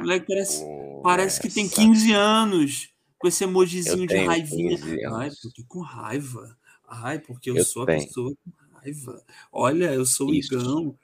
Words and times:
O 0.00 0.06
moleque 0.06 0.26
parece, 0.26 0.64
parece 1.02 1.40
que 1.40 1.48
tem 1.48 1.68
15 1.68 2.12
anos. 2.12 2.90
Com 3.18 3.28
esse 3.28 3.44
emojizinho 3.44 4.06
de 4.06 4.16
raivinha. 4.16 4.78
Ai, 5.12 5.28
porque 5.42 5.62
com 5.68 5.80
raiva. 5.80 6.56
Ai, 6.88 7.18
porque 7.18 7.50
eu, 7.50 7.56
eu 7.56 7.64
sou 7.64 7.84
tenho. 7.84 8.00
a 8.00 8.02
pessoa 8.02 8.32
com 8.32 8.78
raiva. 8.78 9.22
Olha, 9.52 9.92
eu 9.92 10.06
sou 10.06 10.30
o 10.30 10.34
Igão. 10.34 10.96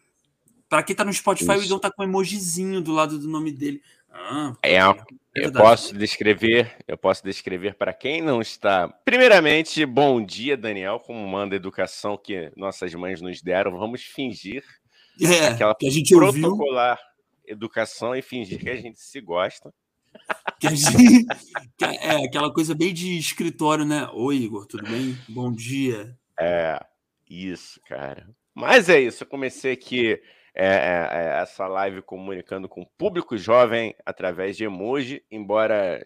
Para 0.67 0.83
quem 0.83 0.97
tá 0.97 1.05
no 1.05 1.13
Spotify, 1.13 1.53
Isso. 1.53 1.61
o 1.61 1.65
Igão 1.65 1.79
tá 1.79 1.91
com 1.91 2.03
um 2.03 2.07
emojizinho 2.07 2.81
do 2.81 2.93
lado 2.93 3.19
do 3.19 3.29
nome 3.29 3.53
dele. 3.53 3.83
Ah, 4.11 4.55
é, 4.63 4.79
eu 5.35 5.53
posso 5.53 5.95
descrever, 5.95 6.75
eu 6.89 6.97
posso 6.97 7.23
descrever 7.23 7.75
para 7.75 7.93
quem 7.93 8.23
não 8.23 8.41
está. 8.41 8.89
Primeiramente, 9.05 9.85
bom 9.85 10.25
dia, 10.25 10.57
Daniel, 10.57 10.99
como 10.99 11.27
manda 11.29 11.55
a 11.55 11.57
educação 11.57 12.17
que 12.17 12.51
nossas 12.57 12.95
mães 12.95 13.21
nos 13.21 13.43
deram. 13.43 13.79
Vamos 13.79 14.03
fingir 14.03 14.65
é, 15.21 15.49
aquela 15.49 15.75
que 15.75 15.87
a 15.87 15.91
gente 15.91 16.15
protocolar 16.17 16.99
ouviu. 16.99 17.16
Educação 17.47 18.15
e 18.15 18.23
fingir 18.23 18.59
que 18.59 18.71
a 18.71 18.77
gente 18.77 19.01
se 19.01 19.21
gosta. 19.21 19.73
Que 20.59 20.75
gente, 20.75 21.27
é 21.81 22.25
aquela 22.25 22.53
coisa 22.53 22.75
bem 22.75 22.93
de 22.93 23.19
escritório, 23.19 23.85
né? 23.85 24.09
Oi, 24.13 24.37
Igor, 24.37 24.67
tudo 24.67 24.85
bem? 24.85 25.17
Bom 25.29 25.53
dia. 25.53 26.17
É, 26.41 26.85
isso, 27.29 27.81
cara. 27.87 28.29
Mas 28.55 28.89
é 28.89 29.01
isso, 29.01 29.23
eu 29.23 29.29
comecei 29.29 29.73
aqui 29.73 30.21
é, 30.55 30.67
é, 30.67 31.09
é, 31.13 31.43
essa 31.43 31.67
live 31.67 32.01
comunicando 32.01 32.67
com 32.67 32.81
o 32.81 32.87
público 32.97 33.37
jovem 33.37 33.95
através 34.07 34.57
de 34.57 34.65
emoji, 34.65 35.23
embora 35.31 36.03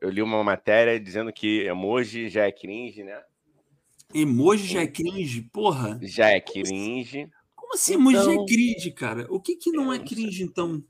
eu 0.00 0.10
li 0.10 0.20
uma 0.20 0.42
matéria 0.42 0.98
dizendo 0.98 1.32
que 1.32 1.60
emoji 1.60 2.28
já 2.28 2.46
é 2.46 2.50
cringe, 2.50 3.04
né? 3.04 3.22
Emoji 4.12 4.66
já 4.66 4.82
é 4.82 4.86
cringe? 4.88 5.42
Porra! 5.52 6.00
Já 6.02 6.30
é 6.30 6.40
cringe. 6.40 7.30
Como 7.72 7.74
assim 7.74 7.94
emoji 7.94 8.16
então... 8.18 8.34
já 8.34 8.42
é 8.42 8.44
cringe, 8.44 8.90
cara? 8.90 9.26
O 9.30 9.40
que 9.40 9.56
que 9.56 9.72
não 9.72 9.90
é 9.90 9.98
cringe, 9.98 10.42
então? 10.42 10.84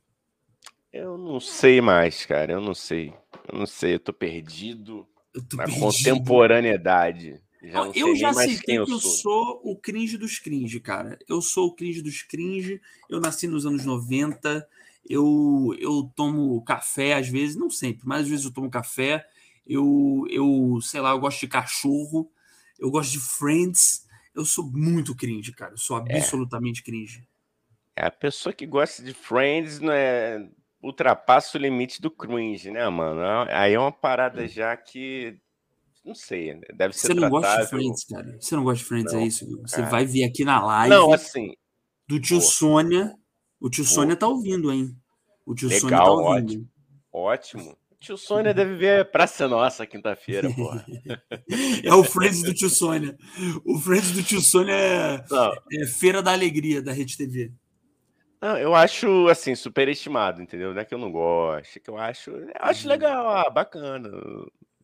Eu 0.93 1.17
não 1.17 1.39
sei 1.39 1.81
mais, 1.81 2.27
cara. 2.27 2.55
Eu 2.55 2.61
não 2.61 2.75
sei. 2.75 3.15
Eu 3.51 3.59
não 3.59 3.67
sei. 3.67 3.95
Eu 3.95 4.01
tô 4.01 4.13
perdido 4.13 5.07
eu 5.33 5.41
tô 5.43 5.57
na 5.57 5.65
perdido. 5.65 5.81
contemporaneidade. 5.81 7.41
Já 7.63 7.87
eu 7.95 8.17
já 8.17 8.35
citei 8.35 8.75
que 8.75 8.81
eu 8.81 8.99
sou. 8.99 9.01
sou. 9.01 9.61
o 9.63 9.77
cringe 9.77 10.19
dos 10.19 10.41
cringe, 10.41 10.81
cara. 10.81 11.17
Eu 11.29 11.41
sou 11.41 11.69
o 11.69 11.75
cringe 11.75 12.03
dos 12.03 12.23
cringe. 12.23 12.81
Eu 13.09 13.21
nasci 13.21 13.47
nos 13.47 13.65
anos 13.65 13.85
90. 13.85 14.67
Eu, 15.09 15.77
eu 15.79 16.11
tomo 16.17 16.63
café 16.65 17.15
às 17.15 17.29
vezes, 17.29 17.57
não 17.57 17.71
sempre, 17.71 18.07
mas 18.07 18.23
às 18.23 18.29
vezes 18.29 18.45
eu 18.45 18.53
tomo 18.53 18.69
café. 18.69 19.25
Eu, 19.65 20.27
eu, 20.29 20.81
sei 20.83 21.01
lá, 21.01 21.11
eu 21.11 21.21
gosto 21.21 21.41
de 21.41 21.49
cachorro. 21.49 22.29
Eu 22.77 22.91
gosto 22.91 23.13
de 23.13 23.21
Friends. 23.21 24.05
Eu 24.35 24.45
sou 24.45 24.65
muito 24.71 25.15
cringe, 25.15 25.53
cara. 25.53 25.75
Eu 25.75 25.79
sou 25.79 25.99
é. 26.07 26.17
absolutamente 26.17 26.81
é. 26.81 26.85
cringe. 26.85 27.29
É 27.95 28.07
a 28.07 28.11
pessoa 28.11 28.53
que 28.53 28.67
gosta 28.67 29.03
de 29.03 29.13
Friends, 29.13 29.81
não 29.81 29.93
é 29.93 30.49
ultrapassa 30.83 31.57
o 31.57 31.61
limite 31.61 32.03
do 32.03 32.11
cringe, 32.11 32.71
né, 32.71 32.89
mano? 32.89 33.21
Aí 33.51 33.75
é 33.75 33.79
uma 33.79 33.93
parada 33.93 34.49
já 34.49 34.77
que 34.77 35.39
não 36.05 36.15
sei, 36.15 36.61
deve 36.75 36.95
ser 36.95 37.09
Você 37.09 37.15
não 37.15 37.31
tratável. 37.31 37.41
gosta 37.41 37.63
de 37.63 37.69
Friends, 37.69 38.05
cara? 38.05 38.37
Você 38.41 38.57
não 38.57 38.65
gosta 38.65 38.79
de 38.79 38.85
Friends, 38.85 39.13
é 39.13 39.17
não, 39.17 39.23
é 39.23 39.27
isso? 39.27 39.63
Você 39.63 39.77
cara. 39.77 39.89
vai 39.89 40.05
vir 40.05 40.25
aqui 40.25 40.45
na 40.45 40.65
live. 40.65 40.95
Não, 40.95 41.13
assim. 41.13 41.55
Do 42.09 42.21
tio 42.21 42.39
pô. 42.39 42.43
Sônia. 42.43 43.15
O 43.61 43.71
tio 43.71 43.85
pô. 43.85 43.91
Sônia 43.91 44.17
tá 44.17 44.27
ouvindo, 44.27 44.73
hein? 44.73 44.97
O 45.47 45.55
tio 45.55 45.69
Legal, 45.69 45.81
Sônia 45.81 45.99
tá 45.99 46.11
ouvindo. 46.11 46.69
Ótimo. 47.13 47.63
ótimo. 47.63 47.79
O 48.03 48.05
tio 48.05 48.19
Sônia 48.19 48.53
deve 48.53 48.75
ver 48.75 49.11
Praça 49.13 49.47
Nossa 49.47 49.87
quinta-feira, 49.87 50.51
porra. 50.55 50.85
é 51.85 51.95
o 51.95 52.03
Friends 52.03 52.43
do 52.43 52.53
tio 52.53 52.69
Sônia. 52.69 53.17
O 53.65 53.79
Friends 53.79 54.11
do 54.11 54.25
tio 54.25 54.41
Sônia 54.41 54.75
é, 54.75 55.25
é 55.73 55.87
Feira 55.87 56.21
da 56.21 56.33
Alegria 56.33 56.83
da 56.83 56.93
Rede 56.93 57.17
TV. 57.17 57.53
Não, 58.41 58.59
eu 58.59 58.75
acho, 58.75 59.29
assim, 59.29 59.55
superestimado, 59.55 60.43
entendeu? 60.43 60.75
Não 60.75 60.81
é 60.81 60.85
que 60.85 60.93
eu 60.93 60.99
não 60.99 61.13
gosto, 61.13 61.77
é 61.77 61.81
que 61.81 61.89
eu 61.89 61.97
acho, 61.97 62.31
eu 62.33 62.51
acho 62.59 62.83
uhum. 62.83 62.91
legal, 62.91 63.31
ah, 63.31 63.49
bacana 63.49 64.11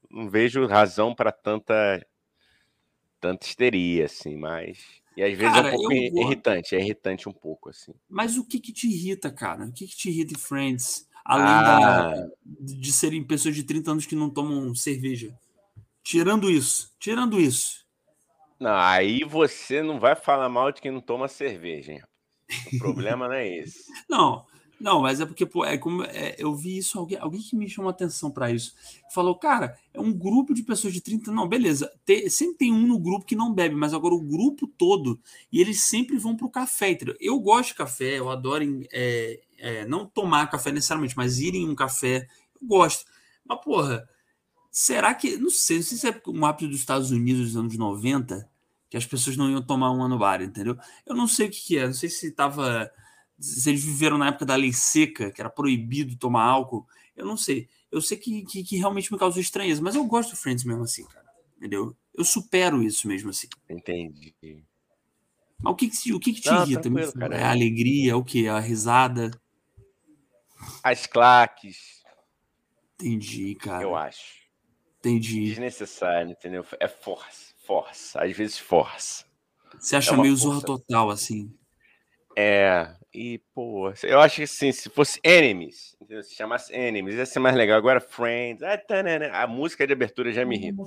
não 0.09 0.31
vejo 0.31 0.65
razão 0.67 1.13
para 1.13 1.33
tanta 1.33 2.01
tanta 3.21 3.47
histeria, 3.47 4.07
assim, 4.07 4.37
mas. 4.37 4.79
E 5.17 5.23
às 5.23 5.37
vezes 5.37 5.53
cara, 5.53 5.71
é 5.71 5.73
um 5.73 5.75
pouco 5.75 5.93
irritante, 5.93 6.77
é 6.77 6.81
irritante 6.81 7.29
um 7.29 7.33
pouco, 7.33 7.71
assim. 7.71 7.93
Mas 8.09 8.37
o 8.37 8.47
que 8.47 8.61
que 8.61 8.73
te 8.73 8.87
irrita, 8.87 9.33
cara? 9.33 9.65
O 9.65 9.73
que 9.73 9.87
que 9.89 9.97
te 9.97 10.09
irrita 10.09 10.35
em 10.35 10.39
Friends? 10.39 11.08
Além 11.29 11.45
ah. 11.47 11.61
da, 11.63 12.29
de 12.43 12.91
serem 12.91 13.23
pessoas 13.23 13.55
de 13.55 13.63
30 13.63 13.91
anos 13.91 14.07
que 14.07 14.17
não 14.17 14.31
tomam 14.31 14.75
cerveja. 14.75 15.39
Tirando 16.03 16.51
isso, 16.51 16.91
tirando 16.99 17.39
isso. 17.39 17.85
Não, 18.59 18.75
aí 18.75 19.25
você 19.25 19.83
não 19.83 20.01
vai 20.01 20.17
falar 20.17 20.49
mal 20.49 20.73
de 20.73 20.81
quem 20.81 20.91
não 20.91 21.03
toma 21.03 21.29
cerveja, 21.29 21.93
hein? 21.93 22.03
O 22.73 22.79
problema 22.79 23.29
não 23.29 23.35
é 23.35 23.47
esse. 23.47 23.85
Não, 24.09 24.47
não, 24.81 25.03
mas 25.03 25.21
é 25.21 25.27
porque 25.27 25.45
pô, 25.45 25.65
é 25.65 25.77
como 25.77 26.05
é, 26.05 26.37
eu 26.39 26.55
vi 26.55 26.79
isso, 26.79 26.99
alguém, 26.99 27.19
alguém 27.19 27.41
que 27.41 27.57
me 27.57 27.69
chamou 27.69 27.91
atenção 27.91 28.31
para 28.31 28.51
isso. 28.51 28.75
Falou, 29.13 29.35
cara, 29.35 29.77
é 29.93 30.01
um 30.01 30.13
grupo 30.13 30.55
de 30.55 30.63
pessoas 30.63 30.95
de 30.95 31.01
30. 31.01 31.33
Não, 31.33 31.49
beleza. 31.49 31.93
Tem, 32.05 32.29
sempre 32.31 32.59
tem 32.59 32.73
um 32.73 32.87
no 32.87 32.99
grupo 32.99 33.27
que 33.27 33.35
não 33.35 33.53
bebe, 33.53 33.75
mas 33.75 33.93
agora 33.93 34.15
o 34.15 34.23
grupo 34.23 34.69
todo, 34.69 35.21
e 35.53 35.61
eles 35.61 35.81
sempre 35.89 36.17
vão 36.17 36.37
pro 36.37 36.49
café. 36.49 36.91
Entendeu? 36.91 37.17
Eu 37.21 37.41
gosto 37.41 37.71
de 37.71 37.75
café, 37.75 38.19
eu 38.19 38.31
adoro 38.31 38.65
é, 38.93 39.41
é, 39.59 39.85
não 39.87 40.07
tomar 40.07 40.51
café 40.51 40.73
necessariamente, 40.73 41.17
mas 41.17 41.39
ir 41.39 41.55
em 41.55 41.69
um 41.69 41.75
café, 41.75 42.27
eu 42.61 42.67
gosto. 42.67 43.05
Mas, 43.45 43.61
porra, 43.63 44.09
será 44.71 45.15
que. 45.15 45.37
Não 45.37 45.51
sei, 45.51 45.79
não 45.79 45.85
sei 45.85 45.99
se 45.99 46.09
é 46.09 46.23
um 46.27 46.47
hábito 46.47 46.69
dos 46.69 46.81
Estados 46.81 47.11
Unidos 47.11 47.49
dos 47.49 47.57
anos 47.57 47.77
90, 47.77 48.49
que 48.89 48.97
as 48.97 49.07
pessoas 49.07 49.37
não 49.37 49.51
iam 49.51 49.63
tomar 49.63 49.91
uma 49.91 50.09
no 50.09 50.19
bar, 50.19 50.43
entendeu? 50.43 50.77
Eu 51.07 51.15
não 51.15 51.27
sei 51.27 51.49
o 51.49 51.51
que, 51.51 51.61
que 51.61 51.79
é, 51.79 51.87
não 51.87 51.95
sei 51.95 52.09
se 52.09 52.31
tava 52.31 52.91
se 53.39 53.69
eles 53.71 53.85
viveram 53.85 54.19
na 54.19 54.29
época 54.29 54.45
da 54.45 54.57
lei 54.57 54.73
seca, 54.73 55.31
que 55.31 55.41
era 55.41 55.49
proibido 55.49 56.17
tomar 56.17 56.45
álcool, 56.45 56.87
eu 57.17 57.25
não 57.25 57.37
sei. 57.37 57.69
Eu 57.91 58.01
sei 58.01 58.19
que, 58.19 58.43
que, 58.43 58.63
que 58.63 58.77
realmente 58.77 59.13
me 59.13 59.19
causou 59.19 59.41
estranheza, 59.41 59.81
mas 59.81 59.95
eu 59.95 60.05
gosto 60.05 60.31
do 60.31 60.37
Friends 60.37 60.65
mesmo 60.65 60.83
assim, 60.83 61.05
cara. 61.05 61.27
Entendeu? 61.57 61.97
Eu 62.15 62.25
supero 62.25 62.83
isso 62.83 63.07
mesmo 63.09 63.31
assim. 63.31 63.49
Entendi. 63.69 64.35
Mas 65.61 65.73
o 65.73 65.77
que, 65.77 65.89
que, 65.89 66.13
o 66.13 66.21
que, 66.21 66.33
que 66.33 66.41
te 66.41 66.51
não, 66.51 66.65
irrita? 66.65 67.13
Cara. 67.19 67.37
É 67.37 67.45
a 67.45 67.51
alegria, 67.51 68.17
o 68.17 68.25
que? 68.25 68.47
A 68.49 68.59
risada? 68.59 69.31
As 70.83 71.07
claques. 71.07 72.03
Entendi, 72.95 73.55
cara. 73.55 73.83
Eu 73.83 73.95
acho. 73.95 74.39
Entendi. 74.99 75.45
Desnecessário, 75.45 76.33
entendeu? 76.33 76.65
É 76.81 76.89
força, 76.89 77.55
força. 77.65 78.23
Às 78.23 78.37
vezes 78.37 78.59
força. 78.59 79.25
Você 79.79 79.97
acha 79.97 80.15
é 80.15 80.17
meio 80.17 80.37
força. 80.37 80.45
zorra 80.49 80.63
total, 80.63 81.11
assim? 81.11 81.55
É, 82.37 82.95
e, 83.13 83.41
pô, 83.55 83.91
eu 84.03 84.21
acho 84.21 84.37
que 84.37 84.43
assim, 84.43 84.71
se 84.71 84.91
fosse 84.91 85.19
Enemies, 85.25 85.97
se 86.23 86.35
chamasse 86.35 86.75
Enemies, 86.75 87.15
ia 87.15 87.27
ser 87.27 87.39
mais 87.39 87.57
legal. 87.57 87.79
Agora, 87.79 88.01
Friends, 88.01 88.63
ah, 88.63 88.77
tá, 88.77 89.03
né, 89.03 89.19
né, 89.19 89.31
a 89.33 89.47
música 89.47 89.87
de 89.87 89.93
abertura 89.93 90.31
já 90.31 90.45
me 90.45 90.57
irrita. 90.57 90.83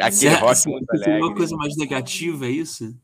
Aquele 0.00 0.34
rock 0.34 0.68
muito 0.68 0.90
alegre. 0.90 1.22
uma 1.22 1.34
coisa 1.34 1.56
mais 1.56 1.76
negativa, 1.76 2.46
é 2.46 2.50
isso? 2.50 2.94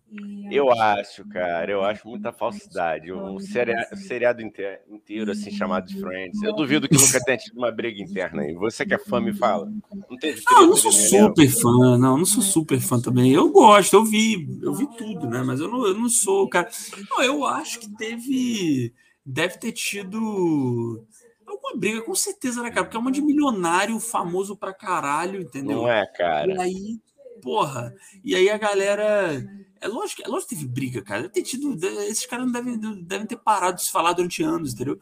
Eu 0.50 0.70
acho, 0.70 1.26
cara, 1.28 1.72
eu 1.72 1.82
acho 1.82 2.06
muita 2.06 2.30
falsidade. 2.32 3.10
Um 3.10 3.38
seriado, 3.38 3.96
seriado 3.96 4.42
inteiro, 4.42 5.32
assim, 5.32 5.50
chamado 5.50 5.86
de 5.86 5.98
Friends. 5.98 6.42
Eu 6.42 6.54
duvido 6.54 6.86
que 6.86 6.94
nunca 6.94 7.18
tenha 7.24 7.38
tido 7.38 7.56
uma 7.56 7.72
briga 7.72 8.02
interna 8.02 8.42
aí. 8.42 8.52
Você 8.54 8.84
que 8.84 8.92
é 8.92 8.98
fã, 8.98 9.20
me 9.20 9.32
fala. 9.32 9.72
Não 10.10 10.18
teve 10.18 10.42
Não, 10.50 10.62
eu 10.62 10.66
não 10.68 10.76
sou 10.76 10.92
super 10.92 11.48
fã, 11.48 11.96
não, 11.96 12.18
não 12.18 12.24
sou 12.26 12.42
super 12.42 12.78
fã 12.78 13.00
também. 13.00 13.32
Eu 13.32 13.50
gosto, 13.50 13.94
eu 13.94 14.04
vi, 14.04 14.46
eu 14.60 14.74
vi 14.74 14.86
tudo, 14.98 15.26
né? 15.26 15.42
Mas 15.42 15.60
eu 15.60 15.68
não, 15.68 15.86
eu 15.86 15.94
não 15.94 16.10
sou, 16.10 16.46
cara. 16.46 16.68
Não, 17.10 17.22
eu 17.22 17.46
acho 17.46 17.80
que 17.80 17.88
teve. 18.02 18.94
Deve 19.24 19.56
ter 19.56 19.70
tido 19.70 21.06
alguma 21.46 21.76
briga, 21.76 22.02
com 22.02 22.14
certeza, 22.14 22.60
né, 22.60 22.70
cara? 22.70 22.84
Porque 22.84 22.96
é 22.96 23.00
uma 23.00 23.12
de 23.12 23.22
milionário 23.22 24.00
famoso 24.00 24.56
pra 24.56 24.74
caralho, 24.74 25.40
entendeu? 25.40 25.82
Não 25.82 25.88
é, 25.88 26.04
cara. 26.06 26.52
E 26.52 26.60
aí, 26.60 27.00
porra, 27.40 27.94
e 28.24 28.34
aí 28.34 28.50
a 28.50 28.58
galera. 28.58 29.44
É 29.80 29.88
lógico, 29.88 30.22
é 30.24 30.28
lógico 30.28 30.50
que 30.50 30.56
teve 30.56 30.68
briga, 30.68 31.02
cara. 31.02 31.22
Deve 31.22 31.34
ter 31.34 31.42
tido. 31.42 31.76
Esses 32.02 32.26
caras 32.26 32.46
não 32.46 32.52
devem, 32.52 32.78
devem 33.04 33.26
ter 33.26 33.36
parado 33.36 33.76
de 33.76 33.84
se 33.84 33.92
falar 33.92 34.12
durante 34.12 34.42
anos, 34.42 34.74
entendeu? 34.74 34.98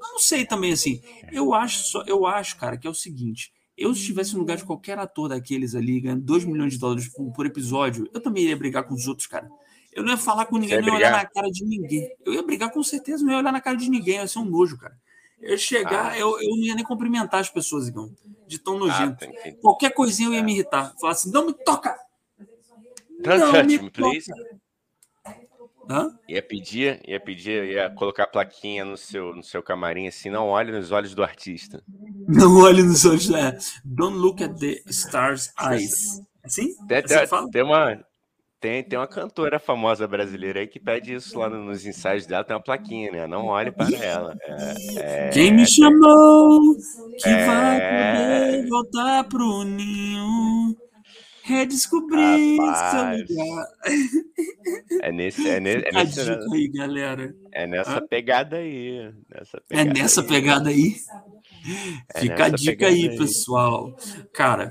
Mas 0.00 0.10
não 0.10 0.18
sei 0.18 0.44
também, 0.44 0.72
assim. 0.72 1.00
Eu 1.30 1.52
acho, 1.54 1.84
só, 1.84 2.02
eu 2.06 2.26
acho, 2.26 2.56
cara, 2.56 2.76
que 2.76 2.86
é 2.86 2.90
o 2.90 2.94
seguinte. 2.94 3.52
Eu, 3.76 3.94
se 3.94 4.00
estivesse 4.00 4.34
no 4.34 4.40
lugar 4.40 4.56
de 4.56 4.64
qualquer 4.64 4.98
ator 4.98 5.28
daqueles 5.28 5.74
ali, 5.74 6.00
ganhando 6.00 6.22
2 6.22 6.44
milhões 6.44 6.74
de 6.74 6.78
dólares 6.78 7.08
por, 7.08 7.32
por, 7.32 7.46
episódio, 7.46 8.08
eu 8.12 8.20
também 8.20 8.42
iria 8.42 8.56
brigar 8.56 8.84
com 8.84 8.94
os 8.94 9.06
outros, 9.06 9.26
cara. 9.26 9.48
Eu 9.92 10.04
não 10.04 10.12
ia 10.12 10.16
falar 10.16 10.46
com 10.46 10.56
ninguém, 10.56 10.80
não 10.80 10.88
ia 10.88 10.94
olhar 10.94 11.10
na 11.12 11.24
cara 11.24 11.50
de 11.50 11.64
ninguém. 11.64 12.08
Eu 12.24 12.32
ia 12.32 12.42
brigar 12.42 12.70
com 12.70 12.82
certeza, 12.82 13.24
não 13.24 13.32
ia 13.32 13.38
olhar 13.38 13.52
na 13.52 13.60
cara 13.60 13.76
de 13.76 13.90
ninguém, 13.90 14.16
ia 14.16 14.26
ser 14.26 14.38
um 14.38 14.44
nojo, 14.44 14.78
cara. 14.78 14.96
Eu 15.40 15.50
ia 15.50 15.58
chegar, 15.58 16.12
ah. 16.12 16.18
eu, 16.18 16.40
eu 16.40 16.50
não 16.50 16.64
ia 16.64 16.74
nem 16.74 16.84
cumprimentar 16.84 17.40
as 17.40 17.50
pessoas, 17.50 17.88
Igão, 17.88 18.14
de 18.46 18.58
tão 18.58 18.76
ah, 18.76 18.78
nojento. 18.78 19.24
Ah, 19.24 19.52
Qualquer 19.60 19.90
coisinha 19.92 20.28
eu 20.28 20.34
ia 20.34 20.42
me 20.42 20.52
irritar. 20.52 20.94
Falar 21.00 21.12
assim, 21.12 21.30
não 21.30 21.46
me 21.46 21.52
toca! 21.52 21.96
Don't 23.22 23.38
não 23.38 23.52
touch 23.52 23.66
me, 23.66 23.78
me 23.78 23.90
please. 23.90 24.30
Hã? 25.88 26.16
Ia 26.28 26.40
pedir, 26.40 27.00
ia 27.04 27.18
pedir, 27.18 27.64
ia 27.64 27.90
colocar 27.90 28.22
a 28.22 28.26
plaquinha 28.26 28.84
no 28.84 28.96
seu, 28.96 29.34
no 29.34 29.42
seu 29.42 29.60
camarim 29.60 30.06
assim, 30.06 30.30
não 30.30 30.46
olhe 30.46 30.70
nos 30.70 30.92
olhos 30.92 31.14
do 31.16 31.22
artista. 31.22 31.82
Não 32.28 32.58
olhe 32.58 32.82
nos 32.82 33.04
olhos, 33.04 33.28
é. 33.30 33.58
Don't 33.84 34.16
look 34.16 34.42
at 34.42 34.56
the 34.56 34.80
stars 34.86 35.52
eyes. 35.60 36.22
Assim? 36.44 36.74
Tem, 36.86 36.98
assim 36.98 37.26
tem, 37.26 37.50
tem 37.50 37.62
uma, 37.64 38.00
Tem, 38.60 38.84
tem 38.84 38.98
uma 38.98 39.06
cantora 39.06 39.58
famosa 39.58 40.06
brasileira 40.06 40.60
aí 40.60 40.66
que 40.66 40.78
pede 40.78 41.14
isso 41.14 41.38
lá 41.38 41.48
nos 41.48 41.86
ensaios 41.86 42.26
dela, 42.26 42.44
tem 42.44 42.54
uma 42.54 42.62
plaquinha, 42.62 43.10
né? 43.10 43.26
Não 43.26 43.46
olhe 43.46 43.72
para 43.72 43.88
ela. 43.96 44.36
É, 44.42 45.28
é, 45.28 45.28
Quem 45.30 45.50
me 45.54 45.66
chamou 45.66 46.76
que 47.18 47.28
é, 47.28 47.46
vai 47.46 47.80
poder 47.80 48.68
voltar 48.68 49.24
pro 49.24 49.64
ninho 49.64 50.76
redescobrir 51.42 52.60
Rapaz, 52.60 53.26
seu 53.26 53.36
lugar. 53.36 53.66
É 55.00 55.10
nesse, 55.10 55.48
é 55.48 55.58
nesse, 55.58 55.86
é 55.86 55.92
nesse 55.92 56.20
dica 56.20 56.54
aí, 56.54 56.68
galera. 56.68 57.34
É 57.52 57.66
nessa 57.66 57.96
ah? 57.96 58.06
pegada 58.06 58.56
aí. 58.56 59.10
Nessa 59.28 59.56
é 59.56 59.60
pegada 59.60 59.90
é 59.90 59.92
nessa 59.94 60.20
aí. 60.20 60.26
pegada 60.26 60.68
aí. 60.68 60.96
É 62.14 62.20
Fica 62.20 62.44
a 62.44 62.48
dica 62.50 62.86
aí, 62.86 63.08
aí, 63.08 63.16
pessoal. 63.16 63.96
Cara, 64.34 64.70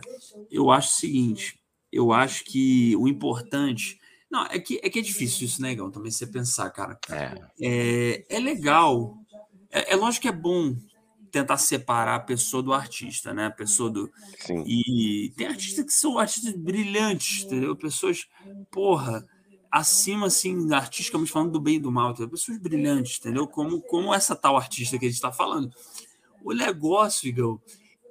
eu 0.52 0.70
acho 0.70 0.90
o 0.90 1.00
seguinte 1.00 1.59
eu 1.92 2.12
acho 2.12 2.44
que 2.46 2.96
o 2.96 3.08
importante. 3.08 4.00
Não, 4.30 4.46
é 4.46 4.60
que 4.60 4.80
é, 4.84 4.90
que 4.90 5.00
é 5.00 5.02
difícil 5.02 5.48
isso, 5.48 5.62
né, 5.62 5.74
Gão? 5.74 5.90
Também 5.90 6.12
você 6.12 6.28
pensar, 6.28 6.70
cara. 6.70 7.00
É, 7.10 7.42
é, 7.62 8.26
é 8.30 8.40
legal. 8.40 9.18
É, 9.72 9.94
é 9.94 9.96
lógico 9.96 10.24
que 10.24 10.28
é 10.28 10.32
bom 10.32 10.76
tentar 11.32 11.58
separar 11.58 12.16
a 12.16 12.20
pessoa 12.20 12.62
do 12.62 12.74
artista, 12.74 13.34
né? 13.34 13.48
A 13.48 13.52
pessoa 13.52 13.90
do. 13.90 14.12
Sim. 14.40 14.64
E 14.66 15.32
tem 15.36 15.48
artistas 15.48 15.86
que 15.86 15.94
são 15.94 16.18
artistas 16.18 16.56
brilhantes, 16.56 17.44
entendeu? 17.44 17.76
Pessoas, 17.76 18.28
porra, 18.72 19.26
acima, 19.72 20.28
assim, 20.28 20.72
artisticamente 20.74 21.32
falando 21.32 21.52
do 21.52 21.60
bem 21.60 21.76
e 21.76 21.80
do 21.80 21.92
mal, 21.92 22.12
entendeu? 22.12 22.30
Pessoas 22.30 22.58
brilhantes, 22.58 23.20
entendeu? 23.20 23.48
Como, 23.48 23.82
como 23.82 24.14
essa 24.14 24.36
tal 24.36 24.58
artista 24.58 24.98
que 24.98 25.06
a 25.06 25.08
gente 25.08 25.16
está 25.16 25.32
falando. 25.32 25.72
O 26.44 26.54
negócio, 26.54 27.28
Igor, 27.28 27.60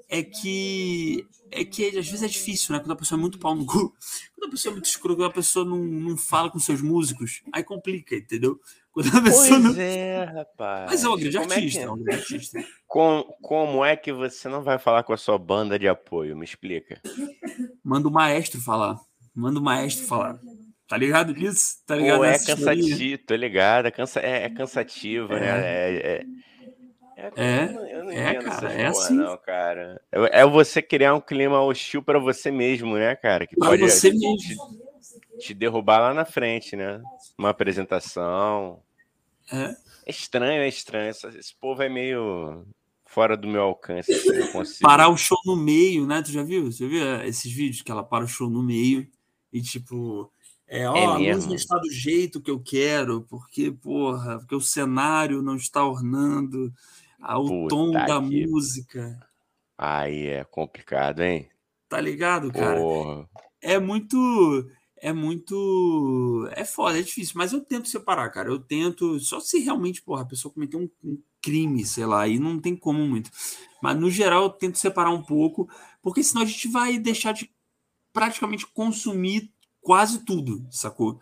é 0.09 0.23
que 0.23 1.27
é 1.51 1.65
que 1.65 1.87
às 1.87 2.07
vezes 2.07 2.23
é 2.23 2.29
difícil, 2.29 2.75
né? 2.75 2.81
Quando 2.81 2.93
a 2.93 2.97
pessoa 2.97 3.19
é 3.19 3.21
muito 3.21 3.39
pau 3.39 3.55
no 3.55 3.67
cu, 3.67 3.95
quando 4.35 4.49
a 4.49 4.51
pessoa 4.51 4.73
é 4.73 4.75
muito 4.75 4.87
escura, 4.87 5.15
quando 5.15 5.31
a 5.31 5.35
pessoa 5.35 5.65
não, 5.65 5.79
não 5.79 6.17
fala 6.17 6.51
com 6.51 6.59
seus 6.59 6.81
músicos, 6.81 7.43
aí 7.53 7.63
complica, 7.63 8.15
entendeu? 8.17 8.59
Quando 8.91 9.17
a 9.17 9.23
pessoa 9.23 9.61
pois 9.61 9.77
não... 9.77 9.81
é, 9.81 10.25
rapaz. 10.25 10.91
Mas 10.91 11.05
é 11.05 11.09
um 11.09 11.17
grande 11.17 11.39
como 11.39 11.53
artista, 11.53 11.79
é, 11.79 11.83
que... 11.83 11.89
é 11.89 11.93
um 11.93 12.03
grande 12.03 12.21
artista. 12.21 12.65
Como, 12.85 13.25
como 13.41 13.85
é 13.85 13.95
que 13.95 14.13
você 14.13 14.49
não 14.49 14.61
vai 14.61 14.77
falar 14.77 15.05
com 15.05 15.13
a 15.13 15.17
sua 15.17 15.39
banda 15.39 15.79
de 15.79 15.87
apoio? 15.87 16.37
Me 16.37 16.45
explica. 16.45 17.01
Manda 17.85 18.09
o 18.09 18.11
maestro 18.11 18.61
falar. 18.61 18.99
Manda 19.33 19.61
o 19.61 19.63
maestro 19.63 20.05
falar. 20.05 20.41
Tá 20.89 20.97
ligado 20.97 21.33
nisso? 21.33 21.77
Tá 21.87 21.95
ligado 21.95 22.19
Pô, 22.19 22.25
é 22.25 22.39
cansativo, 22.39 23.23
tô 23.25 23.37
ligado. 23.37 23.87
É, 23.87 23.91
cansa... 23.93 24.21
é, 24.21 24.45
é 24.45 24.51
cansativo, 24.51 25.29
né? 25.35 25.47
é. 25.47 26.25
É, 27.19 27.33
é 27.35 27.45
é, 27.45 27.65
é, 27.65 27.97
eu 27.97 28.05
não 28.05 28.13
é 28.13 28.35
cara, 28.35 28.73
é 28.73 28.87
assim. 28.87 29.17
Não, 29.17 29.37
cara. 29.37 30.01
É, 30.13 30.41
é 30.41 30.47
você 30.47 30.81
criar 30.81 31.15
um 31.15 31.21
clima 31.21 31.61
hostil 31.61 32.01
para 32.01 32.21
você 32.21 32.49
mesmo, 32.49 32.95
né, 32.95 33.17
cara? 33.17 33.45
Que 33.45 33.57
pra 33.57 33.71
pode 33.71 33.83
você 33.83 34.13
te, 34.13 34.19
mesmo. 34.19 34.79
te 35.41 35.53
derrubar 35.53 35.99
lá 35.99 36.15
na 36.15 36.25
frente, 36.25 36.77
né? 36.77 37.03
Uma 37.37 37.51
apresentação. 37.51 38.81
É, 39.53 39.77
é 40.07 40.11
estranho, 40.11 40.63
é 40.63 40.69
estranho. 40.69 41.11
Esse, 41.11 41.27
esse 41.27 41.55
povo 41.57 41.83
é 41.83 41.89
meio 41.89 42.65
fora 43.05 43.37
do 43.37 43.49
meu 43.49 43.63
alcance. 43.63 44.13
Assim, 44.13 44.79
Parar 44.81 45.09
o 45.09 45.17
show 45.17 45.39
no 45.45 45.57
meio, 45.57 46.07
né? 46.07 46.23
Tu 46.23 46.31
já 46.31 46.45
viu? 46.45 46.71
Você 46.71 46.87
viu 46.87 47.03
eh, 47.05 47.27
esses 47.27 47.51
vídeos 47.51 47.83
que 47.83 47.91
ela 47.91 48.05
para 48.05 48.25
o 48.25 48.29
show 48.29 48.49
no 48.49 48.63
meio 48.63 49.09
e 49.53 49.61
tipo. 49.61 50.33
É, 50.69 50.89
ó, 50.89 50.95
é 50.95 51.05
a 51.05 51.35
luz 51.35 51.47
não 51.47 51.55
está 51.55 51.79
do 51.79 51.91
jeito 51.91 52.43
que 52.43 52.51
eu 52.51 52.61
quero, 52.61 53.23
porque, 53.23 53.73
porra, 53.73 54.39
porque 54.39 54.55
o 54.55 54.61
cenário 54.61 55.43
não 55.43 55.57
está 55.57 55.83
ornando 55.83 56.71
ao 57.21 57.45
Puta 57.45 57.69
tom 57.69 57.91
da 57.93 58.21
que... 58.21 58.47
música. 58.47 59.29
Aí 59.77 60.27
é 60.27 60.45
complicado, 60.45 61.21
hein? 61.23 61.49
Tá 61.89 62.01
ligado, 62.01 62.53
cara? 62.53 62.79
Porra. 62.79 63.29
É 63.61 63.79
muito. 63.79 64.71
É 65.01 65.13
muito. 65.13 66.49
É 66.53 66.65
foda, 66.65 66.99
é 66.99 67.03
difícil, 67.03 67.35
mas 67.37 67.53
eu 67.53 67.61
tento 67.61 67.89
separar, 67.89 68.31
cara. 68.31 68.49
Eu 68.49 68.59
tento. 68.59 69.19
Só 69.21 69.41
se 69.41 69.61
realmente, 69.61 70.03
porra, 70.03 70.23
a 70.23 70.27
pessoa 70.27 70.53
cometeu 70.53 70.81
um, 70.81 70.91
um 71.05 71.23
crime, 71.41 71.85
sei 71.85 72.05
lá, 72.05 72.23
aí 72.23 72.39
não 72.39 72.59
tem 72.59 72.77
como 72.77 73.07
muito. 73.07 73.31
Mas 73.83 73.99
no 73.99 74.11
geral 74.11 74.45
eu 74.45 74.51
tento 74.51 74.79
separar 74.79 75.11
um 75.11 75.23
pouco, 75.23 75.69
porque 76.03 76.23
senão 76.23 76.43
a 76.43 76.47
gente 76.47 76.69
vai 76.69 76.99
deixar 76.99 77.33
de 77.33 77.51
praticamente 78.13 78.67
consumir 78.67 79.53
quase 79.81 80.25
tudo, 80.25 80.67
sacou? 80.71 81.21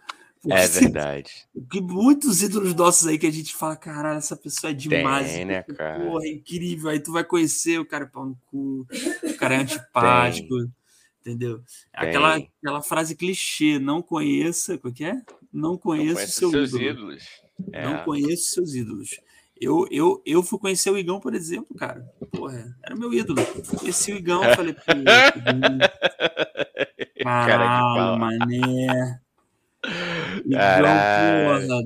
É 0.50 0.66
verdade. 0.66 1.30
Que 1.70 1.80
muitos 1.80 2.42
ídolos 2.42 2.74
nossos 2.74 3.06
aí 3.06 3.18
que 3.18 3.26
a 3.26 3.32
gente 3.32 3.54
fala, 3.54 3.76
caralho, 3.76 4.18
essa 4.18 4.36
pessoa 4.36 4.70
é 4.70 4.74
demais. 4.74 5.32
Tem, 5.32 5.44
né, 5.44 5.62
cara? 5.62 6.04
Porra, 6.04 6.24
é 6.24 6.28
incrível. 6.28 6.90
Aí 6.90 7.00
tu 7.00 7.12
vai 7.12 7.24
conhecer 7.24 7.78
o 7.78 7.86
cara 7.86 8.04
é 8.04 8.08
pau 8.08 8.26
no 8.26 8.38
cu, 8.46 8.86
o 9.22 9.36
cara 9.36 9.54
é 9.54 9.58
antipático, 9.58 10.56
Tem. 10.56 10.72
entendeu? 11.20 11.58
Tem. 11.58 12.08
Aquela, 12.08 12.36
aquela 12.36 12.82
frase 12.82 13.16
clichê, 13.16 13.78
não 13.78 14.02
conheça, 14.02 14.78
o 14.82 14.92
que 14.92 15.04
é? 15.04 15.20
Não 15.52 15.76
conheça 15.76 16.26
seu 16.26 16.50
seus 16.50 16.70
ídolo. 16.70 16.84
ídolos. 16.84 17.24
É. 17.72 17.84
Não 17.84 18.04
conheço 18.04 18.50
seus 18.50 18.74
ídolos. 18.74 19.20
Eu, 19.58 19.86
eu, 19.90 20.22
eu 20.26 20.42
fui 20.42 20.58
conhecer 20.58 20.90
o 20.90 20.98
Igão, 20.98 21.18
por 21.18 21.34
exemplo, 21.34 21.74
cara. 21.74 22.06
Porra, 22.30 22.76
era 22.84 22.94
meu 22.94 23.12
ídolo. 23.12 23.40
Conheci 23.78 24.12
o 24.12 24.16
Igão, 24.16 24.42
falei, 24.54 24.74
pô, 24.74 24.82
caralho, 27.24 28.18
mané. 28.18 29.18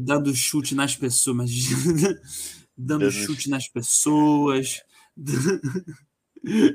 Dando 0.01 0.35
chute 0.35 0.75
nas 0.75 0.97
pessoas, 0.97 1.37
mas 1.37 1.51
dando 2.77 3.11
chute 3.11 3.49
nas 3.49 3.69
pessoas. 3.69 4.83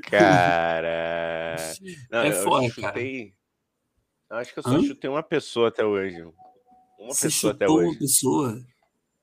Cara. 0.02 1.56
Não, 2.10 2.20
é 2.20 2.32
foda, 2.32 2.68
chutei... 2.68 3.32
cara. 4.28 4.40
Acho 4.40 4.52
que 4.52 4.58
eu 4.58 4.62
só 4.62 4.70
Hã? 4.70 4.82
chutei 4.82 5.08
uma 5.08 5.22
pessoa 5.22 5.68
até 5.68 5.84
hoje. 5.84 6.20
Uma 6.98 7.14
Você 7.14 7.28
pessoa 7.28 7.52
até 7.52 7.68
hoje. 7.68 7.90
Uma 7.90 7.98
pessoa? 7.98 8.60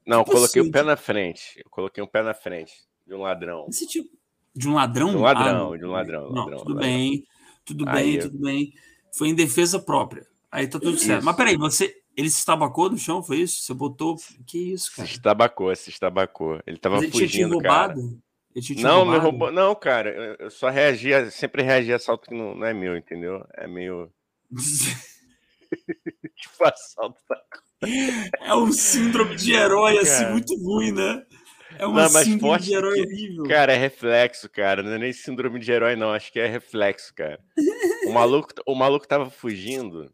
Não, 0.05 0.23
que 0.23 0.31
coloquei 0.31 0.61
o 0.61 0.65
um 0.65 0.71
pé 0.71 0.83
na 0.83 0.95
frente. 0.95 1.41
Eu 1.57 1.69
coloquei 1.69 2.03
um 2.03 2.07
pé 2.07 2.23
na 2.23 2.33
frente 2.33 2.73
de 3.05 3.13
um 3.13 3.21
ladrão. 3.21 3.65
Esse 3.69 3.87
tipo. 3.87 4.09
De 4.55 4.67
um 4.67 4.73
ladrão? 4.75 5.09
De 5.09 5.17
um 5.17 5.21
ladrão, 5.21 5.73
ah, 5.73 5.77
de 5.77 5.85
um 5.85 5.91
ladrão. 5.91 6.29
Não, 6.29 6.43
ladrão, 6.43 6.57
tudo 6.59 6.73
ladrão. 6.75 6.89
bem, 6.89 7.27
tudo 7.65 7.89
Aí 7.89 8.03
bem, 8.03 8.15
eu... 8.15 8.21
tudo 8.21 8.39
bem. 8.39 8.73
Foi 9.13 9.27
em 9.29 9.35
defesa 9.35 9.79
própria. 9.79 10.25
Aí 10.51 10.67
tá 10.67 10.79
tudo 10.79 10.97
certo. 10.97 11.19
Isso. 11.19 11.25
Mas 11.25 11.35
peraí, 11.35 11.57
você. 11.57 12.02
Ele 12.15 12.29
se 12.29 12.39
estabacou 12.39 12.89
no 12.89 12.97
chão, 12.97 13.23
foi 13.23 13.37
isso? 13.37 13.63
Você 13.63 13.73
botou. 13.73 14.15
Que 14.45 14.73
isso, 14.73 14.95
cara? 14.95 15.07
Se 15.07 15.15
estabacou, 15.15 15.75
se 15.75 15.89
estabacou. 15.89 16.61
Ele 16.65 16.77
tava 16.77 16.95
Mas 16.95 17.03
ele 17.05 17.11
fugindo, 17.11 17.29
tinha 17.29 17.47
te 17.47 17.51
roubado? 17.51 18.01
Cara. 18.01 18.17
Ele 18.55 18.65
tinha 18.65 18.77
te 18.77 18.83
não, 18.83 18.97
roubado? 18.97 19.11
me 19.11 19.23
roubou. 19.23 19.51
Não, 19.51 19.75
cara, 19.75 20.37
eu 20.39 20.49
só 20.51 20.69
reagia, 20.69 21.31
sempre 21.31 21.63
reagi 21.63 21.91
a 21.91 21.95
assalto 21.95 22.29
que 22.29 22.35
não, 22.35 22.55
não 22.55 22.67
é 22.67 22.73
meu, 22.73 22.95
entendeu? 22.95 23.43
É 23.55 23.67
meio. 23.67 24.11
tipo, 26.35 26.63
assalto 26.63 27.19
É 28.41 28.53
um 28.53 28.71
síndrome 28.71 29.35
de 29.35 29.53
herói, 29.53 29.97
assim, 29.97 30.25
muito 30.27 30.55
ruim, 30.61 30.91
né? 30.91 31.25
É 31.79 31.87
uma 31.87 32.03
não, 32.03 32.09
síndrome 32.09 32.59
de 32.59 32.73
herói 32.75 32.93
que, 32.93 33.01
horrível. 33.01 33.43
Cara, 33.45 33.73
é 33.73 33.77
reflexo, 33.77 34.47
cara. 34.49 34.83
Não 34.83 34.91
é 34.91 34.99
nem 34.99 35.13
síndrome 35.13 35.59
de 35.59 35.71
herói, 35.71 35.95
não. 35.95 36.11
Acho 36.11 36.31
que 36.31 36.39
é 36.39 36.45
reflexo, 36.45 37.13
cara. 37.15 37.39
O 38.05 38.13
maluco, 38.13 38.53
o 38.67 38.75
maluco 38.75 39.07
tava 39.07 39.29
fugindo. 39.29 40.13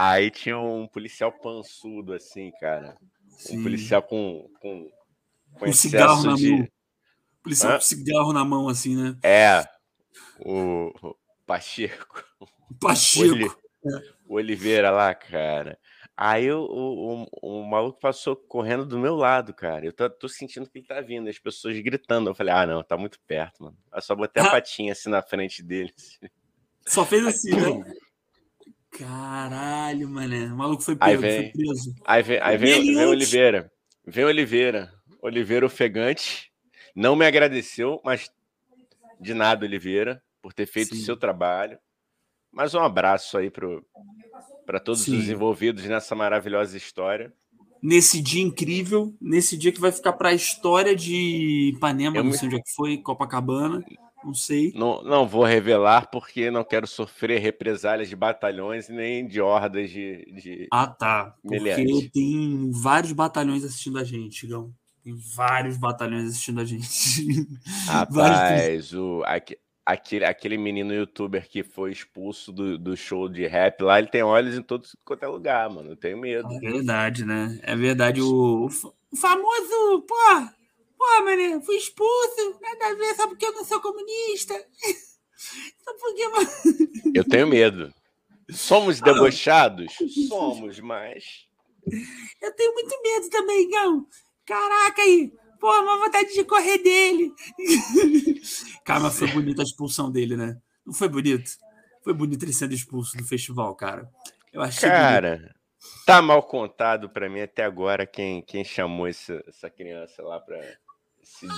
Aí 0.00 0.30
tinha 0.30 0.56
um 0.56 0.86
policial 0.86 1.32
pançudo, 1.32 2.12
assim, 2.12 2.52
cara. 2.60 2.96
Sim. 3.30 3.58
Um 3.58 3.62
policial 3.64 4.00
com. 4.00 4.48
com, 4.60 4.88
com 5.54 5.68
um 5.68 5.72
cigarro 5.72 6.22
na 6.22 6.34
de... 6.36 6.52
mão. 6.52 6.68
Policial 7.42 7.72
Hã? 7.72 7.74
com 7.74 7.80
cigarro 7.80 8.32
na 8.32 8.44
mão, 8.44 8.68
assim, 8.68 8.94
né? 8.94 9.18
É. 9.24 9.68
O, 10.38 10.92
o 11.02 11.16
Pacheco. 11.44 12.24
Pacheco. 12.80 13.60
O, 14.28 14.34
Oliveira 14.36 14.92
lá, 14.92 15.12
cara. 15.16 15.76
Aí 16.16 16.48
o, 16.52 16.60
o, 16.62 17.26
o, 17.42 17.64
maluco 17.64 17.98
passou 17.98 18.36
correndo 18.36 18.86
do 18.86 19.00
meu 19.00 19.16
lado, 19.16 19.52
cara. 19.52 19.84
Eu 19.84 19.92
tô, 19.92 20.08
tô, 20.08 20.28
sentindo 20.28 20.70
que 20.70 20.78
ele 20.78 20.86
tá 20.86 21.00
vindo, 21.00 21.28
as 21.28 21.40
pessoas 21.40 21.76
gritando. 21.80 22.30
Eu 22.30 22.36
falei, 22.36 22.54
ah, 22.54 22.66
não, 22.66 22.84
tá 22.84 22.96
muito 22.96 23.18
perto, 23.26 23.64
mano. 23.64 23.76
Eu 23.92 24.00
só 24.00 24.14
botei 24.14 24.44
a 24.44 24.48
patinha 24.48 24.92
assim 24.92 25.10
na 25.10 25.22
frente 25.22 25.60
dele. 25.60 25.92
Só 26.86 27.04
fez 27.04 27.26
assim, 27.26 27.50
né? 27.50 27.94
Caralho, 28.90 30.08
mané. 30.08 30.46
O 30.46 30.56
maluco 30.56 30.82
foi, 30.82 30.96
pego, 30.96 31.10
aí 31.10 31.16
vem, 31.16 31.42
foi 31.42 31.52
preso. 31.52 31.94
Aí 32.04 32.22
vem, 32.22 32.40
aí 32.40 32.56
vem, 32.56 32.94
vem 32.94 33.06
Oliveira. 33.06 33.70
Vem 34.06 34.24
Oliveira. 34.24 34.92
Oliveira 35.20 35.66
ofegante. 35.66 36.50
Não 36.94 37.14
me 37.14 37.26
agradeceu, 37.26 38.00
mas 38.04 38.30
de 39.20 39.34
nada, 39.34 39.64
Oliveira, 39.64 40.22
por 40.40 40.52
ter 40.52 40.66
feito 40.66 40.94
Sim. 40.94 41.02
o 41.02 41.04
seu 41.04 41.16
trabalho. 41.16 41.78
Mas 42.50 42.74
um 42.74 42.80
abraço 42.80 43.36
aí 43.36 43.50
para 43.50 44.80
todos 44.80 45.02
Sim. 45.02 45.18
os 45.18 45.28
envolvidos 45.28 45.84
nessa 45.84 46.14
maravilhosa 46.14 46.76
história. 46.76 47.32
Nesse 47.80 48.20
dia 48.20 48.42
incrível, 48.42 49.14
nesse 49.20 49.56
dia 49.56 49.70
que 49.70 49.80
vai 49.80 49.92
ficar 49.92 50.14
para 50.14 50.30
a 50.30 50.34
história 50.34 50.96
de 50.96 51.72
Ipanema, 51.76 52.16
Eu 52.16 52.24
não 52.24 52.32
sei 52.32 52.48
me... 52.48 52.54
onde 52.54 52.60
é 52.60 52.64
que 52.64 52.74
foi, 52.74 52.98
Copacabana. 52.98 53.84
Não 54.24 54.34
sei. 54.34 54.72
Não, 54.74 55.02
não 55.02 55.26
vou 55.26 55.44
revelar 55.44 56.10
porque 56.10 56.50
não 56.50 56.64
quero 56.64 56.86
sofrer 56.86 57.40
represálias 57.40 58.08
de 58.08 58.16
batalhões 58.16 58.88
nem 58.88 59.26
de 59.26 59.40
hordas 59.40 59.90
de. 59.90 60.24
de 60.32 60.68
ah, 60.72 60.86
tá. 60.86 61.34
Porque 61.42 62.10
tem 62.12 62.70
vários 62.72 63.12
batalhões 63.12 63.64
assistindo 63.64 63.98
a 63.98 64.04
gente, 64.04 64.46
Gão. 64.46 64.72
Tem 65.08 65.16
vários 65.34 65.78
batalhões 65.78 66.28
assistindo 66.28 66.60
a 66.60 66.64
gente. 66.66 67.46
Rapaz, 67.86 68.92
o, 68.92 69.22
aqui, 69.24 69.56
aquele, 69.86 70.24
aquele 70.26 70.58
menino 70.58 70.92
youtuber 70.92 71.48
que 71.48 71.62
foi 71.62 71.92
expulso 71.92 72.52
do, 72.52 72.76
do 72.76 72.94
show 72.94 73.26
de 73.26 73.46
rap 73.46 73.80
lá, 73.80 73.98
ele 73.98 74.08
tem 74.08 74.22
olhos 74.22 74.58
em 74.58 74.62
todo 74.62 74.86
quanto 75.06 75.22
é 75.22 75.28
lugar, 75.28 75.70
mano. 75.70 75.90
Eu 75.90 75.96
tenho 75.96 76.18
medo. 76.18 76.46
É 76.52 76.58
verdade, 76.58 77.24
né? 77.24 77.58
É 77.62 77.74
verdade. 77.74 78.20
O, 78.20 78.66
o 78.66 79.16
famoso, 79.16 80.02
pô, 80.06 80.14
pô, 80.98 81.24
mano, 81.24 81.62
fui 81.62 81.76
expulso, 81.76 82.58
nada 82.60 82.88
a 82.88 82.94
ver, 82.94 83.14
só 83.14 83.26
porque 83.28 83.46
eu 83.46 83.52
não 83.52 83.64
sou 83.64 83.80
comunista. 83.80 84.54
Só 85.84 85.94
porque, 85.94 86.28
mano. 86.28 86.48
Eu 87.14 87.24
tenho 87.24 87.46
medo. 87.46 87.94
Somos 88.50 89.00
debochados? 89.00 89.94
Somos, 90.28 90.80
mas. 90.80 91.46
Eu 92.42 92.52
tenho 92.56 92.74
muito 92.74 93.02
medo 93.02 93.30
também, 93.30 93.70
Gão. 93.70 94.06
Caraca 94.44 95.00
aí. 95.00 95.32
Pô, 95.60 95.70
uma 95.80 95.98
vontade 95.98 96.32
de 96.32 96.44
correr 96.44 96.78
dele. 96.78 97.32
cara, 98.84 99.00
mas 99.00 99.18
foi 99.18 99.28
bonita 99.28 99.62
a 99.62 99.64
expulsão 99.64 100.10
dele, 100.10 100.36
né? 100.36 100.60
Não 100.86 100.94
foi 100.94 101.08
bonito? 101.08 101.50
Foi 102.02 102.14
bonito 102.14 102.44
ele 102.44 102.52
sendo 102.52 102.74
expulso 102.74 103.16
do 103.16 103.24
festival, 103.24 103.74
cara. 103.74 104.08
Eu 104.52 104.62
achei 104.62 104.88
Cara, 104.88 105.36
bonito. 105.36 105.54
tá 106.06 106.22
mal 106.22 106.42
contado 106.42 107.08
para 107.10 107.28
mim 107.28 107.40
até 107.40 107.64
agora 107.64 108.06
quem, 108.06 108.40
quem 108.42 108.64
chamou 108.64 109.06
essa, 109.06 109.42
essa 109.46 109.68
criança 109.68 110.22
lá 110.22 110.40
pra. 110.40 110.58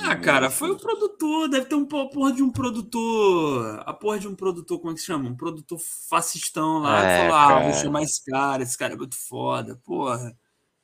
Ah, 0.04 0.16
cara, 0.16 0.50
foi 0.50 0.70
o 0.70 0.76
produtor, 0.76 1.48
deve 1.48 1.66
ter 1.66 1.74
um 1.74 1.86
porra 1.86 2.32
de 2.32 2.42
um 2.42 2.50
produtor. 2.50 3.82
A 3.86 3.94
porra 3.94 4.18
de 4.18 4.28
um 4.28 4.34
produtor, 4.34 4.78
como 4.78 4.92
é 4.92 4.94
que 4.94 5.00
se 5.00 5.06
chama? 5.06 5.28
Um 5.28 5.36
produtor 5.36 5.78
fascistão 6.08 6.80
lá. 6.80 7.04
É, 7.04 7.18
falou: 7.18 7.34
ah, 7.34 7.60
vou 7.60 7.72
chamar 7.72 8.02
esse 8.02 8.24
cara, 8.24 8.62
esse 8.62 8.76
cara 8.76 8.94
é 8.94 8.96
muito 8.96 9.16
foda, 9.16 9.80
porra. 9.84 10.36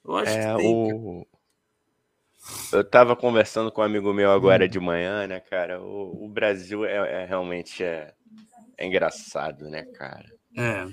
Eu 0.05 0.17
acho 0.17 0.33
é, 0.33 0.55
que 0.55 0.57
tem, 0.63 0.95
o... 0.95 1.27
Eu 2.73 2.89
tava 2.89 3.17
conversando 3.17 3.73
com 3.73 3.81
um 3.81 3.85
amigo 3.85 4.13
meu 4.15 4.31
agora 4.31 4.65
hum. 4.65 4.69
de 4.69 4.81
manhã, 4.81 5.27
né, 5.27 5.41
cara? 5.41 5.83
O, 5.83 6.25
o 6.25 6.29
Brasil 6.29 6.85
é, 6.85 7.23
é 7.23 7.27
realmente 7.27 7.83
é, 7.83 8.15
é, 8.79 8.87
engraçado, 8.87 9.69
né, 9.69 9.85
cara? 9.85 10.31
É. 10.57 10.87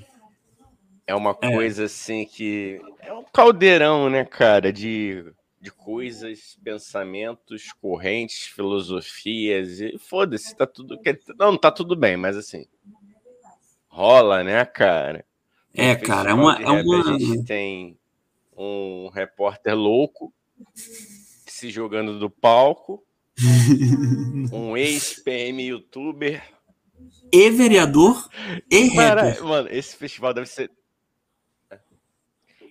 É 1.06 1.16
uma 1.16 1.38
é. 1.42 1.52
coisa 1.52 1.86
assim 1.86 2.26
que 2.26 2.82
é 3.00 3.14
um 3.14 3.24
caldeirão, 3.24 4.10
né, 4.10 4.24
cara, 4.26 4.72
de, 4.72 5.26
de 5.63 5.72
coisas, 5.72 6.60
pensamentos, 6.62 7.72
correntes, 7.82 8.48
filosofias 8.48 9.79
e 9.79 9.98
foda-se, 9.98 10.55
tá 10.55 10.67
tudo 10.67 11.00
não, 11.39 11.53
não 11.53 11.58
tá 11.58 11.72
tudo 11.72 11.96
bem, 11.96 12.17
mas 12.17 12.38
assim 12.38 12.67
rola, 13.93 14.43
né, 14.43 14.65
cara? 14.65 15.24
É, 15.74 15.96
cara, 15.96 16.32
é 16.32 16.34
uma, 16.34 16.60
é 16.62 16.70
uma... 16.70 17.13
a 17.15 17.20
gente 17.20 17.43
tem 17.46 17.98
um 18.58 19.08
repórter 19.13 19.75
louco 19.75 20.34
se 20.75 21.70
jogando 21.70 22.17
do 22.17 22.29
palco. 22.29 23.03
um 24.51 24.75
ex-PM 24.75 25.63
youtuber. 25.63 26.43
E 27.32 27.50
vereador 27.50 28.29
e 28.70 28.91
Cara, 28.91 29.29
rapper. 29.29 29.43
Mano, 29.43 29.70
esse 29.72 29.96
festival 29.96 30.34
deve 30.34 30.48
ser. 30.48 30.72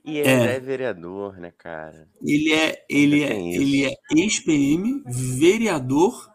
E 0.04 0.18
ele 0.18 0.28
é, 0.28 0.56
é 0.56 0.61
vereador, 0.61 1.38
né, 1.38 1.52
cara? 1.56 2.09
Ele 2.21 2.52
é, 2.52 2.85
ele 2.88 3.23
é, 3.23 3.40
ele 3.40 3.85
é 3.85 3.94
ex-PM, 4.11 5.02
vereador, 5.06 6.28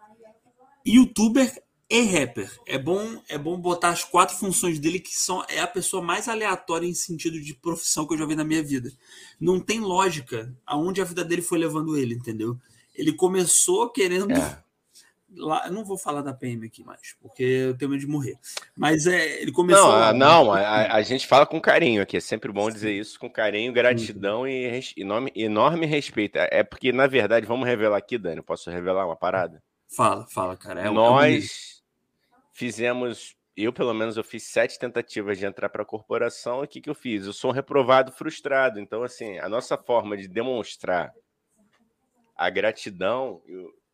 youtuber 0.86 1.52
e 1.90 2.02
rapper. 2.02 2.50
É 2.66 2.78
bom, 2.78 3.22
é 3.28 3.38
bom 3.38 3.60
botar 3.60 3.90
as 3.90 4.04
quatro 4.04 4.38
funções 4.38 4.80
dele 4.80 5.00
que 5.00 5.18
são 5.18 5.44
é 5.50 5.60
a 5.60 5.68
pessoa 5.68 6.02
mais 6.02 6.28
aleatória 6.28 6.88
em 6.88 6.94
sentido 6.94 7.40
de 7.42 7.54
profissão 7.54 8.08
que 8.08 8.14
eu 8.14 8.18
já 8.18 8.26
vi 8.26 8.36
na 8.36 8.44
minha 8.44 8.64
vida. 8.64 8.92
Não 9.40 9.60
tem 9.60 9.80
lógica 9.80 10.54
aonde 10.66 11.02
a 11.02 11.06
vida 11.06 11.24
dele 11.24 11.42
foi 11.42 11.60
levando 11.60 11.98
ele, 11.98 12.16
entendeu? 12.16 12.58
Ele 12.96 13.12
começou 13.12 13.90
querendo 13.90 14.32
é. 14.32 14.64
Lá, 15.36 15.68
eu 15.68 15.74
não 15.74 15.84
vou 15.84 15.98
falar 15.98 16.22
da 16.22 16.34
PM 16.34 16.66
aqui 16.66 16.84
mais, 16.84 17.16
porque 17.20 17.44
eu 17.44 17.78
tenho 17.78 17.92
medo 17.92 18.02
de 18.02 18.08
morrer. 18.08 18.38
Mas 18.76 19.06
é, 19.08 19.42
ele 19.42 19.52
começou 19.52 19.84
Não, 19.84 19.92
lá, 19.92 20.14
não, 20.14 20.52
a, 20.52 20.96
a, 20.96 21.02
gente 21.02 21.28
fala 21.28 21.46
com 21.46 21.60
carinho 21.60 22.02
aqui, 22.02 22.18
é 22.18 22.20
sempre 22.20 22.52
bom 22.52 22.70
dizer 22.70 22.92
isso 22.94 23.20
com 23.20 23.30
carinho, 23.30 23.74
gratidão 23.74 24.42
uhum. 24.42 24.48
e 24.48 24.82
enorme, 24.98 25.32
enorme 25.36 25.86
respeito. 25.86 26.38
É 26.38 26.64
porque 26.64 26.92
na 26.92 27.08
verdade, 27.08 27.46
vamos 27.46 27.68
revelar 27.68 27.98
aqui, 27.98 28.18
Dani, 28.18 28.42
posso 28.42 28.70
revelar 28.70 29.06
uma 29.06 29.16
parada? 29.16 29.62
Fala, 29.88 30.26
fala, 30.28 30.58
cara. 30.58 30.82
É, 30.82 30.90
Nós 30.90 31.82
fizemos, 32.54 33.36
eu 33.56 33.72
pelo 33.72 33.94
menos 33.94 34.18
eu 34.18 34.24
fiz 34.24 34.44
sete 34.44 34.78
tentativas 34.78 35.38
de 35.38 35.46
entrar 35.46 35.70
para 35.70 35.84
a 35.84 35.86
corporação. 35.86 36.62
O 36.62 36.68
que, 36.68 36.82
que 36.82 36.90
eu 36.90 36.96
fiz? 36.96 37.26
Eu 37.26 37.34
sou 37.34 37.52
um 37.52 37.54
reprovado 37.54 38.12
frustrado. 38.12 38.80
Então, 38.80 39.04
assim, 39.04 39.38
a 39.40 39.48
nossa 39.48 39.78
forma 39.78 40.18
de 40.18 40.28
demonstrar 40.28 41.14
a 42.36 42.50
gratidão 42.50 43.42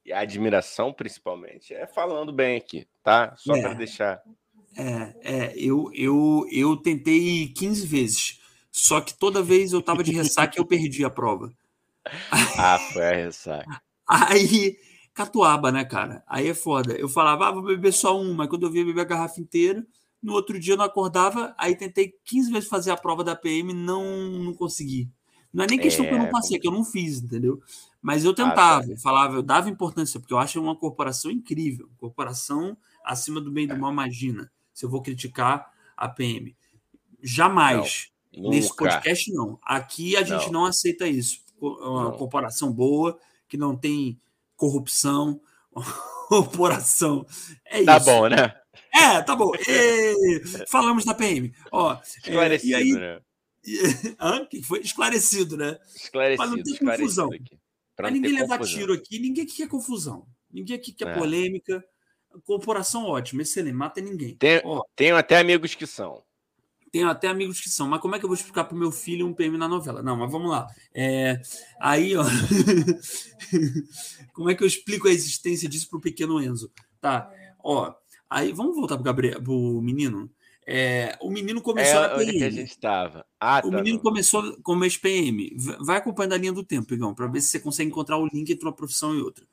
e 0.06 0.12
a 0.12 0.20
admiração, 0.20 0.92
principalmente, 0.92 1.74
é 1.74 1.88
falando 1.88 2.34
bem 2.34 2.58
aqui, 2.58 2.88
tá? 3.02 3.34
Só 3.38 3.56
é, 3.56 3.62
para 3.62 3.74
deixar. 3.74 4.22
É, 4.76 5.16
é, 5.22 5.54
eu, 5.56 5.90
eu, 5.94 6.46
eu 6.52 6.78
tentei 6.78 7.48
15 7.48 7.88
vezes, 7.88 8.40
só 8.72 9.00
que 9.00 9.14
toda 9.14 9.42
vez 9.42 9.72
eu 9.72 9.82
tava 9.82 10.04
de 10.04 10.12
ressaca 10.12 10.58
e 10.58 10.60
eu 10.60 10.66
perdi 10.66 11.06
a 11.06 11.10
prova. 11.10 11.52
Ah, 12.60 12.78
foi 12.92 13.02
a 13.02 13.16
ressaca. 13.16 13.82
Aí 14.06 14.76
catuaba, 15.14 15.72
né, 15.72 15.86
cara? 15.86 16.22
Aí 16.28 16.50
é 16.50 16.54
foda. 16.54 16.94
Eu 16.94 17.08
falava, 17.08 17.48
ah, 17.48 17.52
vou 17.52 17.64
beber 17.64 17.94
só 17.94 18.20
uma. 18.20 18.48
Quando 18.48 18.66
eu 18.66 18.72
via 18.72 18.84
beber 18.84 19.02
a 19.02 19.06
garrafa 19.06 19.40
inteira, 19.40 19.86
no 20.22 20.34
outro 20.34 20.60
dia 20.60 20.74
eu 20.74 20.78
não 20.78 20.86
acordava. 20.86 21.56
Aí 21.58 21.76
tentei 21.76 22.14
15 22.26 22.52
vezes 22.52 22.70
fazer 22.70 22.92
a 22.92 22.98
prova 22.98 23.24
da 23.24 23.36
PM, 23.36 23.74
não, 23.74 24.04
não 24.04 24.54
consegui. 24.54 25.10
Não 25.54 25.64
é 25.64 25.68
nem 25.68 25.78
questão 25.78 26.06
é, 26.06 26.08
que 26.08 26.14
eu 26.16 26.18
não 26.18 26.26
é, 26.26 26.32
passei, 26.32 26.60
que 26.60 26.68
eu 26.68 26.72
não 26.72 26.84
fiz, 26.84 27.22
entendeu? 27.22 27.62
Mas 28.02 28.26
eu 28.26 28.34
tentava, 28.34 28.84
ah, 28.84 28.88
tá. 28.88 28.98
falava, 29.02 29.36
eu 29.36 29.44
dava 29.44 29.70
importância, 29.70 30.20
porque 30.20 30.34
eu 30.34 30.40
acho 30.40 30.60
uma 30.60 30.76
corporação 30.76 31.30
incrível. 31.30 31.90
Corporação 31.98 32.76
acima 33.06 33.40
do 33.40 33.52
bem 33.52 33.66
e 33.66 33.68
do 33.68 33.76
é. 33.76 33.78
mal, 33.78 33.92
imagina. 33.92 34.52
Se 34.74 34.86
eu 34.86 34.90
vou 34.90 35.02
criticar 35.02 35.72
a 35.96 36.10
PM. 36.10 36.56
Jamais. 37.22 38.10
Não, 38.36 38.50
Nesse 38.50 38.76
podcast, 38.76 39.32
não. 39.32 39.60
Aqui 39.64 40.18
a 40.18 40.24
gente 40.24 40.48
não, 40.48 40.62
não 40.62 40.66
aceita 40.66 41.08
isso. 41.08 41.42
Uma 41.62 42.06
não. 42.06 42.18
corporação 42.18 42.74
boa, 42.74 43.18
que 43.48 43.56
não 43.56 43.78
tem 43.78 44.20
corrupção, 44.58 45.40
corporação. 46.28 47.26
É 47.66 47.84
tá 47.84 47.98
isso. 47.98 48.06
Tá 48.06 48.12
bom, 48.12 48.28
né? 48.28 48.56
É, 48.94 49.22
tá 49.22 49.36
bom. 49.36 49.52
E... 49.56 50.42
Falamos 50.68 51.06
da 51.06 51.14
PM. 51.14 51.54
Ó, 51.72 51.98
Esclarecido, 52.04 52.74
é, 52.74 52.78
aí... 52.78 52.92
né? 52.92 53.22
Que 54.50 54.62
foi 54.62 54.82
esclarecido, 54.82 55.58
né? 55.58 55.78
Esclarecido. 55.96 56.44
Para 56.44 56.58
não 56.58 56.64
ter 56.64 56.80
confusão. 56.80 57.30
Para 57.96 58.12
ninguém 58.12 58.34
levar 58.34 58.58
confusão. 58.58 58.80
tiro 58.80 58.94
aqui, 58.94 59.20
ninguém 59.20 59.44
aqui 59.44 59.58
quer 59.58 59.68
confusão. 59.68 60.28
Ninguém 60.52 60.76
aqui 60.76 60.92
quer 60.92 61.08
é. 61.08 61.18
polêmica. 61.18 61.84
Corporação 62.46 63.06
ótima, 63.06 63.44
excelente, 63.44 63.74
mata 63.74 64.02
ninguém. 64.02 64.36
Tem, 64.36 64.62
tenho 64.96 65.16
até 65.16 65.38
amigos 65.38 65.76
que 65.76 65.86
são. 65.86 66.24
Tenho 66.92 67.10
até 67.10 67.28
amigos 67.28 67.60
que 67.60 67.70
são, 67.70 67.88
mas 67.88 68.02
como 68.02 68.16
é 68.16 68.20
que 68.20 68.26
eu 68.26 68.30
vou 68.30 68.36
explicar 68.36 68.66
para 68.66 68.76
o 68.76 68.80
meu 68.80 68.92
filho 68.92 69.26
um 69.26 69.34
PM 69.34 69.58
na 69.58 69.68
novela? 69.68 70.04
Não, 70.04 70.16
mas 70.16 70.32
vamos 70.32 70.50
lá. 70.50 70.68
É, 70.94 71.42
aí, 71.80 72.16
ó. 72.16 72.24
como 74.34 74.50
é 74.50 74.56
que 74.56 74.64
eu 74.64 74.68
explico 74.68 75.08
a 75.08 75.12
existência 75.12 75.68
disso 75.68 75.90
para 75.90 75.98
o 75.98 76.02
pequeno 76.02 76.40
Enzo? 76.40 76.72
Tá, 77.02 77.32
ó. 77.64 77.94
Aí, 78.30 78.52
vamos 78.52 78.76
voltar 78.76 78.98
para 78.98 79.12
o 79.48 79.82
menino? 79.82 80.30
É, 80.66 81.18
o 81.22 81.30
menino 81.30 81.62
começou 81.62 82.04
é, 82.04 82.08
na 82.08 82.16
PM. 82.16 82.38
que 82.38 82.44
a 82.44 82.50
gente 82.50 82.70
estava. 82.70 83.26
Ah, 83.40 83.62
o 83.64 83.70
tá 83.70 83.78
menino 83.78 83.98
bom. 83.98 84.04
começou 84.04 84.58
como 84.62 84.84
ex-PM. 84.86 85.56
Vai 85.80 85.98
acompanhando 85.98 86.34
a 86.34 86.38
linha 86.38 86.54
do 86.54 86.64
tempo, 86.64 86.94
Igão, 86.94 87.14
para 87.14 87.28
ver 87.28 87.42
se 87.42 87.50
você 87.50 87.60
consegue 87.60 87.90
encontrar 87.90 88.18
o 88.18 88.28
link 88.28 88.50
entre 88.50 88.66
uma 88.66 88.74
profissão 88.74 89.14
e 89.14 89.22
outra. 89.22 89.46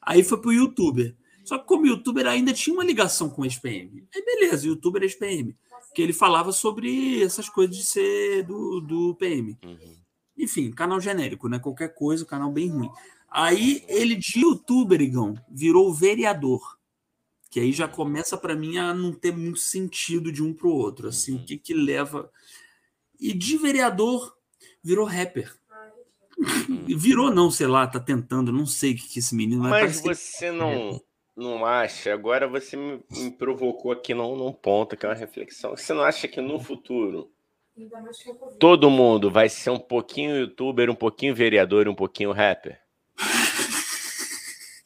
Aí 0.00 0.22
foi 0.22 0.40
para 0.40 0.48
o 0.48 0.52
youtuber. 0.52 1.14
Só 1.44 1.58
que 1.58 1.66
como 1.66 1.86
youtuber 1.86 2.26
ainda 2.26 2.52
tinha 2.52 2.74
uma 2.74 2.84
ligação 2.84 3.28
com 3.28 3.44
ex-PM. 3.44 4.06
Aí 4.14 4.24
beleza, 4.24 4.66
youtuber 4.66 5.02
é 5.02 5.04
ex-PM 5.04 5.54
que 5.94 6.02
ele 6.02 6.12
falava 6.12 6.52
sobre 6.52 7.22
essas 7.22 7.48
coisas 7.48 7.76
de 7.76 7.84
ser 7.84 8.42
do, 8.42 8.80
do 8.80 9.14
PM. 9.14 9.56
Uhum. 9.64 9.96
Enfim, 10.36 10.72
canal 10.72 11.00
genérico, 11.00 11.48
né? 11.48 11.60
Qualquer 11.60 11.94
coisa, 11.94 12.26
canal 12.26 12.50
bem 12.50 12.68
ruim. 12.68 12.90
Aí 13.30 13.84
ele 13.88 14.16
de 14.16 14.40
youtuber, 14.40 15.00
Igão, 15.00 15.34
virou 15.48 15.94
vereador. 15.94 16.76
Que 17.54 17.60
aí 17.60 17.70
já 17.70 17.86
começa 17.86 18.36
para 18.36 18.56
mim 18.56 18.78
a 18.78 18.92
não 18.92 19.12
ter 19.12 19.30
muito 19.30 19.60
sentido 19.60 20.32
de 20.32 20.42
um 20.42 20.52
para 20.52 20.66
o 20.66 20.74
outro. 20.74 21.06
Assim, 21.06 21.36
uhum. 21.36 21.38
o 21.40 21.44
que 21.44 21.56
que 21.56 21.72
leva. 21.72 22.28
E 23.20 23.32
de 23.32 23.56
vereador 23.56 24.36
virou 24.82 25.06
rapper. 25.06 25.54
Uhum. 26.36 26.84
Virou, 26.98 27.30
não, 27.30 27.52
sei 27.52 27.68
lá, 27.68 27.86
tá 27.86 28.00
tentando, 28.00 28.50
não 28.50 28.66
sei 28.66 28.90
o 28.90 28.96
que, 28.96 29.08
que 29.08 29.18
esse 29.20 29.36
menino 29.36 29.62
Mas 29.62 30.00
você 30.00 30.50
não. 30.50 31.00
Não 31.36 31.64
acha? 31.64 32.12
Agora 32.12 32.48
você 32.48 32.76
me, 32.76 33.00
me 33.08 33.30
provocou 33.30 33.92
aqui 33.92 34.14
num, 34.14 34.34
num 34.34 34.52
ponto, 34.52 34.96
que 34.96 35.06
é 35.06 35.08
uma 35.08 35.14
reflexão. 35.14 35.76
Você 35.76 35.94
não 35.94 36.02
acha 36.02 36.26
que 36.26 36.40
no 36.40 36.58
futuro 36.58 37.30
todo 38.58 38.90
mundo 38.90 39.30
vai 39.30 39.48
ser 39.48 39.70
um 39.70 39.78
pouquinho 39.78 40.36
youtuber, 40.40 40.90
um 40.90 40.96
pouquinho 40.96 41.32
vereador, 41.32 41.86
um 41.86 41.94
pouquinho 41.94 42.32
rapper? 42.32 42.80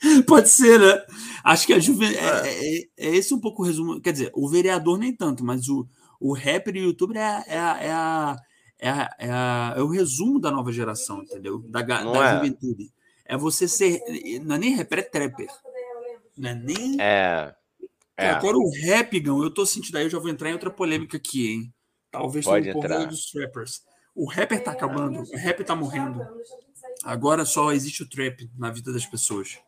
Pode 0.27 0.49
ser, 0.49 0.79
né? 0.79 1.05
Acho 1.45 1.67
que 1.67 1.73
a 1.73 1.79
juventude. 1.79 2.19
É, 2.19 2.49
é, 2.49 2.79
é, 2.79 2.83
é, 2.97 3.17
esse 3.17 3.35
um 3.35 3.41
pouco 3.41 3.63
o 3.63 3.67
resumo. 3.67 4.01
Quer 4.01 4.13
dizer, 4.13 4.31
o 4.35 4.49
vereador 4.49 4.99
nem 4.99 5.15
tanto, 5.15 5.45
mas 5.45 5.69
o, 5.69 5.89
o 6.21 6.33
rapper 6.35 6.77
e 6.77 6.81
o 6.81 6.85
youtuber 6.87 7.17
é, 7.17 7.45
é, 7.47 7.59
a, 7.59 7.79
é, 7.81 7.93
a, 7.93 8.37
é, 8.79 8.91
a, 8.91 9.11
é, 9.19 9.31
a, 9.31 9.75
é 9.77 9.83
o 9.83 9.89
resumo 9.89 10.41
da 10.41 10.51
nova 10.51 10.73
geração, 10.73 11.23
entendeu? 11.23 11.59
Da, 11.69 11.83
da 11.83 12.01
é? 12.01 12.37
juventude. 12.37 12.93
É 13.25 13.37
você 13.37 13.67
ser. 13.67 14.01
Não 14.43 14.57
é 14.57 14.59
nem 14.59 14.75
rapper, 14.75 15.01
é 15.01 15.03
trapper. 15.03 15.49
Não 16.37 16.51
é 16.51 16.55
nem. 16.55 16.97
É. 17.01 17.55
É. 18.17 18.31
Agora 18.31 18.57
o 18.57 18.71
rap, 18.71 19.21
Gão, 19.21 19.43
eu 19.45 19.51
tô 19.51 19.65
sentindo 19.65 19.97
aí, 19.97 20.05
eu 20.05 20.11
já 20.11 20.19
vou 20.19 20.29
entrar 20.29 20.51
em 20.51 20.53
outra 20.53 20.71
polêmica 20.71 21.17
aqui, 21.17 21.53
hein? 21.53 21.75
Talvez 22.11 22.45
Pode 22.45 22.69
entrar. 22.69 23.05
dos 23.05 23.31
trappers. 23.31 23.83
O 24.13 24.29
rapper 24.29 24.61
tá 24.65 24.73
acabando, 24.73 25.21
o 25.21 25.37
rap 25.37 25.63
tá 25.63 25.77
morrendo. 25.77 26.27
Agora 27.05 27.45
só 27.45 27.73
existe 27.73 28.03
o 28.03 28.09
trap 28.09 28.51
na 28.59 28.73
vida 28.73 28.93
das 28.93 29.07
pessoas. 29.07 29.61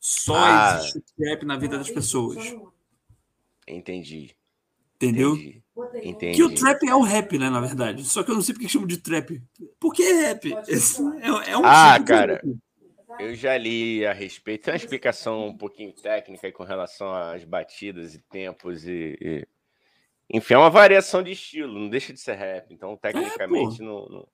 Só 0.00 0.36
ah, 0.36 0.76
existe 0.78 0.98
o 0.98 1.02
trap 1.16 1.44
na 1.44 1.56
vida 1.56 1.76
das 1.76 1.90
pessoas. 1.90 2.54
Entendi. 3.66 4.34
Entendeu? 4.96 5.34
Entendi. 5.34 5.62
Entendi. 6.02 6.36
Que 6.36 6.42
o 6.42 6.54
trap 6.54 6.82
é 6.88 6.94
o 6.94 7.02
rap, 7.02 7.38
né, 7.38 7.48
na 7.50 7.60
verdade. 7.60 8.04
Só 8.04 8.22
que 8.22 8.30
eu 8.30 8.34
não 8.34 8.42
sei 8.42 8.54
porque 8.54 8.68
chamam 8.68 8.86
de 8.86 8.98
trap. 8.98 9.40
Por 9.78 9.92
que 9.92 10.02
é 10.02 10.12
rap? 10.28 10.52
É, 10.52 11.50
é 11.50 11.56
um 11.56 11.64
ah, 11.64 11.94
tipo 11.94 12.06
cara. 12.06 12.42
Eu 13.18 13.34
já 13.34 13.56
li 13.56 14.06
a 14.06 14.12
respeito. 14.12 14.64
Tem 14.64 14.72
uma 14.72 14.76
explicação 14.76 15.48
um 15.48 15.56
pouquinho 15.56 15.92
técnica 15.92 16.50
com 16.52 16.64
relação 16.64 17.12
às 17.12 17.44
batidas 17.44 18.14
e 18.14 18.18
tempos 18.18 18.86
e, 18.86 19.16
e... 19.20 19.48
Enfim, 20.30 20.54
é 20.54 20.58
uma 20.58 20.70
variação 20.70 21.22
de 21.22 21.32
estilo, 21.32 21.78
não 21.78 21.88
deixa 21.88 22.12
de 22.12 22.20
ser 22.20 22.34
rap. 22.34 22.72
Então, 22.72 22.96
tecnicamente, 22.96 23.80
é, 23.80 23.84
não, 23.84 24.08
não, 24.08 24.28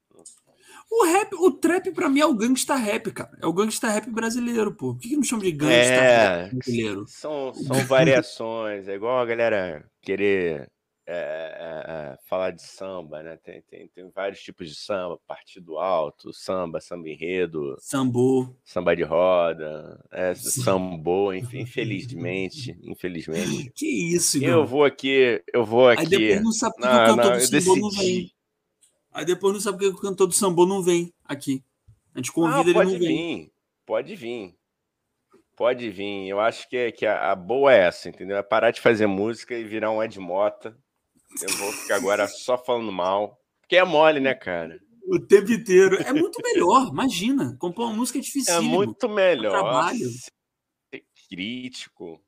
O 0.90 1.04
rap, 1.06 1.34
o 1.34 1.50
trap 1.50 1.90
pra 1.92 2.08
mim 2.08 2.20
é 2.20 2.26
o 2.26 2.34
gangsta 2.34 2.76
rap, 2.76 3.10
cara. 3.10 3.36
É 3.42 3.46
o 3.46 3.52
gangsta 3.52 3.88
rap 3.88 4.08
brasileiro, 4.10 4.72
pô. 4.74 4.94
Por 4.94 5.00
que, 5.00 5.10
que 5.10 5.16
não 5.16 5.22
chama 5.22 5.42
de 5.42 5.52
gangsta 5.52 5.92
é, 5.92 6.42
rap 6.42 6.54
brasileiro? 6.54 7.04
São, 7.08 7.52
são 7.54 7.76
variações. 7.86 8.86
É 8.88 8.94
igual 8.94 9.18
a 9.18 9.24
galera 9.24 9.84
querer 10.00 10.70
é, 11.06 12.14
é, 12.16 12.18
falar 12.28 12.50
de 12.50 12.62
samba, 12.62 13.22
né? 13.22 13.36
Tem, 13.42 13.62
tem, 13.68 13.88
tem 13.88 14.10
vários 14.14 14.40
tipos 14.40 14.68
de 14.68 14.74
samba, 14.74 15.18
partido 15.26 15.78
alto, 15.78 16.32
samba, 16.32 16.80
samba 16.80 17.08
enredo, 17.08 17.76
sambô, 17.78 18.54
samba 18.64 18.96
de 18.96 19.02
roda, 19.02 20.02
é, 20.10 20.34
sambô, 20.34 21.32
enfim, 21.32 21.60
infelizmente, 21.60 22.78
infelizmente. 22.82 23.70
Que 23.74 24.14
isso, 24.14 24.42
Eu 24.42 24.64
vou 24.64 24.84
aqui, 24.84 25.42
eu 25.52 25.64
vou 25.64 25.88
aqui. 25.88 26.02
Aí 26.02 26.08
depois 26.08 26.42
não 26.42 26.52
sabe 26.52 26.74
não, 26.78 27.16
não, 27.16 27.76
não 27.76 27.90
vem. 27.90 28.33
Aí 29.14 29.24
depois 29.24 29.54
não 29.54 29.60
sabe 29.60 29.78
porque 29.78 29.96
o 29.96 30.00
cantor 30.00 30.26
do 30.26 30.34
sambô 30.34 30.66
não 30.66 30.82
vem 30.82 31.14
aqui. 31.24 31.64
A 32.14 32.18
gente 32.18 32.32
convida 32.32 32.58
ah, 32.58 32.82
ele 32.82 32.84
não 32.92 32.98
vir, 32.98 32.98
vem. 32.98 33.52
Pode 33.86 34.14
vir. 34.14 34.54
Pode 35.56 35.88
vir. 35.88 36.28
Eu 36.28 36.40
acho 36.40 36.68
que, 36.68 36.92
que 36.92 37.06
a, 37.06 37.32
a 37.32 37.34
boa 37.34 37.72
é 37.72 37.86
essa, 37.86 38.08
entendeu? 38.08 38.36
É 38.36 38.42
parar 38.42 38.72
de 38.72 38.80
fazer 38.80 39.06
música 39.06 39.54
e 39.56 39.64
virar 39.64 39.90
um 39.90 40.02
Ed 40.02 40.18
Mota 40.18 40.76
eu 41.42 41.56
vou 41.56 41.72
ficar 41.72 41.96
agora 41.96 42.28
só 42.28 42.56
falando 42.56 42.92
mal. 42.92 43.40
Porque 43.60 43.76
é 43.76 43.84
mole, 43.84 44.20
né, 44.20 44.34
cara? 44.34 44.78
O 45.06 45.18
tempo 45.18 45.50
inteiro. 45.52 45.96
É 45.96 46.12
muito 46.12 46.40
melhor, 46.42 46.88
imagina. 46.88 47.56
Compor 47.58 47.86
uma 47.86 47.96
música 47.96 48.18
é 48.18 48.22
difícil. 48.22 48.54
É 48.54 48.60
muito 48.60 49.08
melhor. 49.08 49.50
trabalho. 49.50 50.08
Ser 50.08 51.04
crítico. 51.28 52.22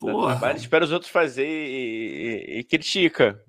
Porra. 0.00 0.32
Trabalho, 0.32 0.56
espera 0.56 0.84
os 0.84 0.92
outros 0.92 1.10
fazer 1.10 1.46
e, 1.46 2.54
e, 2.56 2.58
e 2.58 2.64
critica. 2.64 3.42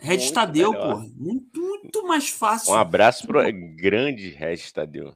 Red 0.00 0.30
Tadeu, 0.32 0.72
pô. 0.72 0.98
Muito, 1.16 1.60
muito 1.60 2.06
mais 2.06 2.28
fácil. 2.28 2.72
Um 2.72 2.76
abraço 2.76 3.26
pro 3.26 3.40
grande 3.76 4.30
Red 4.30 4.58
Tadeu. 4.72 5.14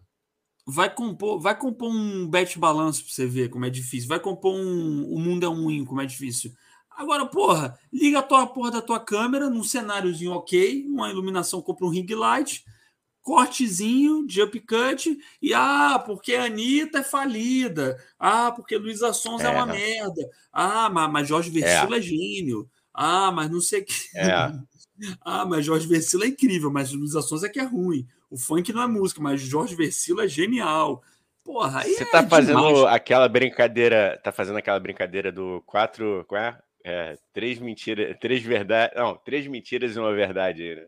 Vai 0.67 0.93
compor, 0.95 1.41
vai 1.41 1.59
compor 1.59 1.91
um 1.91 2.29
bet 2.29 2.59
balanço 2.59 3.05
pra 3.05 3.13
você 3.13 3.27
ver 3.27 3.49
como 3.49 3.65
é 3.65 3.71
difícil. 3.71 4.09
Vai 4.09 4.21
compor 4.21 4.55
um 4.55 5.05
O 5.13 5.19
Mundo 5.19 5.45
é 5.45 5.49
um 5.49 5.85
como 5.85 6.01
é 6.01 6.07
difícil. 6.07 6.53
Agora, 6.91 7.27
porra, 7.27 7.79
liga 7.93 8.19
a 8.19 8.23
tua 8.23 8.47
porra 8.47 8.71
da 8.71 8.83
tua 8.83 9.01
câmera 9.01 9.49
num 9.49 9.65
cenáriozinho 9.65 10.33
ok, 10.33 10.87
uma 10.87 11.11
iluminação, 11.11 11.63
compra 11.63 11.87
um 11.87 11.91
ring 11.91 12.07
light, 12.15 12.65
cortezinho, 13.23 14.27
jump 14.29 14.61
cut, 14.61 15.19
e 15.41 15.55
ah, 15.55 15.99
porque 16.05 16.35
a 16.35 16.45
Anitta 16.45 16.99
é 16.99 17.03
falida, 17.03 17.97
ah, 18.19 18.53
porque 18.53 18.77
Luísa 18.77 19.13
Sons 19.13 19.41
é. 19.41 19.47
é 19.47 19.51
uma 19.51 19.67
merda, 19.67 20.29
ah, 20.53 20.91
mas, 20.91 21.11
mas 21.11 21.29
Jorge 21.29 21.51
Versilo 21.51 21.95
é. 21.95 21.99
é 21.99 22.03
gênio, 22.03 22.69
ah, 22.93 23.33
mas 23.33 23.51
não 23.51 23.61
sei 23.61 23.81
o 23.81 23.85
que. 23.85 23.95
É. 24.17 24.53
ah, 25.21 25.45
mas 25.45 25.65
Jorge 25.65 25.87
Versilo 25.87 26.25
é 26.25 26.29
incrível, 26.29 26.71
mas 26.71 26.93
Luísa 26.93 27.23
Sons 27.23 27.43
é 27.45 27.49
que 27.49 27.61
é 27.61 27.65
ruim. 27.65 28.07
O 28.31 28.37
funk 28.37 28.73
não 28.73 28.83
é 28.83 28.87
música, 28.87 29.21
mas 29.21 29.41
Jorge 29.41 29.75
Versilo 29.75 30.21
é 30.21 30.29
genial. 30.29 31.03
Porra, 31.45 31.81
aí 31.81 31.95
Você 31.95 32.05
tá 32.05 32.19
é 32.21 32.27
fazendo 32.29 32.67
demais. 32.67 32.95
aquela 32.95 33.29
brincadeira, 33.29 34.21
tá 34.23 34.31
fazendo 34.31 34.59
aquela 34.59 34.79
brincadeira 34.79 35.33
do 35.33 35.61
quatro, 35.67 36.25
qual 36.29 36.41
é? 36.41 36.59
É, 36.85 37.17
três 37.33 37.59
mentiras, 37.59 38.17
três 38.21 38.43
verdades. 38.43 38.97
Não, 38.97 39.17
três 39.17 39.47
mentiras 39.47 39.95
e 39.95 39.99
uma 39.99 40.13
verdade 40.13 40.63
aí, 40.63 40.77
né? 40.77 40.87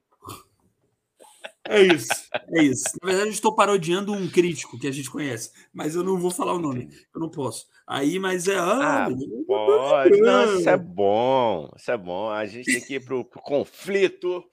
É 1.67 1.83
isso, 1.83 2.29
é 2.49 2.63
isso. 2.63 2.85
Na 3.03 3.09
verdade, 3.09 3.29
eu 3.29 3.33
estou 3.33 3.55
parodiando 3.55 4.13
um 4.13 4.29
crítico 4.29 4.79
que 4.79 4.87
a 4.87 4.93
gente 4.93 5.11
conhece, 5.11 5.51
mas 5.73 5.95
eu 5.95 6.05
não 6.05 6.19
vou 6.19 6.31
falar 6.31 6.53
o 6.53 6.59
nome, 6.59 6.91
eu 7.15 7.21
não 7.21 7.31
posso. 7.31 7.67
Aí, 7.87 8.19
mas 8.19 8.47
é. 8.49 8.57
Ah, 8.57 9.07
ah 9.07 9.09
pode. 9.47 10.21
Não, 10.21 10.59
isso 10.59 10.69
é 10.69 10.77
bom, 10.77 11.71
isso 11.77 11.91
é 11.91 11.97
bom. 11.97 12.31
A 12.31 12.45
gente 12.47 12.67
tem 12.67 12.81
que 12.81 12.95
ir 12.95 13.05
para 13.05 13.17
o 13.17 13.25
conflito. 13.25 14.45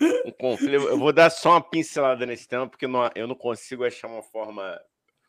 Um 0.00 0.32
conflito. 0.32 0.74
Eu 0.74 0.98
vou 0.98 1.12
dar 1.12 1.30
só 1.30 1.52
uma 1.52 1.60
pincelada 1.60 2.26
nesse 2.26 2.48
tema, 2.48 2.68
porque 2.68 2.86
não, 2.86 3.08
eu 3.14 3.26
não 3.26 3.34
consigo 3.34 3.84
achar 3.84 4.08
uma 4.08 4.22
forma 4.22 4.78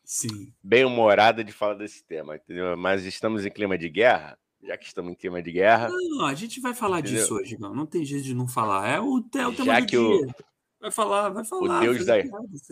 Sim. 0.04 0.52
bem 0.62 0.84
humorada 0.84 1.44
de 1.44 1.52
falar 1.52 1.74
desse 1.74 2.04
tema, 2.04 2.36
entendeu? 2.36 2.76
Mas 2.76 3.04
estamos 3.04 3.46
em 3.46 3.50
clima 3.50 3.78
de 3.78 3.88
guerra 3.88 4.38
já 4.62 4.76
que 4.76 4.86
estamos 4.86 5.12
em 5.12 5.14
clima 5.14 5.42
de 5.42 5.52
guerra. 5.52 5.88
Não, 5.88 6.26
a 6.26 6.34
gente 6.34 6.60
vai 6.60 6.74
falar 6.74 7.00
entendeu? 7.00 7.20
disso 7.20 7.34
hoje, 7.34 7.56
não. 7.58 7.74
Não 7.74 7.86
tem 7.86 8.04
jeito 8.04 8.24
de 8.24 8.34
não 8.34 8.48
falar. 8.48 8.88
É 8.88 9.00
o, 9.00 9.18
é 9.34 9.46
o 9.46 9.52
tema 9.52 9.74
já 9.74 9.80
do 9.80 9.86
que 9.86 9.96
dia. 9.96 10.00
O, 10.00 10.34
vai 10.80 10.90
falar, 10.90 11.28
vai 11.30 11.44
falar. 11.44 11.78
O 11.78 11.80
Deus, 11.80 12.06
da, 12.06 12.14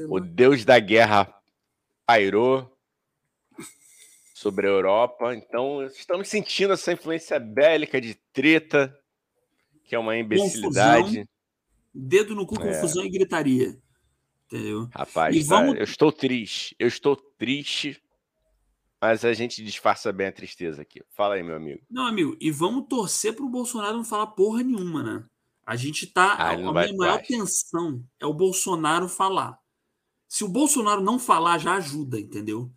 o 0.08 0.20
Deus 0.20 0.64
da 0.64 0.78
guerra 0.78 1.32
pairou 2.06 2.76
sobre 4.34 4.66
a 4.66 4.70
Europa. 4.70 5.34
Então, 5.34 5.84
estamos 5.84 6.28
sentindo 6.28 6.72
essa 6.72 6.92
influência 6.92 7.38
bélica 7.38 8.00
de 8.00 8.14
treta, 8.32 8.96
que 9.84 9.94
é 9.94 9.98
uma 9.98 10.16
imbecilidade. 10.16 11.02
Confusão, 11.02 11.28
dedo 11.94 12.34
no 12.34 12.46
cu, 12.46 12.56
é. 12.60 12.72
confusão 12.72 13.04
e 13.04 13.10
gritaria. 13.10 13.78
Entendeu? 14.46 14.88
Rapaz, 14.94 15.46
tá, 15.46 15.56
vamos... 15.56 15.76
eu 15.76 15.84
estou 15.84 16.12
triste. 16.12 16.76
Eu 16.78 16.86
estou 16.86 17.16
triste 17.16 18.00
mas 19.00 19.24
a 19.24 19.32
gente 19.32 19.62
disfarça 19.62 20.12
bem 20.12 20.26
a 20.26 20.32
tristeza 20.32 20.82
aqui. 20.82 21.02
Fala 21.10 21.34
aí, 21.34 21.42
meu 21.42 21.54
amigo. 21.54 21.80
Não, 21.90 22.06
amigo, 22.06 22.36
e 22.40 22.50
vamos 22.50 22.86
torcer 22.88 23.34
para 23.34 23.44
o 23.44 23.48
Bolsonaro 23.48 23.96
não 23.96 24.04
falar 24.04 24.28
porra 24.28 24.62
nenhuma, 24.62 25.02
né? 25.02 25.24
A 25.66 25.74
gente 25.74 26.06
tá. 26.06 26.34
Ah, 26.34 26.50
a 26.52 26.56
minha 26.56 26.94
maior 26.94 27.20
tensão 27.20 28.00
é 28.20 28.24
o 28.24 28.32
Bolsonaro 28.32 29.08
falar. 29.08 29.58
Se 30.28 30.44
o 30.44 30.48
Bolsonaro 30.48 31.00
não 31.00 31.18
falar, 31.18 31.58
já 31.58 31.74
ajuda, 31.74 32.20
entendeu? 32.20 32.70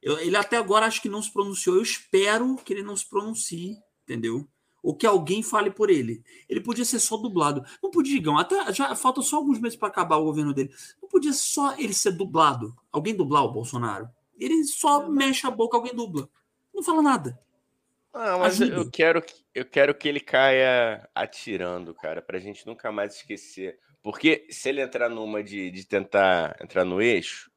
Eu, 0.00 0.18
ele 0.20 0.36
até 0.36 0.56
agora 0.56 0.86
acho 0.86 1.02
que 1.02 1.08
não 1.08 1.20
se 1.20 1.32
pronunciou. 1.32 1.76
Eu 1.76 1.82
espero 1.82 2.56
que 2.64 2.72
ele 2.72 2.84
não 2.84 2.96
se 2.96 3.08
pronuncie, 3.08 3.76
entendeu? 4.04 4.46
Ou 4.80 4.94
que 4.94 5.06
alguém 5.06 5.42
fale 5.42 5.72
por 5.72 5.90
ele. 5.90 6.22
Ele 6.48 6.60
podia 6.60 6.84
ser 6.84 7.00
só 7.00 7.16
dublado. 7.16 7.64
Não 7.82 7.90
podia, 7.90 8.16
Igão. 8.16 8.38
Até 8.38 8.72
já 8.72 8.94
falta 8.94 9.20
só 9.20 9.36
alguns 9.36 9.58
meses 9.58 9.76
para 9.76 9.88
acabar 9.88 10.18
o 10.18 10.24
governo 10.24 10.54
dele. 10.54 10.72
Não 11.02 11.08
podia 11.08 11.32
só 11.32 11.76
ele 11.76 11.92
ser 11.92 12.12
dublado. 12.12 12.76
Alguém 12.92 13.16
dublar 13.16 13.44
o 13.44 13.52
Bolsonaro? 13.52 14.08
Ele 14.38 14.62
só 14.64 15.08
mexe 15.08 15.44
a 15.44 15.50
boca, 15.50 15.76
alguém 15.76 15.94
dubla. 15.94 16.30
Não 16.72 16.84
fala 16.84 17.02
nada. 17.02 17.38
Ah, 18.12 18.38
mas 18.38 18.60
eu 18.60 18.88
quero, 18.90 19.22
eu 19.58 19.64
quero 19.64 19.94
que 19.94 20.08
ele 20.08 20.20
caia 20.20 21.08
atirando, 21.14 21.92
cara, 21.92 22.22
pra 22.22 22.38
gente 22.38 22.66
nunca 22.66 22.92
mais 22.92 23.16
esquecer. 23.16 23.78
Porque 24.02 24.46
se 24.50 24.68
ele 24.68 24.80
entrar 24.80 25.08
numa 25.08 25.42
de, 25.42 25.70
de 25.70 25.84
tentar 25.84 26.56
entrar 26.62 26.84
no 26.84 27.02
eixo. 27.02 27.50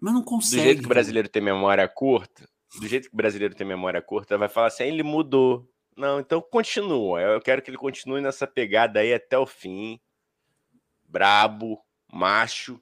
Mas 0.00 0.12
não 0.12 0.22
consegue. 0.22 0.60
Do 0.60 0.64
jeito 0.64 0.80
que 0.80 0.86
o 0.86 0.88
brasileiro 0.88 1.28
tem 1.28 1.40
memória 1.40 1.86
curta, 1.88 2.48
do 2.80 2.88
jeito 2.88 3.08
que 3.08 3.14
o 3.14 3.16
brasileiro 3.16 3.54
tem 3.54 3.66
memória 3.66 4.02
curta, 4.02 4.36
vai 4.36 4.48
falar 4.48 4.66
assim: 4.66 4.84
ele 4.84 5.04
mudou. 5.04 5.68
Não, 5.96 6.18
então 6.18 6.40
continua. 6.40 7.20
Eu 7.20 7.40
quero 7.40 7.62
que 7.62 7.70
ele 7.70 7.78
continue 7.78 8.20
nessa 8.20 8.46
pegada 8.46 9.00
aí 9.00 9.14
até 9.14 9.38
o 9.38 9.46
fim. 9.46 10.00
Brabo, 11.04 11.78
macho, 12.10 12.80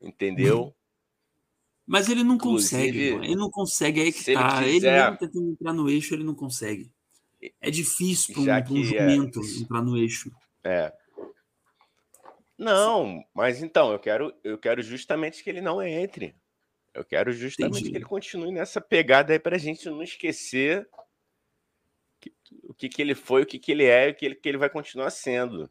entendeu? 0.00 0.74
Mas 1.86 2.08
ele 2.08 2.22
não 2.22 2.38
consegue, 2.38 3.00
ele 3.00 3.34
não 3.34 3.50
consegue, 3.50 4.00
aí 4.00 4.12
que 4.12 4.32
tá. 4.32 4.62
Ele, 4.62 4.74
quiser... 4.74 5.08
ele 5.08 5.16
tentando 5.16 5.50
entrar 5.50 5.72
no 5.72 5.90
eixo, 5.90 6.14
ele 6.14 6.22
não 6.22 6.34
consegue. 6.36 6.92
É 7.60 7.70
difícil 7.70 8.34
para 8.34 8.72
um, 8.72 8.74
um, 8.74 8.84
jumento 8.84 9.40
é... 9.40 9.60
entrar 9.60 9.82
no 9.82 9.96
eixo. 9.96 10.30
É. 10.64 10.92
Não, 12.58 13.24
mas 13.34 13.62
então, 13.62 13.90
eu 13.90 13.98
quero, 13.98 14.34
eu 14.44 14.58
quero 14.58 14.82
justamente 14.82 15.42
que 15.42 15.48
ele 15.48 15.62
não 15.62 15.82
entre. 15.82 16.34
Eu 16.92 17.04
quero 17.04 17.32
justamente 17.32 17.76
Entendi. 17.76 17.90
que 17.90 17.96
ele 17.96 18.04
continue 18.04 18.52
nessa 18.52 18.80
pegada 18.80 19.32
aí 19.32 19.38
para 19.38 19.56
a 19.56 19.58
gente 19.58 19.88
não 19.88 20.02
esquecer 20.02 20.86
que, 22.20 22.32
o 22.64 22.74
que, 22.74 22.88
que 22.88 23.00
ele 23.00 23.14
foi, 23.14 23.42
o 23.42 23.46
que, 23.46 23.58
que 23.58 23.72
ele 23.72 23.84
é 23.84 24.08
e 24.08 24.10
o 24.10 24.14
que 24.14 24.26
ele, 24.26 24.34
que 24.34 24.48
ele 24.48 24.58
vai 24.58 24.68
continuar 24.68 25.08
sendo. 25.10 25.70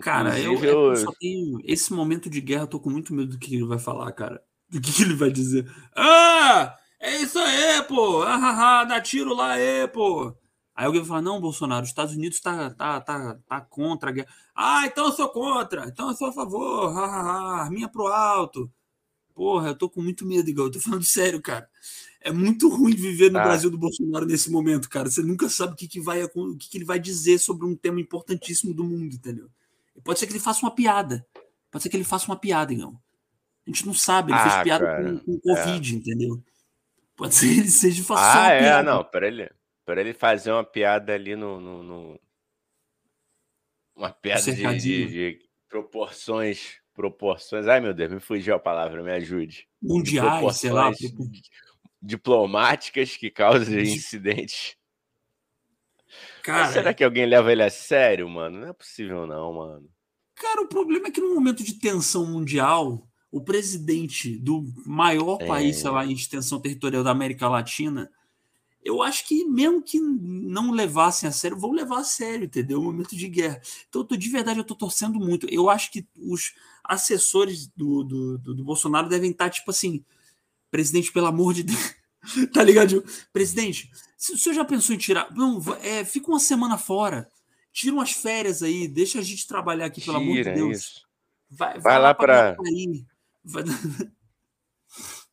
Cara, 0.00 0.38
eu, 0.38 0.54
eu... 0.62 0.90
eu, 0.90 0.96
só 0.96 1.12
tenho. 1.18 1.58
Esse 1.64 1.92
momento 1.92 2.30
de 2.30 2.40
guerra, 2.40 2.62
eu 2.62 2.68
tô 2.68 2.80
com 2.80 2.90
muito 2.90 3.12
medo 3.12 3.32
do 3.32 3.38
que 3.38 3.54
ele 3.54 3.66
vai 3.66 3.78
falar, 3.78 4.10
cara. 4.12 4.42
O 4.72 4.80
que, 4.80 4.92
que, 4.92 5.02
ele 5.02 5.14
vai 5.14 5.30
dizer? 5.30 5.70
Ah, 5.94 6.76
é 7.00 7.16
isso 7.16 7.38
aí, 7.38 7.82
pô! 7.84 8.22
Ah, 8.22 8.80
ah, 8.80 8.84
dá 8.84 9.00
tiro 9.00 9.34
lá 9.34 9.52
aí, 9.52 9.86
pô! 9.88 10.36
Aí 10.76 10.84
alguém 10.84 11.00
vai 11.00 11.08
falar: 11.08 11.22
não, 11.22 11.40
Bolsonaro, 11.40 11.84
os 11.84 11.88
Estados 11.88 12.14
Unidos 12.14 12.38
tá, 12.38 12.70
tá, 12.70 13.00
tá, 13.00 13.38
tá 13.48 13.60
contra 13.62 14.10
a 14.10 14.12
guerra. 14.12 14.28
Ah, 14.54 14.86
então 14.86 15.06
eu 15.06 15.12
sou 15.12 15.28
contra, 15.30 15.88
então 15.88 16.10
eu 16.10 16.14
sou 16.14 16.28
a 16.28 16.32
favor, 16.32 16.96
ah, 16.96 17.04
ah, 17.04 17.62
arminha 17.62 17.88
pro 17.88 18.08
alto. 18.08 18.70
Porra, 19.34 19.68
eu 19.68 19.74
tô 19.74 19.88
com 19.88 20.02
muito 20.02 20.26
medo, 20.26 20.48
igual, 20.48 20.66
eu 20.66 20.72
tô 20.72 20.80
falando 20.80 21.04
sério, 21.08 21.40
cara. 21.40 21.68
É 22.20 22.30
muito 22.30 22.68
ruim 22.68 22.94
viver 22.94 23.30
no 23.30 23.38
ah. 23.38 23.44
Brasil 23.44 23.70
do 23.70 23.78
Bolsonaro 23.78 24.26
nesse 24.26 24.50
momento, 24.50 24.88
cara. 24.90 25.08
Você 25.08 25.22
nunca 25.22 25.48
sabe 25.48 25.72
o 25.72 25.76
que, 25.76 25.88
que, 25.88 26.00
vai, 26.00 26.22
o 26.24 26.56
que, 26.56 26.68
que 26.68 26.76
ele 26.76 26.84
vai 26.84 26.98
dizer 26.98 27.38
sobre 27.38 27.66
um 27.66 27.74
tema 27.74 28.00
importantíssimo 28.00 28.74
do 28.74 28.84
mundo, 28.84 29.14
entendeu? 29.14 29.48
Pode 30.04 30.18
ser 30.18 30.26
que 30.26 30.32
ele 30.32 30.40
faça 30.40 30.64
uma 30.64 30.74
piada. 30.74 31.26
Pode 31.70 31.82
ser 31.82 31.88
que 31.88 31.96
ele 31.96 32.04
faça 32.04 32.26
uma 32.26 32.36
piada, 32.36 32.74
não. 32.74 32.98
A 33.66 33.70
gente 33.70 33.86
não 33.86 33.94
sabe. 33.94 34.32
Ele 34.32 34.40
ah, 34.40 34.50
fez 34.50 34.62
piada 34.62 34.84
cara, 34.84 35.04
com, 35.04 35.18
com 35.18 35.40
Covid, 35.40 35.94
é. 35.94 35.98
entendeu? 35.98 36.42
Pode 37.16 37.34
ser 37.34 37.48
que 37.48 37.60
ele 37.60 37.70
seja 37.70 38.02
faça 38.04 38.42
ah, 38.42 38.50
é, 38.50 38.60
piada. 38.60 38.90
não. 38.90 39.08
Ele, 39.22 39.50
para 39.86 40.00
ele 40.02 40.12
fazer 40.12 40.52
uma 40.52 40.64
piada 40.64 41.14
ali 41.14 41.34
no, 41.34 41.58
no, 41.58 41.82
no... 41.82 42.20
uma 43.94 44.10
piada 44.10 44.52
de, 44.52 44.78
de, 44.78 45.06
de 45.06 45.48
proporções 45.68 46.84
proporções. 46.96 47.68
Ai, 47.68 47.78
meu 47.78 47.92
Deus, 47.92 48.10
me 48.10 48.20
fugiu 48.20 48.54
a 48.54 48.58
palavra, 48.58 49.02
me 49.02 49.12
ajude. 49.12 49.68
Mundiais, 49.80 50.56
sei 50.56 50.70
lá. 50.70 50.90
Diplomáticas 52.00 53.16
que 53.16 53.30
causam 53.30 53.78
incidentes. 53.78 54.76
Cara, 56.42 56.72
será 56.72 56.94
que 56.94 57.04
alguém 57.04 57.26
leva 57.26 57.52
ele 57.52 57.62
a 57.62 57.70
sério, 57.70 58.28
mano? 58.28 58.60
Não 58.60 58.68
é 58.68 58.72
possível, 58.72 59.26
não, 59.26 59.52
mano. 59.52 59.90
Cara, 60.34 60.62
o 60.62 60.68
problema 60.68 61.08
é 61.08 61.10
que 61.10 61.20
no 61.20 61.34
momento 61.34 61.62
de 61.62 61.78
tensão 61.78 62.24
mundial, 62.24 63.06
o 63.30 63.42
presidente 63.42 64.38
do 64.38 64.64
maior 64.86 65.38
é... 65.40 65.46
país, 65.46 65.76
sei 65.76 65.90
lá, 65.90 66.06
em 66.06 66.12
extensão 66.12 66.60
territorial 66.60 67.04
da 67.04 67.10
América 67.10 67.48
Latina, 67.48 68.10
eu 68.86 69.02
acho 69.02 69.26
que 69.26 69.44
mesmo 69.44 69.82
que 69.82 69.98
não 69.98 70.70
levassem 70.70 71.28
a 71.28 71.32
sério, 71.32 71.58
vão 71.58 71.72
levar 71.72 71.98
a 71.98 72.04
sério, 72.04 72.44
entendeu? 72.44 72.80
O 72.80 72.84
momento 72.84 73.16
de 73.16 73.28
guerra. 73.28 73.60
Então, 73.88 74.04
tô, 74.04 74.16
de 74.16 74.28
verdade, 74.28 74.60
eu 74.60 74.64
tô 74.64 74.76
torcendo 74.76 75.18
muito. 75.18 75.48
Eu 75.50 75.68
acho 75.68 75.90
que 75.90 76.06
os 76.16 76.54
assessores 76.84 77.66
do, 77.66 78.04
do, 78.04 78.38
do, 78.38 78.54
do 78.54 78.64
Bolsonaro 78.64 79.08
devem 79.08 79.32
estar, 79.32 79.50
tipo 79.50 79.70
assim, 79.72 80.04
presidente, 80.70 81.12
pelo 81.12 81.26
amor 81.26 81.52
de 81.52 81.64
Deus. 81.64 81.94
tá 82.54 82.62
ligado? 82.62 83.04
Presidente, 83.32 83.90
se 84.16 84.32
o 84.32 84.38
senhor 84.38 84.54
já 84.54 84.64
pensou 84.64 84.94
em 84.94 84.98
tirar. 84.98 85.34
Não, 85.34 85.60
é, 85.82 86.04
fica 86.04 86.28
uma 86.28 86.40
semana 86.40 86.78
fora. 86.78 87.28
Tira 87.72 87.92
umas 87.92 88.12
férias 88.12 88.62
aí, 88.62 88.86
deixa 88.86 89.18
a 89.18 89.22
gente 89.22 89.48
trabalhar 89.48 89.86
aqui, 89.86 90.00
pelo 90.00 90.18
Tira, 90.18 90.30
amor 90.30 90.44
de 90.44 90.52
Deus. 90.52 90.78
Isso. 90.78 91.06
Vai, 91.50 91.72
vai, 91.72 91.80
vai 91.80 91.94
lá, 91.94 92.08
lá 92.08 92.14
para. 92.14 92.56
Vai... 93.44 93.64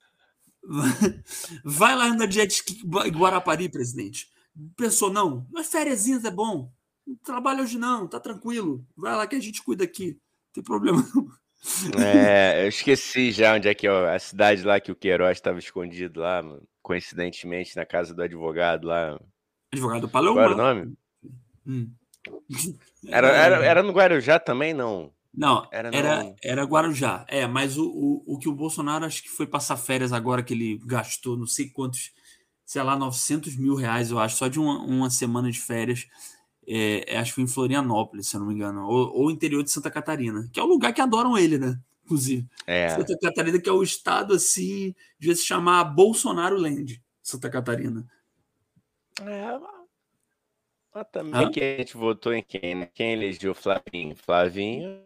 vai 1.63 1.95
lá 1.95 2.06
andar 2.06 2.26
de 2.26 2.36
jet 2.36 2.52
ski 2.52 2.82
em 2.84 3.12
Guarapari, 3.12 3.69
presidente. 3.69 4.30
Pensou, 4.78 5.12
não, 5.12 5.47
mas 5.52 5.67
férias 5.67 6.08
é 6.08 6.32
bom. 6.32 6.71
Não 7.06 7.15
trabalha 7.17 7.63
hoje 7.63 7.78
não, 7.78 8.08
tá 8.08 8.19
tranquilo. 8.19 8.86
Vai 8.95 9.15
lá 9.15 9.28
que 9.28 9.36
a 9.36 9.39
gente 9.39 9.62
cuida 9.62 9.84
aqui. 9.84 10.12
Não 10.12 10.54
tem 10.54 10.63
problema 10.63 11.06
não. 11.13 11.28
É, 11.97 12.63
eu 12.63 12.67
esqueci 12.67 13.32
já 13.32 13.56
onde 13.56 13.69
é 13.69 13.73
que 13.73 13.88
é 13.88 14.15
a 14.15 14.19
cidade 14.19 14.63
lá 14.63 14.80
que 14.80 14.91
o 14.91 14.95
Queiroz 14.95 15.38
estava 15.38 15.60
escondido 15.60 16.19
lá, 16.19 16.41
mano. 16.41 16.62
coincidentemente 16.82 17.76
na 17.76 17.86
casa 17.86 18.13
do 18.13 18.21
advogado 18.21 18.88
lá. 18.88 19.19
Advogado 19.71 20.10
Paloma. 20.10 20.36
Qual 20.36 20.45
era 20.45 20.54
o 20.54 20.58
nome? 20.58 20.97
Hum. 21.65 21.89
Era, 23.08 23.30
era, 23.30 23.63
era 23.65 23.84
no 23.84 23.93
Guarujá 23.93 24.39
também, 24.39 24.73
não? 24.73 25.12
Não, 25.33 25.67
era, 25.71 25.89
era, 25.91 26.35
era 26.43 26.63
Guarujá. 26.63 27.25
É, 27.27 27.47
mas 27.47 27.77
o, 27.77 27.87
o, 27.87 28.35
o 28.35 28.37
que 28.37 28.47
o 28.47 28.53
Bolsonaro 28.53 29.05
acho 29.05 29.23
que 29.23 29.29
foi 29.29 29.47
passar 29.47 29.77
férias 29.77 30.13
agora 30.13 30.43
que 30.43 30.53
ele 30.53 30.79
gastou 30.85 31.35
não 31.35 31.47
sei 31.47 31.69
quantos, 31.69 32.11
sei 32.63 32.83
lá, 32.83 32.95
900 32.95 33.55
mil 33.55 33.73
reais, 33.73 34.11
eu 34.11 34.19
acho, 34.19 34.37
só 34.37 34.47
de 34.47 34.59
uma, 34.59 34.77
uma 34.79 35.09
semana 35.09 35.51
de 35.51 35.59
férias. 35.59 36.07
É, 36.67 37.15
é, 37.15 37.17
acho 37.17 37.31
que 37.31 37.35
foi 37.35 37.43
em 37.45 37.47
Florianópolis, 37.47 38.27
se 38.27 38.35
eu 38.35 38.39
não 38.39 38.47
me 38.47 38.53
engano, 38.53 38.85
ou, 38.85 39.11
ou 39.13 39.31
interior 39.31 39.63
de 39.63 39.71
Santa 39.71 39.89
Catarina, 39.89 40.47
que 40.53 40.59
é 40.59 40.63
o 40.63 40.67
lugar 40.67 40.93
que 40.93 41.01
adoram 41.01 41.37
ele, 41.37 41.57
né? 41.57 41.79
Inclusive. 42.05 42.47
É. 42.67 42.89
Santa 42.89 43.17
Catarina, 43.17 43.59
que 43.59 43.69
é 43.69 43.73
o 43.73 43.83
estado 43.83 44.33
assim, 44.33 44.93
devia 45.19 45.35
se 45.35 45.43
chamar 45.43 45.83
Bolsonaro 45.85 46.57
Land, 46.57 47.01
Santa 47.21 47.49
Catarina. 47.49 48.05
É, 49.21 49.59
mas 50.93 51.07
também 51.11 51.51
que 51.51 51.59
a 51.59 51.77
gente 51.77 51.97
votou 51.97 52.33
em 52.33 52.43
quem? 52.43 52.75
Né? 52.75 52.89
Quem 52.93 53.13
elegeu 53.13 53.55
Flavinho? 53.55 54.15
Flavinho. 54.15 55.01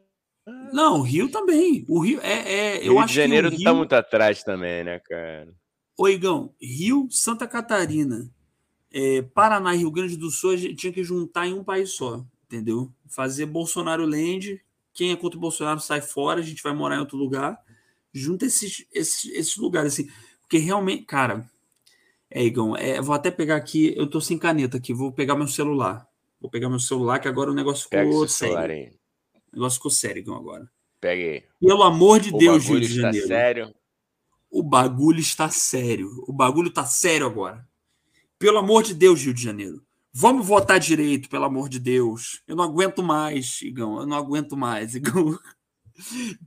Não, 0.72 1.00
o 1.00 1.02
Rio 1.02 1.30
também. 1.30 1.86
O 1.88 2.00
Rio 2.00 2.20
é. 2.22 2.76
é 2.76 2.78
Rio 2.80 2.94
eu 2.94 3.00
acho 3.00 3.10
de 3.10 3.16
Janeiro 3.16 3.50
que 3.50 3.58
Rio... 3.58 3.66
não 3.66 3.72
tá 3.72 3.78
muito 3.78 3.94
atrás 3.94 4.44
também, 4.44 4.84
né, 4.84 5.00
cara? 5.00 5.54
Ô, 5.98 6.08
Igão, 6.08 6.54
Rio, 6.62 7.08
Santa 7.10 7.48
Catarina 7.48 8.30
é, 8.92 9.22
Paraná 9.22 9.76
e 9.76 9.80
Rio 9.80 9.92
Grande 9.92 10.18
do 10.18 10.32
Sul 10.32 10.52
a 10.52 10.58
gente 10.58 10.76
tinha 10.76 10.94
que 10.94 11.04
juntar 11.04 11.48
em 11.48 11.54
um 11.54 11.64
país 11.64 11.92
só, 11.92 12.26
entendeu? 12.46 12.92
Fazer 13.08 13.46
Bolsonaro 13.46 14.06
Land, 14.06 14.62
quem 14.94 15.12
é 15.12 15.16
contra 15.16 15.38
o 15.38 15.42
Bolsonaro 15.42 15.80
sai 15.80 16.02
fora, 16.02 16.40
a 16.40 16.44
gente 16.44 16.64
vai 16.64 16.74
morar 16.74 16.96
em 16.96 17.00
outro 17.00 17.18
lugar. 17.18 17.60
Junta 18.14 18.46
esses, 18.46 18.86
esses, 18.92 19.32
esses 19.32 19.58
lugares, 19.58 19.94
assim. 19.94 20.10
Porque 20.42 20.58
realmente, 20.58 21.06
cara, 21.06 21.48
é, 22.30 22.44
Igão, 22.44 22.76
é, 22.76 23.02
vou 23.02 23.14
até 23.14 23.30
pegar 23.30 23.58
aqui, 23.58 23.94
eu 23.96 24.08
tô 24.08 24.20
sem 24.20 24.38
caneta 24.38 24.78
aqui, 24.78 24.94
vou 24.94 25.12
pegar 25.12 25.36
meu 25.36 25.48
celular. 25.48 26.08
Vou 26.40 26.50
pegar 26.50 26.70
meu 26.70 26.80
celular, 26.80 27.20
que 27.20 27.28
agora 27.28 27.52
o 27.52 27.56
negócio 27.56 27.88
ficou 27.90 28.28
sério. 28.28 28.98
O 29.52 29.56
negócio 29.56 29.78
ficou 29.78 29.92
sério, 29.92 30.34
agora. 30.34 30.70
Peguei. 31.00 31.46
Pelo 31.60 31.84
amor 31.84 32.20
de 32.20 32.34
o 32.34 32.38
Deus, 32.38 32.66
Rio 32.66 32.80
de 32.80 32.88
Janeiro. 32.88 33.28
sério. 33.28 33.76
O 34.50 34.64
bagulho 34.64 35.20
está 35.20 35.50
sério. 35.50 36.10
O 36.28 36.34
bagulho 36.34 36.72
tá 36.72 36.86
sério 36.86 37.26
agora. 37.26 37.68
Pelo 38.40 38.58
amor 38.58 38.84
de 38.84 38.94
Deus, 38.94 39.22
Rio 39.22 39.34
de 39.34 39.44
Janeiro. 39.44 39.84
Vamos 40.14 40.48
votar 40.48 40.80
direito, 40.80 41.30
pelo 41.30 41.46
amor 41.46 41.70
de 41.70 41.80
Deus. 41.80 42.42
Eu 42.48 42.56
não 42.56 42.64
aguento 42.64 43.04
mais, 43.04 43.62
Igão. 43.62 44.00
Eu 44.00 44.06
não 44.06 44.18
aguento 44.18 44.58
mais, 44.58 44.96
Igão. 44.96 45.38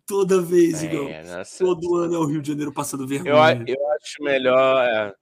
Toda 0.07 0.41
vez, 0.41 0.83
é, 0.83 0.87
Igão. 0.87 1.37
Nossa, 1.37 1.65
Todo 1.65 1.97
ano 1.97 2.15
é 2.15 2.19
o 2.19 2.25
Rio 2.25 2.43
de 2.43 2.49
Janeiro 2.49 2.73
passando 2.73 3.07
vergonha. 3.07 3.65
Eu, 3.67 3.77
eu 3.77 3.93
acho 3.93 4.23
melhor. 4.23 4.85
É, 4.85 5.15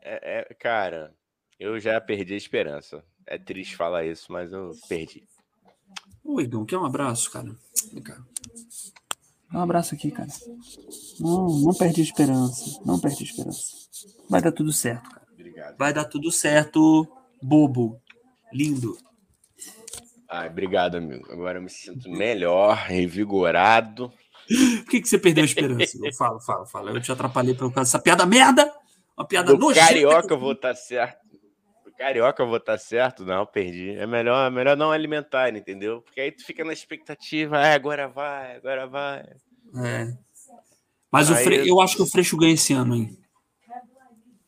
é, 0.00 0.40
é, 0.40 0.54
cara, 0.54 1.14
eu 1.58 1.78
já 1.78 2.00
perdi 2.00 2.34
a 2.34 2.38
esperança. 2.38 3.04
É 3.26 3.38
triste 3.38 3.76
falar 3.76 4.04
isso, 4.04 4.30
mas 4.30 4.52
eu 4.52 4.72
perdi. 4.88 5.26
Ô, 6.24 6.40
Igão, 6.40 6.64
quer 6.64 6.78
um 6.78 6.86
abraço, 6.86 7.30
cara? 7.30 7.54
Vem 7.92 8.02
cá. 8.02 8.16
Dá 9.52 9.58
um 9.58 9.62
abraço 9.62 9.94
aqui, 9.94 10.10
cara. 10.10 10.30
Não, 11.20 11.46
não 11.60 11.74
perdi 11.74 12.00
a 12.00 12.04
esperança. 12.04 12.80
Não 12.84 12.98
perdi 12.98 13.24
a 13.24 13.26
esperança. 13.26 13.62
Vai 14.28 14.40
dar 14.40 14.52
tudo 14.52 14.72
certo, 14.72 15.10
cara. 15.10 15.26
Obrigado. 15.32 15.76
Vai 15.76 15.92
dar 15.92 16.04
tudo 16.06 16.32
certo, 16.32 17.06
bobo. 17.42 18.00
Lindo. 18.52 18.96
Ai, 20.28 20.48
obrigado, 20.48 20.96
amigo. 20.96 21.30
Agora 21.30 21.58
eu 21.58 21.62
me 21.62 21.70
sinto 21.70 22.10
melhor, 22.10 22.74
revigorado. 22.74 24.12
Por 24.48 24.90
que, 24.90 25.00
que 25.02 25.08
você 25.08 25.18
perdeu 25.18 25.42
a 25.42 25.44
esperança? 25.44 25.98
fala, 26.16 26.40
fala, 26.40 26.66
fala. 26.66 26.90
Eu 26.90 27.00
te 27.00 27.12
atrapalhei 27.12 27.54
por 27.54 27.72
causa 27.72 27.88
dessa 27.88 27.98
piada 27.98 28.26
merda. 28.26 28.72
Uma 29.16 29.26
piada 29.26 29.52
Do 29.52 29.58
nojenta. 29.58 29.86
Carioca 29.86 30.34
eu 30.34 30.40
vou 30.40 30.52
estar 30.52 30.70
tá 30.70 30.74
certo. 30.74 31.33
Carioca 31.98 32.42
eu 32.42 32.46
vou 32.46 32.56
estar 32.56 32.72
tá 32.72 32.78
certo. 32.78 33.24
Não, 33.24 33.46
perdi. 33.46 33.90
É 33.90 34.06
melhor, 34.06 34.46
é 34.46 34.50
melhor 34.50 34.76
não 34.76 34.90
alimentar, 34.90 35.54
entendeu? 35.54 36.02
Porque 36.02 36.20
aí 36.20 36.32
tu 36.32 36.44
fica 36.44 36.64
na 36.64 36.72
expectativa. 36.72 37.58
Ah, 37.58 37.74
agora 37.74 38.08
vai, 38.08 38.56
agora 38.56 38.86
vai. 38.86 39.20
É. 39.76 40.16
Mas 41.10 41.30
aí 41.30 41.40
o 41.40 41.44
Fre... 41.44 41.56
eu... 41.56 41.66
eu 41.66 41.80
acho 41.80 41.96
que 41.96 42.02
o 42.02 42.06
Freixo 42.06 42.36
ganha 42.36 42.54
esse 42.54 42.72
ano, 42.72 42.94
hein? 42.96 43.16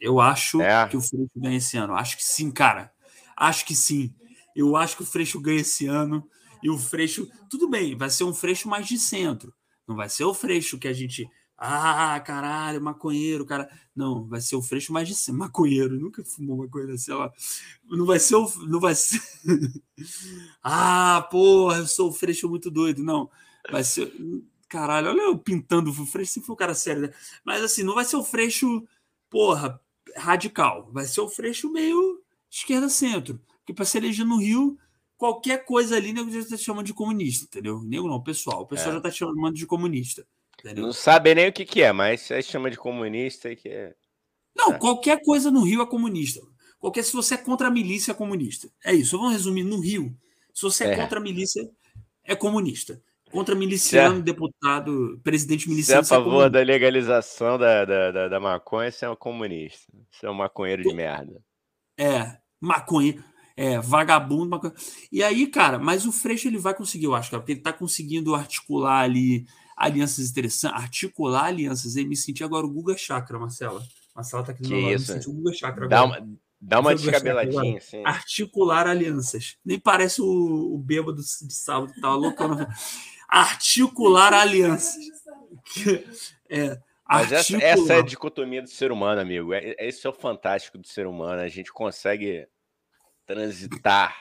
Eu 0.00 0.20
acho 0.20 0.60
é. 0.60 0.88
que 0.88 0.96
o 0.96 1.00
Freixo 1.00 1.30
ganha 1.36 1.56
esse 1.56 1.76
ano. 1.76 1.94
Acho 1.94 2.16
que 2.16 2.24
sim, 2.24 2.50
cara. 2.50 2.92
Acho 3.36 3.64
que 3.64 3.74
sim. 3.74 4.14
Eu 4.54 4.76
acho 4.76 4.96
que 4.96 5.02
o 5.02 5.06
Freixo 5.06 5.40
ganha 5.40 5.60
esse 5.60 5.86
ano. 5.86 6.28
E 6.62 6.70
o 6.70 6.78
Freixo, 6.78 7.28
tudo 7.48 7.68
bem, 7.68 7.96
vai 7.96 8.10
ser 8.10 8.24
um 8.24 8.34
Freixo 8.34 8.68
mais 8.68 8.86
de 8.86 8.98
centro. 8.98 9.54
Não 9.86 9.94
vai 9.94 10.08
ser 10.08 10.24
o 10.24 10.34
Freixo 10.34 10.78
que 10.78 10.88
a 10.88 10.92
gente. 10.92 11.28
Ah, 11.58 12.20
caralho, 12.20 12.82
maconheiro, 12.82 13.46
cara. 13.46 13.68
Não, 13.94 14.26
vai 14.26 14.40
ser 14.40 14.56
o 14.56 14.62
Freixo 14.62 14.92
mais 14.92 15.08
de 15.08 15.14
centro. 15.14 15.38
Maconheiro, 15.40 15.98
nunca 15.98 16.22
fumou 16.24 16.58
maconheiro, 16.58 16.98
sei 16.98 17.14
lá. 17.14 17.32
Não 17.84 18.04
vai 18.04 18.18
ser 18.18 18.36
o. 18.36 18.50
Não 18.66 18.78
vai 18.78 18.94
ser. 18.94 19.20
ah, 20.62 21.26
porra, 21.30 21.78
eu 21.78 21.86
sou 21.86 22.10
o 22.10 22.12
Freixo 22.12 22.48
muito 22.48 22.70
doido. 22.70 23.02
Não, 23.02 23.30
vai 23.70 23.82
ser. 23.84 24.12
Caralho, 24.68 25.08
olha 25.08 25.22
eu 25.22 25.38
pintando 25.38 25.90
o 25.90 26.06
Freixo, 26.06 26.32
se 26.32 26.40
for 26.42 26.52
um 26.54 26.56
cara 26.56 26.74
sério, 26.74 27.02
né? 27.02 27.14
Mas 27.44 27.62
assim, 27.62 27.82
não 27.82 27.94
vai 27.94 28.04
ser 28.04 28.16
o 28.16 28.24
Freixo, 28.24 28.86
porra, 29.30 29.80
radical. 30.16 30.90
Vai 30.92 31.06
ser 31.06 31.20
o 31.20 31.28
Freixo 31.28 31.72
meio 31.72 32.22
esquerda-centro. 32.50 33.40
Porque 33.60 33.72
para 33.72 33.84
se 33.84 33.96
eleger 33.96 34.26
no 34.26 34.38
Rio, 34.38 34.78
qualquer 35.16 35.64
coisa 35.64 35.96
ali, 35.96 36.12
nego 36.12 36.30
já 36.30 36.40
está 36.40 36.56
chamando 36.56 36.86
de 36.86 36.94
comunista, 36.94 37.44
entendeu? 37.44 37.82
Nego 37.82 38.08
não, 38.08 38.22
pessoal. 38.22 38.62
O 38.62 38.66
pessoal 38.66 38.90
é. 38.90 38.92
já 38.92 38.98
está 38.98 39.10
chamando 39.10 39.54
de 39.54 39.66
comunista. 39.66 40.26
Entendeu? 40.66 40.86
Não 40.86 40.92
sabe 40.92 41.32
nem 41.32 41.48
o 41.48 41.52
que, 41.52 41.64
que 41.64 41.80
é, 41.80 41.92
mas 41.92 42.28
aí 42.32 42.42
chama 42.42 42.68
de 42.68 42.76
comunista 42.76 43.50
e 43.50 43.54
que 43.54 43.68
é. 43.68 43.94
Não, 44.56 44.72
é. 44.72 44.78
qualquer 44.78 45.22
coisa 45.22 45.48
no 45.48 45.62
Rio 45.62 45.80
é 45.80 45.86
comunista. 45.86 46.40
Qualquer, 46.80 47.04
se 47.04 47.12
você 47.12 47.34
é 47.34 47.38
contra 47.38 47.68
a 47.68 47.70
milícia, 47.70 48.10
é 48.10 48.14
comunista. 48.14 48.68
É 48.84 48.92
isso. 48.92 49.16
Vamos 49.16 49.32
resumir: 49.32 49.62
no 49.62 49.78
Rio, 49.78 50.12
se 50.52 50.62
você 50.62 50.84
é, 50.84 50.92
é. 50.92 50.96
contra 50.96 51.20
a 51.20 51.22
milícia, 51.22 51.62
é 52.24 52.34
comunista. 52.34 53.00
Contra 53.30 53.54
miliciano, 53.54 54.18
é, 54.18 54.22
deputado, 54.22 55.20
presidente 55.22 55.68
miliciano. 55.68 56.04
Você 56.04 56.14
é 56.14 56.16
a 56.16 56.20
favor 56.20 56.50
da 56.50 56.60
legalização 56.60 57.58
da, 57.58 57.84
da, 57.84 58.10
da, 58.10 58.28
da, 58.28 58.40
maconha, 58.40 58.90
você 58.90 59.04
é 59.04 59.10
um 59.10 59.16
comunista. 59.16 59.92
Você 60.10 60.26
é 60.26 60.30
um 60.30 60.34
maconheiro 60.34 60.82
de 60.82 60.94
merda. 60.94 61.40
É, 61.96 62.36
maconha. 62.60 63.24
É, 63.56 63.78
vagabundo. 63.78 64.50
Maconha. 64.50 64.74
E 65.12 65.22
aí, 65.22 65.46
cara, 65.46 65.78
mas 65.78 66.06
o 66.06 66.12
Freixo 66.12 66.48
ele 66.48 66.58
vai 66.58 66.74
conseguir, 66.74 67.06
eu 67.06 67.14
acho, 67.14 67.30
cara, 67.30 67.40
porque 67.40 67.52
ele 67.52 67.62
tá 67.62 67.72
conseguindo 67.72 68.34
articular 68.34 69.00
ali 69.00 69.46
alianças 69.76 70.30
interessantes, 70.30 70.80
articular 70.82 71.44
alianças. 71.44 71.96
E 71.96 72.04
me 72.04 72.16
senti 72.16 72.42
agora 72.42 72.64
o 72.66 72.70
Guga 72.70 72.96
Chakra, 72.96 73.38
Marcela. 73.38 73.82
Marcelo 74.14 74.42
tá 74.44 74.52
aqui 74.52 74.62
do 74.62 74.68
Que 74.68 74.74
meu 74.74 74.82
lado, 74.84 74.92
me 74.92 74.98
senti 74.98 75.28
um 75.28 75.34
Google 75.34 75.52
Chakra 75.52 75.86
Dá 75.88 76.00
agora. 76.00 76.22
uma, 76.22 76.36
dá 76.58 76.80
uma 76.80 76.94
descabeladinha, 76.94 77.76
assim. 77.78 78.02
Articular 78.04 78.86
alianças. 78.86 79.58
Nem 79.62 79.78
parece 79.78 80.22
o, 80.22 80.74
o 80.74 80.78
bêbado 80.78 81.20
de 81.22 81.52
sábado 81.54 81.92
que 81.92 82.00
tava 82.00 82.14
loucão. 82.16 82.56
Articular 83.28 84.32
alianças. 84.32 84.96
É, 86.48 86.78
Mas 87.08 87.32
essa, 87.32 87.36
articular. 87.56 87.64
essa 87.64 87.92
é 87.94 87.98
a 87.98 88.02
dicotomia 88.02 88.62
do 88.62 88.68
ser 88.68 88.92
humano, 88.92 89.20
amigo. 89.20 89.52
É, 89.52 89.74
é- 89.78 89.88
esse 89.88 90.06
é 90.06 90.10
o 90.10 90.12
fantástico 90.12 90.78
do 90.78 90.86
ser 90.86 91.06
humano. 91.08 91.40
A 91.42 91.48
gente 91.48 91.72
consegue 91.72 92.46
transitar 93.26 94.16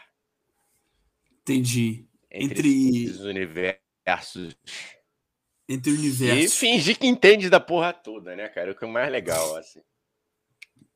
Entendi. 1.41 2.07
entre, 2.31 2.69
Entre- 2.89 3.03
esses 3.05 3.19
universos 3.21 4.57
Entre 5.67 5.91
o 5.91 5.95
e 5.95 6.47
fingir 6.49 6.97
que 6.97 7.07
entende 7.07 7.49
da 7.49 7.59
porra 7.59 7.91
toda, 7.91 8.35
né, 8.35 8.47
cara? 8.49 8.71
O 8.71 8.75
que 8.75 8.83
é 8.83 8.87
o 8.87 8.91
mais 8.91 9.11
legal, 9.11 9.55
assim. 9.57 9.81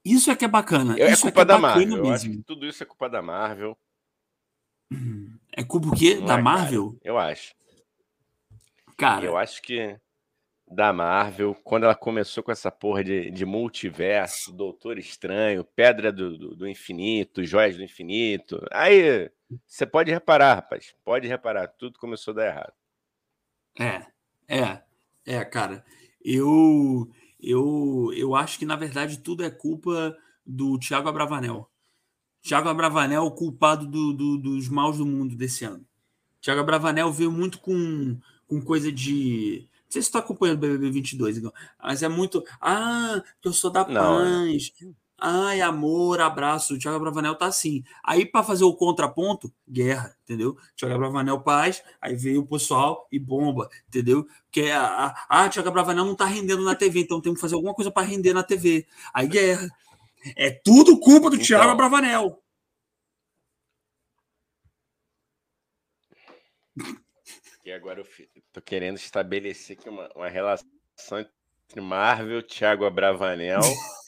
Isso 0.05 0.29
é 0.29 0.35
que 0.35 0.45
é 0.45 0.47
bacana. 0.47 0.97
É 0.99 1.11
isso 1.11 1.23
culpa 1.23 1.41
é 1.41 1.43
é 1.43 1.45
da 1.45 1.57
Marvel. 1.57 1.97
Eu 1.97 2.11
acho 2.11 2.27
mesmo. 2.27 2.41
que 2.41 2.47
tudo 2.47 2.65
isso 2.67 2.83
é 2.83 2.85
culpa 2.85 3.09
da 3.09 3.21
Marvel. 3.21 3.77
É 5.51 5.63
culpa 5.63 5.87
o 5.89 5.95
quê? 5.95 6.15
Não 6.15 6.25
da 6.25 6.33
é, 6.33 6.35
cara? 6.37 6.41
Marvel? 6.41 6.99
Eu 7.03 7.17
acho. 7.17 7.53
Cara, 8.97 9.25
Eu 9.25 9.37
acho 9.37 9.61
que 9.61 9.97
da 10.69 10.93
Marvel, 10.93 11.55
quando 11.63 11.85
ela 11.85 11.95
começou 11.95 12.43
com 12.43 12.51
essa 12.51 12.69
porra 12.69 13.03
de, 13.03 13.31
de 13.31 13.45
multiverso, 13.45 14.53
Doutor 14.53 14.99
Estranho, 14.99 15.63
Pedra 15.63 16.11
do, 16.11 16.37
do, 16.37 16.55
do 16.55 16.67
Infinito, 16.67 17.43
Joias 17.43 17.75
do 17.75 17.83
Infinito, 17.83 18.63
aí 18.71 19.31
você 19.65 19.85
pode 19.85 20.11
reparar, 20.11 20.55
rapaz. 20.55 20.93
Pode 21.03 21.27
reparar, 21.27 21.69
tudo 21.69 21.97
começou 21.97 22.33
a 22.33 22.35
dar 22.35 22.45
errado. 22.47 22.73
É, 23.79 24.05
é, 24.49 24.81
é, 25.25 25.45
cara. 25.45 25.85
Eu, 26.23 27.09
eu, 27.41 28.11
eu 28.15 28.35
acho 28.35 28.59
que 28.59 28.65
na 28.65 28.75
verdade 28.75 29.19
tudo 29.19 29.43
é 29.43 29.49
culpa 29.49 30.17
do 30.45 30.77
Thiago 30.79 31.07
Abravanel. 31.09 31.69
Thiago 32.41 32.69
Abravanel 32.69 33.23
é 33.23 33.25
o 33.25 33.31
culpado 33.31 33.85
do, 33.87 34.13
do- 34.13 34.37
dos 34.37 34.69
maus 34.69 34.97
do 34.97 35.05
mundo 35.05 35.35
desse 35.35 35.65
ano. 35.65 35.85
Thiago 36.41 36.61
Abravanel 36.61 37.11
veio 37.11 37.31
muito 37.31 37.59
com, 37.59 38.17
com 38.47 38.61
coisa 38.61 38.91
de. 38.91 39.67
Não 39.85 39.91
sei 39.93 40.01
se 40.01 40.07
você 40.07 40.09
está 40.09 40.19
acompanhando 40.19 40.57
o 40.57 40.61
BBB 40.61 40.91
22, 40.91 41.37
Igor, 41.37 41.53
mas 41.81 42.03
é 42.03 42.09
muito. 42.09 42.43
Ah, 42.61 43.23
eu 43.43 43.53
sou 43.53 43.71
da 43.71 43.85
Não, 43.87 44.21
é. 44.21 44.47
paz. 44.53 44.71
Ai, 45.21 45.61
amor, 45.61 46.21
abraço. 46.21 46.75
O 46.75 46.79
Thiago 46.79 46.97
Abravanel 46.97 47.35
tá 47.35 47.45
assim. 47.45 47.83
Aí, 48.03 48.25
para 48.25 48.43
fazer 48.43 48.63
o 48.63 48.75
contraponto, 48.75 49.51
guerra, 49.67 50.15
entendeu? 50.23 50.57
Thiago 50.75 50.95
Abravanel 50.95 51.41
paz, 51.41 51.83
aí 52.01 52.15
veio 52.15 52.41
o 52.41 52.47
pessoal 52.47 53.07
e 53.11 53.19
bomba, 53.19 53.69
entendeu? 53.87 54.27
Que 54.51 54.61
é 54.61 54.73
a, 54.73 54.85
a, 55.29 55.43
ah, 55.45 55.49
Thiago 55.49 55.69
Abravanel 55.69 56.05
não 56.05 56.15
tá 56.15 56.25
rendendo 56.25 56.63
na 56.63 56.75
TV, 56.75 57.01
então 57.01 57.21
tem 57.21 57.33
que 57.33 57.39
fazer 57.39 57.55
alguma 57.55 57.73
coisa 57.73 57.91
para 57.91 58.07
render 58.07 58.33
na 58.33 58.43
TV. 58.43 58.85
Aí, 59.13 59.27
guerra. 59.27 59.69
É 60.35 60.51
tudo 60.51 60.99
culpa 60.99 61.29
do 61.29 61.35
Então. 61.35 61.47
Thiago 61.47 61.71
Abravanel. 61.71 62.41
E 67.63 67.71
agora 67.71 67.99
eu 67.99 68.07
tô 68.51 68.61
querendo 68.61 68.97
estabelecer 68.97 69.77
aqui 69.77 69.87
uma, 69.89 70.09
uma 70.15 70.27
relação 70.27 70.67
entre 71.69 71.81
Marvel, 71.81 72.41
Thiago 72.41 72.83
Abravanel, 72.83 73.59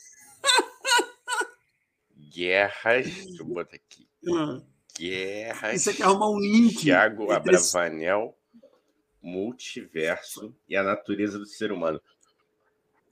guerras. 2.32 3.06
Deixa 3.06 3.42
eu 3.42 3.46
botar 3.46 3.76
aqui. 3.76 4.08
Ah, 4.34 4.62
Guerras. 4.98 5.82
Você 5.82 5.94
quer 5.94 6.04
arrumar 6.04 6.30
um 6.30 6.40
link? 6.40 6.78
Tiago 6.78 7.32
Abravanel, 7.32 8.38
multiverso 9.22 10.54
e 10.68 10.76
a 10.76 10.84
natureza 10.84 11.40
do 11.40 11.46
ser 11.46 11.72
humano. 11.72 12.02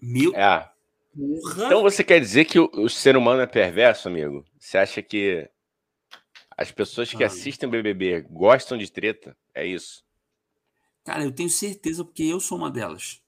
Meu 0.01 0.36
É. 0.36 0.69
porra. 1.15 1.65
Então 1.65 1.82
você 1.82 2.03
quer 2.03 2.19
dizer 2.19 2.45
que 2.45 2.60
o, 2.60 2.69
o 2.73 2.89
ser 2.89 3.15
humano 3.17 3.41
é 3.41 3.47
perverso, 3.47 4.08
amigo? 4.08 4.45
Você 4.60 4.77
acha 4.77 5.01
que 5.01 5.49
as 6.55 6.71
pessoas 6.71 7.12
que 7.13 7.23
Ah. 7.23 7.27
assistem 7.27 7.67
o 7.67 7.71
BBB 7.71 8.21
gostam 8.29 8.77
de 8.77 8.91
treta? 8.91 9.36
É 9.53 9.65
isso? 9.65 10.03
Cara, 11.05 11.23
eu 11.23 11.32
tenho 11.32 11.49
certeza 11.49 12.03
porque 12.03 12.23
eu 12.23 12.39
sou 12.39 12.58
uma 12.58 12.69
delas. 12.69 13.21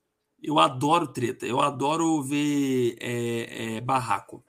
Eu 0.44 0.60
adoro 0.60 1.08
treta, 1.08 1.46
eu 1.46 1.60
adoro 1.62 2.22
ver 2.24 2.96
é, 3.00 3.76
é, 3.78 3.82
barraco. 3.82 4.44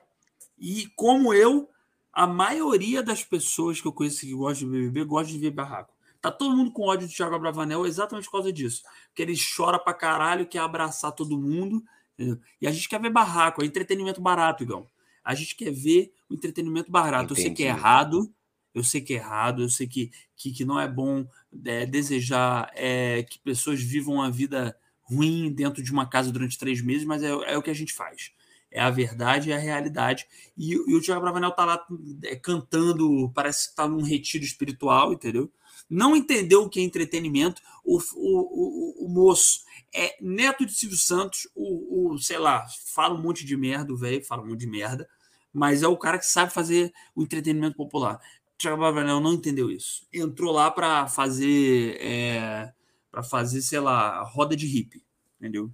E 0.63 0.87
como 0.95 1.35
eu, 1.35 1.69
a 2.13 2.25
maioria 2.25 3.03
das 3.03 3.25
pessoas 3.25 3.81
que 3.81 3.87
eu 3.89 3.93
conheço 3.93 4.21
que 4.21 4.33
gostam 4.33 4.71
de 4.71 4.79
BBB 4.79 5.05
gostam 5.05 5.35
de 5.35 5.41
ver 5.41 5.51
barraco. 5.51 5.93
Tá 6.21 6.31
todo 6.31 6.57
mundo 6.57 6.71
com 6.71 6.87
ódio 6.87 7.09
do 7.09 7.13
Thiago 7.13 7.35
Abravanel 7.35 7.85
exatamente 7.85 8.27
por 8.27 8.33
causa 8.33 8.53
disso. 8.53 8.83
Porque 9.09 9.23
ele 9.23 9.35
chora 9.57 9.77
pra 9.77 9.93
caralho, 9.93 10.47
quer 10.47 10.61
abraçar 10.61 11.11
todo 11.11 11.37
mundo. 11.37 11.83
entendeu? 12.15 12.39
E 12.61 12.69
a 12.69 12.71
gente 12.71 12.89
quer 12.89 13.01
ver 13.01 13.11
barraco, 13.11 13.61
é 13.61 13.67
entretenimento 13.67 14.21
barato, 14.21 14.63
Igão. 14.63 14.87
A 15.25 15.35
gente 15.35 15.57
quer 15.57 15.73
ver 15.73 16.13
o 16.31 16.35
entretenimento 16.35 16.93
barato. 16.93 17.33
Eu 17.33 17.37
sei 17.37 17.53
que 17.53 17.65
é 17.65 17.67
Entendi. 17.67 17.81
errado, 17.81 18.35
eu 18.73 18.85
sei 18.85 19.01
que 19.01 19.15
é 19.15 19.17
errado, 19.17 19.63
eu 19.63 19.69
sei 19.69 19.89
que, 19.89 20.13
que, 20.37 20.53
que 20.53 20.65
não 20.65 20.79
é 20.79 20.87
bom 20.87 21.27
é, 21.65 21.87
desejar 21.87 22.71
é, 22.77 23.25
que 23.25 23.41
pessoas 23.41 23.83
vivam 23.83 24.23
a 24.23 24.31
vida 24.31 24.77
ruim 25.01 25.53
dentro 25.53 25.83
de 25.83 25.91
uma 25.91 26.09
casa 26.09 26.31
durante 26.31 26.57
três 26.57 26.81
meses, 26.81 27.05
mas 27.05 27.21
é, 27.23 27.31
é 27.31 27.59
o 27.59 27.63
que 27.63 27.71
a 27.71 27.75
gente 27.75 27.93
faz. 27.93 28.31
É 28.73 28.81
a 28.81 28.91
verdade, 28.91 29.53
é 29.53 29.57
a 29.57 29.59
realidade. 29.59 30.27
E, 30.57 30.73
e 30.73 30.97
o 30.97 31.01
Thiago 31.01 31.21
Bravanel 31.21 31.53
tá 31.53 31.65
lá 31.65 31.87
é, 32.25 32.35
cantando, 32.37 33.31
parece 33.35 33.71
que 33.71 33.77
tá 33.77 33.87
num 33.87 34.03
retiro 34.03 34.45
espiritual, 34.45 35.13
entendeu? 35.13 35.53
Não 35.89 36.17
entendeu 36.17 36.63
o 36.63 36.71
que 36.71 36.81
é 36.81 36.83
entretenimento. 36.83 37.61
O, 37.85 37.99
o, 37.99 39.03
o, 39.05 39.07
o 39.07 39.09
moço 39.09 39.61
é 39.95 40.17
neto 40.21 40.65
de 40.65 40.73
Silvio 40.73 40.97
Santos, 40.97 41.47
o, 41.55 42.17
sei 42.19 42.39
lá, 42.39 42.67
fala 42.87 43.15
um 43.15 43.23
monte 43.23 43.45
de 43.45 43.57
merda, 43.57 43.93
o 43.93 43.97
velho 43.97 44.25
fala 44.25 44.43
um 44.43 44.49
monte 44.49 44.61
de 44.61 44.67
merda, 44.67 45.07
mas 45.53 45.83
é 45.83 45.89
o 45.89 45.99
cara 45.99 46.19
que 46.19 46.25
sabe 46.25 46.53
fazer 46.53 46.93
o 47.15 47.23
entretenimento 47.23 47.77
popular. 47.77 48.19
Thiago 48.57 48.79
Bravanel 48.79 49.21
não 49.21 49.35
entendeu 49.35 49.71
isso. 49.71 50.07
Entrou 50.13 50.53
lá 50.53 50.71
para 50.71 51.09
fazer, 51.09 51.99
é, 52.01 52.73
para 53.11 53.23
fazer, 53.23 53.61
sei 53.61 53.81
lá, 53.81 54.23
roda 54.23 54.57
de 54.57 54.67
hippie, 54.67 55.05
entendeu? 55.39 55.71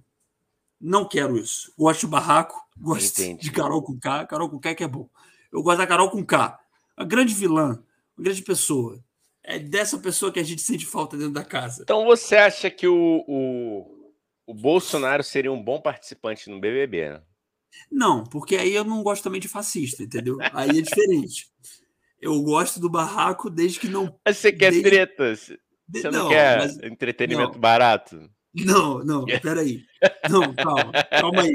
Não 0.79 1.07
quero 1.07 1.37
isso. 1.37 1.73
Gosto 1.77 2.01
de 2.01 2.07
barraco, 2.07 2.55
gosto 2.77 3.21
Entendi. 3.21 3.41
de 3.43 3.51
Carol 3.51 3.81
com 3.83 3.99
K. 3.99 4.25
Carol 4.25 4.49
com 4.49 4.59
K 4.59 4.73
que 4.75 4.83
é 4.83 4.87
bom. 4.87 5.09
Eu 5.51 5.61
gosto 5.61 5.79
da 5.79 5.87
Carol 5.87 6.09
com 6.09 6.23
K. 6.25 6.57
A 6.95 7.03
grande 7.03 7.33
vilã, 7.33 7.83
uma 8.17 8.23
grande 8.23 8.41
pessoa. 8.41 9.03
É 9.43 9.57
dessa 9.57 9.97
pessoa 9.97 10.31
que 10.31 10.39
a 10.39 10.43
gente 10.43 10.61
sente 10.61 10.85
falta 10.85 11.17
dentro 11.17 11.33
da 11.33 11.43
casa. 11.43 11.81
Então 11.83 12.05
você 12.05 12.35
acha 12.35 12.69
que 12.69 12.87
o, 12.87 13.23
o, 13.27 14.11
o 14.45 14.53
Bolsonaro 14.53 15.23
seria 15.23 15.51
um 15.51 15.61
bom 15.61 15.81
participante 15.81 16.49
no 16.49 16.59
BBB, 16.59 17.09
né? 17.09 17.21
Não, 17.91 18.23
porque 18.23 18.55
aí 18.55 18.73
eu 18.73 18.83
não 18.83 19.01
gosto 19.03 19.23
também 19.23 19.39
de 19.41 19.47
fascista, 19.47 20.03
entendeu? 20.03 20.37
Aí 20.53 20.79
é 20.79 20.81
diferente. 20.81 21.47
Eu 22.21 22.41
gosto 22.43 22.79
do 22.79 22.89
barraco 22.89 23.49
desde 23.49 23.79
que 23.79 23.87
não. 23.87 24.13
Mas 24.25 24.37
você 24.37 24.51
quer 24.51 24.71
Desde- 24.71 24.89
treta? 24.89 25.35
Você 25.35 25.57
de- 25.87 26.11
não, 26.11 26.27
quer 26.29 26.57
mas- 26.59 26.77
entretenimento 26.83 27.53
não. 27.53 27.59
barato? 27.59 28.29
Não, 28.53 28.99
não, 29.03 29.25
peraí. 29.41 29.83
Não, 30.29 30.53
calma, 30.53 30.91
calma 31.09 31.41
aí. 31.43 31.53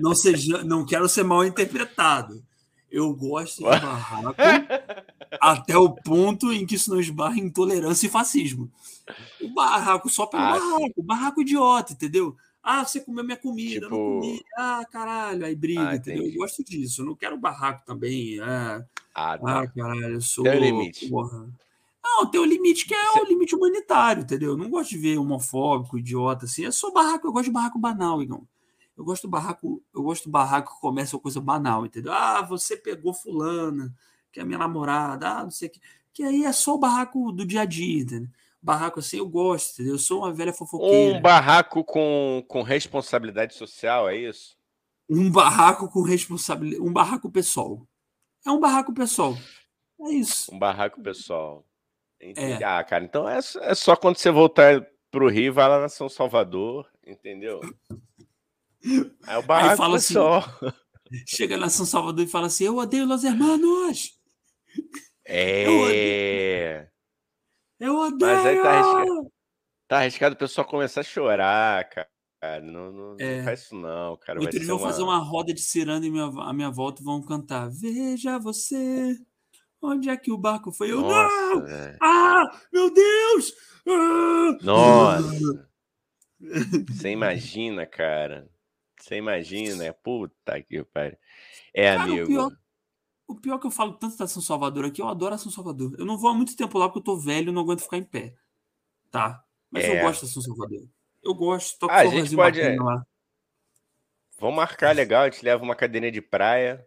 Não, 0.00 0.14
seja, 0.14 0.62
não 0.64 0.84
quero 0.86 1.08
ser 1.08 1.22
mal 1.24 1.44
interpretado. 1.44 2.42
Eu 2.90 3.14
gosto 3.14 3.58
de 3.58 3.64
barraco 3.64 4.36
até 5.40 5.76
o 5.78 5.90
ponto 5.90 6.52
em 6.52 6.66
que 6.66 6.74
isso 6.74 6.90
não 6.90 7.00
esbarra 7.00 7.36
em 7.36 7.44
intolerância 7.46 8.06
e 8.06 8.10
fascismo. 8.10 8.70
O 9.40 9.48
barraco 9.54 10.10
só 10.10 10.26
pelo 10.26 10.42
Ah, 10.42 10.50
barraco, 10.58 11.02
barraco 11.02 11.40
idiota, 11.40 11.92
entendeu? 11.94 12.36
Ah, 12.62 12.84
você 12.84 13.00
comeu 13.00 13.24
minha 13.24 13.36
comida, 13.36 13.86
eu 13.86 13.90
não 13.90 13.98
Tipo- 13.98 14.20
comi. 14.20 14.44
Ah, 14.56 14.84
caralho, 14.92 15.44
aí 15.44 15.54
briga, 15.56 15.88
Ah, 15.88 15.96
entendeu? 15.96 16.26
Eu 16.26 16.34
gosto 16.34 16.62
disso. 16.62 17.00
Eu 17.02 17.06
não 17.06 17.14
quero 17.16 17.36
barraco 17.38 17.84
também. 17.86 18.38
Ah, 18.40 18.84
Ah, 19.14 19.38
tá. 19.38 19.60
ah 19.62 19.66
caralho, 19.66 20.14
eu 20.14 20.20
sou. 20.20 20.44
Tem 20.44 20.58
um 20.58 20.60
limite. 20.60 21.08
porra. 21.08 21.48
Não, 22.04 22.26
tem 22.26 22.40
o 22.40 22.44
limite 22.44 22.84
que 22.84 22.94
é 22.94 23.22
o 23.22 23.24
limite 23.24 23.54
humanitário, 23.54 24.22
entendeu? 24.22 24.52
Eu 24.52 24.56
não 24.56 24.68
gosto 24.68 24.90
de 24.90 24.98
ver 24.98 25.18
homofóbico, 25.18 25.98
idiota, 25.98 26.46
assim. 26.46 26.64
Eu 26.64 26.72
sou 26.72 26.92
barraco, 26.92 27.26
eu 27.26 27.32
gosto 27.32 27.44
de 27.44 27.52
barraco 27.52 27.78
banal, 27.78 28.20
Igão. 28.20 28.46
Eu 28.96 29.04
gosto 29.04 29.22
do 29.22 29.30
barraco, 29.30 29.82
eu 29.94 30.02
gosto 30.02 30.24
do 30.24 30.30
barraco 30.30 30.74
que 30.74 30.80
começa 30.80 31.16
uma 31.16 31.22
coisa 31.22 31.40
banal, 31.40 31.86
entendeu? 31.86 32.12
Ah, 32.12 32.42
você 32.42 32.76
pegou 32.76 33.14
fulana, 33.14 33.94
que 34.30 34.40
é 34.40 34.44
minha 34.44 34.58
namorada, 34.58 35.28
ah, 35.28 35.44
não 35.44 35.50
sei 35.50 35.68
o 35.68 35.70
que. 35.70 35.80
Que 36.12 36.22
aí 36.24 36.44
é 36.44 36.52
só 36.52 36.74
o 36.74 36.78
barraco 36.78 37.32
do 37.32 37.46
dia 37.46 37.62
a 37.62 37.64
dia, 37.64 38.02
entendeu? 38.02 38.28
Barraco 38.60 39.00
assim 39.00 39.18
eu 39.18 39.28
gosto, 39.28 39.72
entendeu? 39.72 39.94
Eu 39.94 39.98
sou 39.98 40.18
uma 40.18 40.32
velha 40.32 40.52
fofoqueira. 40.52 41.18
Um 41.18 41.22
barraco 41.22 41.82
com, 41.82 42.44
com 42.46 42.62
responsabilidade 42.62 43.54
social, 43.54 44.08
é 44.08 44.16
isso? 44.16 44.56
Um 45.08 45.30
barraco 45.30 45.88
com 45.88 46.02
responsabilidade. 46.02 46.82
Um 46.82 46.92
barraco 46.92 47.30
pessoal. 47.30 47.86
É 48.46 48.50
um 48.50 48.60
barraco 48.60 48.92
pessoal. 48.92 49.36
É 50.00 50.10
isso. 50.10 50.54
Um 50.54 50.58
barraco 50.58 51.00
pessoal. 51.02 51.64
Entendi. 52.22 52.62
É. 52.62 52.64
Ah, 52.64 52.84
cara, 52.84 53.04
então 53.04 53.28
é, 53.28 53.42
só- 53.42 53.60
é 53.60 53.74
só 53.74 53.96
quando 53.96 54.16
você 54.16 54.30
voltar 54.30 54.86
pro 55.10 55.28
Rio, 55.28 55.52
vai 55.52 55.68
lá 55.68 55.80
na 55.80 55.88
São 55.88 56.08
Salvador, 56.08 56.88
entendeu? 57.04 57.60
Aí 59.26 59.36
o 59.36 59.42
barraco 59.42 59.76
fala 59.76 59.96
assim, 59.96 60.14
pessoal. 60.14 60.44
Chega 61.26 61.56
na 61.56 61.68
São 61.68 61.84
Salvador 61.84 62.24
e 62.24 62.28
fala 62.28 62.46
assim: 62.46 62.64
Eu 62.64 62.76
odeio 62.76 63.06
Los 63.06 63.24
Hermanos! 63.24 64.18
É. 65.26 66.88
Eu 67.78 67.96
odeio! 67.96 68.32
Mas 68.32 68.46
aí 68.46 68.62
tá 68.62 68.70
arriscado. 68.70 69.32
Tá 69.88 69.98
arriscado 69.98 70.34
o 70.34 70.38
pessoal 70.38 70.66
começar 70.66 71.00
a 71.00 71.04
chorar, 71.04 71.88
cara. 71.88 72.08
Não, 72.62 72.92
não, 72.92 73.16
é. 73.20 73.38
não 73.38 73.44
faz 73.44 73.62
isso, 73.62 73.74
não, 73.74 74.16
cara. 74.16 74.40
Vai 74.40 74.48
eles 74.48 74.66
vão 74.66 74.78
uma... 74.78 74.86
fazer 74.86 75.02
uma 75.02 75.18
roda 75.18 75.52
de 75.52 75.60
ciranda 75.60 76.06
em 76.06 76.10
minha, 76.10 76.24
a 76.24 76.52
minha 76.52 76.70
volta 76.70 77.02
e 77.02 77.04
vão 77.04 77.22
cantar. 77.22 77.68
Veja 77.70 78.38
você. 78.38 79.16
Onde 79.82 80.08
é 80.08 80.16
que 80.16 80.30
o 80.30 80.38
barco 80.38 80.70
foi? 80.70 80.92
Eu 80.92 81.00
Nossa, 81.00 81.54
não! 81.54 81.64
Véio. 81.64 81.98
Ah! 82.00 82.60
Meu 82.72 82.94
Deus! 82.94 83.52
Ah! 83.88 84.58
Nossa! 84.62 85.68
Você 86.88 87.10
imagina, 87.10 87.84
cara. 87.84 88.48
Você 89.00 89.16
imagina, 89.16 89.92
puta 89.92 90.62
que 90.62 90.84
pariu. 90.84 91.18
É, 91.74 91.96
cara, 91.96 92.02
amigo. 92.04 92.22
O 92.22 92.26
pior, 92.28 92.50
o 93.26 93.40
pior 93.40 93.58
que 93.58 93.66
eu 93.66 93.70
falo 93.70 93.94
tanto 93.94 94.16
da 94.16 94.28
São 94.28 94.40
Salvador 94.40 94.84
aqui, 94.84 95.02
eu 95.02 95.08
adoro 95.08 95.34
a 95.34 95.38
São 95.38 95.50
Salvador. 95.50 95.96
Eu 95.98 96.06
não 96.06 96.16
vou 96.16 96.30
há 96.30 96.34
muito 96.34 96.56
tempo 96.56 96.78
lá 96.78 96.88
porque 96.88 97.00
eu 97.00 97.04
tô 97.04 97.18
velho 97.18 97.48
e 97.48 97.52
não 97.52 97.62
aguento 97.62 97.82
ficar 97.82 97.98
em 97.98 98.04
pé. 98.04 98.34
Tá? 99.10 99.42
Mas 99.68 99.84
é. 99.84 99.98
eu 99.98 100.06
gosto 100.06 100.26
da 100.26 100.32
São 100.32 100.42
Salvador. 100.42 100.88
Eu 101.22 101.34
gosto. 101.34 101.78
Toco 101.80 101.92
ah, 101.92 101.98
a 101.98 102.06
gente 102.06 102.34
pode. 102.36 102.60
É. 102.60 102.76
Lá. 102.76 103.04
Vamos 104.38 104.56
marcar 104.56 104.94
legal, 104.94 105.22
a 105.22 105.30
gente 105.30 105.44
leva 105.44 105.62
uma 105.62 105.74
cadeirinha 105.74 106.12
de 106.12 106.20
praia. 106.20 106.86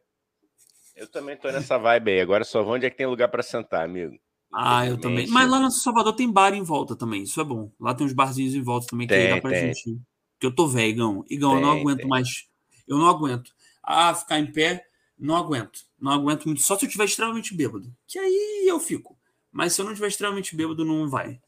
Eu 0.96 1.08
também 1.08 1.36
tô 1.36 1.52
nessa 1.52 1.78
vibe 1.78 2.12
aí. 2.12 2.22
Agora 2.22 2.44
só 2.44 2.64
vou 2.64 2.76
onde 2.76 2.86
é 2.86 2.90
que 2.90 2.98
tem 2.98 3.06
lugar 3.06 3.28
para 3.28 3.44
sentar, 3.44 3.84
amigo. 3.84 4.18
Ah, 4.54 4.88
eu 4.88 4.98
também. 4.98 5.28
Mas 5.28 5.50
lá 5.50 5.60
no 5.60 5.70
Salvador 5.70 6.16
tem 6.16 6.32
bar 6.32 6.54
em 6.54 6.64
volta 6.64 6.96
também. 6.96 7.24
Isso 7.24 7.42
é 7.42 7.44
bom. 7.44 7.70
Lá 7.80 7.94
tem 7.94 8.06
uns 8.08 8.14
barzinhos 8.14 8.56
em 8.56 8.62
volta 8.62 8.88
também 8.88 9.06
tem, 9.06 9.28
que 9.28 9.36
dá 9.36 9.42
pra 9.42 9.50
tem. 9.52 9.74
gente. 9.74 10.00
Porque 10.34 10.46
eu 10.46 10.56
tô 10.56 10.68
velho, 10.68 10.90
Igão. 10.90 11.26
Igão, 11.30 11.52
tem, 11.52 11.60
eu 11.60 11.66
não 11.66 11.72
aguento 11.72 11.98
tem. 12.00 12.08
mais. 12.08 12.48
Eu 12.88 12.98
não 12.98 13.08
aguento. 13.08 13.52
Ah, 13.84 14.14
ficar 14.16 14.40
em 14.40 14.50
pé, 14.50 14.86
não 15.20 15.36
aguento. 15.36 15.80
Não 16.00 16.14
aguento 16.14 16.46
muito. 16.46 16.62
Só 16.62 16.78
se 16.78 16.86
eu 16.86 16.88
estiver 16.88 17.06
extremamente 17.06 17.54
bêbado. 17.54 17.94
Que 18.08 18.18
aí 18.18 18.66
eu 18.66 18.80
fico. 18.80 19.18
Mas 19.52 19.74
se 19.74 19.82
eu 19.82 19.86
não 19.86 19.92
estiver 19.92 20.08
extremamente 20.08 20.56
bêbado, 20.56 20.86
não 20.86 21.10
vai. 21.10 21.40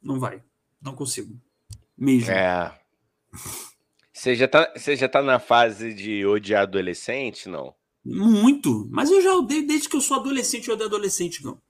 Não 0.00 0.20
vai. 0.20 0.42
Não 0.80 0.94
consigo. 0.94 1.36
Mesmo. 1.96 2.30
É. 2.30 2.78
Você 4.12 4.36
já 4.36 4.46
tá, 4.46 4.72
você 4.76 4.94
já 4.94 5.08
tá 5.08 5.20
na 5.20 5.40
fase 5.40 5.92
de 5.92 6.24
odiar 6.24 6.62
adolescente, 6.62 7.48
não? 7.48 7.74
Muito. 8.04 8.86
Mas 8.90 9.10
eu 9.10 9.22
já 9.22 9.34
odeio 9.34 9.66
desde 9.66 9.88
que 9.88 9.96
eu 9.96 10.00
sou 10.00 10.18
adolescente, 10.18 10.68
eu 10.68 10.74
odeio 10.74 10.88
adolescente, 10.88 11.42
não. 11.42 11.60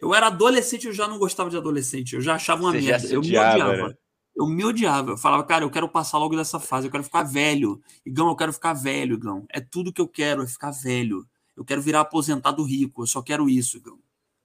Eu 0.00 0.14
era 0.14 0.28
adolescente, 0.28 0.86
eu 0.86 0.92
já 0.92 1.06
não 1.06 1.18
gostava 1.18 1.50
de 1.50 1.56
adolescente. 1.56 2.14
Eu 2.14 2.20
já 2.20 2.34
achava 2.34 2.62
uma 2.62 2.72
Você 2.72 2.80
merda. 2.80 3.06
eu 3.08 3.18
odiava, 3.18 3.56
me 3.56 3.62
odiava. 3.62 3.88
Né? 3.88 3.94
Eu 4.34 4.46
me 4.46 4.64
odiava. 4.64 5.10
Eu 5.10 5.18
falava, 5.18 5.44
cara, 5.44 5.64
eu 5.64 5.70
quero 5.70 5.88
passar 5.88 6.16
logo 6.18 6.34
dessa 6.36 6.58
fase. 6.58 6.86
Eu 6.86 6.90
quero 6.90 7.04
ficar 7.04 7.22
velho. 7.24 7.82
Igão, 8.06 8.28
eu 8.28 8.36
quero 8.36 8.52
ficar 8.52 8.72
velho, 8.72 9.14
Igão. 9.14 9.44
É 9.50 9.60
tudo 9.60 9.92
que 9.92 10.00
eu 10.00 10.08
quero, 10.08 10.42
é 10.42 10.46
ficar 10.46 10.70
velho. 10.70 11.26
Eu 11.54 11.64
quero 11.64 11.82
virar 11.82 12.00
aposentado 12.00 12.62
rico. 12.62 13.02
Eu 13.02 13.06
só 13.06 13.20
quero 13.20 13.50
isso, 13.50 13.76
Igão. 13.76 13.98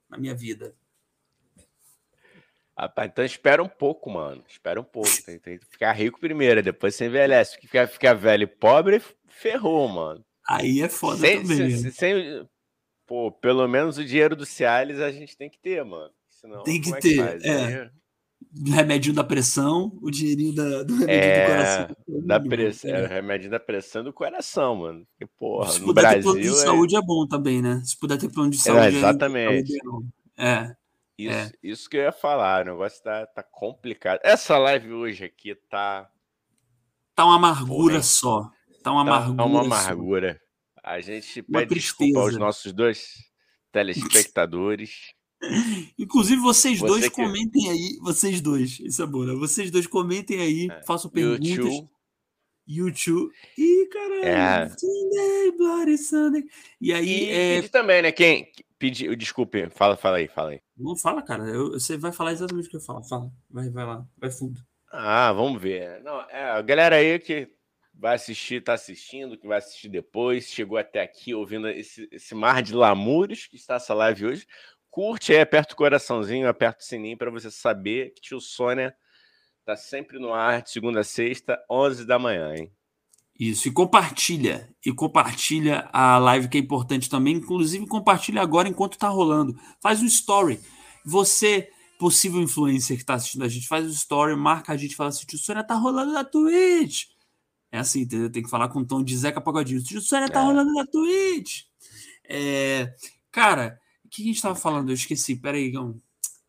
Na 0.09 0.17
minha 0.17 0.35
vida. 0.35 0.75
Rapaz, 2.77 3.09
então 3.09 3.23
espera 3.23 3.63
um 3.63 3.69
pouco, 3.69 4.09
mano. 4.09 4.43
Espera 4.49 4.81
um 4.81 4.83
pouco. 4.83 5.09
Tem, 5.25 5.39
tem 5.39 5.57
que 5.57 5.65
ficar 5.65 5.93
rico 5.93 6.19
primeiro, 6.19 6.61
depois 6.61 6.93
você 6.93 7.05
envelhece. 7.05 7.57
Ficar, 7.61 7.87
ficar 7.87 8.13
velho 8.13 8.43
e 8.43 8.47
pobre, 8.47 9.01
ferrou, 9.29 9.87
mano. 9.87 10.25
Aí 10.47 10.81
é 10.81 10.89
foda 10.89 11.19
sem, 11.19 11.41
também. 11.41 11.77
Sem, 11.77 11.91
sem, 11.91 12.49
pô, 13.05 13.31
pelo 13.31 13.67
menos 13.67 13.97
o 13.97 14.05
dinheiro 14.05 14.35
do 14.35 14.45
Cialis 14.45 14.99
a 14.99 15.11
gente 15.11 15.35
tem 15.35 15.49
que 15.49 15.57
ter, 15.57 15.83
mano. 15.83 16.11
Senão, 16.29 16.63
tem 16.63 16.79
que 16.79 16.93
é 16.93 16.99
ter, 16.99 17.39
que 17.39 17.47
é. 17.47 17.89
Remédio 18.67 19.13
da 19.13 19.23
pressão, 19.23 19.91
o 20.01 20.09
dinheirinho 20.09 20.53
da, 20.53 20.83
do 20.83 20.95
remédio 20.97 21.09
é, 21.09 21.39
do 21.39 21.47
coração. 21.47 21.95
Da 22.25 22.39
pressão, 22.39 22.89
é. 22.91 23.07
remédio 23.07 23.49
da 23.49 23.59
pressão 23.59 24.03
do 24.03 24.13
coração, 24.13 24.75
mano. 24.75 25.05
Porque, 25.07 25.33
porra, 25.37 25.71
Se 25.71 25.79
no 25.79 25.87
puder 25.87 26.01
Brasil. 26.01 26.19
Ter 26.19 26.23
plano 26.23 26.41
de 26.41 26.47
é... 26.47 26.51
saúde 26.51 26.95
é 26.95 27.01
bom 27.01 27.27
também, 27.27 27.61
né? 27.61 27.81
Se 27.83 27.97
puder 27.97 28.17
ter 28.17 28.31
plano 28.31 28.51
de 28.51 28.57
saúde. 28.57 28.95
É, 28.95 28.97
exatamente. 28.99 29.73
É. 30.37 30.75
Isso, 31.17 31.37
é. 31.37 31.51
isso 31.63 31.89
que 31.89 31.97
eu 31.97 32.01
ia 32.01 32.11
falar, 32.11 32.63
o 32.63 32.71
negócio 32.71 33.01
tá, 33.01 33.25
tá 33.25 33.43
complicado. 33.43 34.19
Essa 34.23 34.57
live 34.57 34.93
hoje 34.93 35.25
aqui 35.25 35.55
tá. 35.69 36.09
Tá 37.13 37.25
uma 37.25 37.35
amargura 37.35 37.95
Porra, 37.95 38.03
só. 38.03 38.51
Tá 38.85 38.91
uma 38.91 39.03
tá, 39.03 39.15
amargura. 39.15 39.37
Tá 39.37 39.45
uma 39.45 39.61
amargura. 39.61 40.41
A 40.83 41.01
gente 41.01 41.43
uma 41.49 41.59
pede 41.59 41.69
tristeza. 41.69 42.05
desculpa 42.05 42.19
aos 42.19 42.37
nossos 42.37 42.71
dois 42.71 43.15
telespectadores. 43.71 45.15
Inclusive, 45.97 46.39
vocês 46.39 46.77
Você 46.77 46.85
dois 46.85 47.09
que... 47.09 47.15
comentem 47.15 47.71
aí. 47.71 47.97
Vocês 48.03 48.39
dois, 48.41 48.79
isso 48.79 49.01
é 49.01 49.07
bom, 49.07 49.23
né? 49.23 49.33
Vocês 49.33 49.71
dois 49.71 49.87
comentem 49.87 50.39
aí, 50.39 50.67
é. 50.69 50.83
façam 50.83 51.09
perguntas. 51.09 51.83
YouTube. 52.67 53.31
Ih, 53.57 53.87
caralho. 53.91 54.23
É. 54.23 54.69
Sunday, 54.69 55.51
Bloody 55.57 55.97
Sunday. 55.97 56.43
E 56.79 56.93
aí. 56.93 57.25
E, 57.25 57.31
é... 57.31 57.61
também, 57.69 58.03
né? 58.03 58.11
Quem, 58.11 58.51
Pedi, 58.77 59.15
desculpe, 59.15 59.67
fala, 59.71 59.97
fala 59.97 60.17
aí, 60.17 60.27
fala 60.27 60.51
aí. 60.51 60.61
Não 60.77 60.95
fala, 60.95 61.23
cara. 61.23 61.43
Eu, 61.47 61.71
você 61.71 61.97
vai 61.97 62.11
falar 62.11 62.33
exatamente 62.33 62.67
o 62.67 62.69
que 62.69 62.77
eu 62.77 62.81
falo. 62.81 63.03
Fala, 63.03 63.31
vai, 63.49 63.69
vai 63.69 63.85
lá, 63.85 64.05
vai 64.17 64.29
fundo. 64.29 64.59
Ah, 64.91 65.33
vamos 65.33 65.59
ver. 65.59 66.03
Não, 66.03 66.21
é, 66.29 66.51
a 66.51 66.61
galera 66.61 66.97
aí 66.97 67.17
que 67.19 67.54
vai 67.97 68.15
assistir, 68.15 68.63
tá 68.63 68.73
assistindo, 68.73 69.37
que 69.37 69.47
vai 69.47 69.57
assistir 69.57 69.89
depois, 69.89 70.49
chegou 70.49 70.77
até 70.77 71.01
aqui 71.01 71.33
ouvindo 71.33 71.67
esse, 71.69 72.07
esse 72.11 72.35
mar 72.35 72.61
de 72.61 72.73
lamúrios 72.73 73.47
que 73.47 73.55
está 73.55 73.75
essa 73.75 73.93
live 73.93 74.25
hoje. 74.25 74.47
Curte 74.89 75.33
aí, 75.33 75.41
aperta 75.41 75.73
o 75.73 75.77
coraçãozinho, 75.77 76.47
aperta 76.47 76.81
o 76.81 76.85
sininho 76.85 77.17
para 77.17 77.31
você 77.31 77.49
saber 77.51 78.11
que 78.11 78.21
tio 78.21 78.39
Sônia 78.39 78.95
tá 79.65 79.75
sempre 79.75 80.19
no 80.19 80.33
ar 80.33 80.61
de 80.61 80.69
segunda 80.69 81.01
a 81.01 81.03
sexta, 81.03 81.59
11 81.69 82.05
da 82.05 82.19
manhã, 82.19 82.53
hein? 82.55 82.71
Isso, 83.37 83.67
e 83.67 83.71
compartilha. 83.71 84.73
E 84.85 84.93
compartilha 84.93 85.89
a 85.91 86.17
live 86.17 86.47
que 86.47 86.57
é 86.57 86.61
importante 86.61 87.09
também. 87.09 87.35
Inclusive, 87.35 87.85
compartilha 87.85 88.41
agora 88.41 88.69
enquanto 88.69 88.97
tá 88.97 89.09
rolando. 89.09 89.53
Faz 89.81 90.01
um 90.01 90.05
story. 90.05 90.61
Você, 91.05 91.69
possível 91.99 92.41
influencer 92.41 92.95
que 92.95 93.03
está 93.03 93.15
assistindo 93.15 93.43
a 93.43 93.49
gente, 93.49 93.67
faz 93.67 93.85
um 93.85 93.89
story, 93.89 94.35
marca 94.37 94.71
a 94.71 94.77
gente 94.77 94.95
fala 94.95 95.09
assim: 95.09 95.25
o 95.33 95.37
Sônia 95.37 95.65
tá 95.65 95.75
rolando 95.75 96.13
na 96.13 96.23
Twitch. 96.23 97.07
É 97.75 97.79
assim, 97.79 98.01
entendeu? 98.01 98.31
Tem 98.31 98.43
que 98.43 98.49
falar 98.49 98.69
com 98.69 98.79
o 98.79 98.85
tom 98.85 99.03
de 99.03 99.15
Zeca 99.17 99.41
Pagodinho. 99.41 99.81
O 99.81 100.01
Sônia 100.01 100.29
tá 100.29 100.41
é. 100.41 100.43
rolando 100.43 100.73
na 100.73 100.85
Twitch. 100.85 101.63
É... 102.27 102.93
Cara, 103.31 103.79
o 104.03 104.09
que 104.09 104.23
a 104.23 104.25
gente 104.25 104.41
tava 104.41 104.55
falando? 104.55 104.89
Eu 104.89 104.95
esqueci. 104.95 105.35
Pera 105.35 105.57
aí, 105.57 105.69
Gão. 105.69 105.95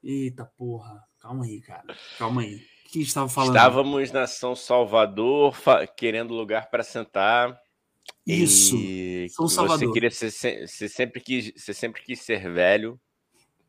Eita 0.02 0.44
porra. 0.56 1.02
Calma 1.18 1.44
aí, 1.44 1.60
cara. 1.60 1.96
Calma 2.18 2.42
aí 2.42 2.60
que 3.04 3.08
estava 3.08 3.28
falando? 3.28 3.56
Estávamos 3.56 4.10
na 4.12 4.26
São 4.26 4.54
Salvador, 4.54 5.54
querendo 5.96 6.34
lugar 6.34 6.70
para 6.70 6.82
sentar. 6.82 7.58
Isso. 8.26 8.76
São 9.30 9.48
Salvador. 9.48 9.88
Você 9.88 9.92
queria 9.92 10.10
ser, 10.10 10.30
você 10.30 10.88
sempre 10.88 11.20
quis, 11.20 11.52
você 11.56 11.74
sempre 11.74 12.02
quis 12.02 12.20
ser 12.20 12.50
velho. 12.52 12.98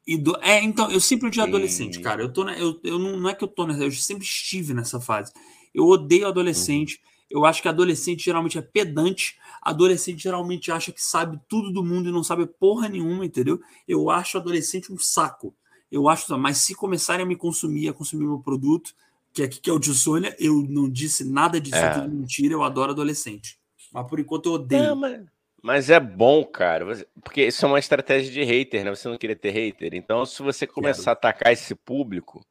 E 0.06 0.18
do, 0.18 0.38
é, 0.42 0.64
então, 0.64 0.90
eu 0.90 1.02
sempre 1.02 1.28
odiei 1.28 1.46
adolescente, 1.46 2.00
cara. 2.00 2.22
Eu 2.22 2.32
tô, 2.32 2.46
na, 2.46 2.58
eu, 2.58 2.80
eu 2.84 2.98
não, 2.98 3.18
não 3.18 3.30
é 3.30 3.36
que 3.36 3.44
eu 3.44 3.48
tô 3.48 3.68
nessa, 3.68 3.84
eu 3.84 3.92
sempre 3.92 4.24
estive 4.24 4.74
nessa 4.74 5.02
fase. 5.02 5.34
Eu 5.74 5.86
odeio 5.86 6.28
adolescente. 6.28 6.96
Uhum. 6.96 7.17
Eu 7.30 7.46
acho 7.46 7.62
que 7.62 7.68
adolescente 7.68 8.24
geralmente 8.24 8.58
é 8.58 8.62
pedante. 8.62 9.38
Adolescente 9.62 10.24
geralmente 10.24 10.72
acha 10.72 10.92
que 10.92 11.04
sabe 11.04 11.40
tudo 11.48 11.72
do 11.72 11.84
mundo 11.84 12.10
e 12.10 12.12
não 12.12 12.24
sabe 12.24 12.48
porra 12.48 12.88
nenhuma, 12.88 13.26
entendeu? 13.26 13.60
Eu 13.88 14.10
acho 14.10 14.38
adolescente 14.38 14.92
um 14.92 14.98
saco. 14.98 15.54
Eu 15.92 16.08
acho, 16.10 16.38
mas 16.38 16.58
se 16.58 16.76
começarem 16.76 17.24
a 17.24 17.28
me 17.28 17.36
consumir, 17.36 17.90
a 17.90 17.94
consumir 17.94 18.26
meu 18.26 18.40
produto, 18.40 18.94
que 19.34 19.44
aqui 19.44 19.60
que 19.60 19.70
é 19.70 19.74
o 19.74 19.80
de 19.80 19.94
Sônia, 19.94 20.36
eu 20.40 20.66
não 20.68 20.90
disse 20.90 21.24
nada 21.24 21.62
disso, 21.62 21.76
é, 21.76 21.86
é 21.86 21.90
tudo 21.92 22.10
mentira, 22.10 22.54
eu 22.54 22.64
adoro 22.64 22.92
adolescente. 22.92 23.58
Mas 23.94 24.08
por 24.08 24.20
enquanto 24.20 24.48
eu 24.48 24.54
odeio. 24.54 24.84
Não, 24.84 24.96
mas, 24.96 25.26
mas, 25.64 25.90
é 25.90 26.00
bom, 26.00 26.44
cara, 26.44 26.86
porque 27.24 27.46
isso 27.46 27.66
é 27.66 27.70
uma 27.70 27.80
estratégia 27.80 28.32
de 28.32 28.44
hater, 28.44 28.84
né? 28.84 28.94
Você 28.94 29.08
não 29.08 29.18
queria 29.18 29.36
ter 29.36 29.52
hater. 29.52 29.94
Então, 29.94 30.26
se 30.26 30.42
você 30.42 30.68
começar 30.68 31.04
Quero. 31.04 31.10
a 31.10 31.14
atacar 31.14 31.54
esse 31.54 31.74
público, 31.76 32.46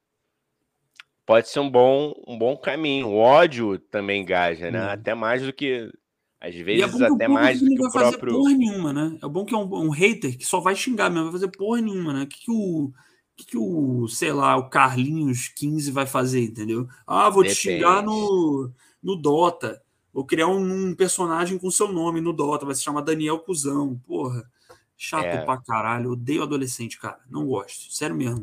pode 1.26 1.48
ser 1.48 1.60
um 1.60 1.68
bom, 1.68 2.14
um 2.26 2.38
bom 2.38 2.56
caminho. 2.56 3.08
O 3.08 3.16
ódio 3.16 3.78
também 3.78 4.22
engaja, 4.22 4.70
né? 4.70 4.86
Hum. 4.86 4.90
Até 4.90 5.14
mais 5.14 5.42
do 5.42 5.52
que. 5.52 5.92
Às 6.40 6.54
é 6.54 6.62
vezes, 6.62 7.00
é 7.00 7.06
até 7.06 7.26
mais 7.26 7.60
do 7.60 7.66
que 7.66 7.84
o 7.84 7.90
próprio. 7.90 8.12
Fazer 8.12 8.18
porra 8.18 8.52
nenhuma, 8.52 8.92
né? 8.92 9.18
É 9.22 9.28
bom 9.28 9.44
que 9.44 9.54
é 9.54 9.58
um, 9.58 9.86
um 9.86 9.90
hater 9.90 10.38
que 10.38 10.46
só 10.46 10.60
vai 10.60 10.76
xingar 10.76 11.10
mesmo, 11.10 11.24
vai 11.24 11.32
fazer 11.32 11.48
porra 11.48 11.80
nenhuma, 11.80 12.12
né? 12.12 12.22
O 12.22 12.26
que, 12.26 12.38
que 12.38 12.50
o 12.50 12.92
que, 13.36 13.44
que 13.44 13.58
o, 13.58 14.08
sei 14.08 14.32
lá, 14.32 14.56
o 14.56 14.70
Carlinhos 14.70 15.48
15 15.48 15.90
vai 15.90 16.06
fazer, 16.06 16.42
entendeu? 16.42 16.88
Ah, 17.06 17.28
vou 17.28 17.42
Depende. 17.42 17.60
te 17.60 17.62
xingar 17.62 18.02
no, 18.02 18.70
no 19.02 19.14
Dota. 19.14 19.82
Vou 20.12 20.24
criar 20.24 20.46
um, 20.46 20.88
um, 20.88 20.94
personagem 20.94 21.58
com 21.58 21.70
seu 21.70 21.92
nome 21.92 22.22
no 22.22 22.32
Dota, 22.32 22.64
vai 22.64 22.74
se 22.74 22.82
chamar 22.82 23.02
Daniel 23.02 23.38
Cusão. 23.40 24.00
Porra, 24.06 24.50
chato 24.96 25.26
é. 25.26 25.44
pra 25.44 25.58
caralho. 25.58 26.12
Odeio 26.12 26.42
adolescente, 26.42 26.98
cara. 26.98 27.20
Não 27.28 27.46
gosto. 27.46 27.92
Sério 27.92 28.16
mesmo. 28.16 28.42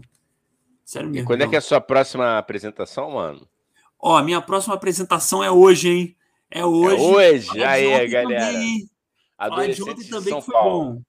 Sério 0.93 1.09
mesmo. 1.09 1.23
E 1.23 1.25
quando 1.25 1.39
não. 1.39 1.47
é 1.47 1.49
que 1.49 1.55
é 1.55 1.57
a 1.57 1.61
sua 1.61 1.81
próxima 1.81 2.37
apresentação, 2.37 3.11
mano? 3.11 3.47
Ó, 3.99 4.21
minha 4.21 4.39
próxima 4.39 4.75
apresentação 4.75 5.43
é 5.43 5.49
hoje, 5.49 5.89
hein? 5.89 6.17
É 6.51 6.63
hoje. 6.63 6.95
É 6.95 6.99
hoje, 6.99 7.63
aí, 7.63 8.07
galera. 8.07 8.45
Também, 8.45 8.89
Adolescente 9.35 9.75
de 9.75 9.83
ontem 9.89 10.09
também 10.09 10.35
que 10.35 10.41
foi 10.45 10.53
Paulo. 10.53 10.93
bom. 10.93 11.01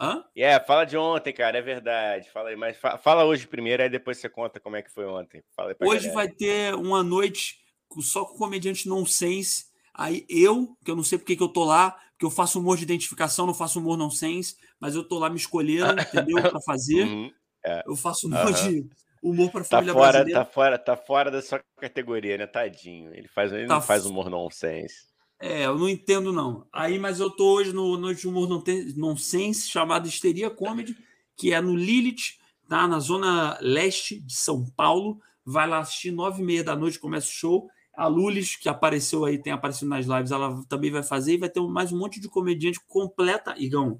Hã? 0.00 0.24
É, 0.36 0.40
yeah, 0.40 0.64
fala 0.64 0.84
de 0.84 0.96
ontem, 0.96 1.32
cara, 1.32 1.58
é 1.58 1.62
verdade. 1.62 2.30
Fala 2.30 2.50
aí, 2.50 2.56
mas 2.56 2.76
fala 3.02 3.24
hoje 3.24 3.46
primeiro, 3.46 3.82
aí 3.82 3.88
depois 3.88 4.18
você 4.18 4.28
conta 4.28 4.60
como 4.60 4.76
é 4.76 4.82
que 4.82 4.92
foi 4.92 5.04
ontem. 5.04 5.42
hoje 5.80 6.08
galera. 6.08 6.14
vai 6.14 6.28
ter 6.28 6.74
uma 6.76 7.02
noite 7.02 7.56
só 8.02 8.24
com 8.24 8.38
comediante 8.38 8.88
nonsense. 8.88 9.66
Aí 9.92 10.24
eu, 10.28 10.76
que 10.84 10.90
eu 10.92 10.96
não 10.96 11.02
sei 11.02 11.18
porque 11.18 11.34
que 11.34 11.42
eu 11.42 11.48
tô 11.48 11.64
lá, 11.64 11.90
porque 12.12 12.24
eu 12.24 12.30
faço 12.30 12.60
humor 12.60 12.76
de 12.76 12.84
identificação, 12.84 13.46
não 13.46 13.54
faço 13.54 13.80
humor 13.80 13.96
nonsense, 13.96 14.56
mas 14.78 14.94
eu 14.94 15.02
tô 15.02 15.18
lá 15.18 15.28
me 15.28 15.36
escolhendo, 15.36 16.00
entendeu? 16.00 16.40
Para 16.50 16.60
fazer. 16.60 17.04
Uhum, 17.04 17.32
é. 17.64 17.82
Eu 17.84 17.96
faço 17.96 18.28
humor 18.28 18.46
uhum. 18.46 18.52
de 18.52 19.03
Humor 19.24 19.50
para 19.50 19.62
Tá 19.64 19.68
família 19.78 19.92
fora, 19.94 20.12
brasileira. 20.12 20.44
tá 20.44 20.50
fora, 20.50 20.78
tá 20.78 20.96
fora 20.96 21.30
da 21.30 21.40
sua 21.42 21.62
categoria, 21.80 22.36
né? 22.36 22.46
Tadinho. 22.46 23.12
Ele 23.14 23.26
faz, 23.28 23.52
ele 23.52 23.66
Tá 23.66 23.74
não 23.74 23.82
faz 23.82 24.04
humor 24.04 24.28
nonsense. 24.28 25.06
É, 25.40 25.66
eu 25.66 25.78
não 25.78 25.88
entendo, 25.88 26.32
não. 26.32 26.66
Aí, 26.72 26.98
mas 26.98 27.20
eu 27.20 27.30
tô 27.30 27.54
hoje 27.54 27.72
no 27.72 27.96
Noite 27.96 28.20
de 28.22 28.28
Humor 28.28 28.48
Nonsense, 28.96 29.68
chamado 29.68 30.06
Histeria 30.06 30.48
Comedy, 30.50 30.96
que 31.36 31.52
é 31.52 31.60
no 31.60 31.74
Lilith, 31.74 32.38
tá? 32.68 32.86
Na 32.86 32.98
zona 33.00 33.58
leste 33.60 34.20
de 34.20 34.34
São 34.34 34.64
Paulo. 34.76 35.18
Vai 35.44 35.66
lá 35.68 35.78
assistir, 35.80 36.10
nove 36.10 36.40
e 36.42 36.44
meia 36.44 36.64
da 36.64 36.76
noite, 36.76 36.98
começa 36.98 37.26
o 37.26 37.30
show. 37.32 37.68
A 37.96 38.06
Lulis, 38.06 38.56
que 38.56 38.68
apareceu 38.68 39.24
aí, 39.24 39.38
tem 39.38 39.52
aparecido 39.52 39.88
nas 39.88 40.04
lives, 40.06 40.30
ela 40.32 40.62
também 40.68 40.90
vai 40.90 41.02
fazer 41.02 41.34
e 41.34 41.38
vai 41.38 41.48
ter 41.48 41.60
mais 41.60 41.92
um 41.92 41.98
monte 41.98 42.18
de 42.20 42.28
comediante 42.28 42.80
completa. 42.88 43.54
Igão, 43.56 43.98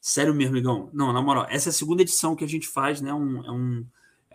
sério 0.00 0.34
mesmo, 0.34 0.56
Igão. 0.56 0.90
Não, 0.92 1.12
na 1.12 1.22
moral, 1.22 1.46
essa 1.48 1.68
é 1.68 1.70
a 1.70 1.72
segunda 1.72 2.02
edição 2.02 2.34
que 2.34 2.44
a 2.44 2.48
gente 2.48 2.66
faz, 2.66 3.00
né? 3.00 3.12
Um, 3.14 3.44
é, 3.44 3.50
um, 3.50 3.86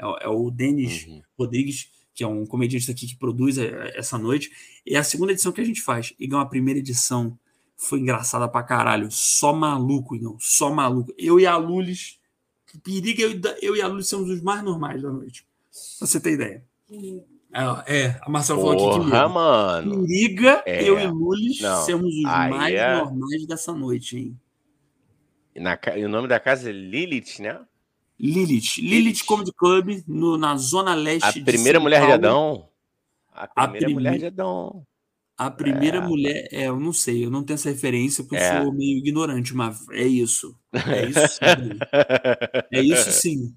é, 0.02 0.06
o- 0.06 0.18
é 0.18 0.28
o 0.28 0.50
Denis 0.52 1.06
Uhum. 1.08 1.22
Rodrigues, 1.38 1.92
que 2.14 2.24
é 2.24 2.28
um 2.28 2.46
comediante 2.46 2.90
aqui 2.92 3.08
que 3.08 3.16
produz 3.16 3.58
é, 3.58 3.98
essa 3.98 4.18
noite. 4.18 4.52
É 4.86 4.98
a 4.98 5.04
segunda 5.04 5.32
edição 5.32 5.52
que 5.52 5.62
a 5.62 5.66
gente 5.66 5.82
faz. 5.82 6.14
Igão, 6.20 6.40
a 6.40 6.46
primeira 6.46 6.80
edição 6.80 7.38
foi 7.78 8.00
engraçada 8.00 8.48
pra 8.48 8.64
caralho. 8.64 9.08
Só 9.12 9.54
maluco, 9.54 10.16
Igão. 10.16 10.36
Só 10.40 10.74
maluco. 10.74 11.14
Eu 11.18 11.40
e 11.40 11.46
a 11.46 11.56
Lulis. 11.58 12.20
Periga, 12.84 13.22
eu, 13.24 13.32
e 13.32 13.42
eu 13.62 13.76
e 13.76 13.82
a 13.82 13.88
Lulis 13.88 14.08
somos 14.08 14.30
os 14.30 14.42
mais 14.42 14.64
normais 14.64 15.02
da 15.02 15.12
noite. 15.12 15.46
Pra 16.00 16.08
você 16.08 16.20
ter 16.20 16.34
ideia. 16.34 16.64
É, 17.54 17.98
é, 18.04 18.20
a 18.22 18.30
Marcela 18.30 18.60
falou 18.62 18.92
aqui 18.92 19.00
que 19.00 19.12
medo. 19.12 19.30
mano. 19.30 20.06
Periga, 20.06 20.64
É. 20.66 20.88
eu 20.88 20.98
e 21.00 21.06
Lulis 21.08 21.60
Não, 21.60 21.86
somos 21.86 22.16
os 22.16 22.22
mais 22.24 22.74
é- 22.74 22.96
normais 22.98 23.46
dessa 23.46 23.74
noite, 23.74 24.18
hein? 24.18 24.40
Na 25.56 25.78
e 25.98 26.06
o 26.06 26.10
nome 26.10 26.30
da 26.30 26.40
casa 26.40 26.70
é 26.70 26.72
Lilith, 26.72 27.40
né? 27.42 27.60
Lilith. 28.22 28.78
Lilith 28.78 29.04
Lilith. 29.04 29.26
Comedy 29.26 29.52
Club, 29.54 30.04
no, 30.08 30.38
na 30.38 30.56
zona 30.56 30.94
leste 30.94 31.40
A 31.40 31.44
primeira 31.44 31.80
mulher 31.80 32.06
de. 32.06 32.12
Adão. 32.12 32.68
A 33.34 33.44
A 33.44 33.48
primeira 33.48 33.86
prime- 33.88 33.94
mulher 33.94 34.18
de 34.20 34.26
Adão. 34.28 34.86
A 35.38 35.50
primeira 35.50 35.98
É. 35.98 36.02
mulher, 36.02 36.48
é, 36.52 36.68
eu 36.68 36.80
não 36.80 36.94
sei, 36.94 37.26
eu 37.26 37.32
não 37.32 37.42
tenho 37.44 37.56
essa 37.56 37.70
referência 37.72 38.24
porque 38.24 38.44
É. 38.44 38.60
eu 38.60 38.64
sou 38.66 38.74
meio 38.74 39.00
ignorante, 39.00 39.56
mas 39.56 39.88
é 39.90 40.04
isso. 40.06 40.56
É 40.72 40.72
isso 41.10 41.28
sim. 41.34 41.80
É 42.72 42.82
isso 42.82 43.12
sim. 43.12 43.56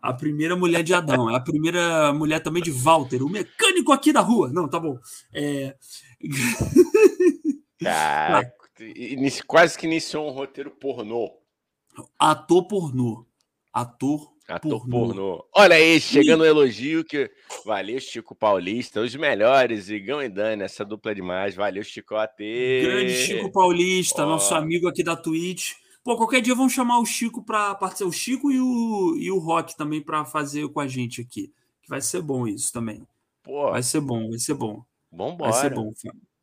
A 0.00 0.12
primeira 0.12 0.54
mulher 0.54 0.84
de 0.84 0.92
Adão, 0.94 1.28
é 1.30 1.34
a 1.34 1.40
primeira 1.40 2.12
mulher 2.12 2.38
também 2.40 2.62
de 2.62 2.70
Walter, 2.70 3.20
o 3.22 3.28
mecânico 3.28 3.90
aqui 3.90 4.12
da 4.12 4.20
rua. 4.20 4.50
Não, 4.52 4.68
tá 4.68 4.78
bom. 4.78 4.96
É, 5.32 5.74
inici- 8.80 9.42
quase 9.42 9.76
que 9.78 9.86
iniciou 9.86 10.28
um 10.28 10.32
roteiro 10.32 10.70
pornô. 10.70 11.30
ator 12.18 12.66
pornô. 12.68 13.26
Ator 13.74 14.32
Ator 14.48 14.80
pornô. 14.88 14.90
pornô. 15.06 15.44
Olha 15.54 15.74
aí, 15.76 16.00
chegando 16.00 16.42
o 16.42 16.46
elogio 16.46 17.04
que. 17.04 17.30
Valeu, 17.64 17.98
Chico 17.98 18.34
Paulista, 18.34 19.00
os 19.00 19.14
melhores, 19.16 19.88
Igão 19.88 20.22
e 20.22 20.28
Dani, 20.28 20.62
essa 20.62 20.84
dupla 20.84 21.10
é 21.12 21.14
demais. 21.14 21.54
Valeu, 21.54 21.82
Chicote. 21.82 22.82
Grande 22.82 23.12
Chico 23.14 23.50
Paulista, 23.50 24.22
Ó. 24.22 24.26
nosso 24.26 24.54
amigo 24.54 24.86
aqui 24.86 25.02
da 25.02 25.16
Twitch. 25.16 25.72
Pô, 26.04 26.16
qualquer 26.16 26.42
dia 26.42 26.54
vamos 26.54 26.72
chamar 26.74 26.98
o 27.00 27.06
Chico 27.06 27.42
para 27.42 27.74
participar. 27.74 28.08
O 28.08 28.12
Chico 28.12 28.52
e 28.52 28.60
o, 28.60 29.16
e 29.18 29.30
o 29.30 29.38
Rock 29.38 29.74
também 29.76 30.02
para 30.02 30.24
fazer 30.26 30.68
com 30.68 30.78
a 30.80 30.86
gente 30.86 31.22
aqui. 31.22 31.50
Que 31.82 31.88
vai 31.88 32.00
ser 32.02 32.20
bom 32.20 32.46
isso 32.46 32.70
também. 32.72 33.02
Pô, 33.42 33.70
Vai 33.70 33.82
ser 33.82 34.00
bom, 34.00 34.28
vai 34.28 34.38
ser 34.38 34.54
bom. 34.54 34.82
vambora. 35.10 35.50
Vai 35.52 35.60
ser 35.62 35.70
bom. 35.74 35.92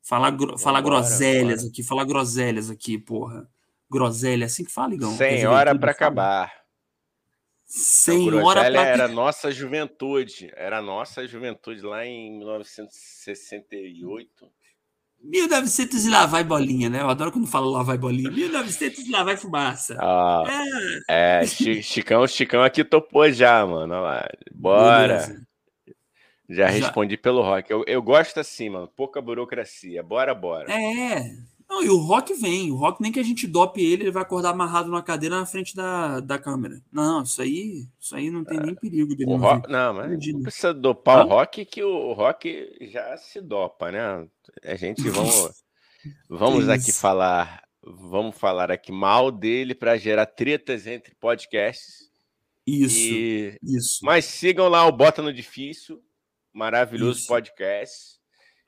Falar, 0.03 0.31
gro- 0.31 0.57
falar 0.57 0.81
groselhas 0.81 1.63
aqui, 1.63 1.83
falar 1.83 2.05
groselhas 2.05 2.71
aqui, 2.71 2.97
porra. 2.97 3.47
Groselha, 3.89 4.45
assim 4.47 4.63
que 4.65 4.71
fala, 4.71 4.95
Igão. 4.95 5.11
Quer 5.11 5.17
Sem 5.29 5.35
dizer, 5.35 5.47
hora 5.47 5.71
tudo 5.71 5.79
pra 5.81 5.93
fala. 5.93 6.07
acabar. 6.07 6.60
Sem 7.73 8.29
A 8.29 8.43
hora 8.43 8.63
groselha 8.63 8.81
pra 8.81 8.89
era 8.89 9.07
nossa 9.07 9.49
juventude. 9.49 10.51
Era 10.57 10.81
nossa 10.81 11.25
juventude 11.25 11.81
lá 11.81 12.05
em 12.05 12.37
1968. 12.37 14.51
1900 15.23 16.05
e 16.05 16.09
lá 16.09 16.25
vai 16.25 16.43
bolinha, 16.43 16.89
né? 16.89 16.99
Eu 17.01 17.09
adoro 17.09 17.31
quando 17.31 17.47
fala 17.47 17.67
lá 17.67 17.81
vai 17.83 17.97
bolinha. 17.97 18.29
1900 18.29 19.07
e 19.07 19.11
lá 19.11 19.23
vai 19.23 19.37
fumaça. 19.37 19.95
Ah, 19.99 20.43
é, 21.07 21.45
Chi- 21.45 21.81
Chicão, 21.81 22.27
Chicão 22.27 22.61
aqui 22.63 22.83
topou 22.83 23.31
já, 23.31 23.65
mano. 23.65 23.93
Olha 23.93 24.01
lá. 24.01 24.27
Bora. 24.53 25.07
Beleza. 25.27 25.47
Já 26.49 26.67
Já. 26.67 26.71
respondi 26.71 27.15
pelo 27.15 27.41
rock. 27.41 27.71
Eu, 27.71 27.85
eu 27.87 28.01
gosto 28.01 28.37
assim, 28.39 28.69
mano. 28.69 28.87
Pouca 28.87 29.21
burocracia. 29.21 30.03
Bora, 30.03 30.35
bora. 30.35 30.69
É. 30.73 31.23
Não, 31.71 31.81
e 31.81 31.87
o 31.89 31.95
Rock 31.95 32.33
vem. 32.33 32.69
O 32.69 32.75
Rock, 32.75 33.01
nem 33.01 33.13
que 33.13 33.19
a 33.19 33.23
gente 33.23 33.47
dope 33.47 33.79
ele, 33.81 34.03
ele 34.03 34.11
vai 34.11 34.23
acordar 34.23 34.49
amarrado 34.49 34.89
numa 34.89 35.01
cadeira 35.01 35.39
na 35.39 35.45
frente 35.45 35.73
da, 35.73 36.19
da 36.19 36.37
câmera. 36.37 36.83
Não, 36.91 37.23
isso 37.23 37.41
aí, 37.41 37.87
isso 37.97 38.13
aí 38.13 38.29
não 38.29 38.43
tem 38.43 38.59
nem 38.59 38.75
perigo 38.75 39.15
dele 39.15 39.29
O 39.31 39.37
não 39.37 39.39
rock, 39.39 39.71
não, 39.71 39.93
mas 39.93 40.11
Imagina. 40.11 40.33
não 40.37 40.43
precisa 40.43 40.73
dopar 40.73 41.19
Hã? 41.19 41.23
o 41.23 41.29
rock, 41.29 41.63
que 41.63 41.81
o 41.81 42.11
rock 42.11 42.77
já 42.91 43.15
se 43.15 43.39
dopa, 43.39 43.89
né? 43.89 44.27
A 44.65 44.75
gente 44.75 45.09
vamos, 45.09 45.63
vamos 46.27 46.67
aqui 46.67 46.91
falar, 46.91 47.63
vamos 47.81 48.37
falar 48.37 48.69
aqui 48.69 48.91
mal 48.91 49.31
dele 49.31 49.73
para 49.73 49.95
gerar 49.95 50.25
tretas 50.25 50.85
entre 50.85 51.15
podcasts. 51.15 52.11
Isso, 52.67 52.97
E 52.99 53.57
isso. 53.63 53.99
mas 54.03 54.25
sigam 54.25 54.67
lá 54.67 54.85
o 54.85 54.91
Bota 54.91 55.21
no 55.21 55.31
Difícil, 55.31 56.03
maravilhoso 56.51 57.19
Isso. 57.19 57.27
podcast. 57.29 58.19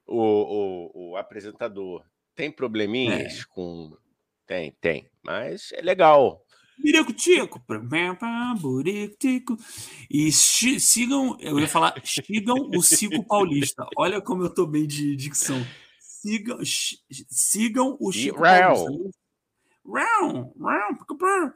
O, 0.06 0.16
o, 0.18 1.12
o 1.12 1.18
apresentador 1.18 2.02
tem 2.36 2.52
probleminhas 2.52 3.40
É. 3.40 3.44
com. 3.50 3.96
Tem, 4.46 4.72
tem. 4.82 5.10
Mas 5.24 5.72
é 5.74 5.82
legal. 5.82 6.42
Birico-tico. 6.78 7.60
pam, 7.66 7.88
pam, 7.88 8.16
pam, 8.16 8.56
burico-tico. 8.56 9.58
E 10.10 10.32
sigam, 10.32 11.38
eu 11.40 11.60
ia 11.60 11.68
falar, 11.68 11.94
sigam 12.04 12.56
o 12.76 12.82
Chico 12.82 13.26
Paulista. 13.26 13.88
Olha 13.96 14.20
como 14.22 14.44
eu 14.44 14.50
tô 14.54 14.66
bem 14.66 14.86
de 14.86 15.16
dicção. 15.16 15.66
Sigam, 16.00 16.60
sigam 17.30 17.96
o 18.00 18.12
Chico. 18.12 18.40
Paulista. 18.42 18.92
Pica, 21.00 21.16
pá. 21.18 21.54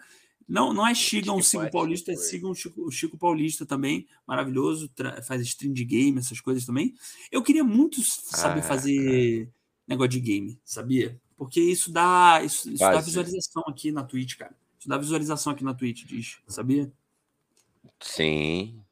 Não, 0.47 0.73
não 0.73 0.87
é 0.87 0.93
sigam 0.95 1.35
o 1.35 1.43
Chico 1.43 1.69
Paulista, 1.71 2.13
é 2.13 2.15
sigam 2.15 2.51
o 2.51 2.89
Chico, 2.91 3.17
Paulista 3.17 3.65
também, 3.65 4.07
maravilhoso, 4.25 4.89
faz 5.25 5.41
stream 5.41 5.73
de 5.73 5.83
game, 5.83 6.17
essas 6.19 6.39
coisas 6.39 6.65
também. 6.65 6.93
Eu 7.29 7.43
queria 7.43 7.65
muito 7.65 8.01
saber 8.01 8.61
Ah, 8.61 8.63
fazer 8.63 9.49
negócio 9.87 10.09
de 10.09 10.19
game, 10.19 10.59
sabia? 10.63 11.19
Porque 11.37 11.61
isso 11.61 11.91
dá, 11.91 12.41
isso, 12.43 12.69
isso 12.69 12.79
dá 12.79 12.93
Faz. 12.93 13.05
visualização 13.05 13.63
aqui 13.67 13.91
na 13.91 14.03
Twitch, 14.03 14.37
cara. 14.37 14.55
Isso 14.79 14.89
dá 14.89 14.97
visualização 14.97 15.53
aqui 15.53 15.63
na 15.63 15.73
Twitch, 15.73 16.03
diz, 16.05 16.39
sabia? 16.47 16.91
Sim. 17.99 18.83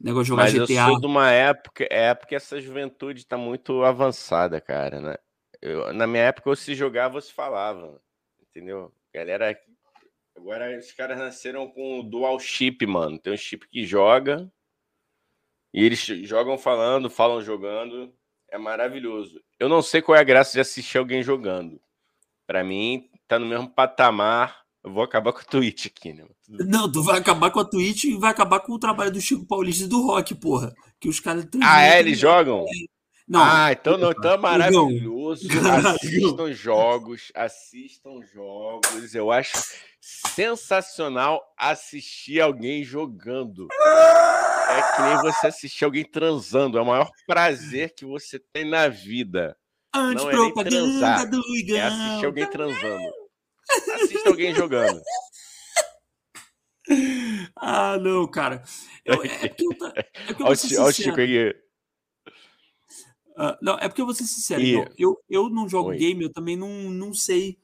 Negócio 0.00 0.24
de 0.24 0.28
jogar 0.28 0.42
Mas 0.44 0.54
eu 0.54 0.66
GTA. 0.66 0.86
sou 0.86 1.00
de 1.00 1.06
uma 1.06 1.30
época, 1.30 1.86
é 1.90 2.14
porque 2.14 2.34
essa 2.34 2.60
juventude 2.60 3.26
tá 3.26 3.36
muito 3.36 3.82
avançada, 3.82 4.60
cara, 4.60 5.00
né? 5.00 5.16
Eu- 5.60 5.92
na 5.92 6.06
minha 6.06 6.24
época, 6.24 6.50
ou 6.50 6.56
se 6.56 6.74
jogava, 6.74 7.16
ou 7.16 7.20
se 7.20 7.32
falava, 7.32 8.00
entendeu? 8.40 8.92
Galera, 9.12 9.58
agora 10.36 10.78
os 10.78 10.92
caras 10.92 11.18
nasceram 11.18 11.68
com 11.68 11.98
o 11.98 12.02
dual 12.02 12.38
chip, 12.38 12.86
mano. 12.86 13.18
Tem 13.18 13.32
um 13.32 13.36
chip 13.36 13.66
que 13.68 13.84
joga 13.84 14.50
e 15.74 15.84
eles 15.84 16.00
jogam 16.00 16.56
falando, 16.56 17.10
falam 17.10 17.42
jogando. 17.42 18.14
É 18.50 18.58
maravilhoso. 18.58 19.40
Eu 19.58 19.68
não 19.68 19.82
sei 19.82 20.00
qual 20.00 20.16
é 20.16 20.20
a 20.20 20.24
graça 20.24 20.52
de 20.52 20.60
assistir 20.60 20.98
alguém 20.98 21.22
jogando. 21.22 21.80
Pra 22.46 22.64
mim, 22.64 23.08
tá 23.26 23.38
no 23.38 23.46
mesmo 23.46 23.68
patamar. 23.68 24.62
Eu 24.82 24.92
vou 24.92 25.02
acabar 25.02 25.32
com 25.32 25.40
o 25.40 25.44
Twitch 25.44 25.86
aqui, 25.86 26.12
né? 26.14 26.24
Não, 26.48 26.90
tu 26.90 27.02
vai 27.02 27.18
acabar 27.18 27.50
com 27.50 27.60
a 27.60 27.64
Twitch 27.64 28.04
e 28.04 28.16
vai 28.16 28.30
acabar 28.30 28.60
com 28.60 28.72
o 28.72 28.78
trabalho 28.78 29.10
do 29.10 29.20
Chico 29.20 29.44
Paulista 29.44 29.84
e 29.84 29.88
do 29.88 30.06
Rock, 30.06 30.34
porra. 30.34 30.72
Que 30.98 31.08
os 31.08 31.20
caras 31.20 31.46
Ah, 31.62 31.82
é? 31.82 31.98
Eles 31.98 32.18
jogam? 32.18 32.64
Não, 33.28 33.42
ah, 33.42 33.70
então 33.70 33.98
não, 33.98 34.10
então 34.10 34.32
é 34.32 34.36
maravilhoso. 34.38 35.46
Assistam 35.86 36.50
jogos, 36.52 37.30
assistam 37.34 38.22
jogos. 38.32 39.14
Eu 39.14 39.30
acho 39.30 39.52
sensacional 40.00 41.42
assistir 41.58 42.40
alguém 42.40 42.82
jogando. 42.82 43.68
É 44.68 44.96
que 44.96 45.02
nem 45.02 45.16
você 45.32 45.46
assistir 45.46 45.84
alguém 45.84 46.04
transando. 46.04 46.78
É 46.78 46.82
o 46.82 46.86
maior 46.86 47.10
prazer 47.26 47.94
que 47.94 48.04
você 48.04 48.38
tem 48.52 48.64
na 48.68 48.88
vida. 48.88 49.56
Não 49.94 50.30
é 50.30 50.36
nem 50.36 50.54
transar, 50.54 51.30
do 51.30 51.38
É 51.38 51.58
Igão. 51.58 51.86
assistir 51.86 52.26
alguém 52.26 52.50
transando. 52.50 53.12
Assista 53.94 54.28
alguém 54.28 54.54
jogando. 54.54 55.00
Ah, 57.56 57.98
não, 57.98 58.26
cara. 58.26 58.62
Eu- 59.04 59.22
é 59.22 59.48
porque 59.48 59.64
eu, 59.64 59.70
é 59.94 60.02
porque 60.02 60.42
eu 60.42 60.46
Olha 60.46 60.56
vou 60.56 60.56
ser 60.56 60.78
olha 60.78 60.88
o. 60.88 60.92
Chico 60.92 61.20
aí. 61.20 61.54
Ah, 63.36 63.58
não, 63.62 63.78
é 63.78 63.88
porque 63.88 64.00
eu 64.00 64.06
vou 64.06 64.14
ser 64.14 64.24
sincero, 64.24 64.60
E- 64.62 64.72
Igão. 64.74 64.92
Eu, 64.98 65.16
eu 65.28 65.48
não 65.50 65.68
jogo 65.68 65.90
Oi. 65.90 65.96
game, 65.98 66.24
eu 66.24 66.32
também 66.32 66.56
não, 66.56 66.68
não 66.90 67.12
sei 67.14 67.58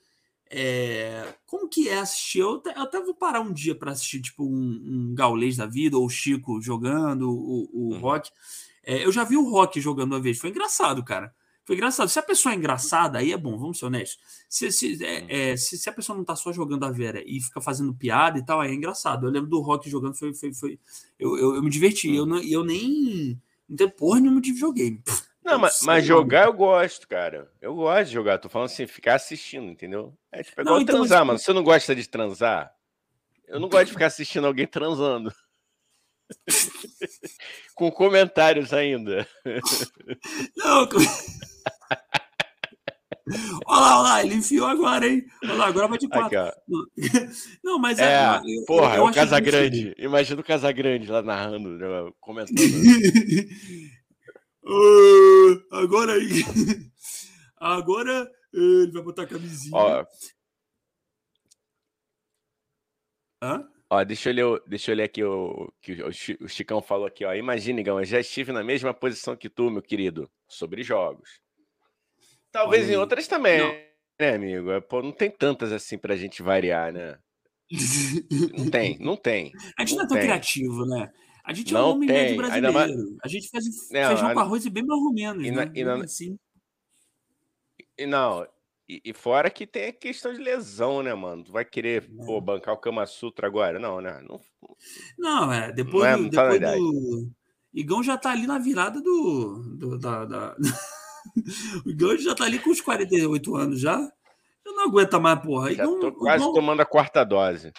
é, 0.51 1.35
como 1.47 1.69
que 1.69 1.89
é 1.89 1.99
assistir. 1.99 2.41
Eu 2.41 2.57
até, 2.57 2.71
eu 2.77 2.83
até 2.83 3.01
vou 3.01 3.15
parar 3.15 3.41
um 3.41 3.53
dia 3.53 3.75
para 3.75 3.93
assistir, 3.93 4.21
tipo, 4.21 4.45
um, 4.45 4.83
um 5.11 5.15
gaulês 5.15 5.57
da 5.57 5.67
vida, 5.67 5.97
ou 5.99 6.07
o 6.07 6.11
Chico 6.11 6.61
jogando, 6.61 7.31
o, 7.31 7.69
o 7.73 7.93
Uhum. 7.95 7.99
Rock. 8.01 8.31
É, 8.83 9.05
eu 9.05 9.11
já 9.13 9.25
vi 9.25 9.37
o 9.37 9.49
Rock 9.49 9.81
jogando 9.81 10.13
uma 10.13 10.21
vez, 10.21 10.39
foi 10.39 10.51
engraçado, 10.51 11.03
cara. 11.05 11.35
Foi 11.67 11.77
engraçado. 11.77 12.09
Se 12.11 12.19
a 12.19 12.23
pessoa 12.23 12.53
é 12.53 12.57
engraçada, 12.59 13.19
aí 13.19 13.33
é 13.33 13.39
bom, 13.39 13.57
vamos 13.59 13.79
ser 13.79 13.87
honestos. 13.87 14.19
Se, 14.51 14.71
se, 14.71 15.03
é, 15.03 15.23
Hum. 15.23 15.27
é, 15.31 15.57
se, 15.57 15.79
se 15.79 15.89
a 15.89 15.93
pessoa 15.93 16.15
não 16.17 16.23
tá 16.25 16.37
só 16.37 16.53
jogando 16.53 16.85
a 16.85 16.91
Vera 16.91 17.23
e 17.27 17.41
fica 17.41 17.59
fazendo 17.61 17.95
piada 17.95 18.39
e 18.39 18.45
tal, 18.45 18.61
aí 18.61 18.71
é 18.71 18.75
engraçado. 18.75 19.27
Eu 19.27 19.31
lembro 19.31 19.49
do 19.49 19.61
Rock 19.61 19.89
jogando, 19.89 20.15
foi. 20.15 20.35
foi, 20.35 20.53
foi 20.53 20.79
eu, 21.19 21.37
eu, 21.39 21.55
eu 21.57 21.63
me 21.63 21.71
diverti. 21.71 22.11
Hum. 22.11 22.15
Eu, 22.17 22.27
não, 22.27 22.39
eu 22.39 22.63
nem. 22.65 23.41
Não 23.67 23.77
tenho 23.77 23.91
porra 23.93 24.21
nenhuma 24.21 24.43
de 24.43 24.53
videogame. 24.53 25.03
Não, 25.45 25.53
eu 25.55 25.59
mas, 25.59 25.81
mas 25.83 26.05
jogar 26.05 26.47
eu 26.47 26.53
gosto, 26.53 27.07
cara. 27.07 27.51
Eu 27.61 27.75
gosto 27.75 28.07
de 28.09 28.13
jogar. 28.15 28.39
Tô 28.39 28.49
falando 28.49 28.67
assim, 28.67 28.87
ficar 28.87 29.15
assistindo, 29.17 29.67
entendeu? 29.71 30.17
É 30.33 30.43
tipo, 30.43 30.61
é 30.61 30.65
Não, 30.65 30.73
igual 30.73 30.81
então, 30.83 30.97
transar, 30.97 31.19
tipo- 31.19 31.27
mano. 31.27 31.39
Você 31.39 31.53
não 31.53 31.63
gosta 31.63 31.95
de 31.95 32.09
transar? 32.09 32.73
Eu 33.47 33.61
não 33.61 33.69
gosto 33.69 33.87
de 33.87 33.93
ficar 33.93 34.07
assistindo 34.07 34.47
alguém 34.47 34.67
transando. 34.67 35.33
Com 37.75 37.91
comentários 37.91 38.73
ainda. 38.73 39.29
Não, 40.57 40.89
co- 40.89 40.97
Olha 43.67 43.81
lá, 43.81 44.01
olha 44.01 44.03
lá, 44.03 44.23
ele 44.25 44.35
enfiou 44.35 44.67
agora, 44.67 45.07
hein? 45.09 45.25
Olha 45.45 45.55
lá, 45.55 45.67
agora 45.69 45.89
vai 45.89 45.97
de 45.99 46.05
Aqui, 46.07 46.15
quatro. 46.15 46.39
ó. 46.39 46.55
Não, 47.65 47.79
mas 47.79 47.99
É, 47.99 48.23
eu- 48.37 48.43
eu- 48.61 48.65
porra, 48.67 48.97
eu 48.97 49.07
é 49.07 49.11
o 49.11 49.15
Casagrande. 49.15 49.95
Imagina 49.97 50.41
o 50.43 50.45
Casagrande 50.45 51.11
lá 51.11 51.23
narrando, 51.23 51.71
né, 51.71 52.13
comentando. 52.21 52.59
Ah, 54.67 55.79
agora 55.83 56.13
aí. 56.15 56.29
Agora 57.57 58.31
ele 58.53 58.93
vai 58.93 59.03
botar 59.03 59.23
a 59.23 59.27
camisinha. 59.27 59.77
ó, 59.77 60.05
Hã? 63.43 63.69
ó, 63.91 64.05
deixa 64.05 64.31
eu 64.31 64.35
ler, 64.35 64.45
o- 64.45 64.59
deixa 64.67 64.91
eu 64.93 64.97
ler 64.97 65.05
aqui 65.05 65.23
o 65.25 65.73
que 65.81 66.03
o 66.03 66.13
Chi- 66.13 66.39
o 66.41 66.49
Chicão 66.49 66.83
falou 66.83 67.07
aqui, 67.07 67.25
ó. 67.25 67.35
Imagina, 67.35 67.81
Igão, 67.81 67.99
eu 67.99 68.05
já 68.05 68.21
estive 68.21 68.53
na 68.53 68.63
mesma 68.63 68.93
posição 68.93 69.37
que 69.37 69.49
tu, 69.49 69.71
meu 69.71 69.83
querido, 69.83 70.31
sobre 70.49 70.83
jogos. 70.83 71.41
Talvez 72.53 72.85
Olha 72.87 72.95
em 72.95 72.97
outras 72.97 73.27
também, 73.27 73.59
Não. 73.59 73.73
né, 74.21 74.35
amigo? 74.35 74.71
É, 74.71 74.81
Pô, 74.81 75.03
não 75.03 75.13
tem 75.13 75.31
tantas 75.31 75.73
assim 75.73 75.99
pra 75.99 76.17
gente 76.17 76.43
variar, 76.43 76.93
né? 76.93 77.19
Não 78.53 78.71
tem, 78.71 78.99
não 79.01 79.17
tem. 79.17 79.53
A 79.77 79.85
gente 79.85 79.97
não 79.97 80.01
é 80.01 80.03
Não 80.03 80.09
tão 80.09 80.17
tem. 80.19 80.27
criativo, 80.27 80.87
né? 80.87 81.11
A 81.45 81.53
gente 81.53 81.75
é 81.75 81.79
um 81.79 81.83
Não 81.83 81.91
homem 81.91 82.09
médio 82.09 82.29
tem, 82.29 82.37
mais- 82.51 82.61
brasileiro. 82.61 83.17
A 83.23 83.29
gente 83.29 83.51
faz 83.51 83.65
Não, 83.67 84.09
feijão 84.09 84.29
a- 84.29 84.33
com 84.35 84.41
arroz 84.41 84.65
e 84.65 84.71
bem 84.71 84.85
mais 84.85 85.01
ou 85.03 85.13
menos, 85.13 85.45
e 85.47 85.51
né? 85.51 85.71
e 85.75 85.85
Bem 85.85 86.03
assim. 86.03 86.39
E 87.99 88.07
não, 88.07 88.47
e, 88.89 89.01
e 89.05 89.13
fora 89.13 89.51
que 89.51 89.67
tem 89.67 89.89
a 89.89 89.93
questão 89.93 90.33
de 90.33 90.41
lesão, 90.41 91.03
né, 91.03 91.13
mano? 91.15 91.45
Tu 91.45 91.53
vai 91.53 91.65
querer, 91.65 92.05
É. 92.19 92.25
pô, 92.25 92.41
bancar 92.41 92.75
o 92.75 92.79
Kama 92.79 93.07
Sutra 93.07 93.47
agora? 93.47 93.79
Não, 93.79 94.01
né? 94.01 94.21
Não, 94.29 94.41
Não, 95.19 95.53
é, 95.53 95.71
depois, 95.71 96.03
Não 96.05 96.11
é- 96.11 96.17
do, 96.17 96.23
não 96.25 96.31
tá 96.31 96.49
depois 96.49 96.79
do. 96.79 97.31
Igão 97.73 98.03
já 98.03 98.17
tá 98.17 98.31
ali 98.31 98.47
na 98.47 98.59
virada 98.59 99.01
do. 99.01 99.77
do 99.77 99.99
da, 99.99 100.25
da- 100.25 100.57
o 101.87 101.91
Igão 101.91 102.17
já 102.19 102.35
tá 102.35 102.45
ali 102.45 102.59
com 102.59 102.71
os 102.71 102.81
48 102.81 103.55
anos 103.57 103.81
já. 103.81 103.99
Eu 104.65 104.73
não 104.75 104.85
aguenta 104.85 105.21
mais, 105.21 105.41
porra. 105.41 105.75
já 105.75 105.85
Igão, 105.85 106.01
tô 106.01 106.09
o 106.09 106.13
quase 106.15 106.43
Igão- 106.43 106.55
tomando 106.55 106.81
a 106.81 106.87
quarta 106.87 107.23
dose. 107.25 107.73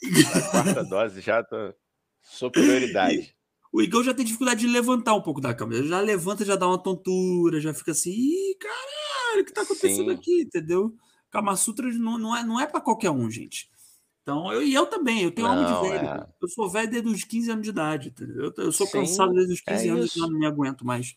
A 0.34 0.50
quarta 0.50 0.82
dose 0.84 1.20
já 1.20 1.44
tô. 1.44 1.74
Superioridade. 2.22 3.34
O 3.72 3.80
Igão 3.80 4.02
já 4.02 4.12
tem 4.12 4.24
dificuldade 4.24 4.60
de 4.60 4.66
levantar 4.66 5.14
um 5.14 5.22
pouco 5.22 5.40
da 5.40 5.54
cama. 5.54 5.74
Ele 5.74 5.88
já 5.88 6.00
levanta, 6.00 6.44
já 6.44 6.56
dá 6.56 6.66
uma 6.66 6.82
tontura, 6.82 7.60
já 7.60 7.72
fica 7.72 7.92
assim, 7.92 8.10
Ih, 8.10 8.56
caralho, 8.58 9.42
o 9.42 9.44
que 9.44 9.52
tá 9.52 9.62
acontecendo 9.62 10.10
Sim. 10.10 10.16
aqui, 10.16 10.42
entendeu? 10.42 10.94
Kama 11.30 11.54
Sutra 11.56 11.88
não, 11.92 12.18
não, 12.18 12.36
é, 12.36 12.42
não 12.42 12.60
é 12.60 12.66
pra 12.66 12.80
qualquer 12.80 13.10
um, 13.10 13.30
gente. 13.30 13.70
Então, 14.22 14.52
eu, 14.52 14.62
e 14.62 14.74
eu 14.74 14.86
também, 14.86 15.22
eu 15.22 15.30
tenho 15.30 15.48
alma 15.48 15.62
Não, 15.62 15.82
de 15.82 15.88
velho. 15.88 16.08
é. 16.08 16.26
Eu 16.42 16.48
sou 16.48 16.68
velho 16.68 16.90
desde 16.90 17.08
os 17.08 17.24
15 17.24 17.50
anos 17.50 17.64
de 17.64 17.70
idade, 17.70 18.08
entendeu? 18.08 18.52
Eu, 18.56 18.64
eu 18.64 18.72
sou 18.72 18.86
Sim, 18.86 18.92
cansado 18.92 19.32
desde 19.32 19.54
os 19.54 19.60
15 19.60 19.88
é 19.88 19.90
anos 19.90 20.16
e 20.16 20.18
não 20.18 20.30
me 20.30 20.46
aguento 20.46 20.84
mais. 20.84 21.16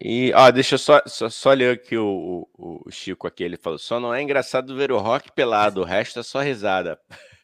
E, 0.00 0.32
ó, 0.34 0.50
deixa 0.50 0.74
eu 0.74 0.78
só, 0.78 1.02
só, 1.06 1.28
só 1.28 1.52
ler 1.52 1.74
aqui 1.74 1.96
o, 1.96 2.48
o, 2.54 2.82
o 2.86 2.90
Chico 2.90 3.26
aqui. 3.26 3.42
Ele 3.42 3.56
falou: 3.56 3.78
só 3.78 3.98
não 3.98 4.12
é 4.12 4.22
engraçado 4.22 4.76
ver 4.76 4.92
o 4.92 4.98
rock 4.98 5.32
pelado, 5.32 5.80
o 5.80 5.84
resto 5.84 6.20
é 6.20 6.22
só 6.22 6.40
risada. 6.40 6.98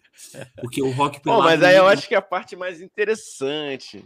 Porque 0.61 0.83
o 0.83 0.91
rock 0.91 1.21
pelado. 1.21 1.45
mas 1.45 1.63
aí 1.63 1.77
eu 1.77 1.87
acho 1.87 2.07
que 2.07 2.15
é 2.15 2.19
a 2.19 2.23
parte 2.23 2.55
mais 2.57 2.81
interessante. 2.81 4.05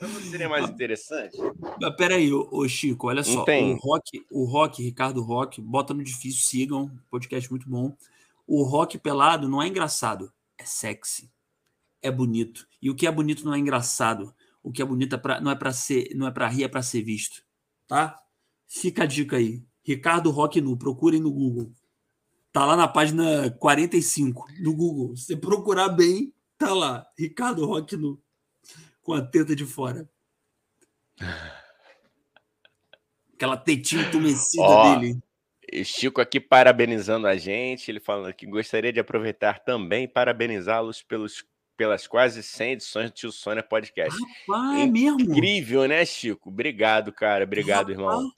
Não 0.00 0.08
seria 0.22 0.48
mais 0.48 0.68
interessante? 0.68 1.36
Mas 1.80 1.96
Peraí, 1.96 2.32
ô, 2.32 2.48
ô 2.50 2.66
Chico, 2.66 3.08
olha 3.08 3.22
só. 3.22 3.44
O 3.44 3.76
Rock, 3.76 4.26
o 4.30 4.44
Rock, 4.44 4.82
Ricardo 4.82 5.22
Rock, 5.22 5.60
bota 5.60 5.92
no 5.92 6.02
difícil, 6.02 6.40
sigam, 6.40 6.90
podcast 7.10 7.50
muito 7.50 7.68
bom. 7.68 7.94
O 8.46 8.62
rock 8.62 8.98
pelado 8.98 9.48
não 9.48 9.62
é 9.62 9.68
engraçado, 9.68 10.32
é 10.56 10.64
sexy. 10.64 11.30
É 12.02 12.10
bonito. 12.10 12.66
E 12.80 12.88
o 12.88 12.94
que 12.94 13.06
é 13.06 13.12
bonito 13.12 13.44
não 13.44 13.54
é 13.54 13.58
engraçado. 13.58 14.34
O 14.62 14.72
que 14.72 14.80
é 14.80 14.84
bonito 14.84 15.14
é 15.14 15.18
pra, 15.18 15.40
não 15.40 15.50
é 15.50 15.54
para 15.54 15.72
ser, 15.72 16.08
não 16.14 16.26
é 16.26 16.30
para 16.30 16.48
rir, 16.48 16.64
é 16.64 16.68
para 16.68 16.82
ser 16.82 17.02
visto. 17.02 17.42
Tá? 17.86 18.18
Fica 18.66 19.02
a 19.02 19.06
dica 19.06 19.36
aí. 19.36 19.62
Ricardo 19.84 20.30
Rock 20.30 20.60
nu, 20.60 20.76
procurem 20.76 21.20
no 21.20 21.30
Google. 21.30 21.72
Tá 22.52 22.64
lá 22.64 22.76
na 22.76 22.88
página 22.88 23.50
45 23.58 24.46
do 24.60 24.74
Google. 24.74 25.16
Se 25.16 25.26
você 25.26 25.36
procurar 25.36 25.88
bem, 25.88 26.34
tá 26.58 26.74
lá. 26.74 27.06
Ricardo 27.16 27.64
Rock 27.64 27.96
nu. 27.96 28.20
Com 29.02 29.12
a 29.14 29.22
teta 29.22 29.54
de 29.54 29.64
fora. 29.64 30.08
Aquela 33.34 33.56
tetinha 33.56 34.02
entumecida 34.02 34.62
Ó, 34.62 34.98
dele. 34.98 35.18
Chico 35.84 36.20
aqui 36.20 36.40
parabenizando 36.40 37.26
a 37.26 37.36
gente, 37.36 37.90
ele 37.90 38.00
falando 38.00 38.34
que 38.34 38.44
gostaria 38.44 38.92
de 38.92 39.00
aproveitar 39.00 39.60
também 39.60 40.08
parabenizá-los 40.08 41.02
pelos, 41.02 41.44
pelas 41.76 42.06
quase 42.06 42.42
100 42.42 42.72
edições 42.72 43.10
do 43.10 43.14
Tio 43.14 43.32
Sônia 43.32 43.62
Podcast. 43.62 44.20
Ah, 44.52 44.80
é 44.80 44.86
mesmo? 44.86 45.20
Incrível, 45.20 45.86
né, 45.86 46.04
Chico? 46.04 46.50
Obrigado, 46.50 47.12
cara. 47.12 47.44
Obrigado, 47.44 47.92
Rapaz, 47.92 47.98
irmão. 47.98 48.32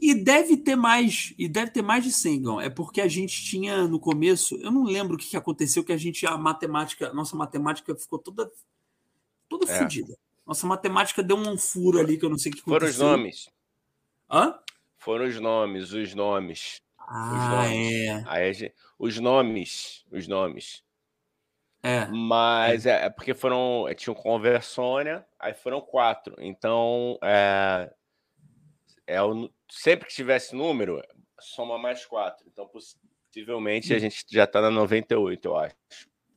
E 0.00 0.14
deve 0.14 0.56
ter 0.56 0.76
mais, 0.76 1.34
e 1.36 1.48
deve 1.48 1.70
ter 1.72 1.82
mais 1.82 2.04
de 2.04 2.12
100, 2.12 2.42
Gão. 2.42 2.60
É 2.60 2.70
porque 2.70 3.00
a 3.00 3.08
gente 3.08 3.44
tinha 3.44 3.86
no 3.88 3.98
começo, 3.98 4.54
eu 4.56 4.70
não 4.70 4.84
lembro 4.84 5.14
o 5.14 5.18
que 5.18 5.28
que 5.30 5.36
aconteceu, 5.36 5.82
que 5.84 5.92
a 5.92 5.96
gente, 5.96 6.24
a 6.26 6.36
matemática, 6.38 7.12
nossa 7.12 7.36
matemática 7.36 7.94
ficou 7.96 8.18
toda, 8.18 8.50
toda 9.48 9.70
É. 9.70 9.78
fodida. 9.78 10.16
Nossa 10.46 10.66
matemática 10.66 11.22
deu 11.22 11.36
um 11.36 11.58
furo 11.58 11.98
ali 11.98 12.16
que 12.16 12.24
eu 12.24 12.30
não 12.30 12.38
sei 12.38 12.52
o 12.52 12.54
que 12.54 12.62
Foram 12.62 12.86
os 12.86 12.94
aconteceu. 12.94 13.06
nomes. 13.16 13.48
Hã? 14.30 14.58
Foram 14.98 15.26
os 15.26 15.40
nomes, 15.40 15.92
os 15.92 16.14
nomes. 16.14 16.80
Ah, 16.98 17.64
nomes. 17.64 17.92
é. 17.92 18.24
Aí 18.26 18.52
gente- 18.54 18.74
os 18.98 19.18
nomes, 19.18 20.04
os 20.12 20.28
nomes. 20.28 20.82
É. 21.82 22.06
Mas 22.06 22.86
é, 22.86 23.06
é 23.06 23.10
porque 23.10 23.34
foram. 23.34 23.86
Tinham 23.96 24.14
conversônia, 24.14 25.26
aí 25.40 25.52
foram 25.52 25.80
quatro. 25.80 26.36
Então, 26.38 27.18
é, 27.22 27.92
é 29.12 29.22
o, 29.22 29.50
sempre 29.70 30.08
que 30.08 30.14
tivesse 30.14 30.54
número, 30.54 31.02
soma 31.40 31.78
mais 31.78 32.04
quatro. 32.06 32.46
Então, 32.48 32.68
possivelmente, 32.68 33.92
a 33.94 33.98
gente 33.98 34.24
já 34.30 34.46
tá 34.46 34.60
na 34.60 34.70
98, 34.70 35.44
eu 35.48 35.56
acho. 35.56 35.74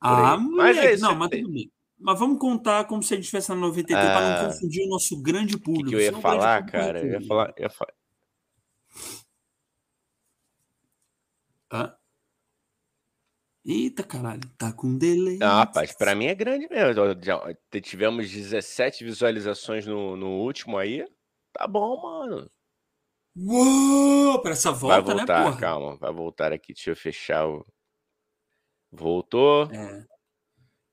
Ah. 0.02 0.38
Mas 0.38 0.78
é 0.78 0.94
isso 0.94 1.04
não, 1.04 1.16
mas 1.16 1.32
aí. 1.32 1.42
tudo 1.42 1.54
bem. 1.54 1.72
Mas 1.98 2.20
vamos 2.20 2.40
contar 2.40 2.86
como 2.86 3.02
se 3.02 3.14
a 3.14 3.16
gente 3.16 3.24
estivesse 3.24 3.50
na 3.50 3.56
93 3.56 4.06
para 4.12 4.18
Ah, 4.20 4.44
não 4.44 4.50
confundir 4.52 4.86
o 4.86 4.90
nosso 4.90 5.22
grande 5.22 5.56
O 5.56 5.58
que, 5.58 5.64
público. 5.64 5.90
que 5.90 5.96
eu 5.96 6.00
ia 6.02 6.08
senão 6.08 6.22
grande 6.22 6.38
falar, 6.38 6.58
público 6.58 6.78
cara? 6.78 7.00
Eu 7.00 7.12
ia 7.12 7.22
falar. 7.28 7.54
eu 7.58 7.64
ia 7.64 7.70
fa- 7.70 7.94
Hã? 11.72 11.96
Eita, 13.66 14.04
caralho. 14.04 14.42
Tá 14.58 14.72
com 14.72 14.96
delay. 14.98 15.40
Ah, 15.42 15.60
rapaz, 15.60 15.92
pra 15.94 16.14
mim 16.14 16.26
é 16.26 16.36
grande 16.36 16.68
mesmo. 16.70 16.94
Já- 17.24 17.42
Tivemos 17.82 18.30
17 18.30 19.04
visualizações 19.04 19.88
no, 19.88 20.16
no 20.16 20.28
último 20.42 20.78
aí. 20.78 21.04
Tá 21.54 21.66
bom, 21.68 22.00
mano. 22.02 22.50
Uou! 23.36 24.42
Pra 24.42 24.52
essa 24.52 24.72
Vai 24.72 24.80
volta, 25.02 25.14
né, 25.14 25.18
voltar, 25.20 25.44
porra? 25.44 25.58
calma. 25.60 25.96
Vai 25.98 26.14
voltar 26.14 26.54
aqui. 26.54 26.74
Deixa 26.74 26.92
eu 26.92 26.96
fechar 26.96 27.48
o. 27.48 27.66
Voltou. 28.92 29.70
É. 29.72 30.06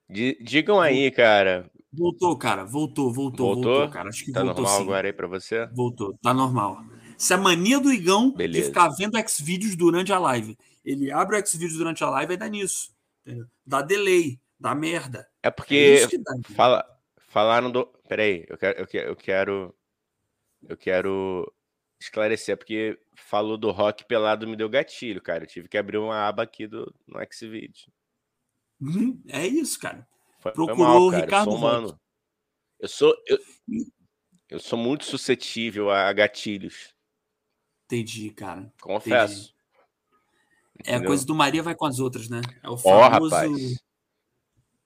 Di- 0.09 0.39
Digam 0.43 0.81
aí, 0.81 1.11
cara. 1.11 1.71
Voltou, 1.93 2.37
cara. 2.37 2.65
Voltou, 2.65 3.13
voltou, 3.13 3.55
voltou, 3.55 3.73
Voltou? 3.75 3.91
cara. 3.91 4.09
Acho 4.09 4.25
que 4.25 4.33
Tá 4.33 4.43
voltou 4.43 4.63
normal 4.63 4.79
sim. 4.79 4.83
agora 4.85 5.09
aí 5.09 5.13
pra 5.13 5.27
você? 5.27 5.67
Voltou, 5.67 6.19
tá 6.23 6.33
normal. 6.35 6.79
Essa 7.17 7.37
mania 7.37 7.79
do 7.79 7.93
Igão 7.93 8.31
de 8.31 8.37
Beleza. 8.37 8.67
ficar 8.69 8.89
vendo 8.91 9.17
Xvideos 9.29 9.77
durante 9.77 10.13
a 10.13 10.19
live. 10.19 10.57
Ele 10.85 11.13
abre 11.13 11.39
o 11.41 11.47
Xvideos 11.47 11.75
durante 11.75 12.03
a 12.03 12.11
live 12.11 12.35
e 12.35 12.37
dá 12.37 12.49
nisso. 12.49 12.93
Entendeu? 13.25 13.47
Dá 13.65 13.81
delay, 13.83 14.41
dá 14.59 14.75
merda. 14.75 15.29
É 15.43 15.49
É 15.49 15.51
porque 15.51 15.77
isso 15.95 16.09
que 16.09 16.19
dá. 16.19 16.33
fala, 16.57 16.85
falaram 17.29 17.71
do. 17.71 17.87
Peraí, 18.09 18.45
eu 18.49 18.59
quero, 18.59 18.79
eu 18.81 18.87
quero, 18.87 19.09
eu 19.11 19.17
quero, 19.17 19.75
eu 20.69 20.77
quero 20.77 21.53
esclarecer, 22.03 22.57
porque 22.57 22.99
falou 23.15 23.57
do 23.57 23.71
rock 23.71 24.05
pelado 24.05 24.47
me 24.47 24.57
deu 24.57 24.69
gatilho, 24.69 25.21
cara. 25.21 25.45
Eu 25.45 25.49
tive 25.49 25.69
que 25.69 25.79
abrir 25.79 25.99
uma 25.99 26.27
aba 26.27 26.43
aqui 26.43 26.67
do, 26.67 26.93
no 27.07 27.19
Xvideo. 27.33 27.93
Uhum, 28.81 29.23
É 29.29 29.47
isso, 29.47 29.79
cara. 29.79 30.07
Foi, 30.41 30.53
Procurou 30.53 30.77
foi 30.77 30.87
mal, 30.87 31.03
o 31.03 31.11
cara. 31.11 31.25
Ricardo 31.25 31.51
eu 31.51 31.53
sou 31.53 31.59
humano. 31.59 32.01
Eu 32.81 32.89
sou, 32.89 33.15
eu, 33.29 33.39
eu 34.51 34.59
sou 34.59 34.79
muito 34.79 35.05
suscetível 35.05 35.91
a 35.91 36.13
gatilhos, 36.13 36.93
Entendi, 37.85 38.31
cara. 38.31 38.73
confesso. 38.81 39.55
É 40.85 40.97
a 40.97 41.05
coisa 41.05 41.25
do 41.25 41.35
Maria 41.35 41.63
vai 41.63 41.75
com 41.75 41.85
as 41.85 41.99
outras, 41.99 42.29
né? 42.29 42.41
É 42.63 42.69
o 42.69 42.77
famoso. 42.77 43.35
rapaz. 43.35 43.83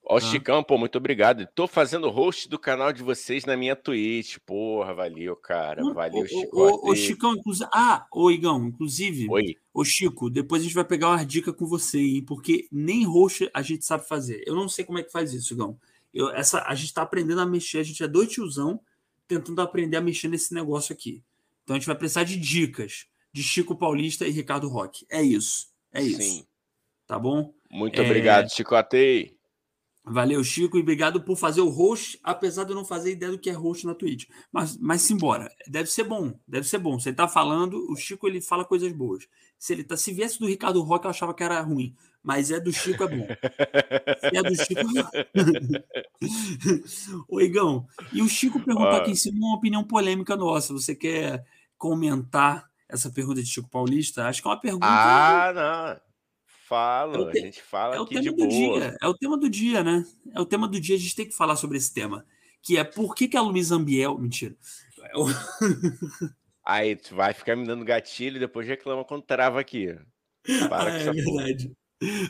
Ó, 0.08 0.14
o 0.14 0.16
ah. 0.18 0.20
Chicão, 0.20 0.62
pô, 0.62 0.78
muito 0.78 0.96
obrigado. 0.96 1.48
Tô 1.52 1.66
fazendo 1.66 2.08
host 2.08 2.48
do 2.48 2.58
canal 2.58 2.92
de 2.92 3.02
vocês 3.02 3.44
na 3.44 3.56
minha 3.56 3.74
Twitch. 3.74 4.36
Porra, 4.46 4.94
valeu, 4.94 5.34
cara. 5.34 5.82
Valeu, 5.92 6.24
Chico. 6.26 6.88
Ô, 6.88 6.94
Chicão, 6.94 7.34
inclusive. 7.34 7.68
Ah, 7.74 8.06
ô, 8.12 8.30
Igão, 8.30 8.68
inclusive. 8.68 9.26
Oi. 9.28 9.56
Ô, 9.74 9.84
Chico, 9.84 10.30
depois 10.30 10.62
a 10.62 10.64
gente 10.64 10.74
vai 10.74 10.84
pegar 10.84 11.08
uma 11.08 11.26
dica 11.26 11.52
com 11.52 11.66
você, 11.66 11.98
hein? 11.98 12.24
Porque 12.24 12.68
nem 12.70 13.04
host 13.04 13.50
a 13.52 13.62
gente 13.62 13.84
sabe 13.84 14.06
fazer. 14.06 14.44
Eu 14.46 14.54
não 14.54 14.68
sei 14.68 14.84
como 14.84 14.98
é 14.98 15.02
que 15.02 15.10
faz 15.10 15.34
isso, 15.34 15.54
Igão. 15.54 15.76
Eu, 16.14 16.30
essa, 16.30 16.62
a 16.62 16.74
gente 16.76 16.94
tá 16.94 17.02
aprendendo 17.02 17.40
a 17.40 17.46
mexer, 17.46 17.78
a 17.78 17.82
gente 17.82 18.02
é 18.02 18.08
dois 18.08 18.28
tiozão 18.28 18.80
tentando 19.26 19.60
aprender 19.60 19.96
a 19.96 20.00
mexer 20.00 20.28
nesse 20.28 20.54
negócio 20.54 20.92
aqui. 20.92 21.22
Então 21.64 21.74
a 21.74 21.78
gente 21.80 21.88
vai 21.88 21.96
precisar 21.96 22.22
de 22.22 22.36
dicas 22.36 23.06
de 23.32 23.42
Chico 23.42 23.74
Paulista 23.74 24.24
e 24.26 24.30
Ricardo 24.30 24.68
Roque. 24.68 25.04
É 25.10 25.20
isso. 25.20 25.66
É 25.92 26.00
isso. 26.00 26.22
Sim. 26.22 26.46
Tá 27.08 27.18
bom? 27.18 27.52
Muito 27.68 28.00
é... 28.00 28.04
obrigado, 28.04 28.48
Chicotei. 28.50 29.35
Valeu, 30.08 30.42
Chico, 30.44 30.78
e 30.78 30.80
obrigado 30.80 31.20
por 31.20 31.36
fazer 31.36 31.60
o 31.60 31.68
host, 31.68 32.16
apesar 32.22 32.62
de 32.62 32.70
eu 32.70 32.76
não 32.76 32.84
fazer 32.84 33.10
ideia 33.10 33.32
do 33.32 33.38
que 33.38 33.50
é 33.50 33.52
host 33.52 33.84
na 33.84 33.94
Twitch. 33.94 34.28
Mas, 34.52 34.78
mas 34.78 35.02
simbora, 35.02 35.50
deve 35.66 35.90
ser 35.90 36.04
bom, 36.04 36.38
deve 36.46 36.68
ser 36.68 36.78
bom. 36.78 36.96
Se 37.00 37.08
ele 37.08 37.16
tá 37.16 37.26
falando, 37.26 37.90
o 37.90 37.96
Chico 37.96 38.28
ele 38.28 38.40
fala 38.40 38.64
coisas 38.64 38.92
boas. 38.92 39.26
Se 39.58 39.72
ele 39.72 39.82
tá, 39.82 39.96
se 39.96 40.12
viesse 40.12 40.38
do 40.38 40.46
Ricardo 40.46 40.80
Roque, 40.80 41.06
eu 41.06 41.10
achava 41.10 41.34
que 41.34 41.42
era 41.42 41.60
ruim, 41.60 41.92
mas 42.22 42.52
é 42.52 42.60
do 42.60 42.72
Chico 42.72 43.02
é 43.02 43.08
bom. 43.08 43.26
Se 44.20 44.36
é 44.36 44.42
do 44.42 44.54
Chico. 44.54 44.80
Ô, 47.28 47.40
Igão, 47.40 47.86
e 48.12 48.22
o 48.22 48.28
Chico 48.28 48.60
perguntou 48.60 48.90
aqui 48.90 49.10
em 49.10 49.16
cima 49.16 49.38
uma 49.38 49.56
opinião 49.56 49.82
polêmica 49.82 50.36
nossa. 50.36 50.72
Você 50.72 50.94
quer 50.94 51.44
comentar 51.76 52.68
essa 52.88 53.10
pergunta 53.10 53.42
de 53.42 53.48
Chico 53.48 53.68
Paulista? 53.68 54.26
Acho 54.26 54.40
que 54.40 54.48
é 54.48 54.50
uma 54.50 54.60
pergunta. 54.60 54.86
Ah, 54.86 55.52
não. 55.52 56.06
Falo, 56.68 57.30
te... 57.30 57.38
a 57.38 57.40
gente 57.40 57.62
fala 57.62 57.94
é 57.94 58.00
aqui 58.00 58.18
de 58.18 58.30
boa. 58.30 58.48
Dia, 58.48 58.96
é 59.00 59.06
o 59.06 59.14
tema 59.14 59.38
do 59.38 59.48
dia, 59.48 59.84
né? 59.84 60.04
É 60.34 60.40
o 60.40 60.44
tema 60.44 60.66
do 60.66 60.80
dia, 60.80 60.96
a 60.96 60.98
gente 60.98 61.14
tem 61.14 61.26
que 61.26 61.34
falar 61.34 61.54
sobre 61.54 61.78
esse 61.78 61.94
tema. 61.94 62.26
Que 62.60 62.76
é 62.76 62.82
por 62.82 63.14
que, 63.14 63.28
que 63.28 63.36
a 63.36 63.40
Luísa 63.40 63.76
Ambiel. 63.76 64.18
Mentira. 64.18 64.56
Aí 66.64 66.96
tu 66.96 67.14
vai 67.14 67.32
ficar 67.32 67.54
me 67.54 67.64
dando 67.64 67.84
gatilho 67.84 68.38
e 68.38 68.40
depois 68.40 68.66
reclama 68.66 69.04
quando 69.04 69.22
trava 69.22 69.60
aqui. 69.60 69.96
Para 70.68 70.92
ah, 70.92 70.98
é 70.98 71.12
verdade. 71.12 71.72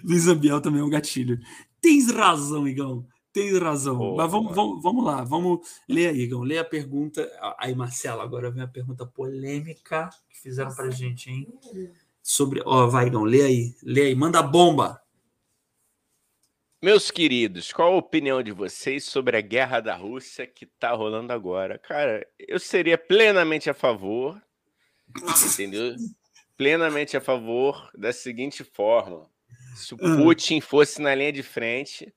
Luísa 0.05 0.32
Ambiel 0.32 0.61
também 0.61 0.82
é 0.82 0.84
um 0.84 0.91
gatilho. 0.91 1.41
Tens 1.80 2.11
razão, 2.11 2.68
Igão. 2.68 3.07
Tens 3.32 3.59
razão. 3.59 3.99
Oh, 3.99 4.16
Mas 4.16 4.30
vamos, 4.30 4.55
vamos, 4.55 4.82
vamos 4.82 5.05
lá, 5.05 5.24
vamos 5.24 5.66
ler 5.89 6.09
aí, 6.09 6.20
Igão. 6.20 6.43
Lê 6.43 6.59
a 6.59 6.64
pergunta. 6.64 7.26
Aí, 7.59 7.74
Marcelo, 7.74 8.20
agora 8.20 8.51
vem 8.51 8.62
a 8.62 8.68
pergunta 8.68 9.07
polêmica 9.07 10.11
que 10.28 10.39
fizeram 10.39 10.74
pra 10.74 10.91
gente, 10.91 11.30
hein? 11.30 11.49
Sobre. 12.27 12.61
Ó, 12.66 12.85
oh, 12.85 12.91
Vaigão, 12.91 13.22
lê 13.22 13.43
aí, 13.43 13.74
lê 13.85 14.07
aí, 14.07 14.14
manda 14.14 14.43
bomba. 14.43 15.01
Meus 16.83 17.11
queridos, 17.11 17.72
qual 17.72 17.95
a 17.95 17.97
opinião 17.97 18.43
de 18.43 18.51
vocês 18.51 19.05
sobre 19.05 19.37
a 19.37 19.41
guerra 19.41 19.81
da 19.81 19.95
Rússia 19.95 20.47
que 20.47 20.66
tá 20.66 20.93
rolando 20.93 21.33
agora? 21.33 21.79
Cara, 21.79 22.27
eu 22.39 22.59
seria 22.59 22.99
plenamente 22.99 23.70
a 23.70 23.74
favor, 23.74 24.41
entendeu? 25.53 25.95
Plenamente 26.57 27.16
a 27.16 27.20
favor 27.20 27.91
da 27.97 28.12
seguinte 28.12 28.64
forma: 28.64 29.31
se 29.77 29.95
o 29.95 29.99
ah. 30.01 30.16
Putin 30.16 30.61
fosse 30.61 31.01
na 31.01 31.14
linha 31.14 31.33
de 31.33 31.43
frente, 31.43 32.12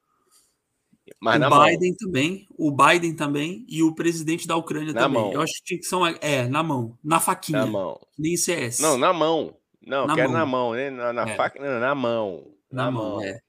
mas 1.21 1.41
o 1.41 1.49
Biden 1.49 1.89
mão. 1.89 1.97
também, 1.99 2.47
o 2.57 2.71
Biden 2.71 3.15
também 3.15 3.65
e 3.67 3.83
o 3.83 3.93
presidente 3.93 4.47
da 4.47 4.55
Ucrânia 4.55 4.91
na 4.91 5.01
também. 5.01 5.21
Mão. 5.21 5.33
Eu 5.33 5.41
acho 5.41 5.61
que 5.63 5.81
são 5.83 6.05
é 6.05 6.47
na 6.47 6.63
mão, 6.63 6.97
na 7.03 7.19
faquinha, 7.19 7.59
na 7.59 7.67
mão, 7.67 7.99
nem 8.17 8.35
CS. 8.35 8.79
Não, 8.79 8.97
na 8.97 9.13
mão. 9.13 9.58
Não, 9.81 10.07
na 10.07 10.15
quero 10.15 10.29
mão. 10.29 10.39
na 10.39 10.45
mão, 10.45 10.73
né? 10.73 10.89
Na, 10.89 11.13
na 11.13 11.29
é. 11.29 11.35
faca, 11.35 11.59
não, 11.59 11.79
na 11.79 11.95
mão. 11.95 12.53
Na, 12.71 12.85
na 12.85 12.91
mão, 12.91 13.15
mão. 13.15 13.23
É. 13.23 13.41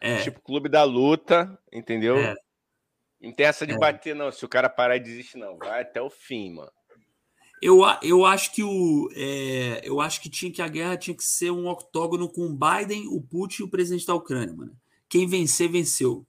é. 0.00 0.22
Tipo 0.22 0.40
clube 0.42 0.68
da 0.68 0.84
luta, 0.84 1.58
entendeu? 1.72 2.16
É. 2.16 2.34
Não 3.20 3.32
tem 3.32 3.46
essa 3.46 3.66
de 3.66 3.72
é. 3.72 3.78
bater, 3.78 4.14
não. 4.14 4.30
Se 4.30 4.44
o 4.44 4.48
cara 4.48 4.68
parar 4.68 4.96
e 4.96 5.00
desistir, 5.00 5.38
não. 5.38 5.56
Vai 5.58 5.82
até 5.82 6.00
o 6.00 6.10
fim, 6.10 6.54
mano. 6.54 6.70
Eu, 7.62 7.80
eu 8.02 8.26
acho 8.26 8.52
que 8.52 8.62
o 8.62 9.08
é, 9.16 9.80
eu 9.82 9.98
acho 10.00 10.20
que 10.20 10.28
tinha 10.28 10.52
que 10.52 10.60
a 10.60 10.68
guerra 10.68 10.98
tinha 10.98 11.16
que 11.16 11.24
ser 11.24 11.50
um 11.50 11.66
octógono 11.66 12.28
com 12.28 12.42
o 12.42 12.52
Biden, 12.52 13.08
o 13.08 13.22
Putin 13.22 13.62
e 13.62 13.64
o 13.64 13.70
presidente 13.70 14.06
da 14.06 14.14
Ucrânia, 14.14 14.54
mano. 14.54 14.76
Quem 15.08 15.26
vencer 15.26 15.70
venceu. 15.70 16.26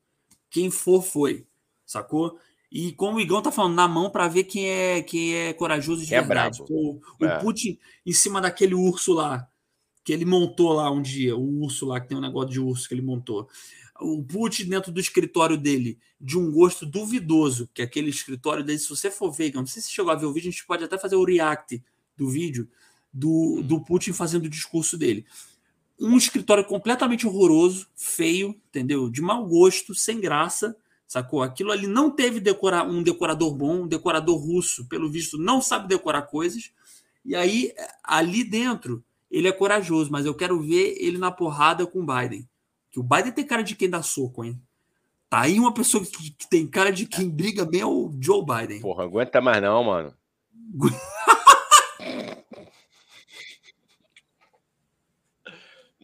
Quem 0.50 0.72
for 0.72 1.02
foi, 1.02 1.46
sacou? 1.86 2.40
E 2.78 2.92
como 2.92 3.16
o 3.16 3.22
Igão 3.22 3.42
tá 3.42 3.54
falando, 3.54 3.74
na 3.74 3.88
mão 3.88 4.10
para 4.10 4.28
ver 4.28 4.44
quem 4.44 4.68
é 4.68 5.02
quem 5.02 5.34
é 5.34 5.54
corajoso 5.54 6.06
de 6.06 6.14
é 6.14 6.22
verdade. 6.22 6.62
O, 6.70 7.00
o 7.18 7.26
é. 7.26 7.40
Putin 7.40 7.80
em 8.06 8.12
cima 8.12 8.42
daquele 8.42 8.76
urso 8.76 9.14
lá, 9.14 9.48
que 10.04 10.12
ele 10.12 10.26
montou 10.26 10.74
lá 10.74 10.92
um 10.92 11.02
dia, 11.02 11.38
o 11.38 11.62
urso 11.62 11.86
lá, 11.86 12.02
que 12.02 12.10
tem 12.10 12.18
um 12.18 12.22
negócio 12.22 12.50
de 12.50 12.60
urso 12.60 12.86
que 12.86 12.94
ele 12.94 13.02
montou. 13.02 13.48
O 13.98 14.22
Putin 14.26 14.68
dentro 14.68 14.92
do 14.92 15.00
escritório 15.00 15.58
dele, 15.58 15.98
de 16.20 16.38
um 16.38 16.52
gosto 16.52 16.86
duvidoso, 16.86 17.70
que 17.74 17.82
é 17.82 17.86
aquele 17.86 18.10
escritório 18.10 18.62
dele, 18.62 18.78
se 18.78 18.90
você 18.90 19.10
for 19.10 19.32
ver, 19.32 19.54
não 19.54 19.66
sei 19.66 19.82
se 19.82 19.88
você 19.88 19.94
chegou 19.94 20.12
a 20.12 20.16
ver 20.16 20.26
o 20.26 20.34
vídeo, 20.34 20.50
a 20.50 20.52
gente 20.52 20.68
pode 20.68 20.84
até 20.84 20.98
fazer 20.98 21.16
o 21.16 21.24
react 21.24 21.82
do 22.18 22.28
vídeo 22.28 22.68
do, 23.14 23.62
do 23.64 23.80
Putin 23.80 24.12
fazendo 24.12 24.48
o 24.48 24.50
discurso 24.50 24.98
dele. 24.98 25.26
Um 25.98 26.18
escritório 26.18 26.66
completamente 26.66 27.26
horroroso, 27.26 27.88
feio, 27.96 28.50
entendeu? 28.68 29.10
De 29.10 29.22
mau 29.22 29.46
gosto, 29.46 29.96
sem 29.96 30.20
graça, 30.20 30.76
Sacou? 31.08 31.42
Aquilo 31.44 31.72
ali 31.72 31.88
não 31.88 32.10
teve 32.10 32.40
decora 32.40 32.84
um 32.84 33.04
decorador 33.04 33.54
bom, 33.54 33.84
um 33.84 33.88
decorador 33.88 34.38
russo, 34.38 34.86
pelo 34.88 35.10
visto, 35.10 35.38
não 35.38 35.62
sabe 35.62 35.88
decorar 35.88 36.24
coisas. 36.24 36.72
E 37.24 37.36
aí, 37.36 37.74
ali 38.04 38.44
dentro, 38.44 39.04
ele 39.30 39.48
é 39.48 39.52
corajoso, 39.52 40.12
mas 40.12 40.26
eu 40.26 40.34
quero 40.34 40.62
ver 40.62 40.96
ele 41.00 41.18
na 41.18 41.32
porrada 41.32 41.86
com 41.86 42.02
o 42.02 42.06
Biden. 42.06 42.48
Que 42.92 43.00
o 43.00 43.04
Biden 43.04 43.32
tem 43.32 43.46
cara 43.46 43.64
de 43.64 43.76
quem 43.76 43.90
dá 43.90 44.02
soco, 44.02 44.44
hein? 44.44 44.60
Tá 45.30 45.42
aí 45.42 45.60
uma 45.60 45.74
pessoa 45.74 46.04
que, 46.06 46.32
que 46.32 46.48
tem 46.48 46.68
cara 46.68 46.92
de 46.92 47.06
quem 47.06 47.30
briga 47.30 47.66
bem 47.66 47.82
é 47.82 47.86
o 47.86 48.12
Joe 48.20 48.46
Biden. 48.46 48.80
Porra, 48.82 49.04
aguenta 49.04 49.42
mais 49.42 49.62
não, 49.62 49.84
mano. 49.84 50.14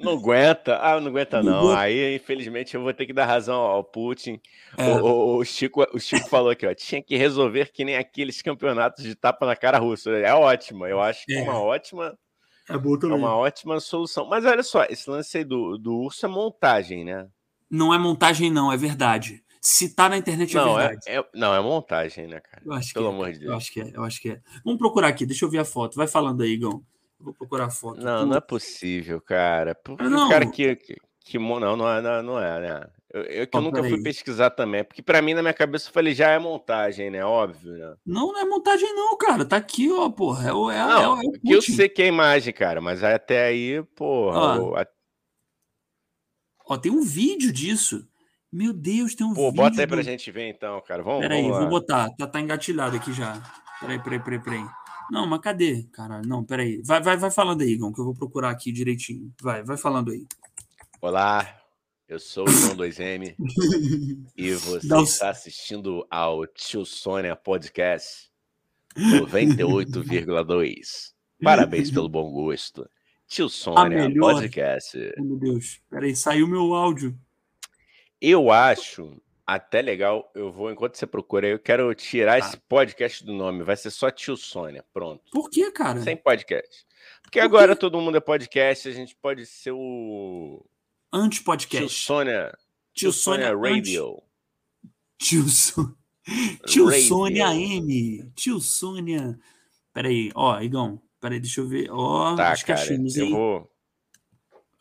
Não 0.02 0.14
aguenta, 0.14 0.78
ah, 0.82 1.00
não 1.00 1.08
aguenta 1.08 1.44
não. 1.44 1.72
Aí, 1.72 2.16
infelizmente, 2.16 2.76
eu 2.76 2.82
vou 2.82 2.94
ter 2.94 3.06
que 3.06 3.14
dar 3.14 3.26
razão 3.26 3.60
ao 3.60 3.84
Putin. 3.84 4.40
É. 4.78 4.88
O, 4.94 5.06
o, 5.06 5.38
o, 5.38 5.46
Chico, 5.46 5.86
o 5.94 6.00
Chico 6.00 6.28
falou 6.28 6.50
aqui, 6.50 6.66
ó, 6.66 6.74
tinha 6.74 7.02
que 7.02 7.16
resolver 7.16 7.72
que 7.72 7.86
nem 7.86 7.96
aqueles 7.96 8.42
campeonatos 8.42 9.04
de 9.04 9.16
tapa 9.16 9.46
na 9.46 9.56
cara 9.56 9.78
russa. 9.78 10.10
É 10.12 10.34
ótimo, 10.34 10.86
eu 10.86 11.02
acho 11.02 11.26
que 11.26 11.34
é 11.34 11.44
uma 11.44 11.60
ótima, 11.60 12.18
é, 12.70 12.74
é 12.74 13.14
uma 13.14 13.36
ótima 13.36 13.80
solução. 13.80 14.28
Mas 14.28 14.46
olha 14.46 14.64
só, 14.64 14.84
esse 14.86 15.10
lance 15.10 15.38
aí 15.38 15.44
do, 15.44 15.78
do 15.78 15.94
urso 15.94 16.26
é 16.26 16.30
montagem, 16.30 17.06
né? 17.06 17.28
Não 17.70 17.94
é 17.94 17.98
montagem, 17.98 18.52
não, 18.52 18.72
é 18.72 18.78
verdade. 18.78 19.44
Se 19.62 19.94
tá 19.94 20.10
na 20.10 20.18
internet 20.18 20.58
é 20.58 20.60
não, 20.60 20.80
é 20.80 20.88
verdade. 20.88 21.02
É, 21.08 21.24
não, 21.36 21.54
é 21.54 21.62
montagem, 21.62 22.28
né, 22.28 22.40
cara? 22.40 22.64
Eu 22.66 22.74
acho 22.74 22.94
Pelo 22.94 23.06
que 23.06 23.12
é, 23.12 23.16
amor 23.16 23.32
de 23.32 23.40
Deus. 23.40 23.52
Eu 23.52 23.58
acho 23.58 23.72
que 23.72 23.82
é, 23.82 23.92
eu 23.94 24.04
acho 24.04 24.22
que 24.22 24.30
é. 24.32 24.42
Vamos 24.66 24.80
procurar 24.80 25.08
aqui, 25.08 25.26
deixa 25.26 25.46
eu 25.46 25.50
ver 25.50 25.60
a 25.60 25.66
foto. 25.66 25.96
Vai 25.96 26.08
falando 26.08 26.42
aí, 26.42 26.50
Igão. 26.50 26.84
Vou 27.22 27.34
procurar 27.34 27.66
a 27.66 27.70
foto. 27.70 28.02
Não, 28.02 28.26
não 28.26 28.38
é 28.38 28.42
possível, 28.42 29.22
cara. 29.22 29.76
Porque 29.76 30.04
não. 30.04 30.30
cara 30.30 30.46
que, 30.46 30.76
que, 30.76 30.96
que, 31.26 31.40
Não, 31.40 31.76
não 31.76 31.90
é, 31.90 32.22
não 32.22 32.40
é, 32.40 32.60
né? 32.60 32.88
Eu, 33.14 33.24
eu 33.24 33.48
que 33.48 33.58
eu 33.58 33.62
nunca 33.62 33.84
fui 33.84 34.02
pesquisar 34.02 34.52
também, 34.52 34.86
porque 34.86 35.02
para 35.02 35.22
mim, 35.22 35.34
na 35.34 35.42
minha 35.42 35.54
cabeça, 35.54 35.90
eu 35.90 35.94
falei, 35.94 36.14
já 36.14 36.30
é 36.30 36.40
montagem, 36.40 37.10
né? 37.10 37.24
Óbvio, 37.26 37.74
né? 37.74 37.96
Não, 38.06 38.32
não 38.32 38.40
é 38.40 38.46
montagem, 38.46 38.94
não, 38.96 39.18
cara. 39.18 39.44
Tá 39.44 39.58
aqui, 39.58 39.92
ó, 39.92 40.10
porra. 40.10 40.50
É, 40.50 40.54
o, 40.54 40.72
é, 40.72 40.80
não, 40.80 41.18
é, 41.18 41.26
é 41.26 41.40
que 41.40 41.52
eu 41.52 41.62
sei 41.62 41.90
que 41.90 42.02
é 42.02 42.08
imagem, 42.08 42.54
cara, 42.54 42.80
mas 42.80 43.04
até 43.04 43.46
aí, 43.46 43.84
porra. 43.96 44.62
Ó, 44.62 44.78
a... 44.78 44.88
ó, 46.68 46.78
tem 46.78 46.92
um 46.92 47.04
vídeo 47.04 47.52
disso. 47.52 48.08
Meu 48.50 48.72
Deus, 48.74 49.14
tem 49.14 49.28
um 49.28 49.34
Pô, 49.34 49.50
vídeo. 49.50 49.56
Pô, 49.56 49.64
bota 49.64 49.82
aí 49.82 49.86
do... 49.86 49.90
pra 49.90 50.02
gente 50.02 50.32
ver 50.32 50.48
então, 50.48 50.82
cara. 50.82 51.04
Vamos, 51.04 51.22
peraí, 51.22 51.44
vamos 51.44 51.60
vou 51.60 51.70
botar. 51.70 52.10
Tá, 52.18 52.28
tá 52.28 52.40
engatilhado 52.40 52.96
aqui 52.96 53.12
já. 53.12 53.42
Peraí, 53.82 54.00
peraí, 54.00 54.20
peraí, 54.20 54.40
peraí. 54.40 54.81
Não, 55.10 55.26
mas 55.26 55.42
cadê, 55.42 55.84
cara? 55.92 56.22
Não, 56.22 56.44
peraí. 56.44 56.82
Vai, 56.84 57.02
vai, 57.02 57.18
vai 57.18 57.32
falando 57.32 57.62
aí, 57.62 57.72
Igor, 57.72 57.94
que 57.94 58.00
eu 58.00 58.06
vou 58.06 58.16
procurar 58.16 58.50
aqui 58.50 58.72
direitinho. 58.72 59.34
Vai, 59.42 59.64
vai 59.64 59.78
falando 59.78 60.12
aí. 60.12 60.26
Olá, 61.02 61.62
eu 62.08 62.20
sou 62.20 62.48
o 62.48 62.52
João 62.52 62.76
2M 62.76 63.36
e 64.38 64.54
você 64.54 65.02
está 65.02 65.30
assistindo 65.30 66.06
ao 66.12 66.46
Tio 66.46 66.86
Sônia 66.86 67.36
Podcast 67.36 68.30
98,2. 68.96 71.14
Parabéns 71.42 71.90
pelo 71.90 72.10
bom 72.10 72.32
gosto. 72.32 72.88
Tio 73.28 73.50
Sônia 73.50 74.14
Podcast. 74.14 74.98
meu 75.18 75.38
Deus, 75.38 75.82
peraí, 75.90 76.16
saiu 76.16 76.48
meu 76.48 76.74
áudio. 76.74 77.18
Eu 78.20 78.52
acho 78.52 79.20
até 79.56 79.82
legal. 79.82 80.32
Eu 80.34 80.52
vou, 80.52 80.72
enquanto 80.72 80.96
você 80.96 81.06
procura, 81.06 81.48
eu 81.48 81.60
quero 81.60 81.94
tirar 81.94 82.40
tá. 82.40 82.48
esse 82.48 82.58
podcast 82.58 83.26
do 83.26 83.34
nome. 83.34 83.64
Vai 83.64 83.76
ser 83.76 83.92
só 83.92 84.10
Tio 84.10 84.38
Sônia. 84.38 84.84
Pronto. 84.94 85.24
Por 85.32 85.50
que, 85.50 85.70
cara? 85.72 86.02
Sem 86.02 86.16
podcast. 86.16 86.86
Porque 87.22 87.40
Por 87.40 87.46
agora 87.46 87.76
todo 87.76 88.00
mundo 88.00 88.18
é 88.18 88.22
podcast, 88.22 88.88
a 88.88 88.92
gente 88.92 89.16
pode 89.16 89.46
ser 89.46 89.72
o. 89.72 90.66
Anti-podcast. 91.12 91.88
Tio 91.88 91.90
Sônia. 91.90 92.58
Tio, 92.94 93.10
Tio 93.10 93.12
Sônia, 93.12 93.50
Sônia 93.50 93.74
Radio. 93.74 94.24
Tio, 95.18 95.48
so... 95.50 95.96
Tio 96.66 96.86
Radio. 96.86 97.08
Sônia 97.08 97.54
M. 97.54 98.32
Tio 98.36 98.60
Sônia. 98.60 99.38
Peraí, 99.94 100.32
ó, 100.34 100.62
Igão. 100.62 101.02
Peraí, 101.20 101.40
deixa 101.40 101.62
eu 101.62 101.68
ver. 101.68 101.90
Ó, 101.92 102.36
tá, 102.36 102.56
cara, 102.64 102.94
eu 102.94 103.30
vou. 103.30 103.72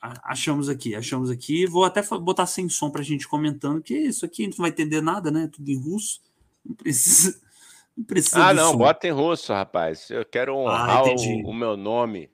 Achamos 0.00 0.68
aqui, 0.68 0.94
achamos 0.94 1.30
aqui. 1.30 1.66
Vou 1.66 1.84
até 1.84 2.02
botar 2.18 2.46
sem 2.46 2.68
som 2.68 2.90
para 2.90 3.02
a 3.02 3.04
gente 3.04 3.28
comentando, 3.28 3.82
que 3.82 3.94
isso 3.94 4.24
aqui 4.24 4.42
a 4.42 4.44
gente 4.46 4.58
não 4.58 4.64
vai 4.64 4.70
entender 4.70 5.00
nada, 5.00 5.30
né? 5.30 5.48
Tudo 5.52 5.70
em 5.70 5.78
russo. 5.78 6.20
Não 6.64 6.74
precisa. 6.74 7.40
Não 7.96 8.04
precisa 8.04 8.46
ah, 8.46 8.54
não, 8.54 8.70
som. 8.70 8.78
bota 8.78 9.08
em 9.08 9.10
russo, 9.10 9.52
rapaz. 9.52 10.08
Eu 10.08 10.24
quero 10.24 10.56
honrar 10.56 10.98
ah, 10.98 11.04
o, 11.04 11.50
o, 11.50 11.52
meu 11.52 11.76
nome. 11.76 12.30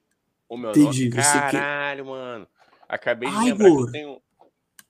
O 0.49 0.57
meu 0.57 0.71
entendi. 0.71 1.09
nome. 1.09 1.23
Caralho, 1.23 2.07
mano. 2.07 2.47
Acabei 2.89 3.29
de 3.29 3.35
Ai, 3.35 3.45
lembrar 3.47 3.65
que 3.65 3.77
eu 3.77 3.91
tenho. 3.91 4.23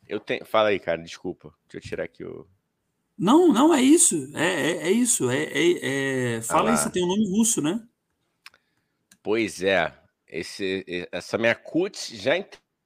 Eu 0.06 0.20
tenho. 0.20 0.44
Fala 0.44 0.68
aí, 0.68 0.78
cara, 0.78 1.00
desculpa. 1.00 1.54
Deixa 1.66 1.76
eu 1.86 1.88
tirar 1.88 2.04
aqui 2.04 2.24
o. 2.24 2.46
Não, 3.16 3.48
não, 3.48 3.72
é 3.72 3.80
isso. 3.80 4.30
É, 4.34 4.70
é, 4.70 4.76
é 4.88 4.90
isso. 4.90 5.30
É, 5.30 5.44
é, 5.44 6.34
é... 6.36 6.42
Fala 6.42 6.68
ah, 6.68 6.72
aí, 6.72 6.78
você 6.78 6.90
tem 6.90 7.02
um 7.02 7.08
nome 7.08 7.30
russo, 7.30 7.62
né? 7.62 7.82
Pois 9.22 9.62
é. 9.62 9.94
Esse, 10.28 10.84
essa 11.10 11.38
minha 11.38 11.54
CUT 11.54 12.16
já 12.16 12.36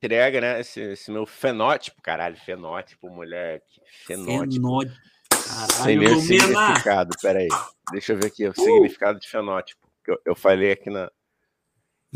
entrega, 0.00 0.40
né? 0.40 0.60
Esse, 0.60 0.80
esse, 0.80 1.10
meu 1.10 1.26
fenótipo, 1.26 2.00
caralho, 2.00 2.36
fenótipo, 2.36 3.10
moleque. 3.10 3.80
Fenótipo. 4.06 4.54
fenótipo. 4.54 4.96
Caralho, 5.30 5.72
Sem 5.84 5.98
o 5.98 6.20
significado, 6.20 7.16
peraí. 7.20 7.48
Deixa 7.92 8.12
eu 8.12 8.18
ver 8.18 8.26
aqui 8.26 8.46
o 8.46 8.50
uh! 8.50 8.54
significado 8.54 9.20
de 9.20 9.28
fenótipo. 9.28 9.86
Eu, 10.06 10.20
eu 10.24 10.34
falei 10.34 10.72
aqui 10.72 10.88
na. 10.88 11.10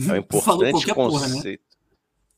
É 0.08 0.12
um 0.12 0.16
importante 0.16 0.86
conceito. 0.92 0.94
Porra, 0.94 1.28
né? 1.28 1.58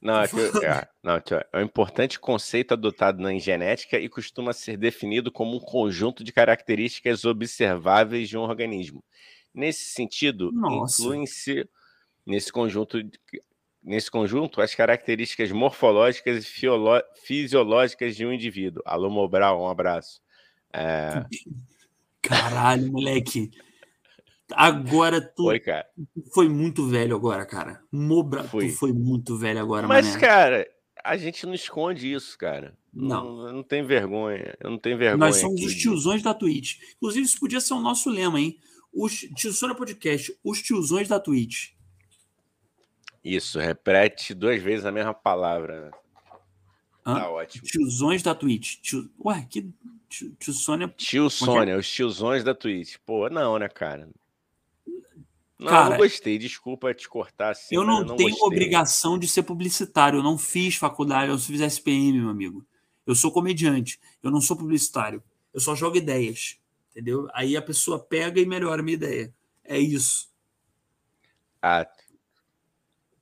Não, 0.00 0.20
é, 0.20 0.28
que, 0.28 0.40
é, 0.64 0.88
não, 1.02 1.14
é 1.14 1.58
um 1.58 1.62
importante 1.62 2.20
conceito 2.20 2.74
adotado 2.74 3.20
na 3.20 3.36
genética 3.38 3.98
e 3.98 4.08
costuma 4.08 4.52
ser 4.52 4.76
definido 4.76 5.32
como 5.32 5.56
um 5.56 5.60
conjunto 5.60 6.22
de 6.22 6.32
características 6.32 7.24
observáveis 7.24 8.28
de 8.28 8.36
um 8.36 8.42
organismo. 8.42 9.02
Nesse 9.54 9.86
sentido, 9.86 10.52
incluem-se 10.54 11.68
nesse 12.26 12.52
conjunto, 12.52 12.98
nesse 13.86 14.10
conjunto 14.10 14.60
as 14.60 14.74
características 14.74 15.52
morfológicas 15.52 16.44
e 16.44 17.02
fisiológicas 17.22 18.16
de 18.16 18.26
um 18.26 18.32
indivíduo. 18.32 18.82
Alô, 18.84 19.08
Mobral, 19.08 19.62
um 19.62 19.68
abraço. 19.68 20.20
É... 20.72 21.24
Caralho, 22.20 22.90
moleque. 22.90 23.50
Agora 24.52 25.20
tu 25.20 25.44
foi, 25.44 25.60
cara. 25.60 25.86
foi 26.34 26.48
muito 26.48 26.86
velho 26.88 27.14
agora, 27.14 27.46
cara. 27.46 27.80
Mobra, 27.90 28.44
tu 28.44 28.68
foi 28.70 28.92
muito 28.92 29.36
velho 29.36 29.60
agora, 29.60 29.86
Mas, 29.86 30.06
mané. 30.08 30.20
cara, 30.20 30.68
a 31.04 31.16
gente 31.16 31.46
não 31.46 31.54
esconde 31.54 32.12
isso, 32.12 32.36
cara. 32.36 32.76
Não. 32.92 33.36
Não, 33.36 33.52
não 33.54 33.62
tem 33.62 33.84
vergonha. 33.84 34.56
Eu 34.60 34.70
não 34.70 34.78
tenho 34.78 34.98
vergonha. 34.98 35.18
Nós 35.18 35.36
somos 35.36 35.62
os 35.62 35.74
tiozões 35.74 36.22
da 36.22 36.32
Twitch. 36.32 36.78
Inclusive, 36.96 37.24
isso 37.24 37.38
podia 37.38 37.60
ser 37.60 37.74
o 37.74 37.80
nosso 37.80 38.08
lema, 38.08 38.40
hein? 38.40 38.58
Os 38.92 39.20
Tiozona 39.36 39.74
Podcast, 39.74 40.34
os 40.42 40.62
tiozões 40.62 41.06
da 41.06 41.20
Twitch. 41.20 41.75
Isso, 43.26 43.58
repete 43.58 44.32
duas 44.32 44.62
vezes 44.62 44.86
a 44.86 44.92
mesma 44.92 45.12
palavra. 45.12 45.86
Né? 45.86 45.90
Tá 47.02 47.28
ótimo. 47.28 47.64
Tiozões 47.66 48.22
da 48.22 48.36
Twitch. 48.36 48.76
Tio... 48.80 49.10
Ué, 49.24 49.44
que. 49.50 49.68
Tio, 50.08 50.32
tio 50.38 50.52
Sônia. 50.52 50.94
Tio 50.96 51.26
é 51.26 51.30
Sônia, 51.30 51.72
é? 51.72 51.76
os 51.76 51.90
tiozões 51.90 52.44
da 52.44 52.54
Twitch. 52.54 52.98
Pô, 53.04 53.28
não, 53.28 53.58
né, 53.58 53.68
cara? 53.68 54.08
Não, 55.58 55.66
Cara, 55.66 55.86
eu 55.86 55.90
não 55.90 55.96
gostei, 55.96 56.38
desculpa 56.38 56.94
te 56.94 57.08
cortar 57.08 57.50
assim. 57.50 57.74
Eu 57.74 57.82
não, 57.82 57.98
eu 58.00 58.04
não 58.04 58.16
tenho 58.16 58.30
gostei. 58.30 58.46
obrigação 58.46 59.18
de 59.18 59.26
ser 59.26 59.42
publicitário, 59.42 60.20
eu 60.20 60.22
não 60.22 60.38
fiz 60.38 60.76
faculdade, 60.76 61.26
eu 61.26 61.34
não 61.34 61.40
fiz 61.40 61.60
SPM, 61.60 62.20
meu 62.20 62.28
amigo. 62.28 62.64
Eu 63.04 63.16
sou 63.16 63.32
comediante, 63.32 63.98
eu 64.22 64.30
não 64.30 64.40
sou 64.40 64.56
publicitário. 64.56 65.20
Eu 65.52 65.58
só 65.58 65.74
jogo 65.74 65.96
ideias, 65.96 66.60
entendeu? 66.90 67.26
Aí 67.32 67.56
a 67.56 67.62
pessoa 67.62 67.98
pega 67.98 68.40
e 68.40 68.46
melhora 68.46 68.82
a 68.82 68.84
minha 68.84 68.94
ideia. 68.94 69.34
É 69.64 69.78
isso. 69.78 70.28
Ah, 71.60 71.84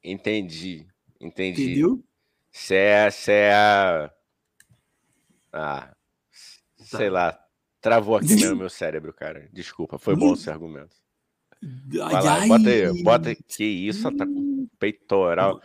entendi, 0.05 0.87
entendi. 1.21 1.63
Entendeu? 1.63 2.05
Você 2.53 2.75
é, 2.75 3.11
você 3.11 3.33
é 3.33 3.55
a... 3.55 4.11
Ah, 5.53 5.95
tá. 6.79 6.99
sei 6.99 7.11
lá, 7.11 7.39
travou 7.81 8.17
aqui 8.17 8.35
no 8.37 8.57
meu 8.57 8.71
cérebro, 8.71 9.13
cara. 9.13 9.49
Desculpa, 9.53 9.99
foi 9.99 10.15
bom 10.17 10.35
esse 10.35 10.51
argumento. 10.51 10.97
Vai 11.93 12.23
lá, 12.23 12.35
ai, 12.41 12.49
bota 12.49 12.69
aí, 12.69 13.03
bota 13.03 13.29
aí. 13.31 13.37
Que 13.37 13.65
isso, 13.65 14.11
tá 14.13 14.27
com 14.27 14.69
peitoral. 14.79 15.61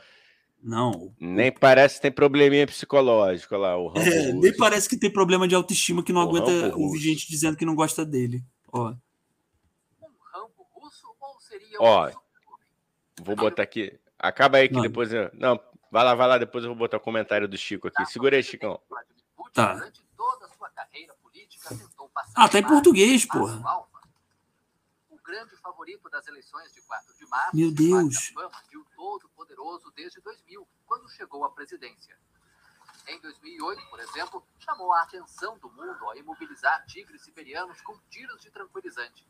Não. 0.62 1.14
Nem 1.20 1.52
parece 1.52 1.96
que 1.96 2.02
tem 2.02 2.12
probleminha 2.12 2.68
psicológico 2.68 3.56
lá. 3.56 3.78
O 3.78 3.94
é, 3.98 4.34
nem 4.34 4.56
parece 4.56 4.88
que 4.90 4.98
tem 4.98 5.12
problema 5.12 5.48
de 5.48 5.56
autoestima 5.56 6.04
que 6.04 6.12
não 6.12 6.22
o 6.22 6.28
aguenta 6.28 6.76
ouvir 6.76 7.00
gente 7.00 7.30
dizendo 7.30 7.58
que 7.58 7.66
não 7.66 7.76
gosta 7.76 8.06
dele. 8.06 8.44
Ó. 8.72 8.94
Ó, 11.80 12.12
vou 13.24 13.36
botar 13.36 13.64
aqui. 13.64 13.98
Acaba 14.20 14.58
aí 14.58 14.68
que 14.68 14.76
não. 14.76 14.82
depois 14.82 15.12
eu... 15.14 15.30
Não, 15.34 15.60
vai 15.90 16.04
lá, 16.04 16.14
vai 16.14 16.28
lá, 16.28 16.38
depois 16.38 16.64
eu 16.64 16.70
vou 16.70 16.78
botar 16.78 16.98
o 16.98 17.02
comentário 17.02 17.48
do 17.48 17.58
Chico 17.58 17.88
aqui. 17.88 18.06
Segura 18.06 18.36
aí, 18.36 18.44
Chicão. 18.44 18.80
Tá. 19.54 19.82
Ah, 22.36 22.48
tá 22.48 22.60
em 22.60 22.64
português, 22.64 23.26
porra 23.26 23.62
grande 25.30 25.56
favorito 25.58 26.10
das 26.10 26.28
eleições 26.28 26.74
de 26.74 26.82
4 26.82 27.16
de 27.16 27.26
março. 27.28 27.56
Meu 27.56 27.72
Deus! 27.72 28.34
Um 28.36 28.84
todo 28.96 29.30
poderoso 29.30 29.92
desde 29.96 30.20
2000, 30.22 30.68
quando 30.88 31.08
chegou 31.10 31.46
à 31.46 31.52
presidência. 31.52 32.18
Em 33.08 33.20
2008, 33.22 33.90
por 33.90 34.00
exemplo, 34.00 34.44
chamou 34.58 34.92
a 34.92 35.04
atenção 35.04 35.58
do 35.60 35.70
mundo 35.70 36.04
ao 36.06 36.18
imobilizar 36.18 36.84
tigres 36.88 37.22
siberianos 37.22 37.80
com 37.82 37.98
tiros 38.10 38.42
de 38.42 38.50
tranquilizante. 38.50 39.26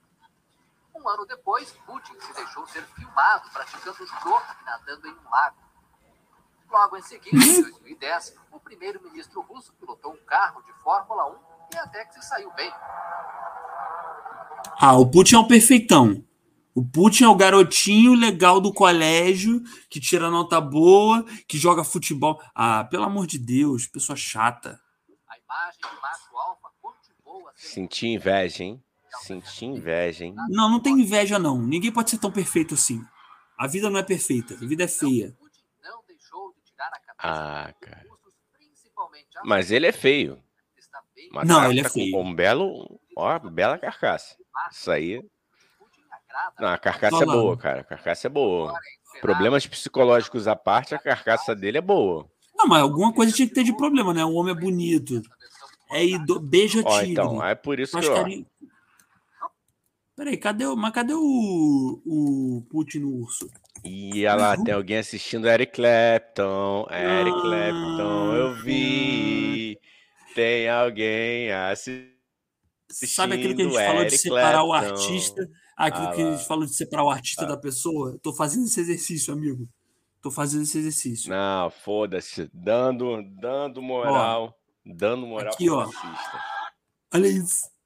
Um 0.96 1.08
ano 1.08 1.26
depois, 1.26 1.72
Putin 1.86 2.14
se 2.20 2.34
deixou 2.34 2.66
ser 2.68 2.84
filmado 2.88 3.50
praticando 3.52 4.06
judô 4.06 4.42
nadando 4.66 5.08
em 5.08 5.14
um 5.14 5.30
lago. 5.30 5.58
Logo 6.70 6.98
em 6.98 7.02
seguida, 7.02 7.38
em 7.38 7.62
2010, 7.64 8.36
o 8.52 8.60
primeiro-ministro 8.60 9.42
russo 9.42 9.74
pilotou 9.74 10.14
um 10.14 10.26
carro 10.26 10.62
de 10.64 10.74
Fórmula 10.84 11.26
1 11.32 11.40
e 11.74 11.78
até 11.78 12.06
que 12.06 12.14
se 12.16 12.22
saiu 12.28 12.52
bem. 12.54 12.72
Ah, 14.82 14.98
o 14.98 15.10
Putin 15.10 15.36
é 15.36 15.40
um 15.40 15.48
perfeitão. 15.48 16.24
O 16.76 16.86
Putin 16.86 17.24
é 17.26 17.28
o 17.28 17.36
garotinho 17.36 18.14
legal 18.14 18.62
do 18.62 18.74
colégio, 18.74 19.62
que 19.90 20.00
tira 20.00 20.30
nota 20.30 20.62
boa, 20.62 21.24
que 21.48 21.58
joga 21.58 21.84
futebol. 21.84 22.42
Ah, 22.54 22.84
pelo 22.86 23.04
amor 23.04 23.26
de 23.26 23.38
Deus, 23.40 23.88
pessoa 23.88 24.16
chata. 24.16 24.80
Senti 27.56 28.08
inveja, 28.08 28.64
hein? 28.64 28.84
Senti 29.22 29.66
inveja, 29.66 30.26
hein? 30.26 30.36
Não, 30.50 30.70
não 30.70 30.80
tem 30.80 31.00
inveja, 31.00 31.40
não. 31.40 31.62
Ninguém 31.62 31.92
pode 31.92 32.10
ser 32.10 32.18
tão 32.18 32.32
perfeito 32.32 32.74
assim. 32.74 33.04
A 33.58 33.68
vida 33.68 33.90
não 33.90 34.00
é 34.00 34.04
perfeita, 34.04 34.54
a 34.54 34.66
vida 34.66 34.84
é 34.84 34.88
feia. 34.88 35.36
Ah, 37.18 37.74
cara. 37.82 38.06
Mas 39.44 39.72
ele 39.72 39.88
é 39.88 39.92
feio. 39.92 40.42
Mas 41.32 41.48
não, 41.48 41.70
ele 41.70 41.82
é 41.82 41.84
tá 41.84 41.90
feio. 41.90 42.12
Com 42.12 42.24
um 42.24 42.34
belo, 42.34 43.00
ó, 43.16 43.38
bela 43.40 43.78
carcaça. 43.78 44.36
Isso 44.72 44.90
aí. 44.90 45.22
Não, 46.60 46.70
a 46.70 46.78
carcaça 46.78 47.24
é 47.24 47.26
boa, 47.26 47.58
cara. 47.58 47.82
A 47.82 47.84
carcaça 47.84 48.28
é 48.28 48.30
boa. 48.30 48.74
Problemas 49.22 49.66
psicológicos 49.68 50.48
à 50.48 50.56
parte, 50.56 50.96
a 50.96 51.00
carcaça 51.00 51.56
dele 51.56 51.78
é 51.78 51.82
boa. 51.82 52.30
Não, 52.56 52.68
mas 52.68 52.82
alguma 52.82 53.14
coisa 53.14 53.34
tinha 53.34 53.48
que 53.48 53.54
ter 53.54 53.64
de 53.64 53.76
problema, 53.76 54.14
né? 54.14 54.24
O 54.24 54.34
homem 54.34 54.54
é 54.54 54.60
bonito. 54.60 55.22
É 55.92 56.06
ido... 56.06 56.40
beija 56.40 56.82
ó, 56.86 57.00
tigre. 57.00 57.12
Então, 57.12 57.44
é 57.44 57.56
por 57.56 57.80
isso 57.80 58.00
que. 58.00 58.08
Carinho... 58.08 58.46
Peraí, 60.20 60.36
cadê 60.36 60.66
o. 60.66 60.76
Mas 60.76 60.92
cadê 60.92 61.14
o. 61.14 62.02
O 62.06 62.62
Putin 62.70 63.00
no 63.00 63.22
urso? 63.22 63.50
E 63.86 64.26
olha 64.26 64.36
lá, 64.36 64.58
tem 64.58 64.74
alguém 64.74 64.98
assistindo 64.98 65.48
Eric 65.48 65.72
Clapton. 65.72 66.86
Eric 66.92 67.38
ah, 67.38 67.42
Clapton, 67.42 68.36
eu 68.36 68.56
vi. 68.62 69.80
Tem 70.36 70.68
alguém 70.68 71.54
assistindo 71.54 72.20
Sabe 72.92 73.36
aquilo 73.36 73.56
que 73.56 73.62
a 73.62 73.66
gente 73.66 73.78
Eric 73.78 73.88
falou 73.88 74.06
de 74.06 74.18
separar 74.18 74.62
Clapton. 74.62 74.68
o 74.68 74.74
artista? 74.74 75.50
Aquilo 75.78 76.08
ah, 76.08 76.12
que 76.12 76.22
a 76.22 76.32
gente 76.32 76.48
falou 76.48 76.66
de 76.66 76.76
separar 76.76 77.04
o 77.06 77.10
artista 77.10 77.46
ah. 77.46 77.48
da 77.48 77.58
pessoa? 77.58 78.20
Tô 78.22 78.36
fazendo 78.36 78.66
esse 78.66 78.82
exercício, 78.82 79.34
amigo. 79.34 79.70
Tô 80.22 80.30
fazendo 80.30 80.64
esse 80.64 80.80
exercício. 80.80 81.30
Não, 81.30 81.70
foda-se. 81.70 82.50
Dando, 82.54 83.24
dando 83.40 83.82
moral. 83.82 84.54
Ó, 84.54 84.92
dando 84.94 85.26
moral 85.26 85.54
aqui, 85.54 85.70
ó. 85.70 85.80
artista. 85.80 86.44
Olha 87.14 87.28
isso. 87.30 87.79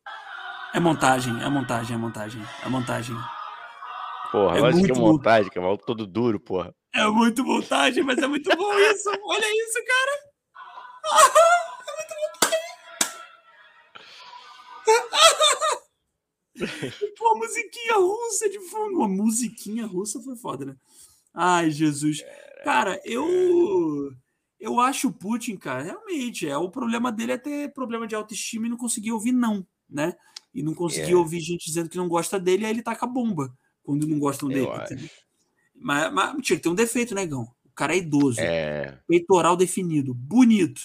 É 0.73 0.79
montagem, 0.79 1.39
é 1.39 1.47
montagem, 1.49 1.95
é 1.95 1.99
montagem, 1.99 2.41
é 2.65 2.69
montagem. 2.69 3.15
Porra, 4.31 4.57
é 4.57 4.61
lógico 4.61 4.85
que 4.85 4.91
é 4.91 4.95
montagem, 4.95 5.51
que 5.51 5.59
é 5.59 5.77
todo 5.85 6.07
duro, 6.07 6.39
porra. 6.39 6.73
É 6.91 7.05
muito 7.05 7.43
montagem, 7.43 8.03
mas 8.03 8.17
é 8.17 8.25
muito 8.25 8.49
bom 8.57 8.73
isso. 8.79 9.09
Olha 9.23 9.45
isso, 9.45 9.79
cara. 9.85 10.11
Pô, 17.17 17.33
a 17.33 17.35
musiquinha 17.35 17.95
russa 17.95 18.49
de 18.49 18.59
fundo. 18.61 18.97
Uma 18.97 19.07
musiquinha 19.07 19.85
russa 19.85 20.19
foi 20.21 20.35
foda, 20.35 20.65
né? 20.65 20.75
Ai, 21.31 21.69
Jesus. 21.69 22.23
Cara, 22.63 22.99
eu. 23.05 24.11
Eu 24.59 24.79
acho 24.79 25.09
o 25.09 25.13
Putin, 25.13 25.57
cara, 25.57 25.83
realmente, 25.83 26.47
é 26.47 26.57
o 26.57 26.71
problema 26.71 27.11
dele 27.11 27.33
é 27.33 27.37
ter 27.37 27.73
problema 27.73 28.07
de 28.07 28.15
autoestima 28.15 28.65
e 28.65 28.69
não 28.69 28.77
conseguir 28.77 29.11
ouvir 29.11 29.33
não, 29.33 29.67
né? 29.89 30.15
E 30.53 30.61
não 30.61 30.73
conseguir 30.73 31.13
é. 31.13 31.15
ouvir 31.15 31.39
gente 31.39 31.65
dizendo 31.65 31.89
que 31.89 31.97
não 31.97 32.07
gosta 32.07 32.39
dele, 32.39 32.65
aí 32.65 32.71
ele 32.71 32.83
taca 32.83 33.07
bomba 33.07 33.53
quando 33.83 34.07
não 34.07 34.19
gostam 34.19 34.47
dele. 34.47 34.67
Mas, 35.75 36.13
mas 36.13 36.41
tinha 36.41 36.57
que 36.57 36.63
ter 36.63 36.69
um 36.69 36.75
defeito, 36.75 37.15
né, 37.15 37.25
Gão? 37.25 37.43
O 37.65 37.71
cara 37.75 37.93
é 37.93 37.97
idoso. 37.97 38.39
É. 38.39 38.99
Peitoral 39.07 39.57
definido. 39.57 40.13
Bonito. 40.13 40.81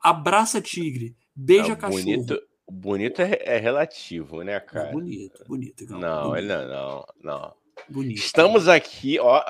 Abraça 0.00 0.60
tigre. 0.60 1.16
Beija 1.34 1.68
Não, 1.68 1.76
cachorro. 1.76 2.02
bonito, 2.02 2.42
bonito 2.70 3.22
é, 3.22 3.38
é 3.44 3.58
relativo, 3.58 4.42
né, 4.42 4.54
É 4.54 4.60
cara? 4.60 4.92
bonito, 4.92 5.44
bonito. 5.46 5.82
Igão, 5.82 5.98
Não, 5.98 6.30
bonito, 6.30 6.38
ele 6.38 6.48
não, 6.48 6.68
não, 6.68 7.06
não. 7.22 7.54
bonito. 7.88 8.18
Estamos 8.18 8.68
aqui, 8.68 9.18
ó. 9.18 9.42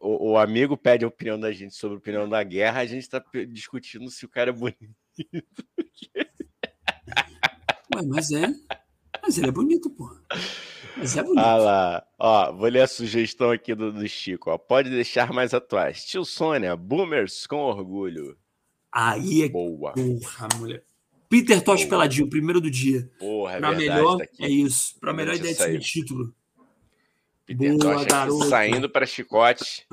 O, 0.00 0.32
o 0.32 0.38
amigo 0.38 0.76
pede 0.76 1.04
a 1.04 1.08
opinião 1.08 1.38
da 1.38 1.52
gente 1.52 1.74
sobre 1.74 1.96
a 1.96 1.98
opinião 1.98 2.28
da 2.28 2.42
guerra, 2.42 2.80
a 2.80 2.86
gente 2.86 3.02
está 3.02 3.22
discutindo 3.48 4.10
se 4.10 4.24
o 4.24 4.28
cara 4.28 4.50
é 4.50 4.52
bonito. 4.52 4.94
Ué, 7.98 8.06
mas 8.06 8.30
é. 8.30 8.54
Mas 9.22 9.38
ele 9.38 9.48
é 9.48 9.52
bonito, 9.52 9.90
porra. 9.90 10.22
Mas 10.96 11.16
é 11.16 11.22
bonito. 11.22 11.38
Ah 11.38 11.56
lá, 11.56 12.06
ó, 12.18 12.52
vou 12.52 12.68
ler 12.68 12.82
a 12.82 12.86
sugestão 12.86 13.50
aqui 13.50 13.74
do, 13.74 13.92
do 13.92 14.08
Chico, 14.08 14.50
ó. 14.50 14.58
Pode 14.58 14.90
deixar 14.90 15.32
mais 15.32 15.52
atuais. 15.54 16.04
Tio 16.04 16.24
Sônia, 16.24 16.76
boomers 16.76 17.46
com 17.46 17.56
orgulho. 17.56 18.36
Aí 18.92 19.42
é 19.42 19.48
Boa. 19.48 19.92
porra, 19.92 20.48
mulher. 20.56 20.84
Peter 21.28 21.62
Tosh 21.62 21.80
Boa. 21.80 21.90
peladinho, 21.90 22.28
primeiro 22.30 22.60
do 22.60 22.70
dia. 22.70 23.10
Porra, 23.18 23.54
é 23.54 23.58
pra 23.58 23.72
verdade, 23.72 24.00
melhor, 24.00 24.16
tá 24.18 24.26
é 24.40 24.48
isso. 24.48 24.98
Pra 24.98 25.12
melhor 25.12 25.34
ideia 25.34 25.54
de 25.54 25.62
subtítulo. 25.62 26.34
Peter 27.44 27.76
Boa, 27.76 27.94
Tosh 27.94 28.04
garoto. 28.06 28.44
saindo 28.46 28.88
para 28.88 29.06
chicote. 29.06 29.86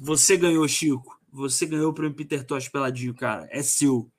Você 0.00 0.36
ganhou, 0.36 0.66
Chico. 0.68 1.18
Você 1.32 1.66
ganhou 1.66 1.90
o 1.90 1.94
prêmio 1.94 2.14
Peter 2.16 2.44
Tosh 2.44 2.68
peladinho, 2.68 3.14
cara. 3.14 3.48
É 3.50 3.62
seu. 3.62 4.10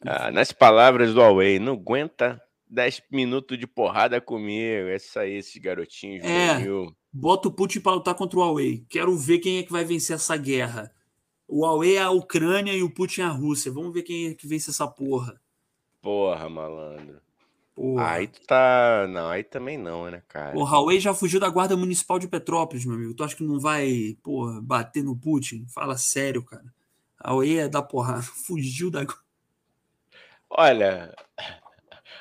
Ah, 0.00 0.30
nas 0.30 0.52
palavras 0.52 1.14
do 1.14 1.20
Huawei, 1.20 1.58
não 1.58 1.74
aguenta 1.74 2.40
10 2.68 3.02
minutos 3.10 3.58
de 3.58 3.66
porrada 3.66 4.20
comigo. 4.20 4.88
É 4.88 4.96
isso 4.96 5.18
aí, 5.18 5.34
esses 5.34 5.56
garotinhos 5.60 6.24
É. 6.24 6.58
Bota 7.12 7.48
o 7.48 7.52
Putin 7.52 7.80
pra 7.80 7.94
lutar 7.94 8.14
contra 8.14 8.38
o 8.38 8.42
Huawei. 8.42 8.84
Quero 8.90 9.16
ver 9.16 9.38
quem 9.38 9.58
é 9.58 9.62
que 9.62 9.72
vai 9.72 9.84
vencer 9.84 10.16
essa 10.16 10.36
guerra. 10.36 10.92
O 11.48 11.64
Huawei 11.64 11.96
é 11.96 12.02
a 12.02 12.10
Ucrânia 12.10 12.72
e 12.72 12.82
o 12.82 12.92
Putin 12.92 13.22
é 13.22 13.24
a 13.24 13.28
Rússia. 13.28 13.72
Vamos 13.72 13.94
ver 13.94 14.02
quem 14.02 14.26
é 14.26 14.34
que 14.34 14.46
vence 14.46 14.70
essa 14.70 14.86
porra. 14.86 15.40
Porra, 16.02 16.48
malandro. 16.48 17.20
Porra. 17.74 18.12
Aí 18.12 18.26
tu 18.26 18.40
tá. 18.46 19.06
Não, 19.08 19.28
aí 19.28 19.44
também 19.44 19.76
não, 19.76 20.10
né, 20.10 20.22
cara? 20.28 20.56
O 20.56 20.64
Huawei 20.64 20.98
já 20.98 21.14
fugiu 21.14 21.38
da 21.38 21.48
Guarda 21.48 21.76
Municipal 21.76 22.18
de 22.18 22.26
Petrópolis, 22.26 22.84
meu 22.84 22.96
amigo. 22.96 23.14
Tu 23.14 23.22
acha 23.22 23.36
que 23.36 23.44
não 23.44 23.60
vai, 23.60 24.16
porra, 24.22 24.60
bater 24.60 25.04
no 25.04 25.16
Putin? 25.16 25.66
Fala 25.68 25.96
sério, 25.96 26.42
cara. 26.42 26.64
A 27.18 27.32
Huawei 27.32 27.58
é 27.58 27.68
da 27.68 27.82
porra. 27.82 28.20
Fugiu 28.46 28.90
da. 28.90 29.06
Olha, 30.50 31.14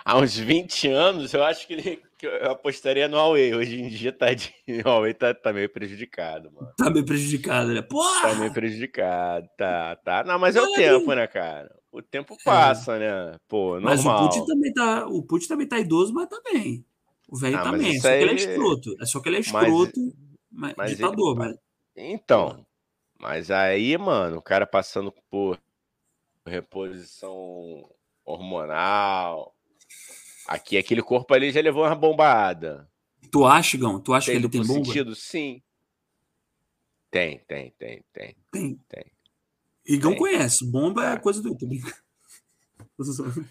há 0.03 0.17
uns 0.17 0.35
20 0.37 0.87
anos 0.89 1.33
eu 1.33 1.43
acho 1.43 1.67
que, 1.67 1.73
ele, 1.73 2.03
que 2.17 2.25
eu 2.27 2.51
apostaria 2.51 3.07
no 3.07 3.17
Huawei. 3.17 3.53
Hoje 3.53 3.79
em 3.81 3.87
dia 3.87 4.11
tá 4.11 4.33
de... 4.33 4.53
o 4.85 4.87
Huawei 4.89 5.13
tá, 5.13 5.33
tá 5.33 5.53
meio 5.53 5.69
prejudicado, 5.69 6.51
mano. 6.51 6.71
Tá 6.77 6.89
meio 6.89 7.05
prejudicada, 7.05 7.67
né? 7.73 7.81
Tá 7.81 7.87
Porra! 7.87 8.35
meio 8.35 8.51
prejudicado, 8.53 9.47
tá, 9.57 9.95
tá. 9.97 10.23
Não, 10.23 10.39
mas 10.39 10.55
é 10.55 10.61
o 10.61 10.71
tempo, 10.73 11.13
né, 11.13 11.27
cara? 11.27 11.73
O 11.91 12.01
tempo 12.01 12.35
passa, 12.43 12.99
né? 12.99 13.37
Pô, 13.47 13.79
Mas 13.79 14.01
o 14.01 14.03
normal. 14.03 14.27
Putin 14.29 14.45
também 14.45 14.73
tá. 14.73 15.07
O 15.07 15.23
Putin 15.23 15.47
também 15.47 15.67
tá 15.67 15.79
idoso, 15.79 16.13
mas 16.13 16.27
tá 16.27 16.41
bem. 16.51 16.85
O 17.29 17.37
velho 17.37 17.57
Ah, 17.57 17.63
também. 17.63 17.87
É 17.87 17.91
isso 17.91 18.01
só 18.01 18.09
que 18.09 18.13
ele 18.15 18.25
é 18.25 18.29
aí- 18.31 18.35
escroto. 18.37 18.95
É 18.99 19.05
só 19.05 19.19
que 19.21 19.29
ele 19.29 19.37
é 19.37 19.39
escroto. 19.39 19.99
Mas, 20.51 20.73
mas 20.75 20.91
ele- 20.91 20.95
ditador, 20.97 21.35
mas. 21.37 21.55
Então, 21.95 22.65
mas 23.17 23.49
aí, 23.49 23.97
mano, 23.97 24.37
o 24.37 24.41
cara 24.41 24.67
passando 24.67 25.13
por 25.29 25.57
reposição 26.45 27.89
hormonal. 28.25 29.55
Aqui, 30.47 30.77
aquele 30.77 31.01
corpo 31.01 31.33
ali 31.33 31.51
já 31.51 31.61
levou 31.61 31.83
uma 31.85 31.95
bombada. 31.95 32.89
Tu 33.31 33.45
acha, 33.45 33.77
Gão? 33.77 33.99
Tu 33.99 34.13
acha 34.13 34.27
Tem 34.31 34.35
que 34.39 34.45
ele 34.45 34.51
tem 34.51 34.61
bomba? 34.65 34.85
sentido? 34.85 35.15
Sim. 35.15 35.61
Tem, 37.11 37.39
tem, 37.47 37.71
tem, 37.77 38.03
tem. 38.13 38.35
Tem. 38.51 38.79
Tem. 38.89 39.05
Igão 39.87 40.11
Tem. 40.11 40.19
conhece. 40.19 40.65
Bomba 40.69 41.05
é 41.05 41.15
Tá. 41.15 41.19
coisa 41.21 41.41
do. 41.41 41.55
Tô. 41.57 41.65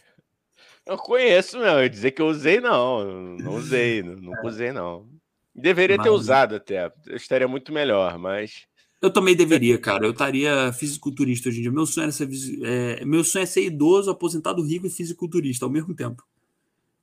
Eu 0.86 0.98
conheço, 0.98 1.58
não. 1.58 1.82
Eu 1.82 1.88
dizer 1.88 2.10
que 2.10 2.20
eu 2.20 2.26
usei, 2.26 2.60
não. 2.60 3.04
Não 3.38 3.54
usei, 3.54 4.02
não, 4.02 4.16
nunca 4.16 4.46
usei, 4.46 4.70
não. 4.70 5.08
Deveria 5.54 5.98
ter 6.00 6.10
usado 6.10 6.56
até. 6.56 6.92
Eu 7.06 7.16
estaria 7.16 7.48
muito 7.48 7.72
melhor, 7.72 8.18
mas. 8.18 8.66
Eu 9.04 9.10
também 9.10 9.36
deveria, 9.36 9.76
cara. 9.76 10.06
Eu 10.06 10.12
estaria 10.12 10.72
fisiculturista 10.72 11.50
hoje 11.50 11.58
em 11.58 11.62
dia. 11.62 11.70
Meu 11.70 11.84
sonho, 11.84 12.04
era 12.04 12.12
ser, 12.12 12.26
é, 12.62 13.04
meu 13.04 13.22
sonho 13.22 13.42
é 13.42 13.46
ser 13.46 13.62
idoso, 13.62 14.10
aposentado 14.10 14.62
rico 14.62 14.86
e 14.86 14.90
fisiculturista 14.90 15.66
ao 15.66 15.70
mesmo 15.70 15.94
tempo. 15.94 16.26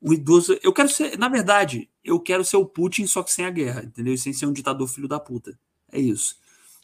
Um 0.02 0.12
idoso. 0.12 0.58
Eu 0.64 0.74
quero 0.74 0.90
ser. 0.90 1.16
Na 1.20 1.30
verdade, 1.30 1.88
eu 2.04 2.20
quero 2.20 2.44
ser 2.44 2.58
o 2.58 2.66
Putin, 2.66 3.06
só 3.06 3.22
que 3.22 3.32
sem 3.32 3.46
a 3.46 3.52
guerra, 3.52 3.84
entendeu? 3.84 4.18
Sem 4.18 4.34
ser 4.34 4.48
um 4.48 4.52
ditador 4.52 4.88
filho 4.88 5.08
da 5.08 5.20
puta. 5.20 5.56
É 5.92 6.00
isso. 6.00 6.38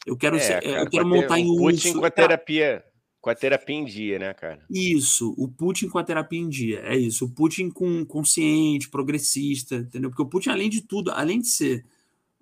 Eu 0.06 0.16
quero, 0.16 0.36
É, 0.36 0.38
ser, 0.38 0.62
cara, 0.62 0.82
eu 0.82 0.88
quero 0.88 1.08
montar 1.08 1.40
em 1.40 1.48
o 1.48 1.54
um 1.54 1.56
Putin 1.56 1.94
com 1.94 2.04
a 2.04 2.10
terapia. 2.10 2.84
Com 3.20 3.30
a 3.30 3.34
terapia 3.34 3.74
em 3.74 3.84
dia, 3.84 4.20
né, 4.20 4.32
cara? 4.32 4.64
Isso, 4.70 5.34
o 5.36 5.48
Putin 5.48 5.88
com 5.88 5.98
a 5.98 6.04
terapia 6.04 6.38
em 6.38 6.48
dia. 6.48 6.78
É 6.84 6.96
isso. 6.96 7.24
O 7.24 7.28
Putin 7.28 7.70
com 7.70 8.06
consciente, 8.06 8.88
progressista, 8.88 9.74
entendeu? 9.74 10.10
Porque 10.10 10.22
o 10.22 10.26
Putin, 10.26 10.50
além 10.50 10.70
de 10.70 10.80
tudo, 10.80 11.10
além 11.10 11.40
de 11.40 11.48
ser 11.48 11.84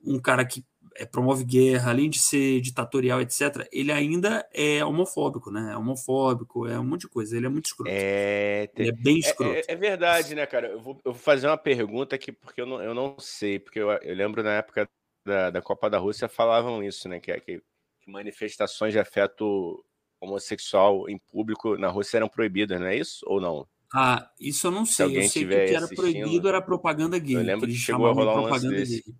um 0.04 0.18
cara 0.18 0.44
que 0.44 0.60
é, 0.60 0.64
promove 1.04 1.44
guerra, 1.44 1.90
além 1.90 2.08
de 2.08 2.18
ser 2.18 2.60
ditatorial, 2.60 3.20
etc., 3.20 3.68
ele 3.72 3.92
ainda 3.92 4.46
é 4.52 4.84
homofóbico, 4.84 5.50
né? 5.50 5.72
É 5.72 5.76
homofóbico, 5.76 6.66
é 6.66 6.78
um 6.78 6.84
monte 6.84 7.02
de 7.02 7.08
coisa. 7.08 7.36
Ele 7.36 7.46
é 7.46 7.48
muito 7.48 7.66
escroto. 7.66 7.90
É, 7.90 8.70
Ele 8.76 8.88
é 8.88 8.92
bem 8.92 9.16
É, 9.16 9.20
escroto. 9.20 9.54
é- 9.54 9.64
é 9.72 9.76
verdade, 9.76 10.34
né, 10.34 10.46
cara? 10.46 10.68
Eu 10.68 10.80
vou, 10.80 10.94
eu 11.04 11.12
vou 11.12 11.20
fazer 11.20 11.46
uma 11.48 11.58
pergunta 11.58 12.16
aqui, 12.16 12.32
porque 12.32 12.60
eu 12.60 12.66
não, 12.66 12.82
eu 12.82 12.94
não 12.94 13.16
sei, 13.18 13.58
porque 13.58 13.78
eu, 13.78 13.90
eu 13.90 14.14
lembro 14.14 14.42
na 14.42 14.54
época 14.54 14.88
da, 15.26 15.50
da 15.50 15.60
Copa 15.60 15.90
da 15.90 15.98
Rússia 15.98 16.28
falavam 16.28 16.82
isso, 16.82 17.08
né? 17.08 17.20
Que, 17.20 17.38
que, 17.40 17.58
que 18.00 18.10
manifestações 18.10 18.92
de 18.92 18.98
afeto 18.98 19.84
homossexual 20.20 21.08
em 21.08 21.18
público 21.18 21.76
na 21.76 21.88
Rússia 21.88 22.16
eram 22.18 22.28
proibidas, 22.28 22.80
não 22.80 22.86
é 22.86 22.96
isso? 22.96 23.24
Ou 23.26 23.40
não? 23.40 23.66
Ah, 23.94 24.30
isso 24.40 24.66
eu 24.66 24.70
não 24.70 24.84
sei. 24.84 25.06
Eu 25.06 25.08
alguém 25.10 25.28
sei 25.28 25.46
que 25.46 25.54
o 25.54 25.64
que 25.64 25.74
era 25.74 25.86
proibido 25.88 26.48
era 26.48 26.60
propaganda 26.60 27.18
gay. 27.18 27.36
eu 27.36 27.42
lembro 27.42 27.66
que 27.66 27.72
que 27.74 27.78
chegou 27.80 28.06
a 28.06 28.12
rolar 28.12 28.32
um 28.32 28.42
lance 28.42 28.48
propaganda 28.48 28.80
desse. 28.80 29.02
gay. 29.04 29.14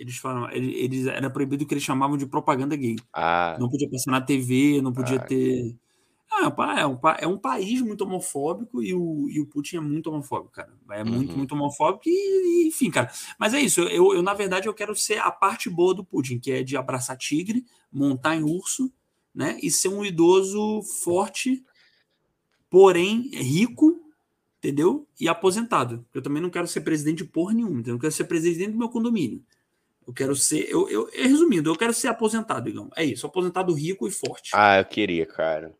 Eles 0.00 0.16
falam, 0.16 0.50
eles, 0.50 0.74
eles- 0.76 1.06
era 1.06 1.28
proibido 1.30 1.62
o 1.64 1.66
que 1.66 1.74
eles 1.74 1.84
chamavam 1.84 2.16
de 2.16 2.26
propaganda 2.26 2.74
gay. 2.74 2.96
Ah, 3.12 3.56
Não 3.60 3.68
podia 3.68 3.88
passar 3.90 4.10
na 4.10 4.20
TV, 4.20 4.80
não 4.82 4.92
podia 4.92 5.18
Ah, 5.20 5.24
ter. 5.26 5.76
Ah, 6.32 6.80
é 6.80 6.86
um, 6.86 6.96
pa- 6.96 7.18
é 7.20 7.26
um 7.26 7.36
país 7.36 7.82
muito 7.82 8.02
homofóbico 8.04 8.82
e 8.82 8.94
o, 8.94 9.28
e 9.28 9.40
o 9.40 9.46
Putin 9.46 9.76
é 9.76 9.80
muito 9.80 10.08
homofóbico, 10.10 10.52
cara. 10.52 10.72
É 10.92 11.04
muito, 11.04 11.32
Uhum. 11.32 11.38
muito 11.38 11.54
homofóbico 11.54 12.04
e, 12.08 12.68
enfim, 12.68 12.90
cara. 12.90 13.10
Mas 13.38 13.52
é 13.52 13.60
isso, 13.60 13.80
eu, 13.82 14.14
eu, 14.14 14.22
na 14.22 14.32
verdade, 14.32 14.68
eu 14.68 14.74
quero 14.74 14.94
ser 14.96 15.18
a 15.18 15.30
parte 15.30 15.68
boa 15.68 15.92
do 15.94 16.04
Putin, 16.04 16.38
que 16.38 16.50
é 16.52 16.62
de 16.62 16.76
abraçar 16.76 17.16
tigre, 17.18 17.64
montar 17.92 18.36
em 18.36 18.42
urso, 18.44 18.90
né? 19.34 19.58
E 19.62 19.70
ser 19.70 19.88
um 19.88 20.04
idoso 20.04 20.82
forte, 21.04 21.62
porém 22.68 23.28
rico, 23.32 24.00
entendeu? 24.58 25.06
E 25.18 25.28
aposentado. 25.28 26.04
Eu 26.14 26.22
também 26.22 26.42
não 26.42 26.50
quero 26.50 26.66
ser 26.68 26.82
presidente 26.82 27.18
de 27.18 27.24
porra 27.24 27.54
nenhuma? 27.54 27.82
Eu 27.84 27.98
quero 27.98 28.12
ser 28.12 28.24
presidente 28.24 28.72
do 28.72 28.78
meu 28.78 28.88
condomínio. 28.88 29.42
Eu 30.06 30.12
quero 30.12 30.34
ser. 30.34 30.68
Eu, 30.68 30.88
eu, 30.88 31.08
resumindo, 31.12 31.70
eu 31.70 31.76
quero 31.76 31.92
ser 31.92 32.08
aposentado, 32.08 32.68
Igão. 32.68 32.90
É 32.96 33.04
isso, 33.04 33.26
aposentado 33.26 33.72
rico 33.72 34.08
e 34.08 34.10
forte. 34.10 34.50
ah, 34.54 34.78
eu 34.78 34.84
queria, 34.84 35.26
cara. 35.26 35.72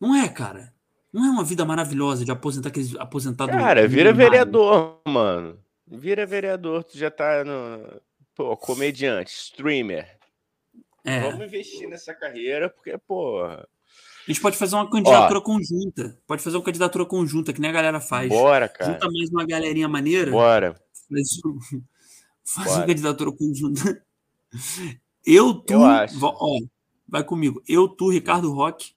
Não 0.00 0.14
é, 0.14 0.28
cara? 0.28 0.72
Não 1.12 1.24
é 1.26 1.30
uma 1.30 1.44
vida 1.44 1.64
maravilhosa 1.64 2.24
de 2.24 2.30
aposentar 2.30 2.68
aqueles 2.68 2.94
aposentado. 2.96 3.50
Cara, 3.50 3.86
vira 3.88 4.12
milionário? 4.12 4.16
vereador, 4.16 5.00
mano. 5.06 5.58
Vira 5.86 6.24
vereador, 6.24 6.84
tu 6.84 6.96
já 6.96 7.10
tá 7.10 7.44
no. 7.44 8.00
Pô, 8.34 8.56
comediante, 8.56 9.32
streamer. 9.32 10.18
É. 11.04 11.20
Vamos 11.20 11.44
investir 11.46 11.88
nessa 11.88 12.14
carreira, 12.14 12.68
porque, 12.68 12.96
porra. 12.98 13.66
A 14.26 14.30
gente 14.30 14.40
pode 14.40 14.56
fazer 14.56 14.76
uma 14.76 14.88
candidatura 14.88 15.40
conjunta. 15.40 16.16
Pode 16.26 16.42
fazer 16.42 16.56
uma 16.56 16.62
candidatura 16.62 17.04
conjunta, 17.04 17.52
que 17.52 17.60
nem 17.60 17.70
a 17.70 17.72
galera 17.74 18.00
faz. 18.00 18.28
Bora, 18.28 18.68
cara. 18.68 18.92
Junta 18.92 19.06
mais 19.10 19.30
uma 19.30 19.44
galerinha 19.44 19.88
maneira. 19.88 20.30
Bora. 20.30 20.74
Faz, 21.08 21.40
um- 21.44 21.82
faz 22.54 22.66
Bora. 22.68 22.80
uma 22.80 22.86
candidatura 22.86 23.32
conjunta. 23.32 24.04
Eu, 25.26 25.54
tu. 25.54 25.74
Eu 25.74 25.80
Ó, 26.22 26.58
vai 27.06 27.22
comigo. 27.22 27.62
Eu, 27.68 27.86
tu, 27.88 28.08
Ricardo 28.10 28.50
Roque. 28.52 28.94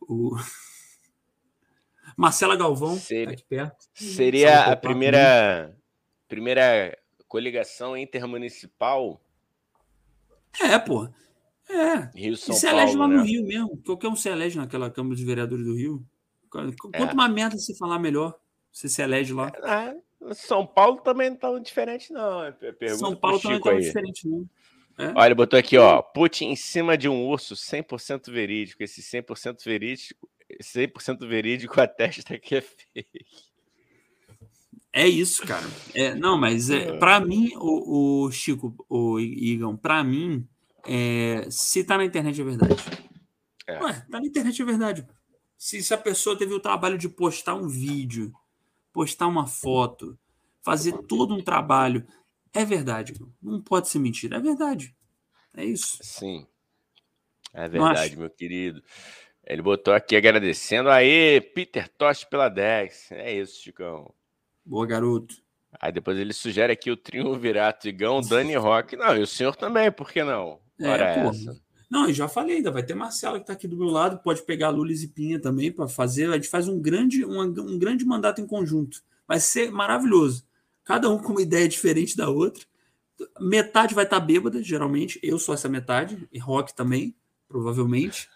O... 0.00 0.36
Marcela 2.16 2.56
Galvão, 2.56 2.96
Seria- 2.96 3.36
tá. 3.48 3.76
Seria 3.94 4.72
a 4.72 4.76
primeira, 4.76 5.76
primeira 6.28 6.96
coligação 7.26 7.96
intermunicipal 7.96 9.20
É, 10.60 10.78
pô. 10.78 11.08
É. 11.68 12.10
Rio 12.14 12.34
E 12.34 12.36
São 12.36 12.54
se 12.54 12.66
elege 12.66 12.92
lá 12.94 12.98
Paulo, 13.00 13.14
no 13.14 13.20
né? 13.22 13.26
Rio 13.28 13.46
mesmo. 13.46 13.76
Qualquer 13.84 14.08
um 14.08 14.16
se 14.16 14.28
elege 14.28 14.58
naquela 14.58 14.90
Câmara 14.90 15.14
de 15.16 15.24
Vereadores 15.24 15.64
do 15.64 15.74
Rio. 15.76 16.04
Qu- 16.50 16.58
É. 16.92 16.98
Quanto 16.98 17.16
mais 17.16 17.32
merda 17.32 17.56
você 17.56 17.74
falar, 17.76 17.98
melhor. 18.00 18.36
Você 18.72 18.88
se 18.88 19.00
elege 19.00 19.32
lá. 19.32 19.52
Ah, 19.62 19.94
São 20.34 20.66
Paulo 20.66 21.00
também 21.00 21.30
não 21.30 21.36
tá 21.36 21.58
diferente, 21.58 22.12
não. 22.12 22.44
É 22.44 22.52
per- 22.52 22.76
Pergunta 22.76 22.98
São 23.00 23.16
Paulo 23.16 23.40
também 23.40 23.60
tá 23.60 23.70
aí. 23.70 23.80
diferente, 23.80 24.28
não. 24.28 24.48
É? 24.98 25.12
Olha, 25.16 25.34
botou 25.34 25.58
aqui, 25.58 25.78
ó. 25.78 26.02
Putin 26.02 26.46
em 26.48 26.56
cima 26.56 26.96
de 26.98 27.08
um 27.08 27.26
urso 27.26 27.54
100% 27.56 28.30
verídico. 28.30 28.82
Esse 28.82 29.00
100% 29.02 29.64
verídico, 29.64 30.28
100% 30.62 31.26
verídico 31.26 31.80
atesta 31.80 32.38
que 32.38 32.56
é 32.56 32.60
fake. 32.60 33.24
É 34.92 35.06
isso, 35.08 35.46
cara. 35.46 35.66
É, 35.94 36.14
não, 36.14 36.36
mas 36.36 36.68
é, 36.68 36.96
para 36.98 37.20
mim, 37.20 37.50
o, 37.56 38.24
o, 38.26 38.30
Chico, 38.32 38.74
o 38.88 39.20
Igão, 39.20 39.76
para 39.76 40.02
mim, 40.02 40.46
é, 40.86 41.46
se 41.48 41.84
tá 41.84 41.96
na 41.96 42.04
internet 42.04 42.40
é 42.40 42.44
verdade. 42.44 42.74
É. 43.66 43.80
Ué, 43.82 43.92
tá 44.10 44.20
na 44.20 44.26
internet 44.26 44.60
é 44.60 44.64
verdade. 44.64 45.06
Se, 45.56 45.80
se 45.82 45.94
a 45.94 45.98
pessoa 45.98 46.36
teve 46.36 46.52
o 46.52 46.60
trabalho 46.60 46.98
de 46.98 47.08
postar 47.08 47.54
um 47.54 47.68
vídeo, 47.68 48.32
postar 48.92 49.26
uma 49.26 49.46
foto, 49.46 50.18
fazer 50.62 50.92
todo 51.06 51.34
um 51.34 51.42
trabalho, 51.42 52.06
é 52.52 52.64
verdade. 52.64 53.14
Não 53.42 53.60
pode 53.60 53.88
ser 53.88 53.98
mentira, 53.98 54.36
é 54.36 54.40
verdade. 54.40 54.94
É 55.54 55.64
isso. 55.64 55.98
Sim. 56.02 56.46
É 57.52 57.68
verdade, 57.68 58.16
meu 58.16 58.30
querido. 58.30 58.82
Ele 59.44 59.62
botou 59.62 59.92
aqui 59.92 60.14
agradecendo. 60.14 60.90
Aê, 60.90 61.40
Peter 61.40 61.88
Tosh 61.88 62.24
pela 62.24 62.48
10. 62.48 63.12
É 63.12 63.34
isso, 63.34 63.62
Chicão. 63.62 64.12
Boa, 64.64 64.86
garoto. 64.86 65.34
Aí 65.80 65.92
depois 65.92 66.18
ele 66.18 66.32
sugere 66.32 66.72
aqui 66.72 66.90
o 66.90 66.96
triunvirato 66.96 67.88
Igão, 67.88 68.20
Dani 68.20 68.54
Rock. 68.56 68.96
Não, 68.96 69.16
e 69.16 69.20
o 69.20 69.26
senhor 69.26 69.56
também, 69.56 69.90
por 69.90 70.12
que 70.12 70.22
não? 70.22 70.60
Ora 70.80 71.14
é, 71.14 71.26
essa. 71.26 71.60
Não, 71.90 72.06
eu 72.06 72.14
já 72.14 72.28
falei 72.28 72.58
ainda, 72.58 72.70
vai 72.70 72.84
ter 72.84 72.94
Marcelo 72.94 73.34
que 73.36 73.42
está 73.42 73.52
aqui 73.52 73.66
do 73.66 73.76
meu 73.76 73.88
lado, 73.88 74.22
pode 74.22 74.42
pegar 74.42 74.68
Lulis 74.68 75.02
e 75.02 75.08
Pinha 75.08 75.40
também 75.40 75.72
para 75.72 75.88
fazer. 75.88 76.30
A 76.30 76.34
gente 76.34 76.48
faz 76.48 76.68
um 76.68 76.80
grande, 76.80 77.24
um, 77.24 77.40
um 77.40 77.78
grande 77.78 78.04
mandato 78.04 78.40
em 78.40 78.46
conjunto. 78.46 79.02
Vai 79.26 79.40
ser 79.40 79.72
maravilhoso. 79.72 80.46
Cada 80.84 81.10
um 81.10 81.18
com 81.18 81.32
uma 81.32 81.42
ideia 81.42 81.68
diferente 81.68 82.16
da 82.16 82.30
outra. 82.30 82.64
Metade 83.40 83.92
vai 83.92 84.04
estar 84.04 84.20
tá 84.20 84.24
bêbada, 84.24 84.62
geralmente. 84.62 85.18
Eu 85.20 85.36
sou 85.36 85.52
essa 85.52 85.68
metade, 85.68 86.28
e 86.32 86.38
Rock 86.38 86.74
também, 86.74 87.14
provavelmente. 87.48 88.28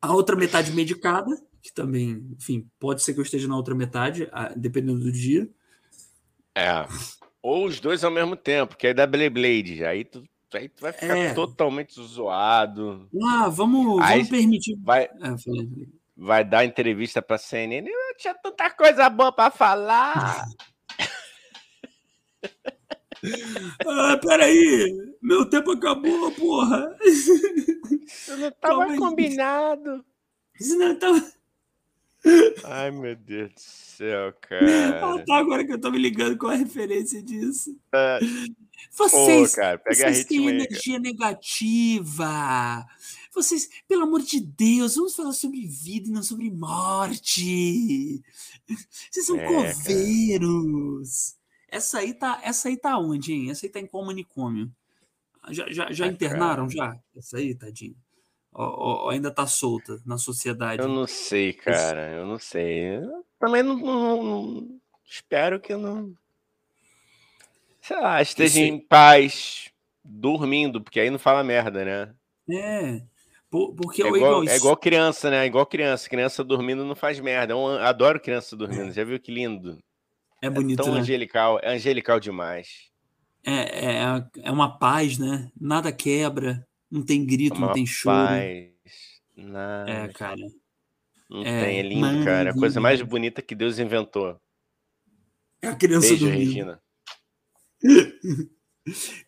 A 0.00 0.14
outra 0.14 0.36
metade 0.36 0.72
medicada, 0.72 1.30
que 1.60 1.72
também, 1.72 2.26
enfim, 2.38 2.70
pode 2.78 3.02
ser 3.02 3.12
que 3.12 3.20
eu 3.20 3.24
esteja 3.24 3.48
na 3.48 3.56
outra 3.56 3.74
metade, 3.74 4.30
dependendo 4.54 5.00
do 5.00 5.10
dia. 5.10 5.48
É. 6.54 6.86
Ou 7.42 7.66
os 7.66 7.80
dois 7.80 8.04
ao 8.04 8.10
mesmo 8.10 8.36
tempo, 8.36 8.76
que 8.76 8.86
aí 8.86 8.94
dá 8.94 9.06
Blade 9.06 9.30
Blade. 9.30 9.84
Aí 9.84 10.04
tu, 10.04 10.22
aí 10.54 10.68
tu 10.68 10.80
vai 10.80 10.92
ficar 10.92 11.16
é. 11.16 11.34
totalmente 11.34 11.94
zoado. 12.00 13.08
Ah, 13.22 13.48
vamos, 13.48 14.00
aí 14.02 14.18
vamos 14.18 14.28
permitir. 14.28 14.76
Vai, 14.82 15.04
é, 15.04 15.10
vai 16.16 16.44
dar 16.44 16.64
entrevista 16.64 17.20
pra 17.20 17.38
CNN. 17.38 17.88
Eu 17.88 18.16
tinha 18.16 18.34
tanta 18.34 18.70
coisa 18.70 19.08
boa 19.10 19.32
pra 19.32 19.50
falar. 19.50 20.46
ah, 23.86 24.18
peraí, 24.18 24.94
meu 25.20 25.48
tempo 25.48 25.72
acabou, 25.72 26.30
porra. 26.32 26.96
Eu 28.28 28.36
não 28.36 28.50
tava 28.52 28.96
combinado. 28.96 30.04
Isso 30.58 30.78
não 30.78 30.98
tava. 30.98 31.35
Ai, 32.64 32.90
meu 32.90 33.14
Deus 33.14 33.52
do 33.52 33.60
céu, 33.60 34.32
cara. 34.40 35.14
Ah, 35.14 35.24
tá, 35.24 35.36
agora 35.36 35.64
que 35.64 35.72
eu 35.72 35.80
tô 35.80 35.90
me 35.90 35.98
ligando 35.98 36.36
com 36.36 36.48
a 36.48 36.54
referência 36.54 37.22
disso. 37.22 37.78
É. 37.92 38.18
Vocês, 38.92 39.50
Pô, 39.50 39.56
cara, 39.56 39.82
vocês 39.86 40.24
têm 40.24 40.48
energia 40.48 40.98
negativa. 40.98 42.86
Vocês, 43.32 43.68
pelo 43.86 44.04
amor 44.04 44.22
de 44.22 44.40
Deus, 44.40 44.96
vamos 44.96 45.14
falar 45.14 45.32
sobre 45.32 45.66
vida 45.66 46.08
e 46.08 46.12
não 46.12 46.22
sobre 46.22 46.50
morte. 46.50 48.22
Vocês 49.10 49.26
são 49.26 49.38
é, 49.38 49.46
coveiros. 49.46 51.32
Cara. 51.32 51.78
Essa 51.78 51.98
aí 51.98 52.14
tá, 52.14 52.40
essa 52.42 52.68
aí 52.68 52.76
tá 52.76 52.98
onde, 52.98 53.32
hein? 53.32 53.50
Essa 53.50 53.66
aí 53.66 53.70
tá 53.70 53.78
em 53.78 53.86
qual 53.86 54.04
manicômio? 54.04 54.72
Já, 55.50 55.70
já, 55.70 55.92
já 55.92 56.06
internaram 56.06 56.68
já? 56.68 56.98
Essa 57.14 57.36
aí, 57.38 57.54
tadinho. 57.54 57.96
Ou, 58.58 59.10
ainda 59.10 59.30
tá 59.30 59.46
solta 59.46 60.00
na 60.06 60.16
sociedade? 60.16 60.80
Eu 60.80 60.88
não 60.88 61.06
sei, 61.06 61.52
cara. 61.52 62.10
Eu 62.12 62.26
não 62.26 62.38
sei. 62.38 62.96
Eu 62.96 63.24
também 63.38 63.62
não, 63.62 63.76
não, 63.76 64.22
não, 64.22 64.80
espero 65.04 65.60
que 65.60 65.76
não. 65.76 66.14
Sei 67.82 68.00
lá, 68.00 68.22
esteja 68.22 68.60
em 68.60 68.78
paz, 68.78 69.70
dormindo, 70.02 70.80
porque 70.82 70.98
aí 70.98 71.10
não 71.10 71.18
fala 71.18 71.44
merda, 71.44 71.84
né? 71.84 72.14
É. 72.50 73.02
Porque 73.50 74.02
é 74.02 74.08
igual, 74.08 74.42
é 74.42 74.56
igual 74.56 74.76
criança, 74.76 75.30
né? 75.30 75.44
É 75.44 75.46
igual 75.46 75.66
criança. 75.66 76.08
Criança 76.08 76.42
dormindo 76.42 76.84
não 76.84 76.96
faz 76.96 77.20
merda. 77.20 77.52
Eu 77.52 77.78
adoro 77.78 78.18
criança 78.18 78.56
dormindo. 78.56 78.90
Já 78.92 79.04
viu 79.04 79.20
que 79.20 79.32
lindo? 79.32 79.78
É 80.42 80.48
bonito. 80.48 80.80
É 80.80 80.84
tão 80.84 80.94
né? 80.94 81.00
angelical. 81.00 81.60
É 81.62 81.74
angelical 81.74 82.18
demais. 82.18 82.90
É, 83.44 83.86
é, 83.86 84.26
é 84.42 84.50
uma 84.50 84.78
paz, 84.78 85.18
né? 85.18 85.50
Nada 85.58 85.92
quebra. 85.92 86.66
Não 86.90 87.02
tem 87.02 87.24
grito, 87.24 87.56
uma 87.56 87.68
não 87.68 87.74
tem 87.74 87.86
choro. 87.86 88.16
Paz. 88.16 88.70
Nada. 89.36 89.90
É, 89.90 90.08
cara. 90.08 90.40
Não 91.28 91.42
é, 91.42 91.64
tem, 91.64 91.78
é 91.78 91.82
lindo, 91.82 92.24
cara. 92.24 92.50
A 92.50 92.54
coisa 92.54 92.80
mais 92.80 93.02
bonita 93.02 93.42
que 93.42 93.54
Deus 93.54 93.78
inventou. 93.78 94.40
É 95.60 95.68
a 95.68 95.74
criança 95.74 96.08
Beijo, 96.08 96.26
dormindo. 96.26 96.38
Regina. 96.44 96.82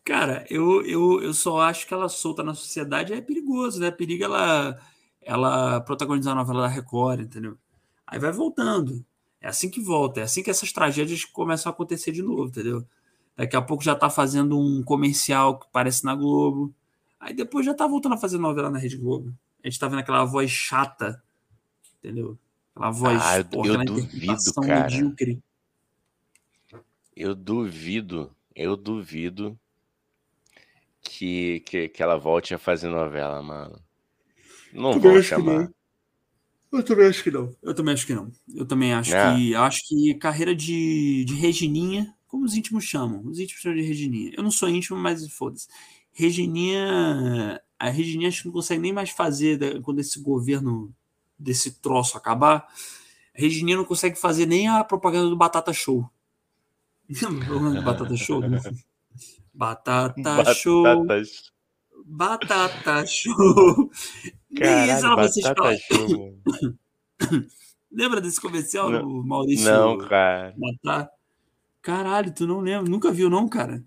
Cara, 0.04 0.46
eu, 0.48 0.86
eu, 0.86 1.20
eu 1.20 1.34
só 1.34 1.60
acho 1.60 1.86
que 1.86 1.92
ela 1.92 2.08
solta 2.08 2.44
na 2.44 2.54
sociedade 2.54 3.12
é 3.12 3.20
perigoso, 3.20 3.80
né? 3.80 3.90
Periga 3.90 4.26
ela, 4.26 4.78
ela 5.20 5.80
protagonizar 5.80 6.32
a 6.32 6.36
novela 6.36 6.62
da 6.62 6.68
Record, 6.68 7.20
entendeu? 7.22 7.58
Aí 8.06 8.20
vai 8.20 8.30
voltando. 8.30 9.04
É 9.40 9.48
assim 9.48 9.68
que 9.68 9.80
volta, 9.80 10.20
é 10.20 10.22
assim 10.24 10.42
que 10.42 10.50
essas 10.50 10.72
tragédias 10.72 11.24
começam 11.24 11.70
a 11.70 11.72
acontecer 11.72 12.12
de 12.12 12.22
novo, 12.22 12.48
entendeu? 12.48 12.86
Daqui 13.36 13.56
a 13.56 13.62
pouco 13.62 13.84
já 13.84 13.94
tá 13.94 14.10
fazendo 14.10 14.58
um 14.58 14.82
comercial 14.82 15.58
que 15.58 15.66
parece 15.72 16.04
na 16.04 16.14
Globo. 16.14 16.74
Aí 17.20 17.34
depois 17.34 17.66
já 17.66 17.74
tá 17.74 17.86
voltando 17.86 18.14
a 18.14 18.18
fazer 18.18 18.38
novela 18.38 18.70
na 18.70 18.78
Rede 18.78 18.96
Globo. 18.96 19.34
A 19.62 19.68
gente 19.68 19.78
tá 19.78 19.88
vendo 19.88 19.98
aquela 19.98 20.24
voz 20.24 20.50
chata, 20.50 21.22
entendeu? 21.98 22.38
Aquela 22.74 22.90
voz. 22.90 23.22
Ah, 23.22 23.38
eu, 23.38 23.44
porra, 23.44 23.68
eu 23.68 23.84
duvido, 23.84 24.54
cara. 24.62 24.82
Medíocre. 24.84 25.42
Eu 27.16 27.34
duvido, 27.34 28.30
eu 28.54 28.76
duvido 28.76 29.58
que, 31.00 31.60
que, 31.66 31.88
que 31.88 32.02
ela 32.02 32.16
volte 32.16 32.54
a 32.54 32.58
fazer 32.58 32.88
novela, 32.88 33.42
mano. 33.42 33.82
Não 34.72 35.00
vou 35.00 35.20
chamar. 35.22 35.68
Eu 36.70 36.82
também 36.84 37.06
acho 37.06 37.24
que 37.24 37.30
não. 37.30 37.56
Eu 37.62 37.74
também 37.74 37.94
acho 37.94 38.06
que 38.06 38.14
não. 38.14 38.30
Eu 38.54 38.66
também 38.66 38.92
acho 38.92 39.14
é. 39.14 39.34
que. 39.34 39.54
Acho 39.54 39.80
que 39.88 40.14
carreira 40.14 40.54
de, 40.54 41.24
de 41.24 41.34
Regininha, 41.34 42.14
como 42.26 42.44
os 42.44 42.54
íntimos 42.54 42.84
chamam. 42.84 43.24
Os 43.24 43.38
íntimos 43.38 43.62
chamam 43.62 43.78
de 43.78 43.84
Regininha. 43.84 44.32
Eu 44.36 44.42
não 44.42 44.50
sou 44.50 44.68
íntimo, 44.68 44.98
mas 44.98 45.26
foda-se. 45.32 45.66
Regininha. 46.18 47.62
A 47.78 47.88
Regininha 47.90 48.28
acho 48.28 48.42
que 48.42 48.46
não 48.48 48.52
consegue 48.52 48.82
nem 48.82 48.92
mais 48.92 49.10
fazer 49.10 49.80
quando 49.82 50.00
esse 50.00 50.20
governo 50.20 50.92
desse 51.38 51.80
troço 51.80 52.18
acabar. 52.18 52.66
A 53.36 53.40
Regininha 53.40 53.76
não 53.76 53.84
consegue 53.84 54.18
fazer 54.18 54.44
nem 54.44 54.66
a 54.66 54.82
propaganda 54.82 55.30
do 55.30 55.36
Batata 55.36 55.72
Show. 55.72 56.10
Lembra 57.08 57.82
Batata 57.82 58.16
Show? 58.16 58.42
Batata, 59.54 60.20
Batata 60.20 60.54
Show. 60.54 61.06
Batata 62.04 63.06
Show. 63.06 63.90
Caralho, 64.56 65.16
batata 65.16 65.76
show, 65.76 66.38
Lembra 67.92 68.18
desse 68.18 68.40
comercial 68.40 68.88
não, 68.88 69.02
do 69.02 69.22
Maurício? 69.24 69.70
Não, 69.70 69.98
cara. 69.98 70.54
Matar? 70.56 71.10
Caralho, 71.82 72.32
tu 72.34 72.46
não 72.46 72.60
lembra? 72.60 72.90
Nunca 72.90 73.12
viu, 73.12 73.28
não, 73.28 73.46
cara? 73.46 73.84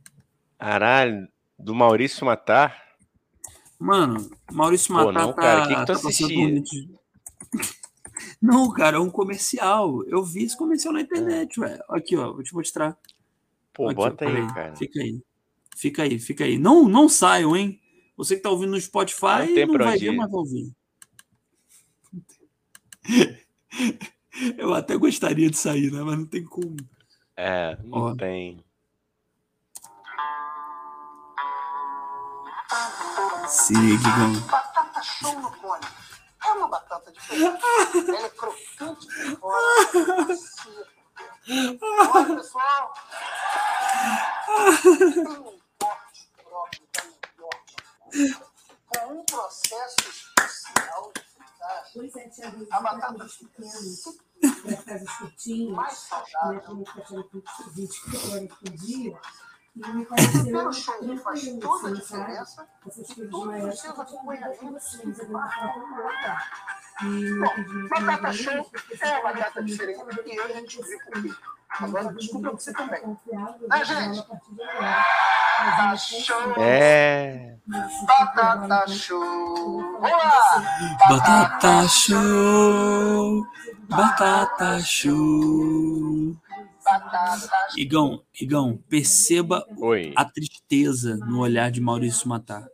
Caralho, 0.59 1.27
do 1.63 1.75
Maurício 1.75 2.25
Matar? 2.25 2.75
Mano, 3.79 4.29
Maurício 4.51 4.93
Matar 4.93 5.05
Pô, 5.05 5.11
não, 5.11 5.33
tá, 5.33 5.41
cara, 5.41 5.67
que, 5.67 5.75
que 5.75 5.81
tu 5.81 5.85
tá 5.85 5.93
assistia? 5.93 6.63
Não, 8.41 8.71
cara, 8.71 8.97
é 8.97 8.99
um 8.99 9.09
comercial. 9.09 10.03
Eu 10.05 10.23
vi 10.23 10.43
esse 10.43 10.57
comercial 10.57 10.93
na 10.93 11.01
internet, 11.01 11.59
ué. 11.59 11.79
Aqui, 11.89 12.15
ó, 12.15 12.31
vou 12.33 12.43
te 12.43 12.53
mostrar. 12.53 12.97
Pô, 13.73 13.87
Aqui, 13.87 13.95
bota 13.95 14.25
ó, 14.25 14.27
aí, 14.27 14.47
cara. 14.53 14.75
Fica 14.75 14.99
aí. 14.99 15.21
Fica 15.75 16.03
aí, 16.03 16.19
fica 16.19 16.43
aí. 16.43 16.57
Não, 16.57 16.87
não 16.87 17.07
saiam, 17.07 17.55
hein? 17.55 17.79
Você 18.17 18.35
que 18.35 18.41
tá 18.41 18.49
ouvindo 18.49 18.71
no 18.71 18.81
Spotify 18.81 19.47
não, 19.55 19.67
não 19.67 19.85
vai 19.85 19.97
ver, 19.97 20.11
mas 20.11 20.29
vai 20.29 20.39
ouvir. 20.39 20.71
Eu 24.57 24.73
até 24.73 24.97
gostaria 24.97 25.49
de 25.49 25.57
sair, 25.57 25.91
né? 25.91 26.01
Mas 26.03 26.17
não 26.17 26.25
tem 26.25 26.43
como. 26.43 26.77
É, 27.35 27.77
não 27.83 27.99
Ó. 27.99 28.15
tem. 28.15 28.63
Sim, 33.47 33.97
Guigão. 33.97 34.39
Batata 34.47 35.01
show 35.03 35.39
no 35.39 35.51
cone. 35.57 35.85
É 36.43 36.51
uma 36.53 36.67
batata 36.67 37.11
diferente. 37.11 37.63
Ela 38.07 38.25
é 38.25 38.29
crocante 38.29 39.07
por 39.07 39.39
fora. 39.39 40.27
Olha, 42.13 42.35
pessoal. 42.35 42.93
Tem 44.83 45.27
um 45.27 45.59
corte 45.79 46.31
próprio 46.43 46.87
da 46.93 47.03
New 47.03 48.29
com 48.87 49.13
um 49.13 49.25
processo 49.25 49.95
especial 50.09 51.11
de 51.13 51.31
Pois 51.93 52.15
é, 52.15 52.29
a 52.71 52.81
batata 52.81 53.25
pequenos, 53.25 54.03
para 54.63 54.83
casas 54.83 55.09
curtinhas, 55.17 55.75
mais 55.75 55.97
saudável. 55.97 56.85
Como 59.79 60.05
fazendo 60.05 60.43
20 60.43 60.55
horas 60.55 60.85
por 60.85 60.95
dia. 60.99 61.01
E 61.01 61.07
me 61.07 61.19
pareceu 61.19 61.57
tranquilo, 61.59 62.45
sabe? 62.45 62.69
Essas 62.87 63.13
coisas 63.13 63.31
maiores 63.45 63.81
que 63.81 63.87
eu 63.87 63.93
tô 63.93 64.05
com 64.05 64.71
vocês, 64.71 65.19
eu 65.19 65.27
vou 65.27 65.39
falar 65.41 65.73
com 65.73 65.79
E 67.03 67.31
não 67.31 67.47
Bom, 67.47 67.89
batata 67.89 68.33
show 68.33 68.71
é 69.01 69.19
uma 69.19 69.31
data 69.33 69.63
diferente 69.63 69.99
e 70.25 70.39
hoje 70.39 70.53
a 70.53 70.55
gente 70.59 70.81
viu 70.83 70.99
por 70.99 71.21
quê. 71.21 71.29
eu 71.29 71.85
Agora, 71.87 72.13
desculpa 72.13 72.51
você 72.51 72.73
também. 72.73 73.01
confiar, 73.01 73.55
eu 73.61 73.67
Né, 73.69 73.85
gente? 73.85 74.19
a. 74.27 74.41
Mas 75.63 75.77
Tá 75.77 75.91
eu 75.91 75.97
show. 75.97 76.53
É. 76.57 77.55
Batata 78.07 78.87
show. 78.87 79.19
com- 79.21 79.99
Vamos 80.01 80.11
lá. 80.11 80.63
Batata 81.09 81.87
show! 81.87 83.47
Batata 83.89 84.79
show! 84.81 86.35
Show. 86.99 87.49
Igão, 87.77 88.23
Igão, 88.39 88.83
perceba 88.89 89.65
Oi. 89.77 90.13
a 90.15 90.25
tristeza 90.25 91.15
no 91.17 91.39
olhar 91.39 91.71
de 91.71 91.79
Maurício 91.81 92.27
Matar. 92.27 92.67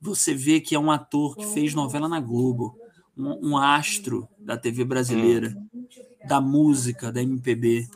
Você 0.00 0.34
vê 0.34 0.60
que 0.60 0.74
é 0.74 0.78
um 0.78 0.90
ator 0.90 1.36
que 1.36 1.46
fez 1.46 1.74
novela 1.74 2.08
na 2.08 2.18
Globo, 2.20 2.76
um, 3.16 3.50
um 3.50 3.56
astro 3.56 4.28
da 4.38 4.56
TV 4.56 4.84
brasileira, 4.84 5.54
da 6.26 6.40
música, 6.40 7.12
da 7.12 7.22
MPB. 7.22 7.86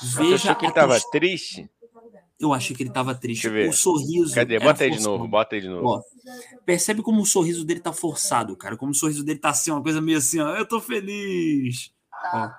Você 0.00 0.16
Veja 0.22 0.34
achou 0.52 0.54
que 0.56 0.64
ele 0.64 0.72
a 0.72 0.74
tava 0.74 0.92
tristeza- 0.94 1.10
triste? 1.10 1.70
Eu 2.38 2.54
achei 2.54 2.74
que 2.74 2.82
ele 2.82 2.88
estava 2.88 3.14
triste. 3.14 3.42
Deixa 3.42 3.48
eu 3.48 3.64
ver. 3.64 3.68
O 3.68 3.72
sorriso. 3.74 4.34
Cadê? 4.34 4.54
era 4.54 4.64
Bota 4.64 4.84
aí 4.84 4.90
de 4.90 5.02
novo, 5.02 5.28
bota 5.28 5.56
aí 5.56 5.60
de 5.60 5.68
novo. 5.68 5.86
Ó, 5.86 6.02
percebe 6.64 7.02
como 7.02 7.20
o 7.20 7.26
sorriso 7.26 7.66
dele 7.66 7.80
tá 7.80 7.92
forçado, 7.92 8.56
cara. 8.56 8.78
Como 8.78 8.92
o 8.92 8.94
sorriso 8.94 9.22
dele 9.22 9.38
tá 9.38 9.50
assim, 9.50 9.70
uma 9.70 9.82
coisa 9.82 10.00
meio 10.00 10.16
assim, 10.16 10.40
ó. 10.40 10.56
Eu 10.56 10.66
tô 10.66 10.80
feliz. 10.80 11.92
Batata 12.10 12.56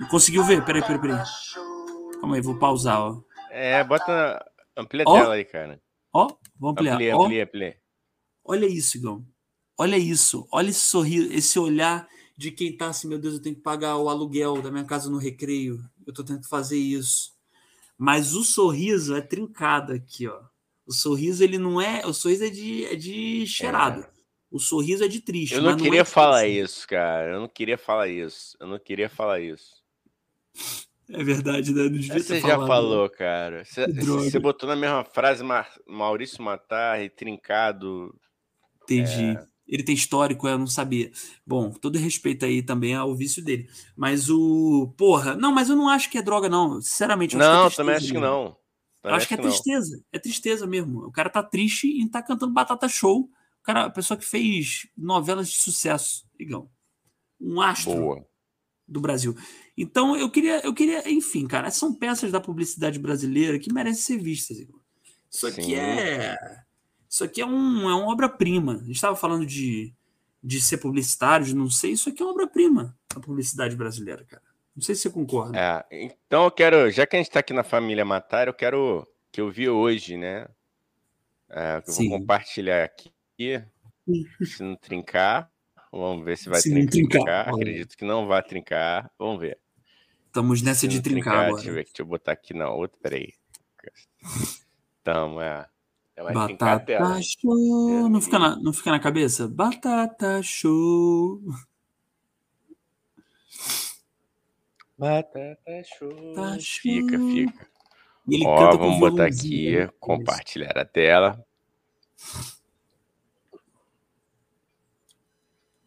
show. 0.00 0.08
Conseguiu 0.10 0.44
ver? 0.44 0.64
Peraí, 0.64 0.82
peraí, 0.82 1.00
peraí. 1.00 1.22
Calma 2.20 2.36
aí, 2.36 2.42
vou 2.42 2.58
pausar, 2.58 3.00
ó. 3.00 3.22
É, 3.50 3.82
bota. 3.84 4.44
Amplia 4.76 5.04
a 5.06 5.12
tela 5.12 5.34
aí, 5.34 5.44
cara. 5.44 5.80
Ó, 6.12 6.28
vamos 6.58 6.72
ampliar. 6.72 6.94
Amplia, 6.94 7.16
Ó, 7.16 7.24
amplia, 7.24 7.44
amplia. 7.44 7.76
olha 8.44 8.66
isso, 8.66 8.96
Igão. 8.96 9.26
Olha 9.76 9.96
isso. 9.96 10.46
Olha 10.52 10.70
esse 10.70 10.80
sorriso, 10.80 11.32
esse 11.32 11.58
olhar 11.58 12.08
de 12.36 12.50
quem 12.52 12.76
tá 12.76 12.88
assim, 12.88 13.08
meu 13.08 13.18
Deus, 13.18 13.34
eu 13.34 13.42
tenho 13.42 13.56
que 13.56 13.62
pagar 13.62 13.96
o 13.96 14.08
aluguel 14.08 14.62
da 14.62 14.70
minha 14.70 14.84
casa 14.84 15.10
no 15.10 15.18
recreio. 15.18 15.80
Eu 16.06 16.12
tô 16.14 16.22
tendo 16.24 16.40
que 16.40 16.48
fazer 16.48 16.78
isso. 16.78 17.32
Mas 17.96 18.34
o 18.34 18.44
sorriso 18.44 19.16
é 19.16 19.20
trincado 19.20 19.92
aqui, 19.92 20.28
ó. 20.28 20.40
O 20.86 20.92
sorriso, 20.92 21.42
ele 21.42 21.58
não 21.58 21.80
é. 21.80 22.06
O 22.06 22.12
sorriso 22.14 22.44
é 22.44 22.50
de, 22.50 22.84
é 22.86 22.94
de 22.94 23.44
cheirado. 23.46 24.06
O 24.50 24.58
sorriso 24.58 25.04
é 25.04 25.08
de 25.08 25.20
triste. 25.20 25.54
Eu 25.54 25.62
não 25.62 25.72
é 25.72 25.76
queria 25.76 26.04
de 26.04 26.08
falar 26.08 26.40
triste. 26.42 26.60
isso, 26.60 26.86
cara. 26.88 27.32
Eu 27.32 27.40
não 27.40 27.48
queria 27.48 27.76
falar 27.76 28.08
isso. 28.08 28.56
Eu 28.60 28.66
não 28.68 28.78
queria 28.78 29.10
falar 29.10 29.40
isso. 29.40 29.82
É 31.10 31.24
verdade, 31.24 31.72
né? 31.72 31.84
Não 31.84 31.90
devia 31.92 32.18
Você 32.20 32.40
já 32.40 32.48
falado. 32.48 32.66
falou, 32.66 33.08
cara. 33.10 33.64
Você, 33.64 33.86
você 33.92 34.38
botou 34.38 34.68
na 34.68 34.76
mesma 34.76 35.04
frase 35.04 35.42
Ma- 35.42 35.66
Maurício 35.86 36.42
Matar 36.42 36.98
trincado. 37.10 38.14
Entendi. 38.82 39.36
É. 39.36 39.46
Ele 39.66 39.82
tem 39.82 39.94
histórico, 39.94 40.48
eu 40.48 40.58
não 40.58 40.66
sabia. 40.66 41.10
Bom, 41.46 41.70
todo 41.70 41.98
respeito 41.98 42.44
aí 42.44 42.62
também 42.62 42.94
ao 42.94 43.14
vício 43.14 43.44
dele. 43.44 43.68
Mas 43.96 44.30
o. 44.30 44.94
Porra, 44.96 45.34
não, 45.34 45.52
mas 45.52 45.68
eu 45.68 45.76
não 45.76 45.88
acho 45.88 46.10
que 46.10 46.18
é 46.18 46.22
droga, 46.22 46.48
não. 46.48 46.80
Sinceramente, 46.80 47.34
eu 47.34 47.38
Não, 47.38 47.66
acho 47.66 47.76
que 47.76 47.80
é 47.80 47.84
também 47.84 47.94
tristeza 47.96 48.18
acho 48.18 48.24
que 48.24 48.30
não. 48.32 48.44
Eu 48.46 48.56
Também 49.02 49.16
acho 49.16 49.28
que 49.28 49.34
é 49.34 49.36
não. 49.36 49.44
tristeza. 49.44 50.04
É 50.12 50.18
tristeza 50.18 50.66
mesmo. 50.66 51.04
O 51.06 51.12
cara 51.12 51.28
tá 51.30 51.42
triste 51.42 51.86
e 51.86 52.08
tá 52.08 52.22
cantando 52.22 52.52
Batata 52.52 52.88
Show. 52.88 53.20
O 53.60 53.62
cara, 53.62 53.84
a 53.86 53.90
pessoa 53.90 54.16
que 54.16 54.24
fez 54.24 54.86
novelas 54.96 55.50
de 55.50 55.58
sucesso, 55.58 56.24
Igão. 56.38 56.70
Um 57.40 57.60
astro 57.60 57.92
Boa. 57.94 58.26
do 58.86 59.00
Brasil. 59.00 59.34
Então, 59.80 60.16
eu 60.16 60.28
queria, 60.28 60.60
eu 60.66 60.74
queria, 60.74 61.08
enfim, 61.08 61.46
cara, 61.46 61.70
são 61.70 61.94
peças 61.94 62.32
da 62.32 62.40
publicidade 62.40 62.98
brasileira 62.98 63.60
que 63.60 63.72
merecem 63.72 64.02
ser 64.02 64.18
vistas. 64.20 64.58
Igor. 64.58 64.80
Isso 65.30 65.46
aqui 65.46 65.62
Sim. 65.62 65.74
é. 65.76 66.36
Isso 67.08 67.22
aqui 67.22 67.40
é, 67.40 67.46
um, 67.46 67.88
é 67.88 67.94
uma 67.94 68.10
obra-prima. 68.10 68.72
A 68.74 68.78
gente 68.78 68.96
estava 68.96 69.14
falando 69.14 69.46
de, 69.46 69.94
de 70.42 70.60
ser 70.60 70.78
publicitário, 70.78 71.46
de 71.46 71.54
não 71.54 71.70
sei, 71.70 71.92
isso 71.92 72.08
aqui 72.08 72.20
é 72.20 72.24
uma 72.24 72.32
obra-prima 72.32 72.92
da 73.14 73.20
publicidade 73.20 73.76
brasileira, 73.76 74.24
cara. 74.24 74.42
Não 74.74 74.82
sei 74.82 74.96
se 74.96 75.02
você 75.02 75.10
concorda. 75.10 75.56
É, 75.56 75.86
então 75.92 76.44
eu 76.44 76.50
quero, 76.50 76.90
já 76.90 77.06
que 77.06 77.14
a 77.14 77.18
gente 77.20 77.30
tá 77.30 77.38
aqui 77.38 77.52
na 77.52 77.62
família 77.62 78.04
Matar, 78.04 78.48
eu 78.48 78.54
quero 78.54 79.06
que 79.30 79.40
eu 79.40 79.48
vi 79.48 79.68
hoje, 79.68 80.16
né? 80.16 80.48
É, 81.48 81.82
eu 81.86 81.92
Sim. 81.92 82.08
vou 82.08 82.18
compartilhar 82.18 82.84
aqui. 82.84 83.62
Se 84.44 84.62
não 84.62 84.74
trincar, 84.74 85.50
vamos 85.92 86.24
ver 86.24 86.36
se 86.36 86.48
vai 86.48 86.60
Se 86.60 86.70
trincar. 86.70 86.90
trincar. 86.90 87.48
Acredito 87.48 87.96
que 87.96 88.04
não 88.04 88.26
vai 88.26 88.42
trincar. 88.42 89.10
Vamos 89.16 89.40
ver. 89.40 89.58
Estamos 90.38 90.62
nessa 90.62 90.86
de 90.86 90.94
não 90.96 91.02
trincar, 91.02 91.32
Deixa 91.32 91.48
eu 91.48 91.48
agora. 91.56 91.72
ver, 91.72 91.84
deixa 91.84 92.02
eu 92.02 92.06
botar 92.06 92.30
aqui 92.30 92.54
na 92.54 92.70
outra, 92.70 92.96
peraí. 93.02 93.34
Então, 95.02 95.42
é. 95.42 95.66
Trincar 96.46 96.84
tela. 96.84 97.08
Batata 97.08 97.22
show. 97.22 98.08
Não 98.08 98.20
fica, 98.20 98.38
na, 98.38 98.56
não 98.56 98.72
fica 98.72 98.90
na 98.92 99.00
cabeça? 99.00 99.48
Batata 99.48 100.40
show. 100.40 101.40
Batata 104.96 105.82
show. 105.98 106.34
Tá 106.34 106.56
Fica, 106.60 107.16
show. 107.18 107.30
fica. 107.32 107.68
E 108.28 108.34
ele 108.36 108.46
Ó, 108.46 108.76
vamos 108.76 109.00
botar 109.00 109.26
aqui, 109.26 109.76
né? 109.76 109.90
compartilhar 109.98 110.78
a 110.78 110.84
tela. 110.84 111.44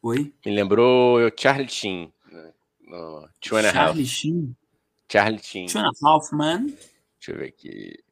Oi? 0.02 0.34
Me 0.46 0.52
lembrou 0.54 1.20
o 1.26 1.32
Charlie 1.40 1.70
Sheen. 1.70 2.12
No 2.92 3.30
Two 3.40 3.58
and 3.58 3.66
a 3.68 3.72
Half. 3.72 3.74
Charlie 3.74 4.06
Sheen. 4.06 4.56
Charlie 5.10 5.40
Sheen. 5.42 5.68
Two 5.68 5.80
and 5.80 5.88
a 5.88 5.92
Half 6.06 6.32
Man. 6.34 6.66
Deixa 6.68 7.32
eu 7.32 7.38
ver 7.38 7.48
aqui. 7.48 8.04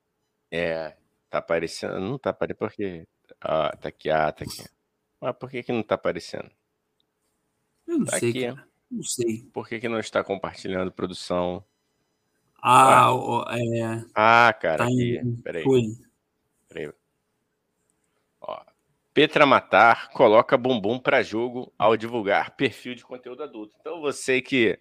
É, 0.51 0.95
tá 1.29 1.39
aparecendo. 1.39 1.99
Não 1.99 2.17
tá 2.17 2.29
aparecendo 2.29 2.57
porque. 2.59 3.07
Ah, 3.41 3.75
tá 3.75 3.89
aqui. 3.89 4.09
Ah, 4.09 4.31
tá 4.31 4.45
aqui. 4.45 4.63
Mas 5.21 5.35
por 5.37 5.49
que, 5.51 5.63
que 5.63 5.71
não 5.73 5.83
tá 5.83 5.95
aparecendo? 5.95 6.49
Eu 7.85 7.99
não 7.99 8.05
Tá 8.05 8.19
sei, 8.19 8.29
aqui. 8.29 8.45
cara. 8.47 8.67
Não 8.89 9.03
sei. 9.03 9.43
Por 9.53 9.67
que, 9.67 9.79
que 9.79 9.89
não 9.89 9.99
está 9.99 10.23
compartilhando 10.23 10.91
produção? 10.91 11.63
Ah, 12.61 13.13
ó, 13.13 13.43
é. 13.51 14.05
Ah, 14.15 14.53
cara, 14.59 14.77
Tá 14.79 14.83
aqui. 14.85 15.19
Peraí, 15.43 15.63
Foi. 15.63 15.81
peraí. 16.67 16.91
Petra 19.13 19.45
Matar 19.45 20.09
coloca 20.11 20.57
bumbum 20.57 20.99
pra 20.99 21.21
jogo 21.21 21.73
ao 21.77 21.97
divulgar 21.97 22.55
perfil 22.55 22.95
de 22.95 23.03
conteúdo 23.03 23.43
adulto. 23.43 23.75
Então 23.79 23.99
você 24.01 24.41
que 24.41 24.79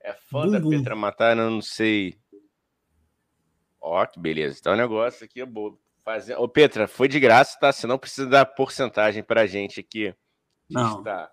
é 0.00 0.12
fã 0.12 0.46
da 0.48 0.58
Bumbum. 0.60 0.78
Petra 0.78 0.94
Matar, 0.96 1.36
eu 1.36 1.50
não 1.50 1.60
sei. 1.60 2.18
Ó, 3.80 4.04
que 4.06 4.18
beleza. 4.18 4.56
Então 4.60 4.72
o 4.72 4.76
negócio 4.76 5.24
aqui 5.24 5.40
é 5.40 5.46
bom. 5.46 5.76
Fazer... 6.04 6.36
Ô, 6.36 6.46
Petra, 6.46 6.86
foi 6.86 7.08
de 7.08 7.18
graça, 7.18 7.58
tá? 7.58 7.72
Você 7.72 7.86
não 7.86 7.98
precisa 7.98 8.28
dar 8.28 8.44
porcentagem 8.44 9.22
pra 9.22 9.46
gente 9.46 9.80
aqui. 9.80 10.14
Não. 10.68 10.98
está 10.98 11.30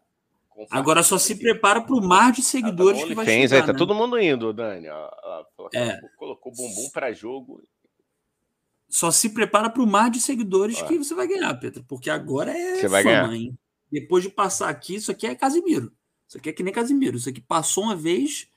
Agora 0.70 1.02
só 1.04 1.18
se 1.18 1.36
prepara 1.40 1.82
para 1.82 1.96
o 1.96 2.02
mar 2.02 2.32
de 2.32 2.42
Ah, 2.42 2.44
tá 2.44 2.50
seguidores 2.50 3.02
no 3.02 3.08
que 3.08 3.16
vai 3.16 3.26
chegar, 3.26 3.56
aí 3.56 3.62
tá 3.66 3.74
né? 3.74 3.78
todo 3.78 3.96
mundo 3.96 4.20
indo, 4.20 4.54
Dani. 4.54 4.88
Ó, 4.90 5.10
ó, 5.24 5.44
colocou, 5.56 5.80
É. 5.80 6.00
colocou 6.18 6.52
bumbum 6.54 6.90
pra 6.94 7.12
jogo. 7.14 7.62
Só 8.92 9.10
se 9.10 9.30
prepara 9.30 9.70
para 9.70 9.82
o 9.82 9.88
mar 9.88 10.12
de 10.12 10.20
seguidores 10.20 10.82
que 10.82 10.98
você 10.98 11.16
vai 11.16 11.26
ganhar, 11.28 11.54
Pedro. 11.56 11.84
Porque 11.88 12.10
agora 12.10 12.52
é 12.52 12.76
Você 12.76 12.88
vai 12.90 13.02
fama, 13.04 13.30
ganhar. 13.30 13.36
hein? 13.36 13.58
Depois 13.90 14.24
de 14.24 14.30
passar 14.30 14.68
aqui, 14.70 14.96
isso 14.96 15.10
aqui 15.12 15.26
é 15.26 15.34
Casimiro. 15.34 15.92
Isso 16.28 16.38
aqui 16.38 16.50
é 16.50 16.54
que 16.54 16.62
nem 16.62 16.74
Casimiro. 16.74 17.16
Isso 17.18 17.30
aqui 17.30 17.40
passou 17.42 17.86
uma 17.86 17.96
vez, 17.96 18.48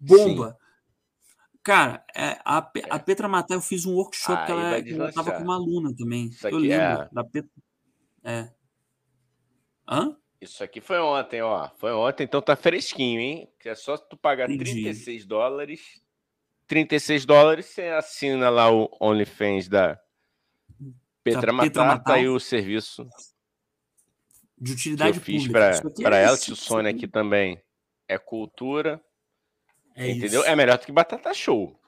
bomba. 0.00 0.58
Cara, 1.62 2.04
é, 2.14 2.38
a, 2.44 2.60
Pe- 2.62 2.84
a 2.90 2.98
Petra 2.98 3.28
Matar, 3.28 3.54
eu 3.54 3.60
fiz 3.60 3.86
um 3.86 3.94
workshop 3.94 4.46
que 4.46 4.52
ela, 4.52 4.70
vai 4.70 4.82
que 4.82 4.90
ela 4.92 5.12
tava 5.12 5.30
deslanchar. 5.30 5.38
com 5.38 5.44
uma 5.44 5.54
aluna 5.56 5.94
também. 5.96 6.26
Isso 6.26 6.46
eu 6.46 6.58
aqui 6.58 6.66
lembro 6.68 7.02
é- 7.02 7.08
da 7.12 7.24
Petra. 7.24 7.50
É. 8.24 8.48
Hã? 9.88 10.16
Isso 10.40 10.62
aqui 10.62 10.80
foi 10.80 10.98
ontem, 10.98 11.40
ó. 11.42 11.70
Foi 11.78 11.92
ontem, 11.92 12.24
então 12.24 12.42
tá 12.42 12.54
fresquinho, 12.56 13.20
hein? 13.20 13.48
Que 13.58 13.68
é 13.68 13.74
só 13.74 13.96
tu 13.96 14.16
pagar 14.16 14.50
Entendi. 14.50 14.72
36 14.82 15.24
dólares. 15.24 15.80
36 16.66 17.24
dólares, 17.24 17.66
você 17.66 17.82
assina 17.88 18.48
lá 18.50 18.70
o 18.70 18.88
OnlyFans 19.00 19.68
da 19.68 19.98
Petra 21.22 21.40
Petra 21.40 21.52
Matar, 21.52 21.70
tá 21.72 21.84
Matar. 21.86 22.14
aí 22.14 22.28
o 22.28 22.38
serviço 22.40 23.04
De 24.58 24.70
que 24.70 24.72
utilidade 24.72 25.18
eu 25.18 25.22
fiz 25.22 25.46
pública. 25.46 25.92
pra 26.02 26.18
é 26.18 26.24
ela, 26.24 26.34
isso, 26.34 26.44
tio 26.46 26.54
isso 26.54 26.64
Sônia 26.64 26.90
aqui 26.90 27.06
também. 27.08 27.60
É 28.08 28.16
cultura, 28.18 29.00
É 29.94 30.08
entendeu? 30.10 30.40
isso. 30.42 30.48
É 30.50 30.54
melhor 30.56 30.78
do 30.78 30.86
que 30.86 30.92
Batata 30.92 31.34
Show. 31.34 31.78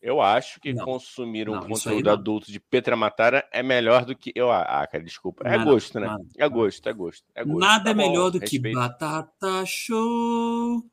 Eu 0.00 0.20
acho 0.20 0.60
que 0.60 0.72
Não. 0.72 0.84
consumir 0.84 1.48
um 1.48 1.54
Não, 1.54 1.66
conteúdo 1.68 2.08
adulto 2.10 2.52
de 2.52 2.60
Petra 2.60 2.94
Matara 2.94 3.48
é 3.50 3.60
melhor 3.62 4.04
do 4.04 4.14
que. 4.14 4.30
Eu, 4.36 4.52
ah, 4.52 4.86
cara, 4.86 5.02
desculpa. 5.02 5.42
É 5.48 5.56
Não, 5.58 5.64
gosto, 5.64 5.98
né? 5.98 6.06
não, 6.06 6.24
É 6.38 6.48
gosto, 6.48 6.88
é 6.88 6.92
gosto. 6.92 7.24
É 7.34 7.42
gosto. 7.44 7.58
Nada 7.58 7.84
Tá 7.84 7.90
é 7.90 7.94
bom, 7.94 8.08
melhor 8.08 8.30
do 8.30 8.38
que 8.38 8.46
respeito. 8.56 8.78
batata 8.78 9.64
show. 9.66 10.84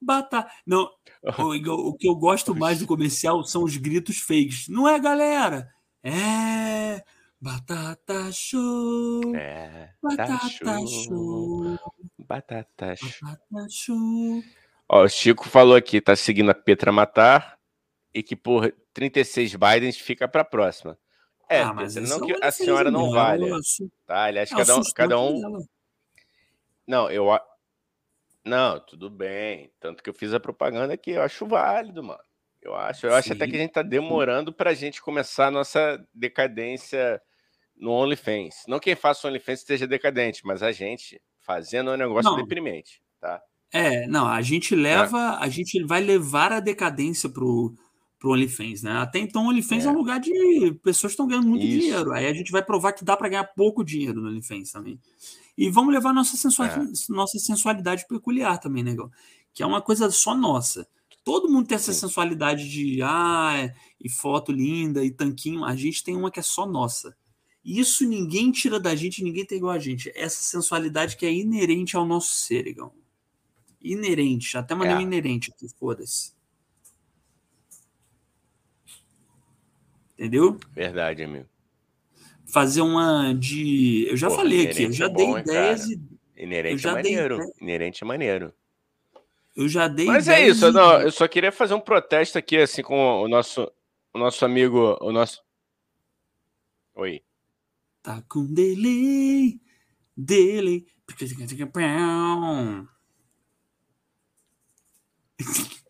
Batata. 0.00 0.50
Não, 0.66 0.88
o, 1.38 1.94
que 1.94 2.08
eu 2.08 2.14
gosto 2.14 2.54
mais 2.54 2.78
do 2.78 2.86
comercial 2.86 3.44
são 3.44 3.64
os 3.64 3.76
gritos 3.76 4.18
fakes. 4.18 4.68
Não 4.68 4.88
é, 4.88 4.98
galera? 4.98 5.70
É. 6.02 7.02
Batata 7.40 8.30
show. 8.32 9.34
É. 9.34 9.90
Batata 10.02 10.38
tá 10.62 10.86
show. 10.86 11.78
Batata 12.18 12.96
show. 12.96 13.10
Batata 13.22 13.66
show. 13.70 14.42
Ó, 14.88 15.04
o 15.04 15.08
Chico 15.08 15.48
falou 15.48 15.76
aqui, 15.76 16.00
tá 16.00 16.16
seguindo 16.16 16.50
a 16.50 16.54
Petra 16.54 16.90
Matar 16.90 17.58
e 18.12 18.22
que 18.22 18.36
por 18.36 18.74
36 18.92 19.54
Bidens 19.54 19.96
fica 19.96 20.26
pra 20.28 20.44
próxima. 20.44 20.98
É, 21.48 21.62
ah, 21.62 21.72
mas 21.72 21.94
não 21.94 22.16
é 22.16 22.26
que 22.26 22.44
a 22.44 22.50
senhora 22.52 22.90
não 22.90 23.10
vale, 23.10 23.50
tá? 24.06 24.24
Aliás, 24.24 24.52
é 24.52 24.54
cada 24.56 24.76
um, 24.76 24.82
cada 24.94 25.18
um. 25.18 25.64
Não, 26.86 27.10
eu. 27.10 27.26
Não, 28.44 28.80
tudo 28.80 29.10
bem. 29.10 29.70
Tanto 29.80 30.02
que 30.02 30.10
eu 30.10 30.14
fiz 30.14 30.32
a 30.32 30.40
propaganda 30.40 30.94
aqui. 30.94 31.12
Eu 31.12 31.22
acho 31.22 31.46
válido, 31.46 32.02
mano. 32.02 32.20
Eu 32.62 32.74
acho. 32.74 33.06
Eu 33.06 33.14
acho 33.14 33.32
até 33.32 33.44
Sim. 33.44 33.50
que 33.50 33.56
a 33.56 33.60
gente 33.60 33.72
tá 33.72 33.82
demorando 33.82 34.52
pra 34.52 34.74
gente 34.74 35.00
começar 35.00 35.46
a 35.46 35.50
nossa 35.50 36.02
decadência 36.14 37.20
no 37.76 37.90
OnlyFans. 37.92 38.64
Não 38.68 38.78
quem 38.78 38.94
faça 38.94 39.26
o 39.26 39.30
OnlyFans 39.30 39.60
esteja 39.60 39.86
decadente, 39.86 40.42
mas 40.44 40.62
a 40.62 40.70
gente 40.72 41.20
fazendo 41.40 41.90
é 41.90 41.94
um 41.94 41.96
negócio 41.96 42.30
Não. 42.30 42.36
deprimente, 42.36 43.02
tá? 43.18 43.42
É, 43.72 44.06
não, 44.06 44.26
a 44.26 44.42
gente 44.42 44.74
leva, 44.74 45.38
a 45.38 45.48
gente 45.48 45.82
vai 45.84 46.00
levar 46.02 46.52
a 46.52 46.60
decadência 46.60 47.28
pro, 47.30 47.74
pro 48.18 48.32
OnlyFans, 48.32 48.82
né? 48.82 48.92
Até 48.98 49.18
então, 49.20 49.46
o 49.46 49.48
OnlyFans 49.48 49.84
é, 49.84 49.88
É. 49.88 49.90
um 49.90 49.94
lugar 49.94 50.20
de 50.20 50.72
pessoas 50.82 51.12
que 51.12 51.14
estão 51.14 51.26
ganhando 51.26 51.46
muito 51.48 51.64
Isso. 51.64 51.80
dinheiro. 51.80 52.12
Aí 52.12 52.26
a 52.26 52.34
gente 52.34 52.52
vai 52.52 52.62
provar 52.62 52.92
que 52.92 53.04
dá 53.04 53.16
para 53.16 53.28
ganhar 53.28 53.44
pouco 53.44 53.82
dinheiro 53.84 54.20
no 54.20 54.28
OnlyFans 54.28 54.70
também. 54.72 54.98
E 55.60 55.68
vamos 55.68 55.92
levar 55.92 56.14
nossa, 56.14 56.48
É. 56.64 57.12
nossa 57.12 57.38
sensualidade 57.38 58.08
peculiar 58.08 58.56
também, 58.58 58.82
negão. 58.82 59.10
Que 59.52 59.62
é 59.62 59.66
uma 59.66 59.82
coisa 59.82 60.10
só 60.10 60.34
nossa. 60.34 60.88
Todo 61.22 61.50
mundo 61.50 61.66
tem 61.68 61.74
essa 61.74 61.92
Sim. 61.92 62.00
sensualidade 62.00 62.66
de 62.66 63.02
ah, 63.02 63.52
é, 63.58 63.74
e 64.00 64.08
foto 64.08 64.50
linda 64.52 65.04
e 65.04 65.10
tanquinho. 65.10 65.62
A 65.62 65.76
gente 65.76 66.02
tem 66.02 66.16
uma 66.16 66.30
que 66.30 66.40
é 66.40 66.42
só 66.42 66.64
nossa. 66.64 67.14
Isso 67.62 68.06
ninguém 68.08 68.50
tira 68.50 68.80
da 68.80 68.96
gente, 68.96 69.22
ninguém 69.22 69.44
tem 69.44 69.58
igual 69.58 69.74
a 69.74 69.78
gente. 69.78 70.10
Essa 70.14 70.42
sensualidade 70.42 71.18
que 71.18 71.26
é 71.26 71.32
inerente 71.32 71.94
ao 71.94 72.06
nosso 72.06 72.32
ser, 72.32 72.64
negão. 72.64 72.90
Inerente, 73.82 74.56
até 74.56 74.74
mandei 74.74 74.96
É. 74.96 75.00
inerente 75.02 75.52
aqui, 75.52 75.68
foda-se. 75.78 76.32
Entendeu? 80.14 80.58
Verdade, 80.72 81.22
amigo. 81.22 81.49
Fazer 82.52 82.80
uma 82.80 83.32
de. 83.34 84.06
Eu 84.08 84.16
já 84.16 84.28
Porra, 84.28 84.40
falei 84.42 84.66
aqui, 84.66 84.82
eu 84.84 84.92
já 84.92 85.06
é 85.06 85.08
dei 85.08 85.26
bom, 85.26 85.38
ideias 85.38 85.80
cara? 85.82 85.92
e. 85.92 86.42
Inerente 86.42 86.72
Eu 86.72 86.90
é 86.90 86.94
já 86.94 87.02
dei 87.02 87.12
maneiro. 87.12 87.34
ideia. 87.36 87.52
Inerente 87.60 88.02
é 88.02 88.06
maneiro. 88.06 88.54
Eu 89.56 89.68
já 89.68 89.88
dei 89.88 90.06
Mas 90.06 90.26
é 90.28 90.46
isso, 90.46 90.72
não, 90.72 91.00
eu 91.00 91.10
só 91.12 91.28
queria 91.28 91.52
fazer 91.52 91.74
um 91.74 91.80
protesto 91.80 92.38
aqui, 92.38 92.56
assim, 92.56 92.82
com 92.82 93.20
o 93.22 93.28
nosso, 93.28 93.70
o 94.14 94.18
nosso 94.18 94.44
amigo, 94.44 94.96
o 95.00 95.12
nosso... 95.12 95.42
Oi. 96.94 97.22
Tá 98.02 98.22
com 98.28 98.46
delay, 98.46 99.60
delay. 100.16 100.86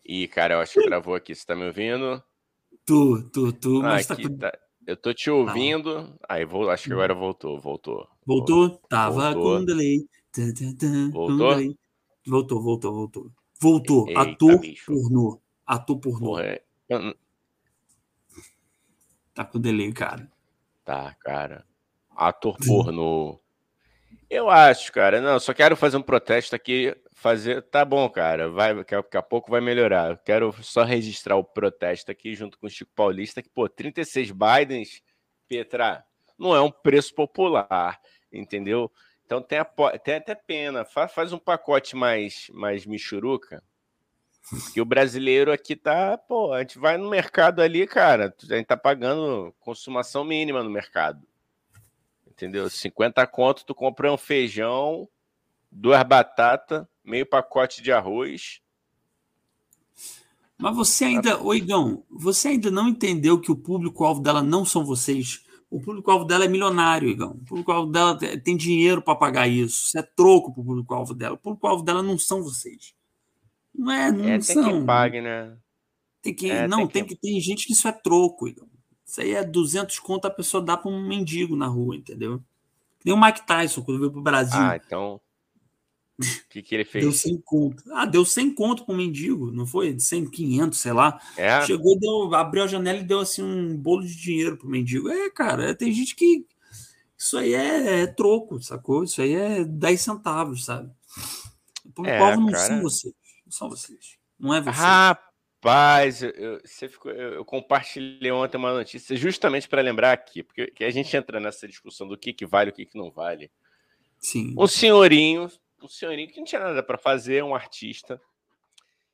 Ih, 0.05 0.27
cara, 0.27 0.55
eu 0.55 0.59
acho 0.59 0.73
que 0.73 0.83
travou 0.83 1.15
aqui, 1.15 1.33
você 1.33 1.45
tá 1.45 1.55
me 1.55 1.65
ouvindo? 1.65 2.21
Tu, 2.85 3.29
tu, 3.31 3.53
tu, 3.53 3.79
Ah, 3.81 3.89
mas 3.89 4.07
tá 4.07 4.15
aqui, 4.15 4.27
com... 4.27 4.37
tá. 4.37 4.51
Eu 4.87 4.97
tô 4.97 5.13
te 5.13 5.29
ouvindo, 5.29 6.17
aí 6.27 6.43
vou, 6.43 6.69
acho 6.69 6.85
que 6.85 6.93
agora 6.93 7.13
voltou, 7.13 7.59
voltou. 7.59 8.07
Voltou? 8.25 8.69
Tava 8.89 9.31
Voltou. 9.33 9.59
com 9.59 9.65
delay. 9.65 10.05
Voltou? 11.11 11.49
delay. 11.55 11.77
Voltou, 12.25 12.61
voltou, 12.61 12.93
voltou. 12.93 13.31
Voltou. 13.59 14.07
Eita, 14.07 14.21
Ator 14.21 14.59
bicho. 14.59 14.85
pornô. 14.91 15.41
Ator 15.65 15.99
pornô. 15.99 16.25
Porra, 16.27 16.43
é- 16.43 16.63
eu- 16.89 17.15
Tá 19.33 19.45
com 19.45 19.59
delay, 19.59 19.91
cara. 19.93 20.29
Tá, 20.83 21.15
cara. 21.19 21.65
Ator 22.15 22.57
pornô. 22.57 23.39
Eu 24.29 24.49
acho, 24.49 24.91
cara. 24.91 25.21
Não, 25.21 25.39
só 25.39 25.53
quero 25.53 25.75
fazer 25.75 25.97
um 25.97 26.01
protesto 26.01 26.55
aqui. 26.55 26.95
Fazer. 27.21 27.61
Tá 27.61 27.85
bom, 27.85 28.09
cara. 28.09 28.49
Vai, 28.49 28.73
daqui 28.73 28.95
a- 28.95 29.19
a 29.19 29.21
pouco 29.21 29.51
vai 29.51 29.61
melhorar. 29.61 30.09
Eu 30.09 30.17
quero 30.17 30.51
só 30.63 30.83
registrar 30.83 31.35
o 31.35 31.43
protesto 31.43 32.09
aqui 32.09 32.33
junto 32.33 32.57
com 32.57 32.65
o 32.65 32.69
Chico 32.69 32.91
Paulista, 32.95 33.43
que, 33.43 33.49
pô, 33.49 33.69
36 33.69 34.31
Bidens, 34.31 35.03
Petra, 35.47 36.03
não 36.35 36.55
é 36.55 36.61
um 36.61 36.71
preço 36.71 37.13
popular, 37.13 37.99
entendeu? 38.33 38.91
Então 39.23 39.39
tem, 39.39 39.59
apo- 39.59 39.95
tem 39.99 40.15
até 40.15 40.33
pena. 40.33 40.83
Fa- 40.83 41.07
Faz 41.07 41.31
um 41.31 41.37
pacote 41.37 41.95
mais, 41.95 42.49
mais 42.53 42.87
michuruca. 42.87 43.63
Porque 44.49 44.81
o 44.81 44.85
brasileiro 44.85 45.51
aqui 45.51 45.75
tá, 45.75 46.17
pô, 46.17 46.51
a 46.51 46.61
gente 46.61 46.79
vai 46.79 46.97
no 46.97 47.07
mercado 47.07 47.61
ali, 47.61 47.85
cara, 47.85 48.33
a 48.49 48.55
gente 48.55 48.65
tá 48.65 48.75
pagando 48.75 49.53
consumação 49.59 50.23
mínima 50.23 50.63
no 50.63 50.71
mercado. 50.71 51.21
Entendeu? 52.27 52.67
50 52.67 53.27
conto, 53.27 53.63
tu 53.63 53.75
compra 53.75 54.11
um 54.11 54.17
feijão, 54.17 55.07
duas 55.71 56.03
batatas, 56.03 56.85
meio 57.03 57.25
pacote 57.25 57.81
de 57.81 57.91
arroz. 57.91 58.59
Mas 60.57 60.75
você 60.75 61.05
ainda, 61.05 61.41
ô 61.41 61.53
Igão, 61.55 62.03
você 62.09 62.49
ainda 62.49 62.69
não 62.69 62.87
entendeu 62.87 63.39
que 63.39 63.51
o 63.51 63.55
público-alvo 63.55 64.21
dela 64.21 64.43
não 64.43 64.63
são 64.63 64.85
vocês? 64.85 65.43
O 65.71 65.79
público-alvo 65.81 66.25
dela 66.25 66.45
é 66.45 66.47
milionário, 66.47 67.09
Igão. 67.09 67.31
O 67.31 67.45
público-alvo 67.45 67.91
dela 67.91 68.15
te- 68.17 68.37
tem 68.37 68.55
dinheiro 68.55 69.01
para 69.01 69.15
pagar 69.15 69.47
isso. 69.47 69.85
Isso 69.87 69.97
é 69.97 70.03
troco 70.03 70.53
pro 70.53 70.63
público-alvo 70.63 71.13
dela. 71.15 71.35
O 71.35 71.37
público-alvo 71.37 71.83
dela 71.83 72.03
não 72.03 72.17
são 72.17 72.43
vocês. 72.43 72.93
Não 73.73 73.91
é, 73.91 74.11
não 74.11 74.25
É, 74.25 74.31
tem 74.33 74.41
são. 74.41 74.63
quem 74.63 74.85
pague, 74.85 75.21
né? 75.21 75.57
Tem 76.21 76.35
que, 76.35 76.51
É, 76.51 76.67
não, 76.67 76.79
tem 76.79 76.87
tem 76.89 77.05
que- 77.05 77.15
que 77.15 77.21
tem 77.21 77.39
gente 77.39 77.65
que 77.65 77.73
isso 77.73 77.87
é 77.87 77.91
troco, 77.91 78.47
Igão. 78.47 78.67
Isso 79.03 79.21
aí 79.21 79.31
é 79.31 79.43
200 79.43 79.97
conto 79.97 80.25
a 80.25 80.29
pessoa 80.29 80.61
dá 80.63 80.77
para 80.77 80.91
um 80.91 81.07
mendigo 81.07 81.55
na 81.55 81.65
rua, 81.67 81.95
entendeu? 81.95 82.39
Nem 83.03 83.15
o 83.15 83.19
Mike 83.19 83.47
Tyson 83.47 83.81
quando 83.81 83.99
veio 83.99 84.11
pro 84.11 84.21
Brasil. 84.21 84.59
Ah, 84.59 84.75
então. 84.75 85.19
O 86.19 86.49
que, 86.49 86.61
que 86.61 86.75
ele 86.75 86.83
Deu 86.83 87.11
fez? 87.11 87.21
100 87.21 87.41
conto. 87.43 87.83
Ah, 87.93 88.05
deu 88.05 88.23
100 88.23 88.53
conto 88.53 88.85
pro 88.85 88.95
mendigo, 88.95 89.51
não 89.51 89.65
foi? 89.65 89.99
100, 89.99 90.29
500, 90.29 90.79
sei 90.79 90.93
lá. 90.93 91.19
É? 91.35 91.65
Chegou, 91.65 91.97
deu, 91.99 92.33
abriu 92.35 92.63
a 92.63 92.67
janela 92.67 92.99
e 92.99 93.03
deu 93.03 93.19
assim 93.19 93.41
um 93.41 93.75
bolo 93.75 94.03
de 94.05 94.15
dinheiro 94.15 94.57
pro 94.57 94.69
mendigo. 94.69 95.09
É, 95.09 95.29
cara, 95.29 95.73
tem 95.73 95.91
gente 95.91 96.15
que. 96.15 96.45
Isso 97.17 97.37
aí 97.37 97.53
é, 97.53 98.01
é 98.01 98.07
troco, 98.07 98.61
sacou? 98.61 99.03
Isso 99.03 99.21
aí 99.21 99.33
é 99.33 99.63
10 99.63 100.01
centavos, 100.01 100.65
sabe? 100.65 100.91
O 101.97 102.05
É, 102.05 102.35
não 102.35 102.47
cara. 102.47 102.57
são 102.67 102.81
vocês. 102.81 103.13
Não 103.45 103.51
são 103.51 103.69
vocês. 103.69 104.17
Não 104.39 104.53
é 104.53 104.61
você. 104.61 104.79
Rapaz, 104.79 106.23
eu, 106.23 106.59
você 106.63 106.89
ficou, 106.89 107.11
eu, 107.11 107.33
eu 107.33 107.45
compartilhei 107.45 108.31
ontem 108.31 108.57
uma 108.57 108.73
notícia 108.73 109.15
justamente 109.15 109.67
para 109.67 109.81
lembrar 109.81 110.13
aqui, 110.13 110.41
porque 110.41 110.67
que 110.67 110.83
a 110.83 110.89
gente 110.89 111.15
entra 111.15 111.39
nessa 111.39 111.67
discussão 111.67 112.07
do 112.07 112.17
que, 112.17 112.33
que 112.33 112.45
vale 112.45 112.69
e 112.69 112.73
o 112.73 112.75
que, 112.75 112.85
que 112.85 112.97
não 112.97 113.11
vale. 113.11 113.51
Sim. 114.19 114.55
Um 114.57 114.67
senhorinho, 114.67 115.49
um 115.81 115.87
senhorinho 115.87 116.27
que 116.29 116.37
não 116.37 116.45
tinha 116.45 116.61
nada 116.61 116.81
para 116.83 116.97
fazer, 116.97 117.43
um 117.43 117.55
artista, 117.55 118.21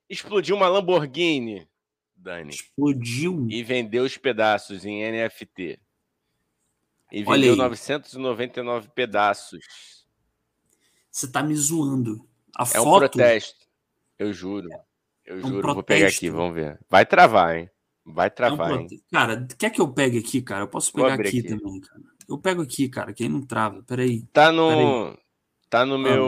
explodiu 0.10 0.56
uma 0.56 0.68
Lamborghini, 0.68 1.68
Dani, 2.16 2.50
Explodiu. 2.50 3.48
e 3.50 3.62
vendeu 3.64 4.04
os 4.04 4.18
pedaços 4.18 4.86
em 4.86 5.04
NFT. 5.04 5.80
E 7.12 7.24
vendeu 7.24 7.54
aí. 7.54 7.58
999 7.58 8.90
pedaços. 8.90 10.06
Você 11.12 11.32
tá 11.32 11.42
me 11.42 11.56
zoando. 11.56 12.28
A 12.58 12.64
É 12.64 12.82
um 12.82 12.84
foto. 12.84 13.00
protesto. 13.00 13.66
Eu 14.20 14.34
juro. 14.34 14.68
Eu 15.26 15.38
um 15.38 15.42
juro. 15.42 15.74
Vou 15.74 15.84
pegar 15.84 16.00
protesto. 16.02 16.18
aqui, 16.26 16.30
vamos 16.30 16.56
ver. 16.56 16.80
Vai 16.90 17.06
travar, 17.06 17.58
hein? 17.58 17.70
Vai 18.06 18.28
é 18.28 18.32
um 18.32 18.34
travar, 18.36 18.72
hein? 18.72 18.88
prote- 18.88 19.04
Cara, 19.12 19.48
quer 19.58 19.70
que 19.70 19.82
eu 19.82 19.92
pegue 19.94 20.18
aqui, 20.18 20.42
cara? 20.42 20.64
Eu 20.64 20.68
posso 20.68 20.92
pegar 20.92 21.14
aqui, 21.14 21.28
aqui. 21.28 21.44
também, 21.44 21.80
cara. 21.82 22.02
Eu 22.28 22.38
pego 22.38 22.62
aqui, 22.62 22.90
cara, 22.90 23.14
que 23.14 23.24
aí 23.24 23.30
não 23.30 23.42
trava. 23.46 23.84
Peraí. 23.84 24.24
Tá 24.34 24.52
no. 24.52 25.18
Tá 25.70 25.86
no 25.86 25.96
Ah. 25.96 25.98
meu. 26.00 26.26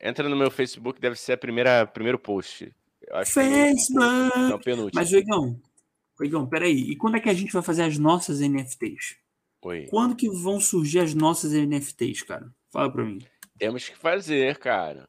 Entra 0.00 0.28
no 0.28 0.36
meu 0.36 0.50
Facebook, 0.50 1.00
deve 1.00 1.16
ser 1.16 1.32
a 1.32 1.36
primeira 1.38 1.86
primeiro 1.86 2.18
post. 2.18 2.72
Eu 3.06 3.16
acho 3.16 3.32
que 3.32 3.38
é 3.40 3.42
o. 3.42 3.50
Facebook. 3.50 4.38
Não, 4.38 4.58
penúltimo. 4.58 4.92
Mas, 5.00 5.12
Oigão, 5.12 5.60
Oigão, 6.20 6.46
peraí. 6.46 6.90
E 6.90 6.96
quando 6.96 7.16
é 7.16 7.20
que 7.20 7.28
a 7.28 7.34
gente 7.34 7.52
vai 7.52 7.62
fazer 7.62 7.82
as 7.82 7.96
nossas 7.98 8.40
NFTs? 8.40 9.16
Oi. 9.62 9.86
Quando 9.90 10.16
que 10.16 10.28
vão 10.28 10.58
surgir 10.60 11.00
as 11.00 11.14
nossas 11.14 11.52
NFTs, 11.52 12.22
cara? 12.22 12.50
Fala 12.70 12.90
pra 12.90 13.04
mim. 13.04 13.18
Temos 13.58 13.88
que 13.88 13.96
fazer, 13.96 14.56
cara. 14.58 15.06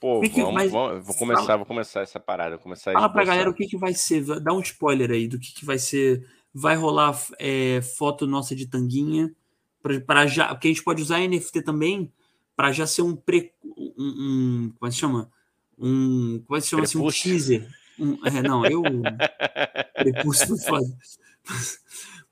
Pô, 0.00 0.20
Que 0.20 0.28
que- 0.28 0.40
vamos, 0.40 0.54
mas 0.54 0.70
vamos- 0.70 1.04
vou 1.04 1.14
fala- 1.14 1.18
começar, 1.18 1.56
vou 1.56 1.66
começar 1.66 2.00
essa 2.02 2.20
parada, 2.20 2.56
vou 2.56 2.62
começar 2.62 2.92
Fala 2.92 3.08
pra 3.08 3.24
galera 3.24 3.48
o 3.50 3.54
que, 3.54 3.66
que 3.66 3.76
vai 3.78 3.94
ser. 3.94 4.22
Dá 4.40 4.52
um 4.52 4.60
spoiler 4.60 5.10
aí 5.10 5.26
do 5.26 5.38
que, 5.38 5.52
que 5.54 5.64
vai 5.64 5.78
ser. 5.78 6.24
Vai 6.52 6.76
rolar 6.76 7.18
é, 7.38 7.80
foto 7.82 8.26
nossa 8.26 8.54
de 8.54 8.66
tanguinha. 8.66 9.34
Pra, 9.82 10.00
pra 10.00 10.26
já, 10.26 10.48
porque 10.48 10.68
a 10.68 10.70
gente 10.70 10.82
pode 10.84 11.00
usar 11.02 11.20
NFT 11.20 11.62
também 11.62 12.12
para 12.56 12.72
já 12.72 12.86
ser 12.86 13.02
um, 13.02 13.14
pre, 13.14 13.52
um, 13.64 13.92
um- 13.98 14.72
Como 14.78 14.86
é 14.86 14.88
que 14.88 14.94
se 14.94 15.00
chama? 15.00 15.30
Um. 15.78 16.42
Como 16.46 16.56
é 16.56 16.60
que 16.60 16.64
se 16.64 16.70
chama 16.70 16.82
assim? 16.84 16.98
Um 16.98 17.08
teaser. 17.08 17.68
Um, 17.98 18.26
é, 18.26 18.42
não, 18.42 18.64
eu. 18.66 18.82
Prepúcio 19.94 20.56
foda. 20.58 20.86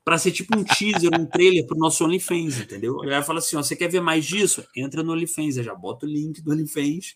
Pra 0.03 0.17
ser 0.19 0.31
tipo 0.31 0.55
um 0.57 0.63
teaser, 0.63 1.09
um 1.19 1.25
trailer 1.25 1.65
pro 1.65 1.77
nosso 1.77 2.03
OnlyFans, 2.05 2.59
entendeu? 2.59 2.99
A 3.01 3.05
galera 3.05 3.23
fala 3.23 3.39
assim: 3.39 3.55
ó, 3.55 3.63
você 3.63 3.75
quer 3.75 3.87
ver 3.89 4.01
mais 4.01 4.25
disso? 4.25 4.63
Entra 4.75 5.01
no 5.01 5.13
OnlyFans. 5.13 5.55
Já 5.55 5.73
bota 5.73 6.05
o 6.05 6.09
link 6.09 6.41
do 6.41 6.51
OnlyFans. 6.51 7.15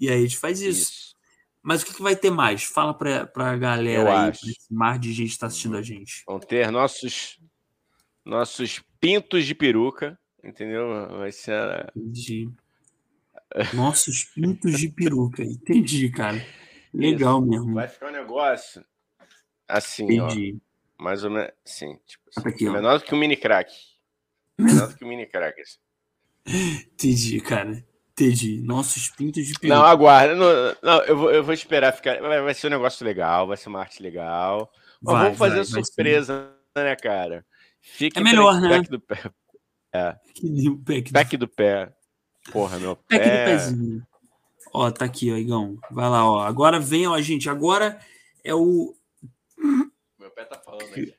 E 0.00 0.08
aí 0.08 0.18
a 0.18 0.22
gente 0.22 0.38
faz 0.38 0.60
isso. 0.60 0.90
Isso. 0.92 1.14
Mas 1.62 1.82
o 1.82 1.86
que, 1.86 1.94
que 1.94 2.02
vai 2.02 2.14
ter 2.16 2.30
mais? 2.30 2.62
Fala 2.64 2.92
pra, 2.92 3.26
pra 3.26 3.56
galera 3.56 4.02
Eu 4.02 4.08
aí, 4.08 4.28
acho. 4.30 4.50
esse 4.50 4.72
mar 4.72 4.98
de 4.98 5.12
gente 5.12 5.32
que 5.32 5.38
tá 5.38 5.46
assistindo 5.46 5.76
a 5.76 5.82
gente. 5.82 6.22
Vão 6.26 6.38
ter 6.38 6.70
nossos 6.70 7.38
nossos 8.24 8.82
pintos 9.00 9.44
de 9.46 9.54
peruca, 9.54 10.18
entendeu? 10.44 10.88
Vai 11.18 11.32
ser 11.32 11.52
a- 11.54 11.90
Entendi. 11.96 12.48
Nossos 13.74 14.24
pintos 14.24 14.78
de 14.78 14.88
peruca. 14.88 15.42
Entendi, 15.42 16.10
cara. 16.10 16.44
Legal 16.92 17.40
mesmo. 17.40 17.74
vai 17.74 17.88
ficar 17.88 18.08
um 18.08 18.12
negócio 18.12 18.84
assim, 19.68 20.20
ó, 20.20 20.26
Entendi. 20.26 20.58
mais 20.98 21.24
ou 21.24 21.30
menos, 21.30 21.50
assim, 21.66 21.98
tipo, 22.06 22.24
assim, 22.36 22.48
Aqui, 22.48 22.68
ó. 22.68 22.72
menor 22.72 22.98
do 22.98 23.04
que 23.04 23.14
um 23.14 23.18
mini 23.18 23.36
crack. 23.36 23.72
Menor 24.58 24.88
do 24.88 24.96
que 24.96 25.04
um 25.04 25.08
mini 25.08 25.26
crack. 25.26 25.60
assim. 25.60 25.78
Entendi, 26.46 27.40
cara. 27.40 27.84
Entendi. 28.12 28.60
Nossos 28.62 29.08
pintos 29.08 29.44
de 29.44 29.54
peru. 29.58 29.74
Não, 29.74 29.82
aguarda. 29.84 30.36
Não, 30.36 30.76
não, 30.82 31.02
eu, 31.04 31.16
vou, 31.16 31.30
eu 31.32 31.42
vou 31.42 31.52
esperar 31.52 31.92
ficar. 31.92 32.20
Vai, 32.20 32.40
vai 32.42 32.54
ser 32.54 32.68
um 32.68 32.70
negócio 32.70 33.04
legal, 33.04 33.46
vai 33.46 33.56
ser 33.56 33.68
uma 33.68 33.80
arte 33.80 34.00
legal. 34.00 34.70
Vai, 35.02 35.24
vamos 35.24 35.38
fazer 35.38 35.64
vai, 35.64 35.64
surpresa, 35.64 36.52
né, 36.76 36.94
cara? 36.94 37.44
Fique 37.80 38.18
É 38.18 38.22
melhor, 38.22 38.60
né? 38.60 38.80
Do. 38.82 39.02
É, 39.94 40.18
Que 40.34 40.48
nem 40.48 40.68
o 40.70 40.76
pack 40.78 41.02
do, 41.04 41.12
pack 41.12 41.36
do 41.36 41.48
pé. 41.48 41.94
Porra, 42.52 42.78
meu 42.78 42.96
pé. 42.96 43.18
pack 43.18 43.30
do 43.30 43.44
pezinho. 43.44 44.06
Ó, 44.72 44.90
tá 44.90 45.04
aqui, 45.04 45.30
ó, 45.32 45.36
Igão. 45.36 45.78
Vai 45.90 46.08
lá, 46.10 46.28
ó. 46.28 46.40
Agora 46.40 46.80
vem, 46.80 47.06
ó, 47.06 47.20
gente. 47.20 47.48
Agora 47.48 48.00
é 48.42 48.52
o. 48.54 48.94
Meu 50.18 50.30
pé 50.30 50.44
tá 50.44 50.58
falando 50.58 50.82
aqui. 50.82 51.14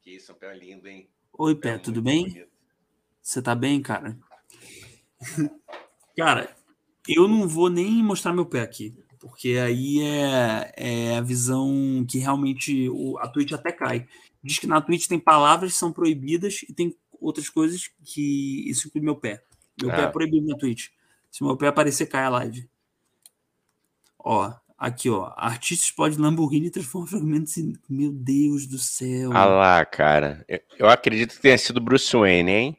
Que 0.00 0.12
isso, 0.16 0.30
é 0.30 0.34
um 0.34 0.38
pé 0.38 0.54
lindo, 0.54 0.86
hein? 0.88 1.08
Oi, 1.36 1.52
É 1.52 1.54
Pé, 1.56 1.70
muito 1.72 1.84
tudo 1.84 2.00
bem? 2.02 2.28
bonito. 2.28 2.48
Você 3.20 3.42
tá 3.42 3.54
bem, 3.54 3.82
cara? 3.82 4.16
cara, 6.16 6.56
eu 7.06 7.26
não 7.28 7.46
vou 7.48 7.68
nem 7.68 8.02
mostrar 8.02 8.32
meu 8.32 8.46
pé 8.46 8.60
aqui, 8.62 8.94
porque 9.18 9.58
aí 9.62 10.00
é, 10.02 10.72
é 10.76 11.16
a 11.16 11.20
visão 11.20 12.04
que 12.08 12.18
realmente 12.18 12.88
o, 12.88 13.18
a 13.18 13.28
Twitch 13.28 13.52
até 13.52 13.72
cai. 13.72 14.06
Diz 14.42 14.58
que 14.58 14.66
na 14.66 14.80
Twitch 14.80 15.06
tem 15.08 15.18
palavras 15.18 15.72
que 15.72 15.78
são 15.78 15.92
proibidas 15.92 16.62
e 16.68 16.72
tem 16.72 16.96
outras 17.20 17.48
coisas 17.48 17.90
que 18.04 18.68
isso 18.70 18.88
inclui 18.88 19.02
meu 19.04 19.16
pé. 19.16 19.42
Meu 19.80 19.90
pé 19.90 20.02
é 20.02 20.04
Ah. 20.04 20.10
proibido 20.10 20.46
na 20.46 20.56
Twitch. 20.56 20.88
Se 21.30 21.42
meu 21.44 21.56
pé 21.56 21.66
aparecer, 21.68 22.06
cai 22.06 22.24
a 22.24 22.28
live. 22.28 22.68
Ó, 24.18 24.52
aqui, 24.76 25.08
ó. 25.10 25.32
Artista 25.36 25.84
explode 25.86 26.18
Lamborghini 26.18 26.66
e 26.66 26.70
transforma 26.70 27.06
fragmentos 27.06 27.56
em. 27.56 27.74
Meu 27.88 28.12
Deus 28.12 28.66
do 28.66 28.78
céu. 28.78 29.30
Ah 29.32 29.44
lá, 29.44 29.84
cara. 29.84 30.44
Eu, 30.48 30.60
eu 30.78 30.88
acredito 30.88 31.34
que 31.34 31.40
tenha 31.42 31.58
sido 31.58 31.80
Bruce 31.80 32.16
Wayne, 32.16 32.50
hein? 32.50 32.78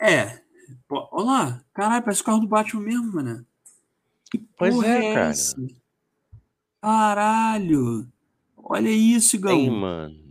É. 0.00 0.40
Pô, 0.88 1.08
Olha 1.12 1.24
lá. 1.24 1.64
Caralho, 1.72 2.02
parece 2.02 2.22
o 2.22 2.24
carro 2.24 2.40
do 2.40 2.46
Batman 2.48 2.82
mesmo, 2.82 3.12
mano. 3.12 3.46
Que 4.30 4.38
Pois 4.56 4.74
porra 4.74 4.88
é, 4.88 5.14
cara. 5.14 5.30
essa? 5.30 5.56
Caralho. 6.80 8.06
Olha 8.56 8.88
isso, 8.90 9.36
Aí, 9.36 9.40
Igão. 9.40 9.70
mano. 9.70 10.23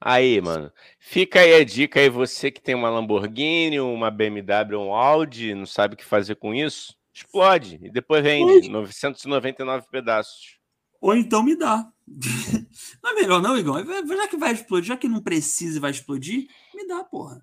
Aí, 0.00 0.40
mano. 0.40 0.72
Fica 0.98 1.40
aí 1.40 1.54
a 1.54 1.64
dica 1.64 2.00
aí, 2.00 2.08
você 2.08 2.50
que 2.50 2.60
tem 2.62 2.74
uma 2.74 2.88
Lamborghini, 2.88 3.78
uma 3.80 4.10
BMW, 4.10 4.76
um 4.78 4.94
Audi, 4.94 5.54
não 5.54 5.66
sabe 5.66 5.94
o 5.94 5.96
que 5.96 6.04
fazer 6.04 6.36
com 6.36 6.54
isso? 6.54 6.96
Explode. 7.12 7.78
E 7.82 7.90
depois 7.90 8.22
vende. 8.22 8.68
999 8.70 9.86
pedaços. 9.90 10.58
Ou 11.00 11.14
então 11.14 11.42
me 11.42 11.56
dá. 11.56 11.86
Não 13.02 13.10
é 13.10 13.14
melhor, 13.14 13.40
não, 13.40 13.56
Igão? 13.56 13.76
Já 14.06 14.26
que 14.28 14.36
vai 14.36 14.52
explodir, 14.52 14.88
já 14.88 14.96
que 14.96 15.08
não 15.08 15.22
precisa 15.22 15.76
e 15.76 15.80
vai 15.80 15.92
explodir, 15.92 16.48
me 16.74 16.86
dá, 16.86 17.04
porra. 17.04 17.40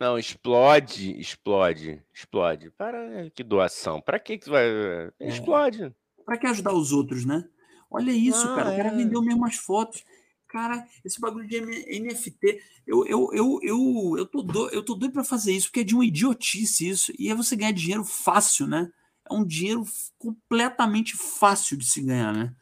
Não, 0.00 0.18
explode, 0.18 1.18
explode, 1.20 2.02
explode. 2.12 2.70
Para 2.70 3.28
que 3.34 3.44
doação? 3.44 4.00
Para 4.00 4.18
que 4.18 4.38
que 4.38 4.48
vai. 4.48 4.64
Explode. 5.20 5.94
Pra 6.24 6.38
que 6.38 6.46
ajudar 6.46 6.72
os 6.72 6.92
outros, 6.92 7.26
né? 7.26 7.44
Olha 7.90 8.10
isso, 8.10 8.48
Ah, 8.48 8.56
cara. 8.56 8.70
O 8.70 8.76
cara 8.76 8.88
é. 8.88 8.96
vendeu 8.96 9.20
mesmo 9.22 9.44
as 9.44 9.56
fotos. 9.56 10.02
Cara, 10.50 10.84
esse 11.04 11.20
bagulho 11.20 11.46
de 11.46 11.60
NFT, 11.60 12.60
eu, 12.84 13.06
eu, 13.06 13.30
eu, 13.32 13.60
eu, 13.62 14.14
eu, 14.18 14.26
tô 14.26 14.42
doido, 14.42 14.74
eu 14.74 14.82
tô 14.82 14.96
doido 14.96 15.12
pra 15.12 15.22
fazer 15.22 15.52
isso, 15.52 15.68
porque 15.68 15.80
é 15.80 15.84
de 15.84 15.94
uma 15.94 16.04
idiotice 16.04 16.88
isso. 16.88 17.12
E 17.16 17.30
é 17.30 17.34
você 17.36 17.54
ganhar 17.54 17.70
dinheiro 17.70 18.04
fácil, 18.04 18.66
né? 18.66 18.90
É 19.30 19.32
um 19.32 19.44
dinheiro 19.44 19.84
completamente 20.18 21.16
fácil 21.16 21.76
de 21.76 21.86
se 21.86 22.02
ganhar, 22.02 22.32
né? 22.32 22.52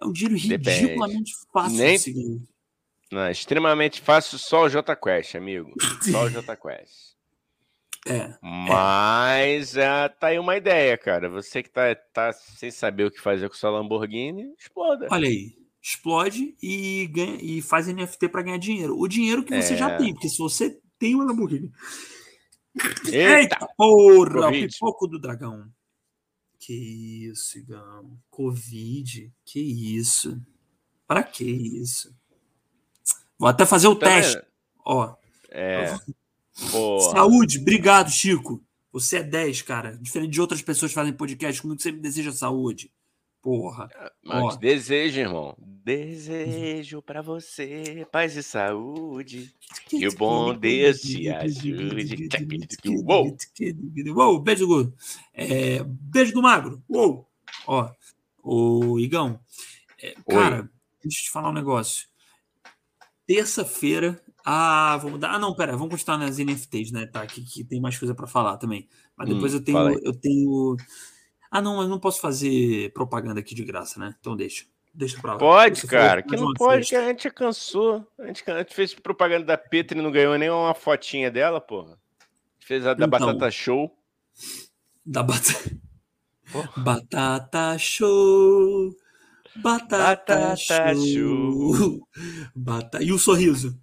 É 0.00 0.06
um 0.06 0.12
dinheiro 0.12 0.40
Depende. 0.40 0.70
ridiculamente 0.70 1.32
fácil 1.52 1.78
Nem- 1.78 1.96
de 1.96 1.98
se 1.98 2.12
ganhar. 2.12 2.38
Não, 3.10 3.20
é 3.22 3.32
extremamente 3.32 4.00
fácil 4.00 4.38
só 4.38 4.62
o 4.62 4.68
J 4.68 4.94
Quest, 4.94 5.34
amigo. 5.34 5.72
Só 6.02 6.24
o 6.24 6.30
J 6.30 6.56
Quest. 6.56 7.16
É. 8.06 8.36
Mas 8.40 9.76
é, 9.76 10.08
tá 10.08 10.28
aí 10.28 10.38
uma 10.38 10.56
ideia, 10.56 10.96
cara. 10.96 11.28
Você 11.28 11.60
que 11.60 11.70
tá, 11.70 11.92
tá 12.12 12.32
sem 12.32 12.70
saber 12.70 13.04
o 13.04 13.10
que 13.10 13.20
fazer 13.20 13.48
com 13.48 13.56
sua 13.56 13.70
Lamborghini, 13.70 14.54
exploda. 14.56 15.08
Olha 15.10 15.28
aí. 15.28 15.65
Explode 15.88 16.56
e, 16.60 17.06
ganha, 17.06 17.38
e 17.40 17.62
faz 17.62 17.86
NFT 17.86 18.28
pra 18.28 18.42
ganhar 18.42 18.58
dinheiro. 18.58 18.98
O 18.98 19.06
dinheiro 19.06 19.44
que 19.44 19.54
você 19.54 19.76
já 19.76 19.88
É. 19.92 19.96
tem, 19.98 20.12
porque 20.12 20.28
se 20.28 20.38
você 20.38 20.80
tem 20.98 21.14
uma 21.14 21.22
Lamborghini. 21.24 21.70
Eita! 23.04 23.16
Eita 23.16 23.68
porra! 23.76 24.40
O 24.40 24.42
Covid. 24.42 24.66
pipoco 24.66 25.06
do 25.06 25.20
dragão. 25.20 25.70
Que 26.58 26.72
isso, 27.30 27.56
Igão. 27.58 28.18
Covid. 28.28 29.32
Que 29.44 29.60
isso. 29.60 30.42
Pra 31.06 31.22
que 31.22 31.44
isso? 31.44 32.12
Vou 33.38 33.48
até 33.48 33.64
fazer 33.64 33.86
o 33.86 33.94
Tá 33.94 34.06
teste. 34.06 34.42
Ó. 34.84 35.14
É. 35.50 35.96
Saúde, 37.12 37.60
obrigado, 37.60 38.10
Chico. 38.10 38.60
Você 38.90 39.18
é 39.18 39.22
10, 39.22 39.62
cara. 39.62 39.96
Diferente 39.98 40.32
de 40.32 40.40
outras 40.40 40.62
pessoas 40.62 40.90
que 40.90 40.96
fazem 40.96 41.12
podcast, 41.12 41.62
comigo 41.62 41.80
você 41.80 41.92
me 41.92 42.00
deseja 42.00 42.32
saúde. 42.32 42.90
Porra. 43.46 43.88
Ó. 44.26 44.56
desejo, 44.56 45.20
irmão. 45.20 45.56
Desejo 45.60 47.00
pra 47.00 47.22
você 47.22 48.04
paz 48.10 48.34
e 48.34 48.42
saúde. 48.42 49.54
Que 49.88 50.08
o 50.08 50.16
bom 50.16 50.52
Deus 50.52 51.00
te 51.00 51.28
ajude. 51.28 52.28
Uou! 52.88 53.36
Uou, 54.16 54.40
beijo 54.40 54.92
é, 55.32 55.80
Beijo 55.84 56.32
do 56.32 56.42
magro. 56.42 56.82
Uou! 56.88 57.30
Ó, 57.68 57.88
o 58.42 58.98
Igão, 58.98 59.38
é, 60.02 60.16
cara, 60.28 60.68
deixa 61.00 61.20
eu 61.20 61.24
te 61.26 61.30
falar 61.30 61.50
um 61.50 61.54
negócio. 61.54 62.08
Terça-feira. 63.28 64.20
Ah, 64.44 64.98
vamos 65.00 65.20
dar. 65.20 65.34
Ah, 65.34 65.38
não, 65.38 65.54
pera, 65.54 65.76
vamos 65.76 65.90
continuar 65.90 66.18
nas 66.18 66.38
NFTs, 66.38 66.90
né? 66.90 67.06
Tá, 67.06 67.24
que, 67.24 67.44
que 67.44 67.62
tem 67.62 67.80
mais 67.80 67.96
coisa 67.96 68.12
para 68.12 68.26
falar 68.26 68.56
também. 68.56 68.88
Mas 69.16 69.28
depois 69.28 69.54
Hum, 69.54 69.58
eu 69.58 69.64
tenho. 69.64 70.04
Eu 70.04 70.14
tenho. 70.14 70.76
Ah, 71.56 71.62
não, 71.62 71.76
mas 71.76 71.88
não 71.88 71.98
posso 71.98 72.20
fazer 72.20 72.92
propaganda 72.92 73.40
aqui 73.40 73.54
de 73.54 73.64
graça, 73.64 73.98
né? 73.98 74.14
Então 74.20 74.36
deixa. 74.36 74.66
Deixa 74.92 75.18
pra 75.20 75.32
lá. 75.32 75.38
Pode, 75.38 75.80
Você 75.80 75.86
cara. 75.86 76.22
que 76.22 76.36
não 76.36 76.52
pode, 76.52 76.80
festa. 76.80 76.96
que 76.96 77.02
a 77.02 77.08
gente 77.08 77.30
cansou. 77.30 78.06
A 78.18 78.26
gente, 78.26 78.50
a 78.50 78.58
gente 78.58 78.74
fez 78.74 78.92
propaganda 78.94 79.46
da 79.46 79.56
Petra 79.56 79.98
e 79.98 80.02
não 80.02 80.10
ganhou 80.10 80.36
nem 80.36 80.50
uma 80.50 80.74
fotinha 80.74 81.30
dela, 81.30 81.58
porra. 81.58 81.98
Fez 82.58 82.86
a 82.86 82.92
da 82.92 83.06
Então. 83.06 83.18
Batata 83.18 83.50
Show. 83.50 83.96
Da 85.04 85.22
batata. 85.22 85.70
Batata 86.76 87.78
show. 87.78 88.94
Batata, 89.56 90.34
Batata 90.34 90.94
show. 90.94 92.06
Bata... 92.54 93.02
E 93.02 93.12
o 93.12 93.18
sorriso? 93.18 93.80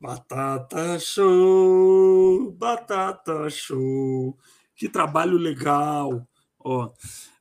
Batata 0.00 0.98
show. 0.98 2.50
Batata 2.52 3.50
show. 3.50 4.38
Que 4.74 4.88
trabalho 4.88 5.36
legal. 5.36 6.26
Ó, 6.60 6.90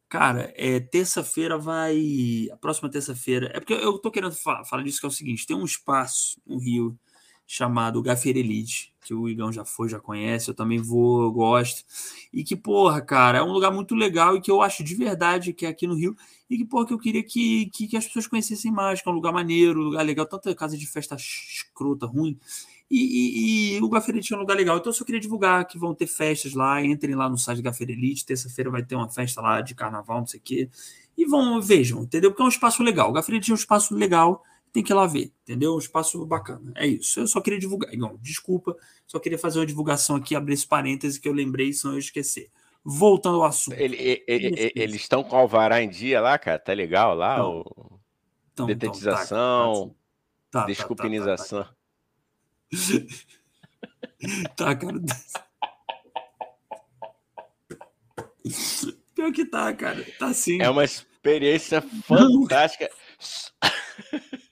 cara, 0.07 0.53
é, 0.55 0.79
terça-feira 0.79 1.57
vai. 1.57 2.47
A 2.51 2.57
próxima 2.57 2.89
terça-feira. 2.89 3.51
É 3.53 3.59
porque 3.59 3.73
eu 3.73 3.97
tô 3.99 4.11
querendo 4.11 4.33
fa- 4.33 4.63
falar 4.65 4.83
disso 4.83 4.99
que 4.99 5.05
é 5.05 5.09
o 5.09 5.11
seguinte: 5.11 5.45
tem 5.45 5.55
um 5.55 5.65
espaço 5.65 6.39
no 6.45 6.57
Rio 6.57 6.97
chamado 7.47 8.01
Gafeira 8.03 8.37
Elite, 8.39 8.93
que 9.03 9.11
o 9.13 9.27
Igão 9.27 9.51
já 9.51 9.65
foi, 9.65 9.89
já 9.89 9.99
conhece, 9.99 10.49
eu 10.51 10.53
também 10.53 10.79
vou, 10.79 11.23
eu 11.23 11.31
gosto. 11.31 11.83
E 12.31 12.43
que, 12.43 12.55
porra, 12.55 13.01
cara, 13.01 13.39
é 13.39 13.43
um 13.43 13.51
lugar 13.51 13.71
muito 13.71 13.95
legal 13.95 14.35
e 14.37 14.41
que 14.41 14.51
eu 14.51 14.61
acho 14.61 14.83
de 14.83 14.93
verdade 14.95 15.51
que 15.51 15.65
é 15.65 15.69
aqui 15.69 15.87
no 15.87 15.95
Rio. 15.95 16.15
E 16.47 16.57
que, 16.57 16.65
porra, 16.65 16.85
que 16.87 16.93
eu 16.93 16.99
queria 16.99 17.23
que, 17.23 17.65
que, 17.71 17.87
que 17.87 17.97
as 17.97 18.05
pessoas 18.05 18.27
conhecessem 18.27 18.71
mais, 18.71 19.01
que 19.01 19.09
é 19.09 19.11
um 19.11 19.15
lugar 19.15 19.33
maneiro, 19.33 19.79
um 19.81 19.83
lugar 19.85 20.03
legal, 20.05 20.27
tanta 20.27 20.53
casa 20.55 20.77
de 20.77 20.85
festa 20.85 21.15
escrota, 21.15 22.05
ruim. 22.05 22.37
E, 22.89 22.97
e, 23.75 23.77
e 23.77 23.81
o 23.83 23.89
Gafeira 23.89 24.17
Elite 24.17 24.33
é 24.33 24.35
um 24.37 24.39
lugar 24.39 24.55
legal. 24.57 24.77
Então 24.77 24.89
eu 24.89 24.93
só 24.93 25.03
queria 25.05 25.21
divulgar 25.21 25.65
que 25.65 25.77
vão 25.77 25.93
ter 25.93 26.07
festas 26.07 26.53
lá. 26.53 26.83
Entrem 26.83 27.15
lá 27.15 27.29
no 27.29 27.37
site 27.37 27.61
Gafeira 27.61 27.91
Elite. 27.91 28.25
Terça-feira 28.25 28.69
vai 28.71 28.83
ter 28.83 28.95
uma 28.95 29.09
festa 29.09 29.41
lá 29.41 29.61
de 29.61 29.75
carnaval, 29.75 30.19
não 30.19 30.27
sei 30.27 30.39
o 30.39 30.43
quê. 30.43 30.69
E 31.17 31.25
vão, 31.25 31.61
vejam, 31.61 32.01
entendeu? 32.03 32.31
Porque 32.31 32.41
é 32.41 32.45
um 32.45 32.49
espaço 32.49 32.81
legal. 32.81 33.09
O 33.09 33.13
Gafeira 33.13 33.37
Elite 33.37 33.51
é 33.51 33.53
um 33.53 33.57
espaço 33.57 33.93
legal. 33.93 34.43
Tem 34.71 34.83
que 34.83 34.91
ir 34.91 34.95
lá 34.95 35.07
ver, 35.07 35.31
entendeu? 35.43 35.75
Um 35.75 35.79
espaço 35.79 36.23
bacana. 36.25 36.71
É 36.75 36.85
isso. 36.87 37.19
Eu 37.19 37.27
só 37.27 37.41
queria 37.41 37.59
divulgar. 37.59 37.91
Não, 37.97 38.17
desculpa. 38.21 38.75
Só 39.05 39.19
queria 39.19 39.37
fazer 39.37 39.59
uma 39.59 39.65
divulgação 39.65 40.15
aqui, 40.15 40.35
abrir 40.35 40.53
esse 40.53 40.67
parêntese 40.67 41.19
que 41.19 41.27
eu 41.27 41.33
lembrei, 41.33 41.73
senão 41.73 41.95
eu 41.95 41.99
esquecer. 41.99 42.49
Voltando 42.83 43.37
ao 43.37 43.45
assunto. 43.45 43.75
Ele- 43.79 43.97
e- 43.97 44.23
e- 44.27 44.47
e- 44.67 44.71
eles 44.75 45.01
estão 45.01 45.23
com 45.23 45.35
o 45.35 45.39
Alvará 45.39 45.81
em 45.81 45.89
dia 45.89 46.21
lá, 46.21 46.37
cara. 46.37 46.57
Tá 46.57 46.71
legal 46.73 47.13
lá? 47.15 47.37
Não. 47.37 47.61
o... 47.61 47.99
Então, 48.53 48.65
Detetização, 48.67 49.73
tá, 49.83 49.89
tá, 49.89 49.95
tá, 50.51 50.59
tá, 50.61 50.65
desculpinização. 50.65 51.65
Tá, 54.55 54.75
cara. 54.75 54.99
Pior 59.15 59.31
que 59.31 59.45
tá, 59.45 59.73
cara. 59.73 60.05
Tá 60.17 60.33
sim. 60.33 60.61
É 60.61 60.69
uma 60.69 60.83
experiência 60.83 61.81
fantástica. 61.81 62.89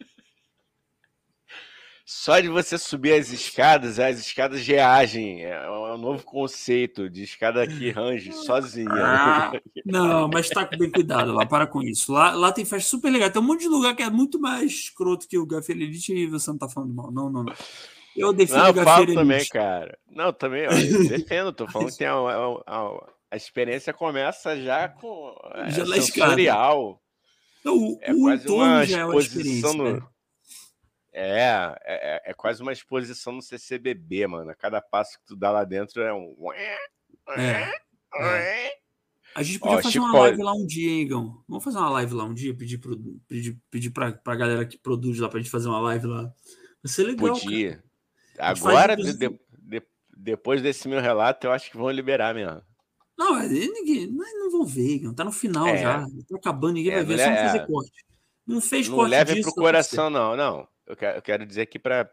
Só 2.05 2.39
de 2.39 2.47
você 2.49 2.77
subir 2.77 3.13
as 3.13 3.29
escadas, 3.31 3.99
as 3.99 4.19
escadas 4.19 4.65
reagem. 4.65 5.43
É 5.45 5.69
um 5.69 5.97
novo 5.97 6.23
conceito 6.23 7.09
de 7.09 7.23
escada 7.23 7.65
que 7.65 7.89
range 7.89 8.33
sozinha. 8.33 8.89
Ah, 8.93 9.51
não, 9.85 10.27
mas 10.27 10.49
tá 10.49 10.65
bem 10.65 10.91
cuidado 10.91 11.33
lá, 11.33 11.45
para 11.45 11.67
com 11.67 11.81
isso. 11.81 12.11
Lá, 12.11 12.31
lá 12.33 12.51
tem 12.51 12.65
festa 12.65 12.89
super 12.89 13.09
legal. 13.09 13.29
Tem 13.29 13.41
um 13.41 13.45
monte 13.45 13.61
de 13.61 13.69
lugar 13.69 13.95
que 13.95 14.03
é 14.03 14.09
muito 14.09 14.39
mais 14.39 14.71
escroto 14.71 15.27
que 15.27 15.37
o 15.37 15.45
Gaffer 15.45 15.75
Elite 15.75 16.13
e 16.13 16.27
você 16.27 16.49
não 16.49 16.57
tá 16.57 16.67
falando 16.67 16.93
mal. 16.93 17.11
Não, 17.11 17.29
não, 17.29 17.43
não. 17.43 17.53
Eu 18.17 18.33
defendo 18.33 18.57
Não, 18.57 18.67
eu 18.69 18.83
falo 18.83 19.13
também, 19.13 19.45
cara. 19.47 19.97
Não, 20.09 20.33
também, 20.33 20.67
ó, 20.67 20.71
eu 20.71 21.07
defendo, 21.07 21.53
tô 21.53 21.67
falando 21.67 21.91
que 21.91 21.97
tem 21.99 22.07
a, 22.07 22.13
a- 22.13 22.63
a- 22.65 23.13
a 23.31 23.35
experiência 23.37 23.93
começa 23.93 24.59
já 24.59 24.87
com 24.89 25.35
é, 25.53 25.69
Já 25.69 25.85
sensorial. 25.85 27.01
Não, 27.63 27.77
o, 27.77 27.99
É 28.01 28.13
o 28.13 28.21
quase 28.21 28.43
entorno 28.43 28.63
uma 28.73 28.85
já 28.85 28.99
é 28.99 29.05
uma 29.05 29.19
exposição 29.19 29.73
no- 29.73 29.93
né? 29.93 30.01
É, 31.13 31.75
é, 31.83 32.21
é 32.31 32.33
quase 32.33 32.61
uma 32.61 32.71
exposição 32.71 33.33
no 33.33 33.41
CCBB, 33.41 34.27
mano. 34.27 34.49
A 34.51 34.55
cada 34.55 34.79
passo 34.81 35.17
que 35.19 35.25
tu 35.25 35.35
dá 35.35 35.51
lá 35.51 35.63
dentro 35.63 36.01
é 36.01 36.13
um. 36.13 36.35
É, 37.35 37.67
A 39.35 39.43
gente 39.43 39.57
Ó, 39.57 39.67
podia 39.67 39.77
fazer 39.83 39.91
Chico 39.93 40.05
uma 40.05 40.19
live 40.19 40.41
lá 40.43 40.53
um 40.53 40.65
dia, 40.65 40.89
hein, 40.91 41.01
Igão? 41.01 41.43
Vamos 41.47 41.63
fazer 41.63 41.77
uma 41.77 41.89
live 41.89 42.13
lá 42.13 42.23
um 42.23 42.33
dia, 42.33 42.55
pedir, 42.55 42.77
pro, 42.79 42.97
pedir, 43.27 43.57
pedir 43.69 43.89
pra, 43.91 44.11
pra 44.11 44.35
galera 44.35 44.65
que 44.65 44.77
produz 44.77 45.19
lá 45.19 45.27
pra 45.29 45.39
gente 45.39 45.49
fazer 45.51 45.67
uma 45.67 45.81
live 45.81 46.07
lá. 46.07 46.23
Vai 46.23 46.33
ser 46.91 47.03
legal. 47.03 47.27
cara. 47.27 47.39
Podia. 47.41 47.71
faz, 47.71 47.86
Agora, 48.37 48.95
de- 48.95 49.13
de- 49.17 49.39
de- 49.59 49.83
depois 50.15 50.61
desse 50.61 50.87
meu 50.87 51.01
relato, 51.01 51.47
eu 51.47 51.51
acho 51.51 51.69
que 51.71 51.77
vão 51.77 51.89
liberar 51.91 52.33
mesmo. 52.33 52.61
Não, 53.17 53.39
ninguém, 53.47 54.07
não 54.07 54.51
vão 54.51 54.65
ver, 54.65 54.95
Igão. 54.95 55.13
Tá 55.13 55.23
no 55.23 55.31
final 55.31 55.67
É. 55.67 55.77
já. 55.77 56.01
Tá 56.01 56.35
acabando, 56.37 56.73
ninguém 56.75 56.91
É, 56.91 56.95
vai 56.97 57.05
ver, 57.05 57.17
não 57.17 57.23
só 57.23 57.29
não 57.29 57.37
é- 57.37 57.47
fazer 57.47 57.67
corte. 57.67 58.05
Não 58.45 58.61
fez 58.61 58.87
Não 58.87 58.95
corte 58.95 59.09
levem 59.11 59.35
disso, 59.35 59.47
pro 59.47 59.55
tá 59.55 59.61
coração, 59.61 60.09
não. 60.09 60.35
Não. 60.35 60.67
Eu 60.85 60.95
quero, 60.95 61.17
eu 61.17 61.21
quero 61.21 61.45
dizer 61.45 61.61
aqui 61.61 61.77
pra, 61.79 62.09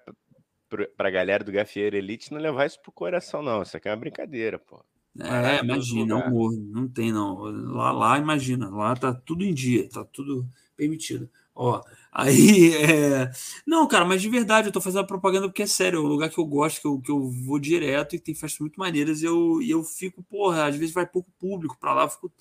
pra, 0.96 1.10
galera 1.10 1.44
do 1.44 1.52
Gafieira 1.52 1.96
Elite 1.96 2.32
não 2.32 2.40
levar 2.40 2.66
isso 2.66 2.80
pro 2.80 2.90
coração, 2.90 3.42
não. 3.42 3.62
Isso 3.62 3.76
aqui 3.76 3.86
é 3.88 3.90
uma 3.92 3.96
brincadeira, 3.98 4.58
pô. 4.58 4.82
É, 5.20 5.58
todo 5.58 5.64
imagina, 5.66 6.16
humor. 6.26 6.52
Não 6.56 6.88
tem, 6.88 7.12
não. 7.12 7.34
Lá, 7.72 7.92
lá, 7.92 8.18
imagina. 8.18 8.68
Lá 8.68 8.96
tá 8.96 9.14
tudo 9.14 9.44
em 9.44 9.54
dia, 9.54 9.88
tá 9.88 10.04
tudo 10.04 10.48
permitido. 10.76 11.30
Ó, 11.54 11.80
aí, 12.12 12.72
é... 12.82 13.30
Não, 13.66 13.86
cara, 13.86 14.04
mas 14.04 14.20
de 14.20 14.28
verdade, 14.28 14.68
eu 14.68 14.72
tô 14.72 14.80
fazendo 14.80 15.02
a 15.02 15.06
propaganda 15.06 15.48
porque 15.48 15.62
é 15.62 15.66
sério, 15.66 15.98
é 15.98 16.02
um 16.02 16.06
lugar 16.06 16.28
que 16.30 16.38
eu 16.38 16.44
gosto, 16.46 16.80
que 16.80 16.86
eu, 16.86 17.00
que 17.00 17.10
eu 17.10 17.30
vou 17.30 17.58
direto 17.58 18.16
e 18.16 18.18
tem 18.18 18.34
festas 18.34 18.60
muito 18.60 18.78
maneiras 18.78 19.22
e 19.22 19.26
eu, 19.26 19.62
e 19.62 19.70
eu 19.70 19.82
fico, 19.84 20.22
porra, 20.24 20.66
às 20.66 20.76
vezes 20.76 20.94
vai 20.94 21.06
pouco 21.06 21.30
público 21.38 21.76
pra 21.78 21.94
lá, 21.94 22.04
eu 22.04 22.10
fico... 22.10 22.32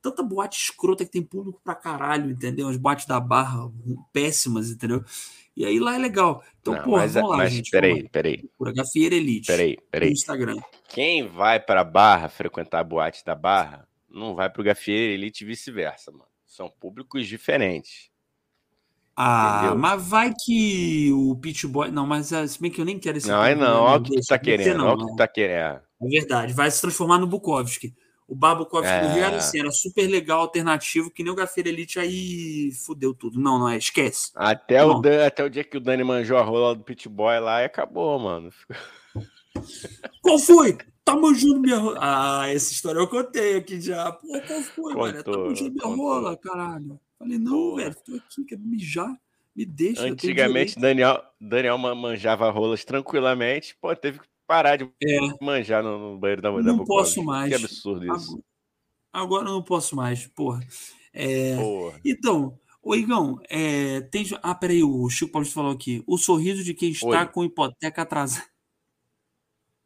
Tanta 0.00 0.20
boate 0.20 0.58
escrota 0.58 1.04
que 1.04 1.12
tem 1.12 1.22
público 1.22 1.60
pra 1.62 1.76
caralho, 1.76 2.32
entendeu? 2.32 2.66
As 2.66 2.76
boates 2.76 3.06
da 3.06 3.20
barra 3.20 3.70
péssimas, 4.12 4.68
entendeu? 4.68 5.04
E 5.56 5.64
aí 5.64 5.78
lá 5.78 5.94
é 5.94 5.98
legal. 5.98 6.42
Então, 6.60 6.74
Não, 6.74 6.82
porra, 6.82 7.02
mas, 7.02 7.14
vamos 7.14 7.30
lá, 7.30 7.36
mas 7.36 7.52
gente. 7.52 7.70
peraí, 7.70 8.08
peraí, 8.08 8.38
Procura 8.38 8.72
Gafieira 8.72 9.14
Elite 9.14 9.46
peraí, 9.46 9.76
no 9.76 9.82
peraí. 9.90 10.10
Instagram. 10.10 10.56
Quem 10.88 11.28
vai 11.28 11.60
pra 11.60 11.84
Barra 11.84 12.28
frequentar 12.28 12.80
a 12.80 12.84
boate 12.84 13.24
da 13.24 13.36
Barra, 13.36 13.86
não 14.10 14.34
vai 14.34 14.50
pro 14.50 14.64
Gafieira 14.64 15.12
Elite 15.14 15.44
e 15.44 15.46
vice-versa, 15.46 16.10
mano. 16.10 16.26
São 16.46 16.68
públicos 16.68 17.26
diferentes. 17.28 18.10
Ah, 19.16 19.58
Entendeu? 19.58 19.78
mas 19.78 20.08
vai 20.08 20.32
que 20.34 21.12
o 21.12 21.36
Pit 21.36 21.66
Boy. 21.66 21.90
Não, 21.90 22.06
mas 22.06 22.32
ah, 22.32 22.46
se 22.48 22.60
bem 22.60 22.70
que 22.70 22.80
eu 22.80 22.84
nem 22.84 22.98
quero 22.98 23.18
esse. 23.18 23.28
Não, 23.28 23.42
público, 23.54 23.60
não, 23.60 23.84
né? 23.84 23.90
olha 23.90 24.00
o 24.00 24.02
que 24.02 24.12
tu 24.12 24.14
Deixa, 24.14 24.28
tá 24.28 24.38
querendo, 24.38 24.78
não, 24.78 24.86
olha 24.86 24.94
o 24.94 24.98
que 24.98 25.04
né? 25.04 25.12
tu 25.12 25.16
tá 25.16 25.28
querendo. 25.28 25.80
É 26.02 26.08
verdade, 26.08 26.52
vai 26.52 26.70
se 26.70 26.80
transformar 26.80 27.18
no 27.18 27.26
Bukowski. 27.26 27.94
O 28.26 28.34
Bar 28.34 28.54
Bukowski 28.56 28.98
do 28.98 29.08
Rio 29.08 29.22
era 29.24 29.36
É. 29.36 29.36
assim, 29.36 29.60
era 29.60 29.70
super 29.70 30.06
legal, 30.08 30.40
alternativo, 30.40 31.10
que 31.10 31.22
nem 31.22 31.32
o 31.32 31.36
Gafeira 31.36 31.68
Elite 31.68 31.98
aí 31.98 32.70
fudeu 32.86 33.12
tudo. 33.14 33.38
Não, 33.38 33.58
não 33.58 33.68
é, 33.68 33.76
esquece. 33.76 34.30
Até 34.34 34.82
o. 34.82 35.00
Dan- 35.00 35.26
até 35.26 35.44
o 35.44 35.50
dia 35.50 35.64
que 35.64 35.76
o 35.76 35.80
Dani 35.80 36.02
manjou 36.02 36.38
a 36.38 36.42
rola 36.42 36.74
do 36.74 36.82
Pit 36.82 37.08
Boy 37.08 37.38
lá 37.40 37.60
e 37.62 37.66
acabou, 37.66 38.18
mano. 38.18 38.50
Qual 40.22 40.38
foi? 40.38 40.78
Tá 41.04 41.16
manjando 41.16 41.60
minha 41.60 41.78
rola. 41.78 41.98
Ah, 42.00 42.48
essa 42.48 42.72
história 42.72 42.98
eu 42.98 43.08
contei 43.08 43.56
aqui 43.56 43.80
já. 43.80 44.12
Pô, 44.12 44.28
qual 44.46 44.62
foi, 44.62 44.94
mano? 44.94 45.22
Tá 45.24 45.24
Contou, 45.24 45.48
manjando 45.48 45.70
minha 45.72 45.82
contou. 45.82 45.96
rola, 45.96 46.36
caralho. 46.36 47.00
Falei, 47.22 47.38
não, 47.38 47.76
velho, 47.76 47.94
tô 48.04 48.16
aqui, 48.16 48.44
quero 48.44 48.60
mijar. 48.62 49.16
Me 49.54 49.64
deixa. 49.64 50.02
Antigamente. 50.02 50.78
Daniel, 50.78 51.22
Daniel 51.40 51.78
ma- 51.78 51.94
manjava 51.94 52.50
rolas 52.50 52.84
tranquilamente, 52.84 53.76
pô, 53.80 53.94
teve 53.94 54.18
que 54.18 54.26
parar 54.46 54.76
de 54.76 54.84
É, 55.00 55.18
manjar 55.40 55.82
no, 55.84 56.14
no 56.14 56.18
banheiro 56.18 56.42
da, 56.42 56.50
da 56.50 56.62
Não 56.62 56.78
Bukowski. 56.78 57.16
posso 57.16 57.24
mais. 57.24 57.48
Que 57.48 57.54
absurdo 57.62 58.04
isso. 58.16 58.30
agora, 58.32 58.42
agora 59.12 59.48
eu 59.48 59.52
não 59.52 59.62
posso 59.62 59.94
mais, 59.94 60.26
porra. 60.26 60.60
É, 61.12 61.56
Porra. 61.56 62.00
Então, 62.04 62.58
ô 62.82 62.94
Igão, 62.96 63.38
é, 63.48 64.00
tem. 64.00 64.24
Ah, 64.42 64.54
peraí, 64.54 64.82
o 64.82 65.08
Chico 65.10 65.30
Paulista 65.30 65.54
falou 65.54 65.70
aqui. 65.72 66.02
O 66.06 66.16
sorriso 66.18 66.64
de 66.64 66.72
quem 66.74 66.90
está 66.90 67.06
Oi. 67.20 67.26
com 67.28 67.44
hipoteca 67.44 68.02
atrasada. 68.02 68.44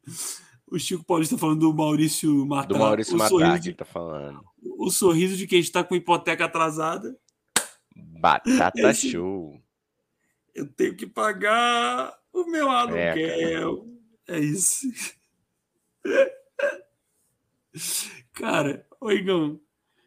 O 0.69 0.81
Chico 0.81 1.05
Paulista 1.05 1.39
falando 1.39 1.61
do 1.61 1.73
Maurício 1.73 2.45
Matar. 2.45 2.67
Do 2.67 2.79
Maurício 2.79 3.15
o 3.15 3.19
Matar 3.19 3.61
que 3.61 3.69
ele 3.69 3.77
tá 3.77 3.85
falando. 3.85 4.43
o 4.77 4.91
sorriso 4.91 5.37
de 5.37 5.47
quem 5.47 5.61
está 5.61 5.85
com 5.85 5.95
hipoteca 5.95 6.45
atrasada. 6.45 7.17
Batata 8.21 8.91
Esse- 8.91 9.11
show. 9.11 9.61
Eu 10.55 10.67
tenho 10.67 10.97
que 10.97 11.07
pagar 11.07 12.19
o 12.33 12.45
meu 12.51 12.71
aluguel. 12.71 13.87
É, 14.27 14.39
isso. 14.39 14.87
Cara, 18.33 18.87
ô 19.01 19.11
Igão, 19.11 19.61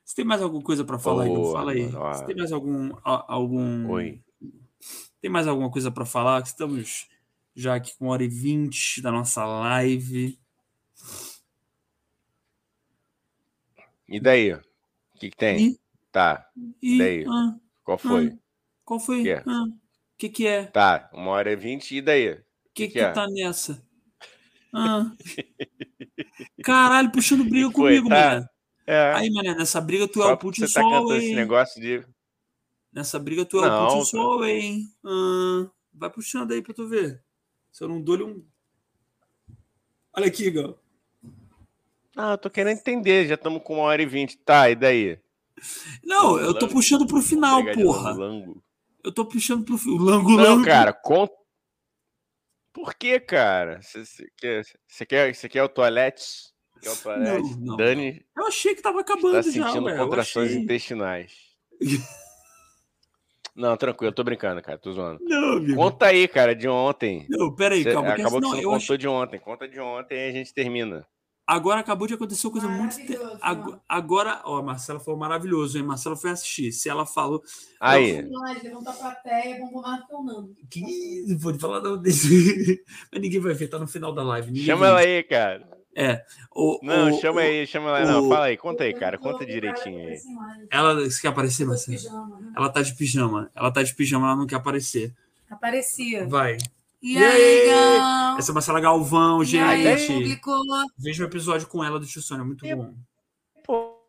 você 0.04 0.16
tem 0.16 0.26
mais 0.26 0.42
alguma 0.42 0.64
coisa 0.64 0.84
para 0.84 0.98
falar, 0.98 1.28
Igão? 1.28 1.52
Fala 1.52 1.72
aí. 1.72 1.94
ó. 1.96 2.14
Você 2.14 2.26
tem 2.26 2.36
mais 2.36 2.52
algum. 2.52 2.92
algum 3.04 3.90
Oi. 3.92 4.24
Tem 5.22 5.30
mais 5.30 5.48
alguma 5.48 5.70
coisa 5.70 5.92
para 5.92 6.06
falar? 6.06 6.42
Estamos 6.42 7.08
já 7.56 7.76
aqui 7.76 7.96
com 7.98 8.06
uma 8.06 8.14
hora 8.14 8.24
e 8.24 8.28
vinte 8.30 9.02
da 9.02 9.12
nossa 9.12 9.46
live. 9.46 10.40
E 14.08 14.20
daí? 14.20 14.54
O 14.54 14.62
que, 15.20 15.30
que 15.30 15.38
tem? 15.38 15.68
E, 15.74 15.80
Tá. 16.12 16.50
e 16.82 16.98
daí? 16.98 17.26
ah, 17.28 17.56
Qual 17.90 17.98
foi? 17.98 18.38
qual 18.86 19.00
foi? 19.00 19.24
Que 19.24 19.30
O 19.30 19.34
é? 19.34 19.44
que, 20.18 20.30
que 20.30 20.48
é? 20.48 20.66
Tá, 20.66 21.10
uma 21.14 21.32
hora 21.32 21.52
e 21.52 21.56
vinte, 21.56 21.96
e 21.96 22.02
daí? 22.02 22.32
O 22.34 22.36
que, 22.74 22.88
que 22.88 22.94
que, 22.94 23.00
é? 23.00 23.12
tá 23.12 23.28
nessa? 23.28 23.82
Ah. 24.72 25.12
Caralho, 26.64 27.12
puxando 27.12 27.44
briga 27.44 27.70
Que 27.70 27.76
foi? 27.76 27.98
comigo, 27.98 28.10
Tá. 28.10 28.16
mané. 28.36 28.48
É. 28.86 29.14
Aí, 29.16 29.32
mané, 29.32 29.56
nessa 29.56 29.82
briga 29.82 30.08
tu 30.08 30.20
é 30.22 30.26
só 30.26 30.34
o 30.34 30.38
porque 30.38 30.62
Putin 30.62 30.68
você 30.68 30.74
tá 30.76 30.82
cantando 30.82 31.16
esse 31.16 31.34
negócio 31.34 31.82
de. 31.82 32.06
Nessa 32.94 33.18
briga 33.18 33.46
tu 33.46 33.64
é 33.64 33.68
Não, 33.68 33.76
o 33.76 33.88
Putin 33.88 34.12
cara. 34.12 34.24
só, 34.24 34.46
hein? 34.46 34.84
Ah, 35.04 35.70
vai 35.92 36.10
puxando 36.12 36.52
aí 36.52 36.62
pra 36.62 36.74
tu 36.76 36.88
ver. 36.88 37.24
Se 37.72 37.84
eu 37.84 37.88
não 37.88 38.00
dou-lhe 38.00 38.24
um. 38.24 38.44
Olha 40.14 40.28
aqui, 40.28 40.46
Igor. 40.46 40.78
Ah, 42.16 42.34
eu 42.34 42.38
tô 42.38 42.50
querendo 42.50 42.78
entender, 42.78 43.28
já 43.28 43.34
estamos 43.36 43.64
com 43.64 43.76
uma 43.76 43.84
hora 43.84 44.02
e 44.02 44.06
vinte. 44.06 44.38
Tá, 44.38 44.70
e 44.70 44.76
daí? 44.76 45.20
Não, 46.04 46.40
eu 46.40 46.54
tô 46.58 46.68
puxando 46.68 47.06
pro 47.08 47.22
final, 47.22 47.64
porra. 47.74 48.16
Eu 49.04 49.12
tô 49.14 49.26
puxando 49.26 49.64
pro 49.64 49.78
final. 49.78 49.98
Lango, 49.98 50.32
Não, 50.32 50.56
lango. 50.56 50.66
cara, 50.66 50.94
conta. 50.94 51.34
Por 52.74 52.94
que, 52.94 53.20
cara? 53.20 53.82
Você 53.82 54.28
quer, 54.38 54.64
você 54.88 55.06
quer, 55.06 55.34
quer 55.50 55.64
o 55.64 55.70
toalete? 55.70 56.24
Quer 56.82 56.92
o 56.92 56.96
toalete? 56.98 57.58
não, 57.60 57.76
Dani 57.76 58.26
Eu 58.38 58.48
achei 58.48 58.76
que 58.76 58.82
tava 58.82 59.02
acabando 59.02 59.38
está 59.40 59.52
já, 59.52 59.68
sentindo 59.72 59.98
contrações 59.98 60.54
intestinais. 60.54 61.34
Não, 63.56 63.76
tranquilo, 63.76 64.10
eu 64.10 64.16
tô 64.16 64.24
brincando, 64.24 64.62
cara, 64.62 64.78
tô 64.78 64.94
zoando. 64.94 65.20
Não, 65.22 65.58
amigo. 65.58 65.76
Conta 65.76 66.06
aí, 66.06 66.30
cara, 66.30 66.56
de 66.56 66.66
ontem. 66.70 67.26
Não, 67.30 67.54
peraí, 67.54 67.84
Cê- 67.84 67.92
calma. 67.92 68.16
que 68.16 68.22
acabou 68.22 68.40
que 68.40 68.46
senão 68.46 68.50
você 68.52 68.56
não 68.56 68.64
eu 68.64 68.70
contou 68.70 68.94
achei... 68.94 68.98
de 68.98 69.08
ontem. 69.10 69.40
Conta 69.40 69.68
de 69.68 69.80
ontem 69.82 70.16
e 70.18 70.30
a 70.30 70.32
gente 70.32 70.54
termina. 70.54 71.06
Agora 71.52 71.80
acabou 71.80 72.08
de 72.08 72.14
acontecer 72.14 72.46
uma 72.46 72.52
coisa 72.54 72.68
muito. 72.68 72.96
te-. 72.96 73.18
Agora, 73.88 74.40
ó, 74.46 74.58
a 74.60 74.62
Marcela 74.64 75.00
falou 75.00 75.20
maravilhoso, 75.20 75.80
hein? 75.80 75.84
Marcela 75.84 76.16
foi 76.16 76.30
assistir. 76.30 76.72
Se 76.72 76.88
ela 76.88 77.08
falou. 77.08 77.42
Aí, 77.80 78.22
levanta 78.64 78.92
a 78.92 78.94
plateia, 78.94 79.58
lá. 79.74 80.00
Que... 80.70 81.26
Não 81.28 81.40
vou 81.40 81.52
te 81.52 81.58
falar 81.58 81.82
não 81.82 81.98
desse. 81.98 82.84
Mas 83.12 83.20
ninguém 83.20 83.40
vai 83.40 83.56
ver, 83.56 83.68
tá 83.68 83.80
no 83.80 83.88
final 83.88 84.14
da 84.14 84.22
live. 84.22 84.48
ninguém 84.52 84.64
chama 84.64 84.86
ela 84.88 85.00
aí, 85.00 85.24
cara. 85.24 85.68
É. 85.96 86.24
O, 86.56 86.80
Não, 86.84 87.10
o- 87.10 87.20
chama 87.20 87.42
o- 87.42 87.44
aí, 87.44 87.66
chama 87.66 87.98
ela. 87.98 88.12
Não, 88.12 88.30
fala 88.30 88.46
aí, 88.46 88.56
conta 88.56 88.84
aí, 88.84 88.94
cara, 88.94 89.18
conta 89.18 89.44
direitinho 89.44 90.08
aí. 90.08 90.20
Ela 90.72 90.94
você 91.10 91.20
quer 91.20 91.30
aparecer, 91.30 91.66
Marcela? 91.66 91.98
Pijama, 91.98 92.40
né? 92.40 92.54
Ela 92.56 92.70
tá 92.70 92.82
de 92.84 92.94
pijama. 92.96 93.52
Ela 93.56 93.72
tá 93.72 93.82
de 93.82 93.96
pijama, 93.96 94.28
ela 94.28 94.36
não 94.36 94.46
quer 94.46 94.58
aparecer. 94.58 95.14
Aparecia. 95.50 96.28
Vai. 96.28 96.58
E 97.02 97.14
E 97.14 97.24
aí? 97.24 97.66
Gão? 97.70 98.38
Essa 98.38 98.50
é 98.50 98.52
a 98.52 98.54
Marcela 98.54 98.80
Galvão, 98.82 99.44
E 99.44 99.58
aí, 99.60 99.98
gente. 99.98 100.14
público? 100.14 100.52
Veja 100.98 101.24
o 101.24 101.28
episódio 101.28 101.68
com 101.68 101.84
ela 101.84 102.00
do 102.00 102.06
Tio 102.06 102.22
Sônia, 102.22 102.44
é 102.44 102.46
muito 102.46 102.66
E- 102.66 102.76
bom. 102.76 102.94
Pô, 103.66 104.00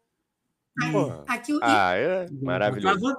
pô. 0.93 1.25
Aqui, 1.29 1.53
o- 1.55 1.61
Ah, 1.63 1.95
é 1.95 2.27
maravilhoso. 2.43 3.17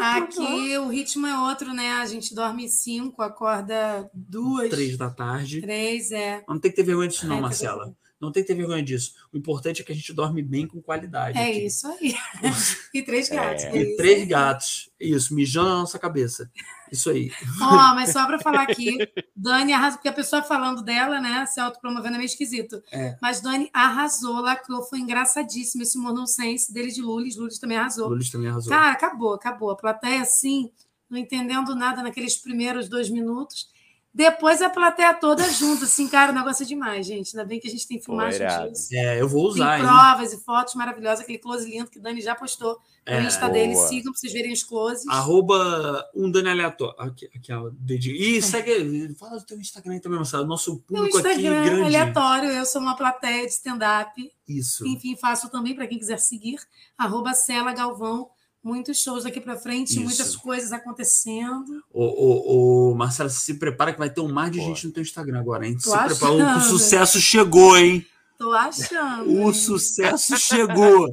aqui 0.00 0.78
o 0.78 0.88
ritmo 0.88 1.26
é 1.26 1.38
outro, 1.48 1.72
né? 1.74 1.92
A 1.92 2.06
gente 2.06 2.34
dorme 2.34 2.68
cinco, 2.68 3.22
acorda 3.22 4.08
duas, 4.14 4.70
Três 4.70 4.96
da 4.96 5.10
tarde. 5.10 5.60
três, 5.60 6.10
é. 6.12 6.42
Não 6.48 6.58
tem 6.58 6.70
que 6.70 6.76
ter 6.76 6.82
vergonha 6.84 7.08
disso, 7.08 7.26
não, 7.26 7.34
É, 7.34 7.38
tá 7.38 7.42
Marcela. 7.42 7.94
Não 8.24 8.32
tem 8.32 8.42
que 8.42 8.48
ter 8.48 8.54
vergonha 8.54 8.82
disso. 8.82 9.14
O 9.32 9.36
importante 9.36 9.82
é 9.82 9.84
que 9.84 9.92
a 9.92 9.94
gente 9.94 10.12
dorme 10.12 10.42
bem 10.42 10.66
com 10.66 10.80
qualidade. 10.80 11.38
É 11.38 11.50
aqui. 11.50 11.66
isso 11.66 11.86
aí. 11.86 12.14
e 12.94 13.02
três 13.02 13.28
gatos. 13.28 13.64
É. 13.64 13.70
que 13.70 13.78
é 13.78 13.82
E 13.82 13.96
três 13.96 14.26
gatos. 14.26 14.90
Isso, 14.98 15.34
mijando 15.34 15.68
na 15.68 15.76
nossa 15.76 15.98
cabeça. 15.98 16.50
Isso 16.90 17.10
aí. 17.10 17.30
Ó, 17.60 17.94
mas 17.94 18.12
só 18.12 18.24
para 18.26 18.38
falar 18.38 18.62
aqui, 18.62 18.96
Dani 19.34 19.72
arrasou, 19.72 19.98
porque 19.98 20.08
a 20.08 20.12
pessoa 20.12 20.42
falando 20.42 20.82
dela, 20.82 21.20
né, 21.20 21.44
se 21.46 21.58
autopromovendo 21.60 22.14
é 22.14 22.18
meio 22.18 22.26
esquisito. 22.26 22.80
É. 22.92 23.16
Mas 23.20 23.40
Dani 23.40 23.68
arrasou, 23.72 24.40
lacrou, 24.40 24.82
foi 24.82 25.00
engraçadíssimo 25.00 25.82
esse 25.82 25.98
humor 25.98 26.14
nonsense 26.14 26.72
dele 26.72 26.92
de 26.92 27.02
Lulis, 27.02 27.36
Lulis 27.36 27.58
também 27.58 27.76
arrasou. 27.76 28.08
Lulis 28.08 28.30
também 28.30 28.48
arrasou. 28.48 28.70
Cara, 28.70 28.92
acabou, 28.92 29.34
acabou. 29.34 29.70
A 29.70 29.76
plateia, 29.76 30.22
assim, 30.22 30.70
não 31.10 31.18
entendendo 31.18 31.74
nada 31.74 32.02
naqueles 32.02 32.36
primeiros 32.36 32.88
dois 32.88 33.10
minutos. 33.10 33.73
Depois 34.16 34.62
a 34.62 34.70
plateia 34.70 35.12
toda 35.12 35.42
junto, 35.50 35.82
assim, 35.84 36.06
cara, 36.06 36.30
o 36.30 36.34
negócio 36.34 36.62
é 36.62 36.66
demais, 36.66 37.04
gente. 37.04 37.36
Ainda 37.36 37.44
bem 37.44 37.58
que 37.58 37.66
a 37.66 37.70
gente 37.70 37.86
tem 37.88 38.00
filmagem 38.00 38.40
irado. 38.42 38.70
disso. 38.70 38.88
É, 38.94 39.20
eu 39.20 39.28
vou 39.28 39.42
Tem 39.52 39.54
usar, 39.62 39.78
hein? 39.80 39.84
provas 39.84 40.32
e 40.32 40.36
fotos 40.44 40.74
maravilhosas, 40.76 41.20
aquele 41.20 41.38
close 41.38 41.68
lindo 41.68 41.90
que 41.90 41.98
o 41.98 42.02
Dani 42.02 42.20
já 42.20 42.32
postou 42.36 42.74
no 42.74 43.12
É, 43.12 43.22
Insta 43.24 43.48
dele. 43.48 43.72
boa. 43.74 43.88
Sigam 43.88 44.12
pra 44.12 44.20
vocês 44.20 44.32
verem 44.32 44.52
os 44.52 44.62
closes. 44.62 45.04
Arroba 45.08 46.08
um 46.14 46.30
Dani 46.30 46.48
aleatório. 46.48 46.94
Aqui, 47.00 47.28
aqui 47.34 47.52
ó, 47.52 47.70
dedinho. 47.72 48.14
E 48.14 48.40
segue. 48.40 49.14
Fala 49.18 49.36
do 49.38 49.44
teu 49.44 49.58
Instagram 49.58 49.98
também, 49.98 50.16
Marcelo. 50.18 50.46
Nosso 50.46 50.70
Meu 50.88 51.02
público 51.02 51.18
aqui 51.18 51.28
Instagram 51.30 51.60
é 51.60 51.64
grande. 51.64 51.82
aleatório, 51.82 52.50
eu 52.50 52.64
sou 52.66 52.80
uma 52.80 52.96
plateia 52.96 53.44
de 53.46 53.52
stand-up. 53.52 54.32
Isso. 54.48 54.86
Enfim, 54.86 55.16
faço 55.16 55.50
também 55.50 55.74
para 55.74 55.88
quem 55.88 55.98
quiser 55.98 56.18
seguir. 56.20 56.60
Arroba 56.96 57.34
Cela 57.34 57.72
Galvão. 57.72 58.30
Muitos 58.64 59.02
shows 59.02 59.24
daqui 59.24 59.42
para 59.42 59.56
frente, 59.56 59.90
Isso. 59.90 60.00
muitas 60.00 60.34
coisas 60.34 60.72
acontecendo. 60.72 61.84
Ô, 61.92 62.02
ô, 62.02 62.92
ô, 62.92 62.94
Marcelo, 62.94 63.28
se 63.28 63.52
prepara 63.58 63.92
que 63.92 63.98
vai 63.98 64.08
ter 64.08 64.22
um 64.22 64.32
mar 64.32 64.50
de 64.50 64.56
Boa. 64.58 64.70
gente 64.70 64.86
no 64.86 64.92
teu 64.94 65.02
Instagram 65.02 65.38
agora, 65.38 65.66
hein? 65.66 65.76
Tô 65.76 65.90
Se 65.90 65.98
prepara. 65.98 66.32
O, 66.32 66.56
o 66.56 66.60
sucesso 66.62 67.20
chegou, 67.20 67.76
hein? 67.76 68.06
Tô 68.38 68.52
achando. 68.52 69.30
O 69.30 69.48
hein? 69.48 69.52
sucesso 69.52 70.38
chegou. 70.38 71.10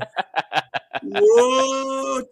Uou! 1.03 2.29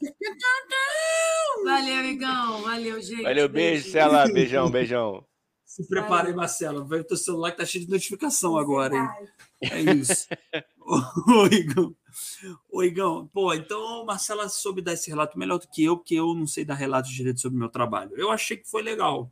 Valeu, 1.65 1.95
amigão. 1.95 2.61
Valeu, 2.61 3.01
gente. 3.01 3.23
Valeu, 3.23 3.49
beijo, 3.49 3.91
Cela. 3.91 4.25
Beijão, 4.31 4.71
beijão. 4.71 5.25
Se 5.65 5.85
prepara 5.85 6.29
aí, 6.29 6.33
Marcelo. 6.33 6.87
Vai 6.87 7.01
o 7.01 7.03
teu 7.03 7.17
celular 7.17 7.51
que 7.51 7.57
tá 7.57 7.65
cheio 7.65 7.83
de 7.85 7.91
notificação 7.91 8.57
agora, 8.57 8.95
hein? 8.95 9.09
É 9.63 9.81
isso. 9.81 10.29
Ô, 10.79 11.45
Igão. 11.51 11.93
Ô, 12.69 12.83
Igão, 12.83 13.27
pô, 13.33 13.53
então 13.53 14.05
Marcela 14.05 14.49
soube 14.49 14.81
dar 14.81 14.93
esse 14.93 15.09
relato 15.09 15.37
melhor 15.37 15.59
do 15.59 15.67
que 15.67 15.83
eu, 15.83 15.97
porque 15.97 16.15
eu 16.15 16.33
não 16.33 16.47
sei 16.47 16.65
dar 16.65 16.75
relatos 16.75 17.11
direito 17.11 17.41
sobre 17.41 17.57
o 17.57 17.59
meu 17.59 17.69
trabalho. 17.69 18.11
Eu 18.15 18.31
achei 18.31 18.57
que 18.57 18.69
foi 18.69 18.81
legal, 18.81 19.31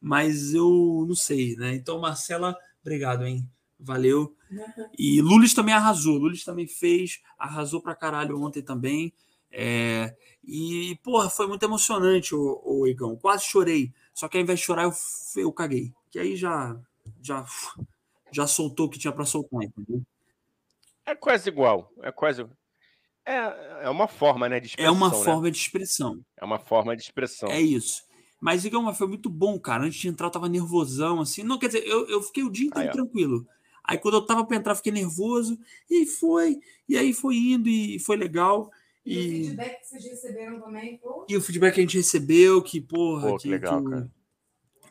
mas 0.00 0.54
eu 0.54 1.04
não 1.06 1.14
sei, 1.14 1.56
né? 1.56 1.74
Então, 1.74 1.98
Marcela, 2.00 2.56
obrigado, 2.80 3.24
hein? 3.24 3.48
Valeu. 3.78 4.34
E 4.98 5.20
Lulis 5.20 5.52
também 5.52 5.74
arrasou. 5.74 6.16
Lulis 6.16 6.44
também 6.44 6.66
fez, 6.66 7.20
arrasou 7.38 7.80
pra 7.80 7.94
caralho 7.94 8.40
ontem 8.40 8.62
também. 8.62 9.12
É, 9.50 10.14
e, 10.44 10.98
porra, 11.02 11.28
foi 11.28 11.46
muito 11.46 11.62
emocionante, 11.64 12.34
o, 12.34 12.62
o 12.64 12.86
Igão. 12.86 13.16
Quase 13.16 13.44
chorei. 13.44 13.92
Só 14.14 14.28
que 14.28 14.36
ao 14.36 14.42
invés 14.42 14.60
de 14.60 14.66
chorar, 14.66 14.84
eu, 14.84 14.92
eu 15.36 15.52
caguei. 15.52 15.92
Que 16.10 16.18
aí 16.18 16.36
já, 16.36 16.78
já, 17.22 17.44
já 18.32 18.46
soltou 18.46 18.86
o 18.86 18.90
que 18.90 18.98
tinha 18.98 19.12
pra 19.12 19.24
soltar, 19.24 19.62
entendeu? 19.62 20.02
É 21.06 21.14
quase 21.14 21.48
igual. 21.48 21.90
É 22.02 22.10
quase. 22.12 22.44
É, 23.24 23.84
é 23.84 23.90
uma 23.90 24.06
forma, 24.08 24.48
né? 24.48 24.60
De 24.60 24.66
É 24.66 24.68
expressão. 24.70 24.92
uma 24.94 25.08
né? 25.10 25.24
forma 25.24 25.50
de 25.50 25.58
expressão. 25.58 26.20
É 26.36 26.44
uma 26.44 26.58
forma 26.58 26.96
de 26.96 27.02
expressão. 27.02 27.48
É 27.48 27.60
isso. 27.60 28.02
Mas, 28.40 28.64
Igão, 28.64 28.82
mas 28.82 28.98
foi 28.98 29.06
muito 29.08 29.30
bom, 29.30 29.58
cara. 29.58 29.84
Antes 29.84 29.98
de 29.98 30.08
entrar, 30.08 30.26
eu 30.26 30.30
tava 30.30 30.48
nervosão, 30.48 31.20
assim. 31.20 31.42
Não, 31.42 31.58
quer 31.58 31.68
dizer, 31.68 31.86
eu, 31.86 32.06
eu 32.08 32.22
fiquei 32.22 32.42
o 32.44 32.50
dia 32.50 32.66
inteiro 32.66 32.88
Aí, 32.88 32.90
ó. 32.90 32.92
tranquilo. 32.92 33.46
Aí, 33.82 33.98
quando 33.98 34.14
eu 34.14 34.26
tava 34.26 34.44
pra 34.44 34.56
entrar, 34.56 34.72
eu 34.72 34.76
fiquei 34.76 34.92
nervoso. 34.92 35.58
E 35.88 36.04
foi. 36.06 36.56
E 36.88 36.96
aí 36.98 37.12
foi 37.12 37.36
indo 37.36 37.68
e 37.68 37.98
foi 38.00 38.16
legal. 38.16 38.70
E 39.04 39.16
o 39.16 39.20
E, 39.20 39.44
feedback 39.44 39.80
que 39.80 39.86
vocês 39.86 40.04
receberam 40.04 40.60
também, 40.60 40.98
pô. 40.98 41.24
e 41.28 41.36
o 41.36 41.40
feedback 41.40 41.74
que 41.74 41.80
a 41.80 41.82
gente 41.84 41.96
recebeu, 41.96 42.60
que, 42.60 42.80
porra, 42.80 43.30
Pô, 43.30 43.36
que 43.38 43.48
legal, 43.48 43.80
o- 43.80 43.84
cara. 43.90 44.10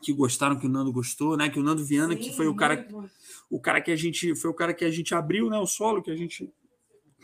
Que 0.06 0.12
gostaram, 0.12 0.56
que 0.56 0.66
o 0.66 0.68
Nando 0.68 0.92
gostou, 0.92 1.36
né? 1.36 1.48
Que 1.48 1.58
o 1.58 1.62
Nando 1.64 1.84
Viana, 1.84 2.14
que 2.14 2.26
Sim, 2.26 2.32
foi 2.32 2.46
o 2.46 2.54
cara 2.54 2.86
bom. 2.88 3.08
o 3.50 3.60
cara 3.60 3.80
que 3.80 3.90
a 3.90 3.96
gente 3.96 4.36
foi 4.36 4.48
o 4.48 4.54
cara 4.54 4.72
que 4.72 4.84
a 4.84 4.90
gente 4.90 5.12
abriu, 5.16 5.50
né, 5.50 5.58
o 5.58 5.66
solo 5.66 6.00
que 6.00 6.12
a 6.12 6.16
gente 6.16 6.48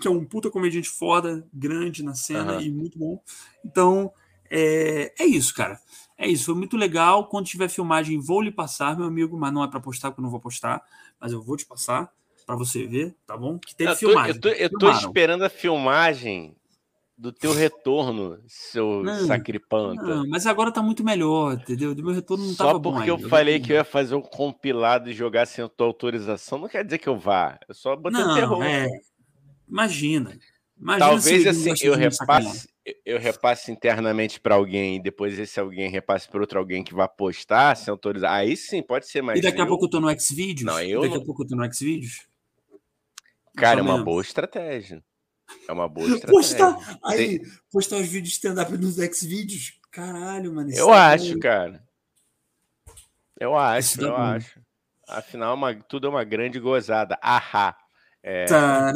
que 0.01 0.09
é 0.09 0.11
um 0.11 0.25
puta 0.25 0.51
comediante 0.51 0.89
foda, 0.89 1.47
grande 1.55 2.03
na 2.03 2.13
cena 2.13 2.55
Aham. 2.55 2.61
e 2.61 2.73
muito 2.73 2.99
bom. 2.99 3.23
Então, 3.65 4.13
é, 4.51 5.15
é 5.17 5.25
isso, 5.25 5.55
cara. 5.55 5.79
É 6.19 6.27
isso, 6.27 6.47
foi 6.47 6.57
muito 6.57 6.77
legal. 6.77 7.29
Quando 7.29 7.47
tiver 7.47 7.69
filmagem, 7.69 8.19
vou 8.19 8.41
lhe 8.41 8.51
passar, 8.51 8.97
meu 8.97 9.07
amigo, 9.07 9.39
mas 9.39 9.53
não 9.53 9.63
é 9.63 9.69
para 9.69 9.79
postar, 9.79 10.11
porque 10.11 10.21
eu 10.21 10.25
não 10.25 10.31
vou 10.31 10.41
postar, 10.41 10.83
mas 11.21 11.31
eu 11.31 11.41
vou 11.41 11.57
te 11.57 11.65
passar 11.65 12.13
para 12.45 12.57
você 12.57 12.85
ver, 12.85 13.15
tá 13.25 13.37
bom? 13.37 13.61
Que 13.61 13.77
teve 13.77 13.93
Eu 13.93 13.95
tô, 13.95 14.01
filmagem. 14.01 14.35
eu 14.35 14.41
tô, 14.41 14.49
eu 14.49 14.71
tô 14.71 14.91
esperando 14.91 15.45
a 15.45 15.49
filmagem 15.49 16.57
do 17.23 17.33
teu 17.33 17.53
retorno, 17.53 18.43
seu 18.49 19.01
Não, 19.05 19.27
sacripanta. 19.29 20.03
Não, 20.03 20.29
mas 20.29 20.45
agora 20.45 20.73
tá 20.73 20.83
muito 20.83 21.05
melhor, 21.05 21.55
entendeu? 21.55 21.95
Do 21.95 22.03
meu 22.03 22.13
retorno 22.13 22.45
não 22.45 22.53
Só 22.53 22.67
tava 22.67 22.81
bom 22.81 22.95
porque 22.95 23.09
eu 23.09 23.15
ainda. 23.15 23.29
falei 23.29 23.61
que 23.61 23.71
eu 23.71 23.77
ia 23.77 23.85
fazer 23.85 24.17
um 24.17 24.21
compilado 24.21 25.09
e 25.09 25.13
jogar 25.13 25.47
sem 25.47 25.65
a 25.65 25.69
tua 25.69 25.87
autorização, 25.87 26.59
não 26.59 26.69
quer 26.69 26.85
dizer 26.85 26.99
que 26.99 27.09
eu 27.09 27.17
vá. 27.17 27.61
Eu 27.69 27.75
só 27.77 27.95
botei 27.95 28.21
Não, 28.21 28.35
terror. 28.35 28.61
é. 28.65 28.89
Imagina. 29.69 30.37
Imagina 30.77 31.11
Talvez 31.11 31.43
se 31.43 31.49
assim, 31.49 31.87
eu 31.87 31.95
repasse, 31.95 32.69
eu 33.07 33.21
repasse 33.21 33.71
internamente 33.71 34.41
para 34.41 34.57
alguém 34.57 34.97
e 34.97 35.01
depois 35.01 35.39
esse 35.39 35.61
alguém 35.61 35.89
repasse 35.89 36.29
para 36.29 36.41
outro 36.41 36.59
alguém 36.59 36.83
que 36.83 36.93
vá 36.93 37.07
postar 37.07 37.77
sem 37.77 37.93
autorizar. 37.93 38.33
Aí 38.33 38.57
sim, 38.57 38.83
pode 38.83 39.07
ser 39.07 39.23
mais. 39.23 39.39
E 39.39 39.43
daqui 39.43 39.61
a 39.61 39.67
pouco 39.67 39.85
eu 39.85 39.91
tô 39.91 40.01
no 40.01 40.11
Xvideos? 40.21 40.65
Não, 40.65 40.81
eu 40.83 41.03
daqui 41.03 41.19
a 41.19 41.25
pouco 41.25 41.45
eu 41.45 41.47
tô 41.47 41.55
no 41.55 41.73
Xvideos? 41.73 42.27
Cara, 43.57 43.79
é 43.79 43.83
uma 43.83 44.03
boa 44.03 44.23
estratégia. 44.23 45.05
É 45.69 45.73
uma 45.73 45.89
boa 45.89 46.07
estratégia. 46.15 46.31
Postar, 46.31 46.99
aí, 47.05 47.41
postar 47.71 47.97
os 47.97 48.07
vídeos 48.07 48.29
de 48.31 48.35
stand-up 48.35 48.73
nos 48.77 48.97
Xvideos? 48.97 49.73
Caralho, 49.91 50.55
mano. 50.55 50.71
Eu 50.73 50.93
é 50.93 50.99
acho, 50.99 51.39
cara. 51.39 51.83
Eu 53.39 53.57
acho, 53.57 53.99
dá 53.99 54.07
eu 54.07 54.11
bom. 54.13 54.17
acho. 54.17 54.61
Afinal, 55.09 55.51
é 55.53 55.55
uma- 55.55 55.75
tudo 55.75 56.07
é 56.07 56.11
uma 56.11 56.25
grande 56.25 56.59
gozada. 56.61 57.19
Ahá. 57.23 57.77
É, 58.25 58.45
tá. 58.45 58.93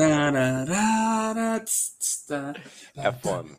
é 2.96 3.12
fome. 3.12 3.56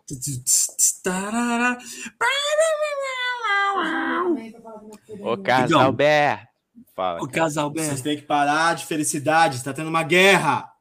Do 4.79 4.87
meu 4.87 4.97
filho. 5.05 5.27
Ô, 5.27 5.37
Casalber. 5.37 6.47
Fala. 6.95 7.17
O 7.21 7.27
cara. 7.27 7.31
casal 7.31 7.71
Vocês 7.71 8.01
Ber. 8.01 8.09
têm 8.09 8.17
que 8.17 8.23
parar 8.27 8.75
de 8.75 8.85
felicidade, 8.85 9.57
está 9.57 9.73
tendo 9.73 9.89
uma 9.89 10.03
guerra. 10.03 10.71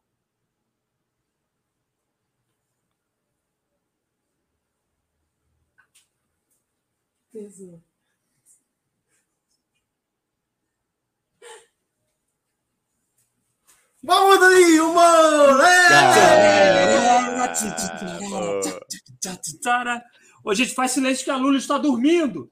Tss, 17.53 17.75
tss, 19.21 19.39
tss, 19.41 19.61
tarara. 19.61 20.05
Ô, 20.45 20.55
gente, 20.55 20.75
faz 20.75 20.93
silêncio 20.93 21.25
que 21.25 21.31
a 21.31 21.37
Lula 21.37 21.59
está 21.59 21.77
dormindo. 21.79 22.49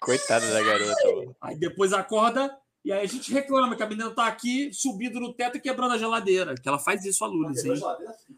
Coitada 0.00 0.50
da 0.50 0.62
garota. 0.62 1.14
mano. 1.14 1.36
Aí 1.40 1.56
depois 1.56 1.92
acorda 1.92 2.56
e 2.86 2.92
aí 2.92 3.02
a 3.02 3.08
gente 3.08 3.32
reclama 3.32 3.74
que 3.74 3.82
a 3.82 3.86
menina 3.88 4.12
tá 4.12 4.28
aqui 4.28 4.72
subindo 4.72 5.18
no 5.18 5.34
teto 5.34 5.56
e 5.56 5.60
quebrando 5.60 5.94
a 5.94 5.98
geladeira. 5.98 6.54
Que 6.54 6.68
ela 6.68 6.78
faz 6.78 7.04
isso, 7.04 7.24
a 7.24 7.26
Lulis, 7.26 7.64
hein? 7.64 7.74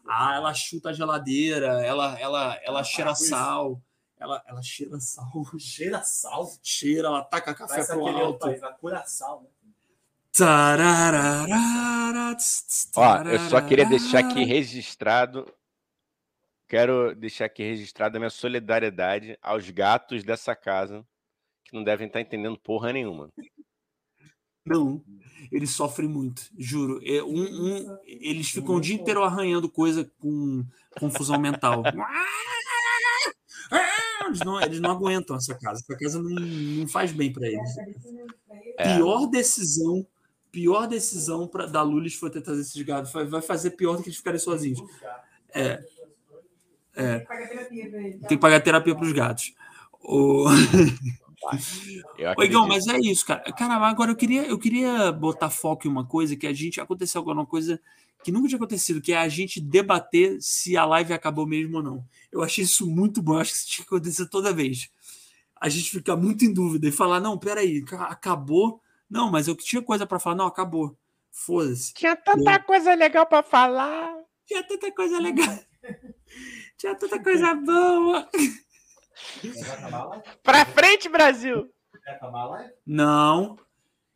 Ah, 0.07 0.37
ela 0.37 0.51
chuta 0.55 0.89
a 0.89 0.93
geladeira, 0.93 1.85
ela, 1.85 2.19
ela, 2.19 2.59
ela 2.63 2.83
cheira 2.83 3.13
sal. 3.13 3.79
Ela, 4.17 4.43
ela 4.47 4.63
cheira 4.63 4.99
sal. 4.99 5.31
Cheira 5.59 6.01
sal. 6.01 6.51
Cheira, 6.63 7.09
ela 7.09 7.23
taca 7.23 7.53
café 7.53 7.75
Parece 7.75 7.93
pro 7.93 8.07
aquele 8.07 8.23
outro 8.23 8.25
alto. 8.25 8.39
país, 8.39 8.59
na 8.59 8.73
Curaçao, 8.73 9.43
né? 9.43 9.49
Tararara, 10.35 12.35
tss, 12.35 12.65
tss, 12.65 12.91
Ó, 12.95 13.21
eu 13.25 13.39
só 13.51 13.61
queria 13.61 13.85
deixar 13.85 14.21
aqui 14.21 14.43
registrado. 14.45 15.45
Quero 16.67 17.15
deixar 17.15 17.45
aqui 17.45 17.61
registrada 17.61 18.17
a 18.17 18.19
minha 18.19 18.31
solidariedade 18.31 19.37
aos 19.43 19.69
gatos 19.69 20.23
dessa 20.23 20.55
casa 20.55 21.05
que 21.63 21.75
não 21.75 21.83
devem 21.83 22.07
estar 22.07 22.19
entendendo 22.19 22.57
porra 22.57 22.91
nenhuma. 22.91 23.31
Não, 24.69 25.01
eles 25.51 25.71
sofrem 25.71 26.07
muito, 26.07 26.43
juro. 26.57 27.01
É, 27.03 27.23
um, 27.23 27.41
um- 27.43 27.97
eles 28.05 28.49
ficam 28.51 28.75
o 28.75 28.81
dia 28.81 28.95
inteiro 28.95 29.23
arranhando 29.23 29.69
coisa 29.69 30.09
com 30.19 30.63
confusão 30.99 31.39
mental. 31.39 31.83
Eles 34.27 34.39
não, 34.41 34.61
eles 34.61 34.79
não 34.79 34.91
aguentam 34.91 35.35
essa 35.35 35.55
casa. 35.55 35.81
Essa 35.81 35.97
casa 35.97 36.21
não, 36.21 36.29
não 36.29 36.87
faz 36.87 37.11
bem 37.11 37.31
para 37.33 37.47
eles. 37.47 37.69
É. 38.77 38.95
Pior 38.95 39.25
decisão, 39.25 40.05
pior 40.51 40.87
decisão 40.87 41.47
pra, 41.47 41.65
da 41.65 41.81
Lulis 41.81 42.13
foi 42.15 42.29
ter 42.29 42.41
trazido 42.41 42.67
esses 42.67 42.81
gatos. 42.83 43.11
Vai, 43.11 43.41
fazer 43.41 43.71
pior 43.71 43.95
do 43.97 44.03
que 44.03 44.09
eles 44.09 44.17
ficarem 44.17 44.39
sozinhos. 44.39 44.79
É. 45.53 45.83
É. 46.95 47.19
Tem 47.19 48.19
que 48.27 48.37
pagar 48.37 48.61
terapia 48.61 48.95
para 48.95 49.05
os 49.05 49.13
gatos. 49.13 49.53
O... 50.03 50.45
Eu 52.17 52.33
Ô, 52.37 52.43
Igão, 52.43 52.67
mas 52.67 52.87
é 52.87 52.97
isso, 52.99 53.25
cara. 53.25 53.41
Cara, 53.53 53.75
agora 53.75 54.11
eu 54.11 54.15
queria, 54.15 54.45
eu 54.45 54.57
queria 54.59 55.11
botar 55.11 55.49
foco 55.49 55.87
em 55.87 55.89
uma 55.91 56.05
coisa 56.05 56.35
que 56.35 56.45
a 56.47 56.53
gente 56.53 56.79
aconteceu 56.81 57.21
agora 57.21 57.37
uma 57.39 57.45
coisa 57.45 57.79
que 58.23 58.31
nunca 58.31 58.47
tinha 58.49 58.57
acontecido, 58.57 59.01
que 59.01 59.13
é 59.13 59.17
a 59.17 59.29
gente 59.29 59.61
debater 59.61 60.37
se 60.41 60.75
a 60.75 60.85
live 60.85 61.13
acabou 61.13 61.47
mesmo 61.47 61.77
ou 61.77 61.83
não. 61.83 62.05
Eu 62.31 62.43
achei 62.43 62.63
isso 62.63 62.85
muito 62.89 63.21
bom, 63.21 63.37
acho 63.37 63.51
que 63.51 63.57
isso 63.57 63.67
tinha 63.67 63.85
que 63.85 63.95
acontecer 63.95 64.27
toda 64.27 64.53
vez. 64.53 64.89
A 65.59 65.69
gente 65.69 65.89
ficar 65.91 66.15
muito 66.15 66.43
em 66.43 66.53
dúvida 66.53 66.87
e 66.87 66.91
falar, 66.91 67.19
não, 67.19 67.37
peraí, 67.37 67.81
ca- 67.81 68.05
acabou? 68.05 68.81
Não, 69.09 69.31
mas 69.31 69.47
eu 69.47 69.55
tinha 69.55 69.81
coisa 69.81 70.05
para 70.05 70.19
falar, 70.19 70.35
não, 70.35 70.45
acabou. 70.47 70.95
Foda-se. 71.31 71.93
Tinha 71.93 72.15
tanta 72.15 72.59
coisa 72.59 72.93
legal 72.95 73.25
pra 73.25 73.41
falar. 73.43 74.13
Tinha 74.45 74.63
tanta 74.63 74.91
coisa 74.91 75.19
legal. 75.19 75.59
Tinha 76.77 76.95
tanta 76.95 77.21
coisa 77.21 77.53
boa. 77.55 78.29
Pra 80.43 80.65
frente, 80.65 81.09
Brasil! 81.09 81.69
Quer 82.03 82.11
acabar 82.11 82.39
a 82.39 82.45
live? 82.49 82.73
Não. 82.85 83.57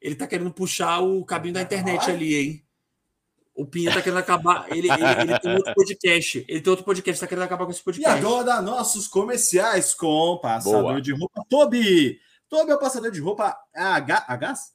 Ele 0.01 0.15
tá 0.15 0.27
querendo 0.27 0.51
puxar 0.51 0.99
o 0.99 1.23
cabinho 1.25 1.53
da 1.53 1.61
internet 1.61 2.09
ali, 2.09 2.35
hein? 2.35 2.65
O 3.55 3.65
Pinha 3.67 3.93
tá 3.93 4.01
querendo 4.01 4.17
acabar. 4.19 4.65
Ele, 4.71 4.91
ele, 4.91 5.03
ele 5.21 5.39
tem 5.39 5.55
outro 5.55 5.73
podcast. 5.75 6.45
Ele 6.47 6.61
tem 6.61 6.71
outro 6.71 6.85
podcast, 6.85 7.21
tá 7.21 7.27
querendo 7.27 7.43
acabar 7.43 7.65
com 7.65 7.71
esse 7.71 7.81
E 7.81 7.83
podcast. 7.83 8.19
agora, 8.19 8.61
nossos 8.61 9.07
comerciais 9.07 9.93
com 9.93 10.39
passador 10.41 10.81
Boa. 10.81 11.01
de 11.01 11.13
roupa 11.13 11.45
Toby. 11.47 12.19
Toby 12.49 12.71
é 12.71 12.75
o 12.75 12.79
passador 12.79 13.11
de 13.11 13.19
roupa 13.19 13.55
a, 13.75 13.95
a 13.95 13.99
gás? 14.35 14.73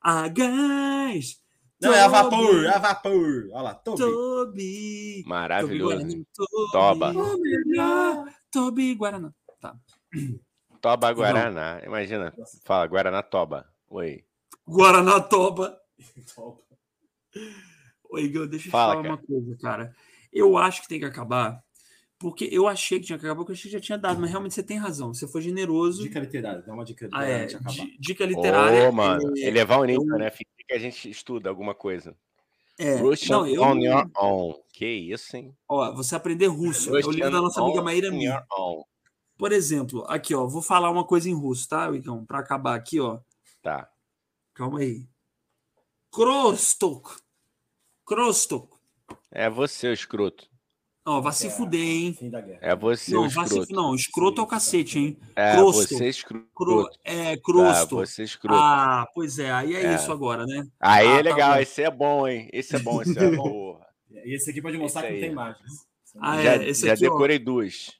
A 0.00 0.28
gás! 0.28 1.36
Não, 1.80 1.92
é 1.92 2.00
a 2.00 2.08
Toby, 2.10 2.30
vapor, 2.30 2.64
é 2.64 2.68
a 2.74 2.78
vapor. 2.78 3.48
Olha 3.52 3.62
lá, 3.62 3.74
Toby. 3.74 3.98
Toby. 3.98 5.24
Maravilhoso. 5.26 6.24
Toby 6.72 7.12
Guaraná. 7.12 8.14
Toba. 8.14 8.34
Toby 8.50 8.94
Guaraná. 8.94 9.34
Toba 10.80 11.12
Guaraná. 11.12 11.80
Imagina. 11.84 12.32
Fala, 12.64 12.86
Guaraná 12.86 13.22
Toba. 13.22 13.68
Oi. 13.88 14.24
Guaraná 14.66 15.20
Toba. 15.20 15.78
Ô, 18.08 18.18
Igor, 18.18 18.46
deixa 18.46 18.66
eu 18.66 18.68
te 18.68 18.70
Fala, 18.70 18.92
falar 18.92 19.02
cara. 19.02 19.14
uma 19.14 19.22
coisa, 19.26 19.56
cara. 19.60 19.96
Eu 20.32 20.56
acho 20.56 20.82
que 20.82 20.88
tem 20.88 20.98
que 21.00 21.04
acabar. 21.06 21.62
Porque 22.20 22.48
eu 22.50 22.66
achei 22.66 22.98
que 22.98 23.06
tinha 23.06 23.18
que 23.18 23.24
acabar, 23.24 23.36
porque 23.38 23.52
eu 23.52 23.54
achei 23.54 23.70
que 23.70 23.76
já 23.76 23.80
tinha 23.80 23.96
dado, 23.98 24.20
mas 24.20 24.28
realmente 24.30 24.52
você 24.52 24.62
tem 24.62 24.76
razão. 24.76 25.14
Você 25.14 25.26
foi 25.28 25.40
generoso. 25.40 26.02
Dica 26.02 26.18
literária, 26.18 26.62
dá 26.62 26.72
uma 26.72 26.84
dica 26.84 27.08
Ah, 27.12 27.20
literária 27.22 27.32
é. 27.32 27.42
antes 27.44 27.50
de 27.50 27.56
acabar. 27.56 27.74
di- 27.86 27.96
Dica 28.00 28.26
literária. 28.26 28.88
Ô, 28.88 28.92
mano. 28.92 29.32
é- 29.38 29.40
Elevar 29.46 29.78
o 29.80 29.84
nível, 29.84 30.02
eu- 30.14 30.18
né? 30.18 30.30
Fica 30.30 30.50
que 30.66 30.74
a 30.74 30.78
gente 30.78 31.08
estuda 31.08 31.48
alguma 31.48 31.74
coisa. 31.74 32.16
É, 32.76 32.96
Russian 32.96 33.38
não, 33.38 33.46
eu, 33.46 33.62
on 33.62 33.78
your 33.80 34.10
own. 34.16 34.54
Que 34.72 34.86
isso, 34.86 35.36
hein? 35.36 35.52
ó, 35.68 35.92
você 35.94 36.14
aprender 36.16 36.46
russo. 36.46 36.88
É 36.90 36.92
o 36.92 36.96
livro 36.96 37.10
Russian 37.12 37.30
da 37.30 37.40
nossa 37.40 37.60
amiga 37.62 37.82
Maíra 37.82 38.10
Mi. 38.10 38.26
Por 39.38 39.52
exemplo, 39.52 40.04
aqui, 40.08 40.34
ó, 40.34 40.46
vou 40.46 40.60
falar 40.60 40.90
uma 40.90 41.04
coisa 41.04 41.30
em 41.30 41.34
russo, 41.34 41.68
tá, 41.68 41.88
Igão? 41.92 42.26
Para 42.26 42.40
acabar 42.40 42.74
aqui, 42.74 42.98
ó. 43.00 43.20
Tá. 43.62 43.88
Calma 44.52 44.80
aí. 44.80 45.06
Krostok. 46.12 47.10
Krostok. 48.04 48.76
É 49.30 49.48
você, 49.48 49.88
o 49.88 49.92
escroto. 49.92 50.48
Ó, 51.06 51.20
vai 51.20 51.32
se 51.32 51.46
É. 51.46 51.50
fuder, 51.50 51.80
hein? 51.80 52.12
Fim 52.12 52.28
da 52.28 52.40
guerra. 52.40 52.58
É 52.60 52.74
você, 52.76 53.12
Não, 53.14 53.26
o 53.26 53.30
vai 53.30 53.46
se 53.46 53.58
escroto. 53.58 53.72
Não, 53.74 53.94
escroto 53.94 54.40
é 54.40 54.44
o 54.44 54.46
cacete, 54.46 54.98
hein? 54.98 55.18
É, 55.36 55.52
Crosto. 55.52 55.94
você, 55.94 56.08
escroto. 56.08 56.46
Cro... 56.54 56.90
É, 57.04 57.36
Tá, 57.36 57.42
crosto. 57.42 57.96
você, 57.96 58.24
escroto. 58.24 58.58
ah, 58.60 59.06
pois 59.14 59.38
é, 59.38 59.50
aí 59.50 59.74
é, 59.74 59.84
É. 59.86 59.94
isso 59.94 60.10
agora, 60.12 60.44
né? 60.44 60.66
Aí 60.80 61.06
ah, 61.06 61.10
é 61.12 61.16
tá 61.16 61.22
legal, 61.30 61.54
bom. 61.54 61.60
esse 61.60 61.82
é 61.82 61.90
bom, 61.90 62.28
hein? 62.28 62.48
Esse 62.52 62.76
é 62.76 62.78
bom, 62.78 63.00
esse 63.00 63.18
é 63.18 63.36
porra. 63.36 63.86
E 64.24 64.34
esse 64.34 64.50
aqui 64.50 64.60
pode 64.60 64.76
mostrar 64.78 65.02
Esse 65.02 65.08
que 65.08 65.14
não 65.14 65.20
tem 65.20 65.30
imagens. 65.32 65.86
Ah, 66.20 66.42
já 66.42 66.54
é, 66.56 66.68
esse 66.68 66.86
já 66.86 66.94
aqui, 66.94 67.06
ó. 67.06 67.10
decorei 67.12 67.38
duas. 67.38 67.92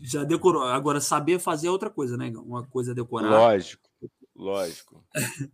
Já 0.00 0.24
decorou. 0.24 0.62
Agora, 0.62 1.00
saber 1.00 1.38
fazer 1.38 1.68
é 1.68 1.70
outra 1.70 1.90
coisa, 1.90 2.16
né? 2.16 2.32
Uma 2.36 2.66
coisa 2.66 2.92
é 2.92 2.94
decorar. 2.94 3.30
Lógico, 3.30 3.88
lógico. 4.34 5.04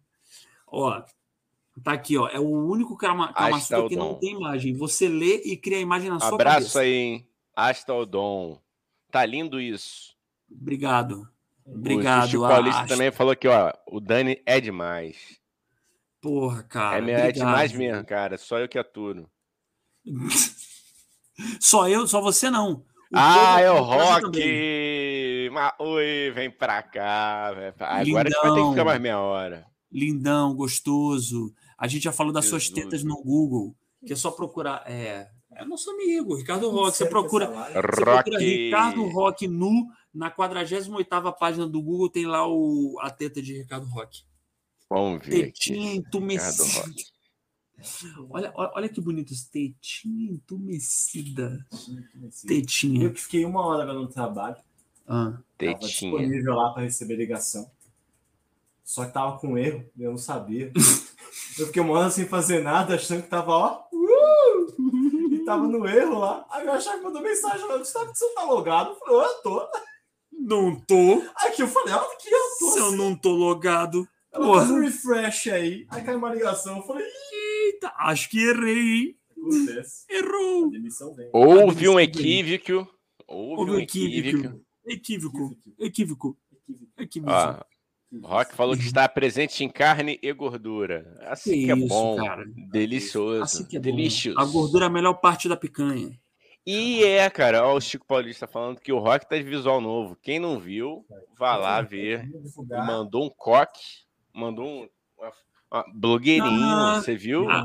Ó, 0.66 1.02
tá 1.84 1.92
aqui, 1.92 2.18
ó. 2.18 2.28
É 2.28 2.40
o 2.40 2.48
único 2.48 2.96
Kama 2.96 3.32
Kama 3.32 3.58
está 3.58 3.76
Sutra 3.76 3.84
o 3.84 3.88
que 3.88 3.96
não 3.96 4.14
tem 4.14 4.34
imagem. 4.34 4.74
Você 4.74 5.08
lê 5.08 5.36
e 5.44 5.56
cria 5.56 5.78
a 5.78 5.80
imagem 5.80 6.10
na 6.10 6.18
sua 6.18 6.34
Abraço 6.34 6.58
cabeça. 6.58 6.80
aí, 6.80 6.92
hein? 6.92 7.28
Hasta 7.54 7.94
o 7.94 8.04
dom. 8.04 8.60
Tá 9.10 9.24
lindo 9.24 9.60
isso. 9.60 10.16
Obrigado. 10.50 11.28
o 11.64 11.74
Obrigado. 11.76 12.28
Chico 12.28 12.42
Paulista 12.42 12.86
também 12.86 13.12
falou 13.12 13.36
que, 13.36 13.46
ó, 13.46 13.72
o 13.86 14.00
Dani 14.00 14.42
é 14.44 14.60
demais. 14.60 15.38
Porra, 16.20 16.64
cara. 16.64 16.98
é, 16.98 17.00
meu, 17.00 17.16
é 17.16 17.30
demais 17.30 17.72
mesmo, 17.72 18.04
cara. 18.04 18.36
Só 18.36 18.58
eu 18.58 18.68
que 18.68 18.78
aturo. 18.78 19.30
Só 21.60 21.88
eu, 21.88 22.06
só 22.06 22.20
você 22.20 22.48
não. 22.48 22.84
Ah, 23.14 23.60
é 23.60 23.70
o. 23.70 23.80
Rock! 23.82 25.48
Ma- 25.52 25.74
Oi, 25.78 26.30
vem 26.34 26.50
pra 26.50 26.82
cá. 26.82 27.52
vem 27.52 27.72
pra- 27.72 27.86
Agora 27.88 28.00
a 28.00 28.04
gente 28.04 28.12
vai 28.14 28.24
ter 28.24 28.30
que 28.40 28.46
Lindão. 28.48 28.70
ficar 28.72 28.84
mais 28.84 29.00
meia 29.00 29.18
hora. 29.20 29.66
Lindão, 29.92 30.54
gostoso. 30.54 31.52
A 31.78 31.86
gente 31.86 32.02
já 32.04 32.12
falou 32.12 32.32
das 32.32 32.46
suas 32.46 32.64
Jesus. 32.64 32.82
tetas 32.84 33.04
no 33.04 33.16
Google, 33.22 33.74
que 34.06 34.12
é 34.12 34.16
só 34.16 34.30
procurar. 34.30 34.82
É, 34.86 35.28
é 35.52 35.64
nosso 35.64 35.90
amigo, 35.90 36.34
Ricardo 36.36 36.68
Roque. 36.70 36.90
Você 36.96 37.04
Sério 37.04 37.08
que 37.08 37.12
procura, 37.20 37.46
você 37.46 37.72
procura 37.80 38.14
Rock! 38.16 38.36
Ricardo 38.36 39.08
Roque 39.08 39.46
nu, 39.48 39.86
na 40.12 40.30
48 40.30 41.32
página 41.38 41.66
do 41.66 41.80
Google 41.82 42.08
tem 42.10 42.26
lá 42.26 42.46
o, 42.48 42.96
a 43.00 43.10
teta 43.10 43.40
de 43.40 43.58
Ricardo 43.58 43.86
Roque. 43.86 44.22
Vamos 44.90 45.24
ver 45.26 45.46
Tetinha 45.46 45.88
aqui. 45.90 45.96
entumecida. 45.98 46.84
Olha, 48.30 48.52
olha, 48.54 48.70
olha 48.74 48.88
que 48.88 49.00
bonito 49.00 49.32
isso. 49.32 49.50
Tetinha 49.50 50.32
entumecida. 50.32 51.64
Eu 52.22 52.30
Tetinha. 52.46 53.10
que 53.10 53.20
fiquei 53.20 53.44
uma 53.44 53.64
hora 53.66 53.92
no 53.92 54.06
trabalho. 54.08 54.56
Ah. 55.06 55.32
Tava 55.32 55.44
Tetinha. 55.58 55.78
disponível 55.78 56.54
lá 56.54 56.72
para 56.72 56.82
receber 56.84 57.16
ligação. 57.16 57.70
Só 58.84 59.04
que 59.06 59.12
tava 59.12 59.38
com 59.38 59.56
erro, 59.56 59.84
eu 59.98 60.10
não 60.10 60.18
sabia. 60.18 60.70
eu 61.58 61.66
fiquei 61.66 61.80
uma 61.82 61.98
hora 61.98 62.10
sem 62.10 62.26
fazer 62.26 62.62
nada, 62.62 62.94
achando 62.94 63.22
que 63.22 63.28
tava, 63.28 63.52
ó. 63.52 63.82
Uh! 63.92 65.32
E 65.32 65.44
tava 65.44 65.66
no 65.66 65.86
erro 65.86 66.18
lá. 66.18 66.44
Aí 66.50 66.66
eu 66.66 66.72
achava 66.72 66.98
que 66.98 67.04
mandou 67.04 67.22
mensagem 67.22 67.66
lá. 67.66 67.78
Gustavo, 67.78 68.14
você 68.14 68.34
tá 68.34 68.44
logado? 68.44 68.90
Eu 68.90 68.96
falei, 68.96 69.14
"Ó, 69.16 69.24
eu 69.24 69.34
tô. 69.42 69.68
Não 70.32 70.76
tô. 70.80 71.22
Aqui 71.36 71.62
eu 71.62 71.68
falei, 71.68 71.94
ó, 71.94 72.00
aqui 72.12 72.28
eu 72.30 72.40
tô. 72.58 72.70
Se 72.72 72.78
eu 72.78 72.92
não 72.92 73.16
tô 73.16 73.30
logado. 73.32 74.06
Ela 74.30 74.44
Porra. 74.46 74.64
um 74.64 74.80
refresh 74.80 75.46
aí. 75.46 75.86
Aí 75.88 76.02
caiu 76.02 76.18
uma 76.18 76.34
ligação. 76.34 76.78
Eu 76.78 76.82
falei, 76.82 77.06
"Ih, 77.06 77.33
Eita, 77.74 77.92
acho 77.98 78.28
que 78.30 78.38
errei, 78.38 78.78
hein? 78.78 79.16
acontece. 79.36 80.06
A 80.10 80.14
Errou. 80.14 80.70
demissão 80.70 81.14
vem. 81.14 81.28
Houve 81.32 81.88
um 81.88 82.00
equívoco. 82.00 82.88
Houve 83.26 83.60
Houve 83.60 83.70
um 83.72 83.74
um 83.74 83.78
equívoco. 83.80 84.60
Equívoco. 84.86 85.56
Equívoco. 85.78 86.38
Equívoco. 86.98 87.32
Ó, 87.32 87.60
Rock 88.22 88.54
falou 88.54 88.76
que 88.76 88.84
está 88.84 89.08
presente 89.08 89.64
em 89.64 89.68
carne 89.68 90.18
e 90.22 90.32
gordura. 90.32 91.18
Assim 91.22 91.52
Que 91.52 91.64
que, 91.66 91.72
é 91.72 91.76
isso, 91.76 91.88
bom. 91.88 92.16
cara. 92.16 92.44
Delicioso. 92.70 93.42
Assim 93.42 93.64
que 93.66 93.76
é 93.76 93.80
bom. 93.80 93.84
Delicioso. 93.84 94.38
A 94.38 94.44
gordura 94.44 94.84
é 94.84 94.88
a 94.88 94.90
melhor 94.90 95.14
parte 95.14 95.48
da 95.48 95.56
picanha. 95.56 96.18
E 96.66 97.04
é, 97.04 97.28
cara, 97.28 97.66
ó, 97.66 97.76
o 97.76 97.80
Chico 97.80 98.06
Paulista 98.06 98.46
falando 98.46 98.80
que 98.80 98.90
o 98.92 98.98
Rock 98.98 99.28
tá 99.28 99.36
de 99.36 99.42
visual 99.42 99.80
novo. 99.82 100.16
Quem 100.22 100.38
não 100.38 100.58
viu, 100.58 101.04
vá 101.38 101.56
lá 101.56 101.82
ver. 101.82 102.26
E 102.26 102.86
mandou 102.86 103.26
um 103.26 103.30
coque, 103.30 103.82
mandou 104.32 104.66
um 104.66 104.88
blogueirinho, 105.94 106.64
Ah, 106.66 107.00
você 107.00 107.16
viu? 107.16 107.48
ah, 107.50 107.64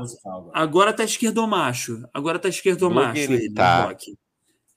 agora. 0.54 0.92
Tá 0.92 1.04
esquerdomacho. 1.04 2.02
Agora 2.12 2.38
tá 2.38 2.48
esquerdomacho. 2.48 3.20
Ele, 3.20 3.52
tá. 3.52 3.84
Rock. 3.86 4.16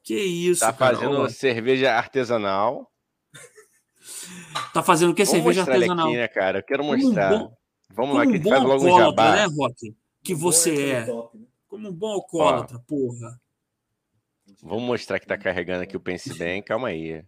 Que 0.03 0.15
isso, 0.15 0.59
tá 0.59 0.73
cara. 0.73 0.95
fazendo 0.97 1.17
Ó, 1.21 1.29
cerveja 1.29 1.93
artesanal. 1.93 2.91
tá 4.73 4.83
fazendo 4.83 5.11
o 5.11 5.15
que? 5.15 5.25
Cerveja 5.25 5.61
artesanal. 5.61 6.07
aqui, 6.07 6.17
né, 6.17 6.27
cara? 6.27 6.59
Eu 6.59 6.63
quero 6.63 6.83
um 6.83 6.87
mostrar. 6.87 7.29
bom- 7.29 7.53
Vamos 7.95 8.15
lá, 8.15 8.23
que 8.23 8.31
um 8.31 8.35
ele 8.35 8.49
faz 8.49 8.63
logo 8.63 8.83
um 8.83 8.87
alcoólatra, 8.93 9.23
jabá. 9.23 9.35
né, 9.35 9.55
Rock? 9.57 9.95
Que 10.23 10.33
você 10.35 10.91
é. 10.91 11.05
top, 11.05 11.37
né? 11.37 11.45
Como 11.67 11.89
um 11.89 11.93
bom 11.93 12.11
alcoólatra, 12.13 12.79
porra. 12.87 13.39
Vamos 14.61 14.83
mostrar 14.83 15.19
que 15.19 15.27
tá 15.27 15.37
carregando 15.37 15.83
aqui 15.83 15.95
o 15.95 15.99
Pense 15.99 16.33
Bem. 16.37 16.61
Calma 16.61 16.89
aí. 16.89 17.23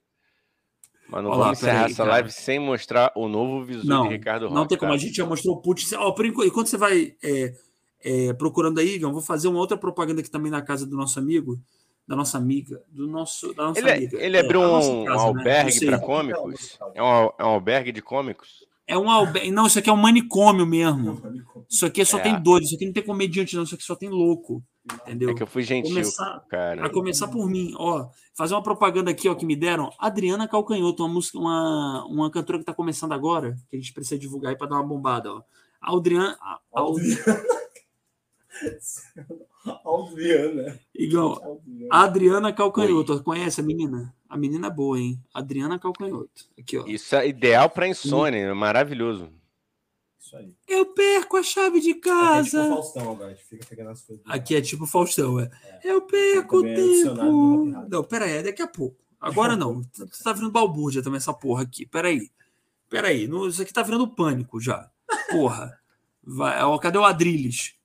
Mas 1.07 1.23
não 1.23 1.29
Olha 1.31 1.37
lá, 1.39 1.43
vamos 1.45 1.57
encerrar 1.59 1.73
peraí, 1.79 1.91
essa 1.91 1.97
cara. 2.03 2.09
live 2.11 2.31
sem 2.31 2.59
mostrar 2.59 3.11
o 3.15 3.27
novo 3.27 3.63
visual 3.63 3.85
Não, 3.85 4.03
de 4.07 4.15
Ricardo 4.15 4.43
Roque. 4.43 4.55
Não 4.55 4.65
tem 4.67 4.77
como. 4.77 4.91
tá? 4.91 4.95
A 4.95 4.99
gente 4.99 5.15
já 5.15 5.25
mostrou 5.25 5.55
o 5.55 5.61
Putin. 5.61 5.95
Ó, 5.95 6.11
por 6.11 6.25
enquanto, 6.25 6.47
enquanto 6.47 6.67
você 6.67 6.77
vai 6.77 7.13
é, 7.23 7.53
é, 8.03 8.33
procurando 8.33 8.79
aí, 8.79 8.99
eu 9.01 9.11
vou 9.11 9.21
fazer 9.21 9.47
uma 9.47 9.59
outra 9.59 9.77
propaganda 9.77 10.21
aqui 10.21 10.31
também 10.31 10.51
na 10.51 10.61
casa 10.63 10.85
do 10.85 10.95
nosso 10.95 11.19
amigo, 11.19 11.59
da 12.07 12.15
nossa 12.15 12.37
amiga, 12.37 12.81
do 12.89 13.07
nosso, 13.07 13.53
da 13.53 13.67
nossa 13.67 13.79
Ele, 13.79 13.91
amiga. 13.91 14.17
ele 14.19 14.37
É, 14.37 14.39
abriu 14.39 14.63
a 14.63 14.67
nossa 14.67 14.89
um, 14.89 15.01
um 15.01 15.05
casa, 15.05 15.17
né? 15.17 15.21
Não 15.21 15.27
albergue 15.27 15.85
para 15.85 15.99
cômicos? 15.99 16.79
É 16.95 17.03
um, 17.03 17.05
é 17.37 17.43
um 17.43 17.47
albergue 17.49 17.91
de 17.91 18.01
cômicos? 18.01 18.65
É 18.87 18.97
um 18.97 19.09
albergue. 19.09 19.51
Não, 19.51 19.65
isso 19.67 19.79
aqui 19.79 19.89
é 19.89 19.93
um 19.93 19.97
manicômio 19.97 20.65
mesmo. 20.65 21.21
Isso 21.69 21.83
aqui 21.85 22.05
só 22.05 22.19
É. 22.19 22.21
tem 22.21 22.39
doido, 22.41 22.63
isso 22.63 22.75
aqui 22.75 22.85
não 22.85 22.93
tem 22.93 23.01
comediante, 23.03 23.55
não. 23.55 23.63
Isso 23.63 23.73
aqui 23.73 23.83
só 23.83 23.95
tem 23.95 24.07
louco. 24.07 24.63
Entendeu? 25.01 25.31
É 25.31 25.33
que 25.33 25.41
eu 25.41 25.47
fui 25.47 25.63
gentil, 25.63 25.93
Começar, 25.95 26.45
cara. 26.47 26.85
a 26.85 26.89
começar 26.91 27.27
por 27.27 27.49
mim, 27.49 27.73
ó. 27.77 28.07
Fazer 28.35 28.53
uma 28.53 28.61
propaganda 28.61 29.09
aqui, 29.09 29.27
ó, 29.27 29.33
que 29.33 29.45
me 29.45 29.55
deram. 29.55 29.89
Adriana 29.97 30.47
Calcanhoto, 30.47 31.03
uma 31.03 31.13
música, 31.13 31.39
uma, 31.39 32.05
uma 32.05 32.29
cantora 32.29 32.59
que 32.59 32.65
tá 32.65 32.73
começando 32.73 33.11
agora, 33.13 33.55
que 33.69 33.75
a 33.75 33.79
gente 33.79 33.91
precisa 33.93 34.19
divulgar 34.19 34.51
aí 34.51 34.57
para 34.57 34.67
dar 34.67 34.75
uma 34.75 34.83
bombada, 34.87 35.33
ó. 35.33 35.41
A 35.81 35.95
Adriana. 35.95 36.37
a- 36.41 36.59
a- 36.75 36.81
Aldriana. 36.81 37.41
Aldriana. 39.83 40.79
Adriana 41.91 42.53
Calcanhoto, 42.53 43.23
conhece 43.23 43.61
a 43.61 43.63
menina? 43.63 44.13
A 44.29 44.37
menina 44.37 44.67
é 44.67 44.69
boa, 44.69 44.99
hein? 44.99 45.19
Adriana 45.33 45.79
Calcanhoto. 45.79 46.29
Aqui, 46.57 46.77
ó. 46.77 46.85
Isso 46.85 47.15
é 47.15 47.27
ideal 47.27 47.69
para 47.69 47.87
insônia, 47.87 48.37
é 48.39 48.53
maravilhoso. 48.53 49.29
Isso 50.25 50.35
aí. 50.37 50.55
Eu 50.67 50.87
perco 50.87 51.37
a 51.37 51.43
chave 51.43 51.79
de 51.79 51.91
Aqui 51.91 51.99
é 51.99 52.01
tipo 52.01 52.09
casa. 52.09 52.67
Faustão 52.67 53.11
agora, 53.11 53.31
a 53.31 53.33
gente 53.35 53.45
fica 53.45 53.65
pegando 53.67 53.91
as 53.91 54.01
coisas. 54.01 54.25
Aqui 54.27 54.55
é 54.55 54.61
tipo 54.61 54.87
Faustão, 54.87 55.39
é. 55.39 55.51
Eu 55.83 56.01
perco 56.01 56.61
o 56.61 56.65
é 56.65 56.73
tempo. 56.73 57.21
Hari. 57.21 57.89
Não, 57.89 58.03
pera 58.03 58.25
aí, 58.25 58.31
é 58.37 58.43
daqui 58.43 58.61
a 58.63 58.67
pouco. 58.67 58.97
Agora 59.21 59.55
não. 59.55 59.83
Você 59.93 60.23
tá 60.23 60.33
virando 60.33 60.51
balbúrdia 60.51 61.03
também 61.03 61.17
essa 61.17 61.33
porra 61.33 61.61
aqui. 61.61 61.85
Pera 61.85 62.07
aí. 62.07 62.31
Pera 62.89 63.09
aí. 63.09 63.27
Não, 63.27 63.47
Isso 63.47 63.61
aqui 63.61 63.71
tá 63.71 63.83
virando 63.83 64.07
pânico 64.07 64.59
já. 64.59 64.89
Porra. 65.29 65.79
Vai, 66.23 66.63
ó, 66.63 66.75
cadê 66.79 66.97
o 66.97 67.05
Adrilles? 67.05 67.75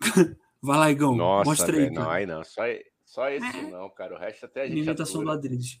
Vai 0.60 0.78
lá, 0.78 0.90
Igão. 0.90 1.16
Nossa, 1.16 1.48
Mostra 1.48 1.74
aí, 1.74 1.84
velho, 1.84 1.94
não, 1.94 2.10
aí 2.10 2.26
não. 2.26 2.44
Só, 2.44 2.62
Só 3.18 3.28
esse 3.30 3.62
não, 3.62 3.90
cara. 3.90 4.14
O 4.14 4.18
resto 4.18 4.46
até 4.46 4.62
a 4.62 4.68
gente 4.68 4.84
Imitação 4.84 5.24
do. 5.24 5.30
Adriles. 5.32 5.76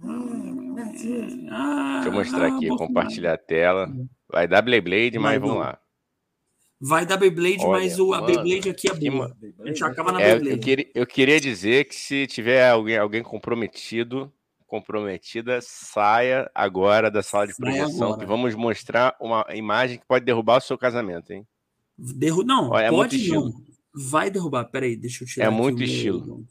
Narciso. 0.00 1.46
Ah, 1.50 2.00
Deixa 2.02 2.08
eu 2.08 2.12
mostrar 2.12 2.46
aqui, 2.46 2.68
Bolsonaro. 2.68 2.76
compartilhar 2.78 3.34
a 3.34 3.36
tela. 3.38 3.92
Vai 4.32 4.48
dar 4.48 4.62
Blade, 4.62 5.18
mas 5.18 5.38
vamos 5.38 5.58
lá. 5.58 5.78
Vai 6.80 7.04
dar 7.04 7.18
Beyblade, 7.18 7.60
Olha, 7.60 7.70
mas 7.70 7.98
o, 7.98 8.14
a 8.14 8.22
Beyblade 8.22 8.70
aqui 8.70 8.88
é 8.90 9.10
boa. 9.10 9.36
A 9.60 9.66
gente 9.66 9.84
acaba 9.84 10.12
na 10.12 10.22
É, 10.22 10.32
eu, 10.32 10.36
Beyblade. 10.36 10.60
queria, 10.60 10.90
eu 10.94 11.06
queria 11.06 11.38
dizer 11.38 11.84
que 11.84 11.94
se 11.94 12.26
tiver 12.26 12.66
alguém, 12.68 12.96
alguém 12.96 13.22
comprometido, 13.22 14.32
comprometida, 14.66 15.60
saia 15.60 16.50
agora 16.54 17.10
da 17.10 17.22
sala 17.22 17.46
de 17.46 17.54
projeção, 17.54 18.18
que 18.18 18.24
vamos 18.24 18.54
mostrar 18.54 19.14
uma 19.20 19.46
imagem 19.54 19.98
que 19.98 20.06
pode 20.06 20.24
derrubar 20.24 20.56
o 20.56 20.62
seu 20.62 20.78
casamento, 20.78 21.30
hein? 21.30 21.46
Derru... 21.96 22.42
Não, 22.42 22.70
Olha, 22.70 22.86
é 22.86 22.90
pode 22.90 23.16
estilo. 23.16 23.50
não. 23.50 23.74
Vai 23.94 24.28
derrubar. 24.28 24.64
Peraí, 24.64 24.96
deixa 24.96 25.22
eu 25.22 25.28
tirar 25.28 25.44
É 25.44 25.48
aqui 25.48 25.56
muito 25.56 25.82
estilo. 25.82 26.44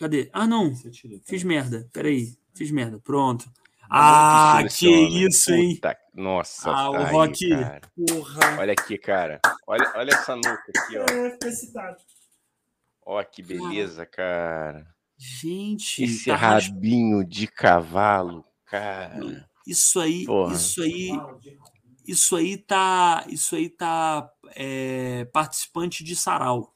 Cadê? 0.00 0.30
Ah, 0.32 0.46
não. 0.46 0.74
Tirou, 0.74 1.18
tá? 1.20 1.24
Fiz 1.28 1.44
merda. 1.44 1.86
Peraí. 1.92 2.36
Fiz 2.54 2.70
merda. 2.70 2.98
Pronto. 2.98 3.44
É 3.46 3.52
Ah, 3.90 4.62
que 4.68 4.88
isso, 4.88 5.52
hein? 5.52 5.74
Puta, 5.74 5.96
nossa, 6.14 6.70
Ah, 6.70 6.90
o 6.90 6.96
aí, 6.96 7.12
Rock. 7.12 7.48
cara. 7.50 7.80
Porra. 8.08 8.58
Olha 8.60 8.72
aqui, 8.72 8.96
cara. 8.96 9.40
Olha, 9.66 9.92
olha 9.96 10.10
essa 10.14 10.34
nuca 10.36 10.64
aqui, 10.76 10.96
ó. 10.98 11.04
É, 11.04 11.50
citado. 11.50 11.96
Ó, 13.04 13.22
que 13.24 13.42
beleza, 13.42 14.06
cara. 14.06 14.86
Gente, 15.18 16.04
Esse 16.04 16.26
tá 16.30 16.36
rabinho 16.36 17.22
de 17.24 17.46
cavalo, 17.46 18.42
cara. 18.64 19.46
isso 19.66 20.00
aí, 20.00 20.24
Porra. 20.24 20.54
isso 20.54 20.82
aí, 20.82 21.10
isso 22.06 22.36
aí 22.36 22.56
tá, 22.56 23.24
isso 23.28 23.54
aí 23.56 23.68
tá 23.68 24.30
é, 24.54 25.26
participante 25.26 26.02
de 26.04 26.16
sarau. 26.16 26.74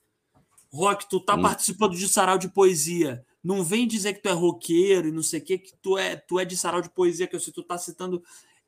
Rock, 0.75 1.09
tu 1.09 1.21
tá 1.21 1.37
Hum. 1.37 1.43
participando 1.43 1.95
de 1.97 2.09
sarau 2.09 2.37
de 2.37 2.49
poesia. 2.49 3.25
Não 3.43 3.63
vem 3.63 3.87
dizer 3.87 4.15
que 4.15 4.21
tu 4.23 4.29
é 4.29 4.33
roqueiro 4.33 5.07
e 5.09 5.13
não 5.13 5.23
sei 5.23 5.39
o 5.39 5.45
que, 5.45 5.59
que 5.59 5.73
tu 5.81 5.97
é, 5.97 6.17
tu 6.17 6.41
é 6.41 6.45
de 6.45 6.57
sarau 6.57 6.83
de 6.83 6.91
poesia, 6.91 7.27
que 7.29 7.37
eu 7.37 7.41
sei 7.41 7.53
que 7.53 7.61
tu 7.61 7.67
tá 7.67 7.79
citando 7.79 8.23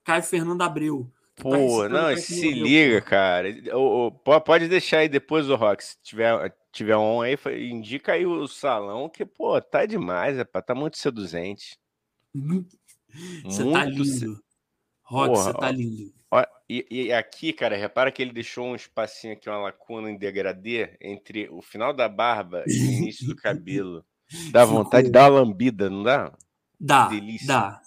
Caio 0.05 0.23
Fernando 0.23 0.63
Abreu. 0.63 1.11
Tá 1.35 1.43
Pô, 1.43 1.59
recitando 1.59 1.89
não, 1.93 2.17
se 2.17 2.51
liga, 2.53 3.01
cara. 3.03 3.49
Ô, 3.77 4.13
po- 4.13 4.41
Pode 4.41 4.69
deixar 4.69 4.99
aí 4.99 5.09
depois 5.09 5.51
o 5.51 5.57
Rock, 5.57 5.85
se 5.85 5.97
tiver, 6.03 6.55
tiver 6.73 6.97
on 6.97 7.23
aí, 7.23 7.37
indica 7.71 8.13
aí 8.13 8.25
o 8.25 8.47
salão, 8.47 9.09
que, 9.09 9.25
pô, 9.27 9.61
tá 9.61 9.85
demais, 9.85 10.37
rapaz, 10.37 10.65
tá 10.65 10.75
muito 10.75 10.97
seduzente. 10.99 11.77
Você 13.45 13.65
tá 13.73 13.85
lindo. 13.85 14.41
Rock, 15.03 15.37
você 15.39 15.53
tá 15.55 15.71
lindo. 15.73 16.13
E, 16.69 16.87
e 16.91 17.13
aqui, 17.13 17.53
cara, 17.53 17.77
repara 17.77 18.11
que 18.11 18.21
ele 18.21 18.33
deixou 18.33 18.67
um 18.67 18.75
espacinho 18.75 19.35
aqui, 19.35 19.49
uma 19.49 19.59
lacuna 19.59 20.11
em 20.11 20.19
degradê 20.19 20.97
entre 21.01 21.49
o 21.49 21.63
final 21.63 21.93
da 21.93 22.09
barba 22.09 22.65
e 22.67 22.73
o 22.73 22.93
início 22.93 23.27
do 23.27 23.37
cabelo. 23.37 24.05
Dá 24.51 24.65
vontade 24.65 25.07
de 25.07 25.13
dar 25.13 25.31
uma 25.31 25.41
lambida, 25.41 25.89
não 25.89 26.03
dá? 26.03 26.37
Dá, 26.81 27.07
delícia. 27.07 27.47
dá. 27.47 27.81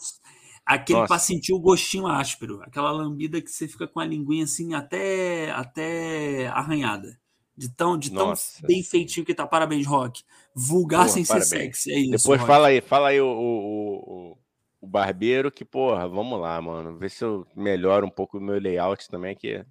Aquele 0.66 1.00
pra 1.00 1.16
Nossa. 1.16 1.26
sentir 1.26 1.52
o 1.52 1.60
gostinho 1.60 2.08
áspero. 2.08 2.62
Aquela 2.62 2.92
lambida 2.92 3.42
que 3.42 3.50
você 3.52 3.68
fica 3.68 3.88
com 3.88 4.00
a 4.00 4.06
linguinha 4.06 4.44
assim 4.44 4.74
até, 4.74 5.52
até 5.52 6.48
arranhada. 6.48 7.20
De 7.58 7.68
tão, 7.70 7.98
de 7.98 8.10
tão 8.12 8.28
Nossa. 8.28 8.66
bem 8.66 8.82
feitinho 8.84 9.26
que 9.26 9.34
tá. 9.34 9.46
Parabéns, 9.46 9.86
Rock. 9.86 10.24
Vulgar 10.56 11.02
Porra, 11.02 11.10
sem 11.10 11.26
parabéns. 11.26 11.50
ser 11.50 11.58
sexy. 11.58 11.92
É 11.92 12.00
isso. 12.00 12.12
Depois 12.12 12.40
Rock. 12.40 12.48
fala 12.48 12.68
aí, 12.68 12.82
fala 12.82 13.10
aí 13.10 13.20
o, 13.20 13.28
o, 13.28 14.32
o, 14.32 14.38
o 14.82 14.88
barbeiro 14.88 15.52
que, 15.52 15.66
porra, 15.66 16.08
vamos 16.08 16.40
lá, 16.40 16.62
mano. 16.62 16.98
Ver 16.98 17.10
se 17.10 17.24
eu 17.24 17.46
melhoro 17.56 18.06
um 18.06 18.10
pouco 18.10 18.38
o 18.38 18.42
meu 18.42 18.60
layout 18.60 19.08
também, 19.08 19.36
que 19.36 19.66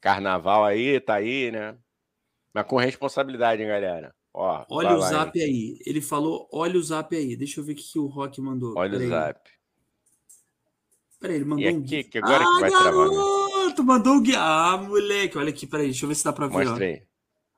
carnaval 0.00 0.64
aí, 0.64 1.00
tá 1.00 1.14
aí, 1.14 1.50
né? 1.50 1.76
Mas 2.52 2.66
com 2.66 2.76
responsabilidade, 2.76 3.62
hein, 3.62 3.68
galera. 3.68 4.14
Ó, 4.32 4.64
Olha 4.70 4.94
o 4.94 4.98
lá, 4.98 5.06
hein. 5.06 5.12
zap 5.12 5.40
aí. 5.40 5.78
Ele 5.86 6.00
falou: 6.00 6.48
olha 6.52 6.78
o 6.78 6.82
zap 6.82 7.14
aí. 7.16 7.36
Deixa 7.36 7.60
eu 7.60 7.64
ver 7.64 7.72
o 7.72 7.76
que, 7.76 7.98
o 7.98 8.06
Rock 8.06 8.40
mandou. 8.40 8.74
Olha 8.76 8.92
Peraí. 8.92 9.06
o 9.06 9.10
zap. 9.10 9.50
Peraí, 11.18 11.36
ele 11.36 11.44
mandou 11.46 11.64
E 11.64 11.72
um 11.72 11.78
aqui, 11.78 11.88
GIF. 11.88 12.10
que 12.10 12.18
agora 12.18 12.44
ah, 12.44 12.46
que 12.46 12.60
vai 12.60 12.70
travar, 12.70 13.08
né? 13.08 13.14
garoto, 13.16 13.84
mandou 13.84 14.14
um. 14.14 14.22
Ah, 14.36 14.76
moleque. 14.76 15.38
Olha 15.38 15.48
aqui, 15.48 15.66
peraí. 15.66 15.86
Deixa 15.86 16.04
eu 16.04 16.08
ver 16.08 16.14
se 16.14 16.24
dá 16.24 16.32
pra 16.32 16.46
ver. 16.46 16.66
Mostra 16.66 16.84
aí. 16.84 17.02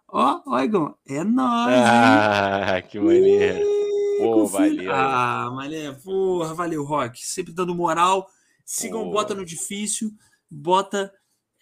Ó, 0.09 0.41
ó, 0.47 0.55
ó 0.55 0.61
Igor. 0.63 0.97
É 1.07 1.25
nóis, 1.25 1.77
hein? 1.77 1.83
Ah, 1.85 2.83
que 2.89 2.99
maneiro. 2.99 3.78
Pô, 4.19 4.47
valeu. 4.47 4.93
Ah, 4.95 5.51
mané, 5.55 5.93
porra, 5.93 6.55
valeu, 6.55 6.85
Rock. 6.85 7.25
Sempre 7.25 7.53
dando 7.53 7.75
moral. 7.75 8.29
Sigam, 8.65 9.05
Pô. 9.05 9.11
bota 9.13 9.35
no 9.35 9.45
difícil, 9.45 10.11
bota. 10.51 11.13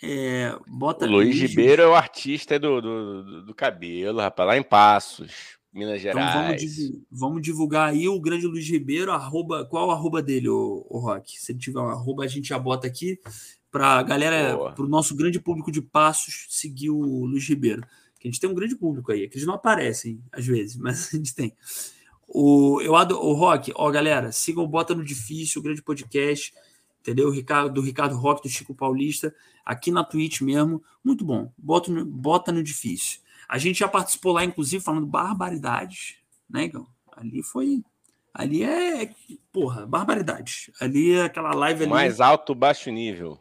É, 0.02 0.54
bota 0.68 1.06
O 1.06 1.10
Luiz 1.10 1.34
Ribeiro 1.40 1.80
é 1.82 1.86
o 1.88 1.94
artista 1.94 2.58
do, 2.58 2.82
do, 2.82 3.42
do- 3.46 3.54
cabelo, 3.54 4.18
rapaz, 4.20 4.46
lá 4.46 4.56
em 4.58 4.62
Passos, 4.62 5.56
Minas 5.72 6.00
Então 6.04 6.12
vamos, 6.20 6.32
Gerais. 6.32 6.60
divu- 6.60 7.02
vamos 7.10 7.42
divulgar 7.42 7.88
aí 7.88 8.06
o 8.06 8.20
grande 8.20 8.46
Luiz 8.46 8.68
Ribeiro. 8.68 9.10
Arroba, 9.10 9.64
qual 9.64 9.88
o 9.88 9.90
arroba 9.90 10.22
dele, 10.22 10.48
o, 10.50 10.86
Rock? 10.98 11.40
Se 11.40 11.52
ele 11.52 11.58
tiver 11.58 11.80
um 11.80 11.88
arroba, 11.88 12.24
a 12.24 12.28
gente 12.28 12.48
já 12.48 12.58
bota 12.58 12.86
aqui 12.86 13.18
pra 13.70 14.02
galera, 14.02 14.54
Boa. 14.56 14.72
pro 14.72 14.86
nosso 14.88 15.14
grande 15.16 15.40
público 15.40 15.72
de 15.72 15.80
Passos 15.80 16.46
seguir 16.50 16.90
o 16.90 17.24
Luiz 17.24 17.48
Ribeiro. 17.48 17.82
Que 18.20 18.28
a 18.28 18.30
gente 18.30 18.40
tem 18.40 18.50
um 18.50 18.54
grande 18.54 18.76
público 18.76 19.12
aí, 19.12 19.28
que 19.28 19.36
eles 19.36 19.46
não 19.46 19.54
aparecem 19.54 20.20
às 20.32 20.44
vezes, 20.46 20.76
mas 20.76 21.08
a 21.14 21.16
gente 21.16 21.34
tem. 21.34 21.54
O, 22.28 22.80
eu 22.82 22.96
ado, 22.96 23.18
o 23.18 23.32
Rock, 23.34 23.72
ó, 23.74 23.90
galera, 23.90 24.32
sigam 24.32 24.64
o 24.64 24.68
Bota 24.68 24.94
no 24.94 25.04
Difícil, 25.04 25.60
o 25.60 25.64
grande 25.64 25.82
podcast, 25.82 26.52
entendeu? 27.00 27.30
Ricardo, 27.30 27.72
do 27.72 27.80
Ricardo 27.80 28.16
Rock, 28.16 28.42
do 28.42 28.48
Chico 28.48 28.74
Paulista, 28.74 29.34
aqui 29.64 29.90
na 29.90 30.02
Twitch 30.02 30.40
mesmo. 30.40 30.82
Muito 31.04 31.24
bom. 31.24 31.50
Bota 31.56 31.90
no, 31.90 32.04
bota 32.04 32.50
no 32.50 32.62
Difícil. 32.62 33.20
A 33.48 33.58
gente 33.58 33.78
já 33.78 33.88
participou 33.88 34.32
lá, 34.32 34.44
inclusive, 34.44 34.82
falando 34.82 35.06
barbaridades, 35.06 36.16
né, 36.50 36.64
Igão? 36.64 36.86
Ali 37.16 37.42
foi. 37.42 37.82
Ali 38.34 38.64
é. 38.64 39.10
Porra, 39.52 39.86
barbaridades. 39.86 40.70
Ali 40.80 41.12
é 41.12 41.22
aquela 41.22 41.54
live 41.54 41.84
ali. 41.84 41.90
Mais 41.90 42.20
alto, 42.20 42.54
baixo 42.54 42.90
nível. 42.90 43.40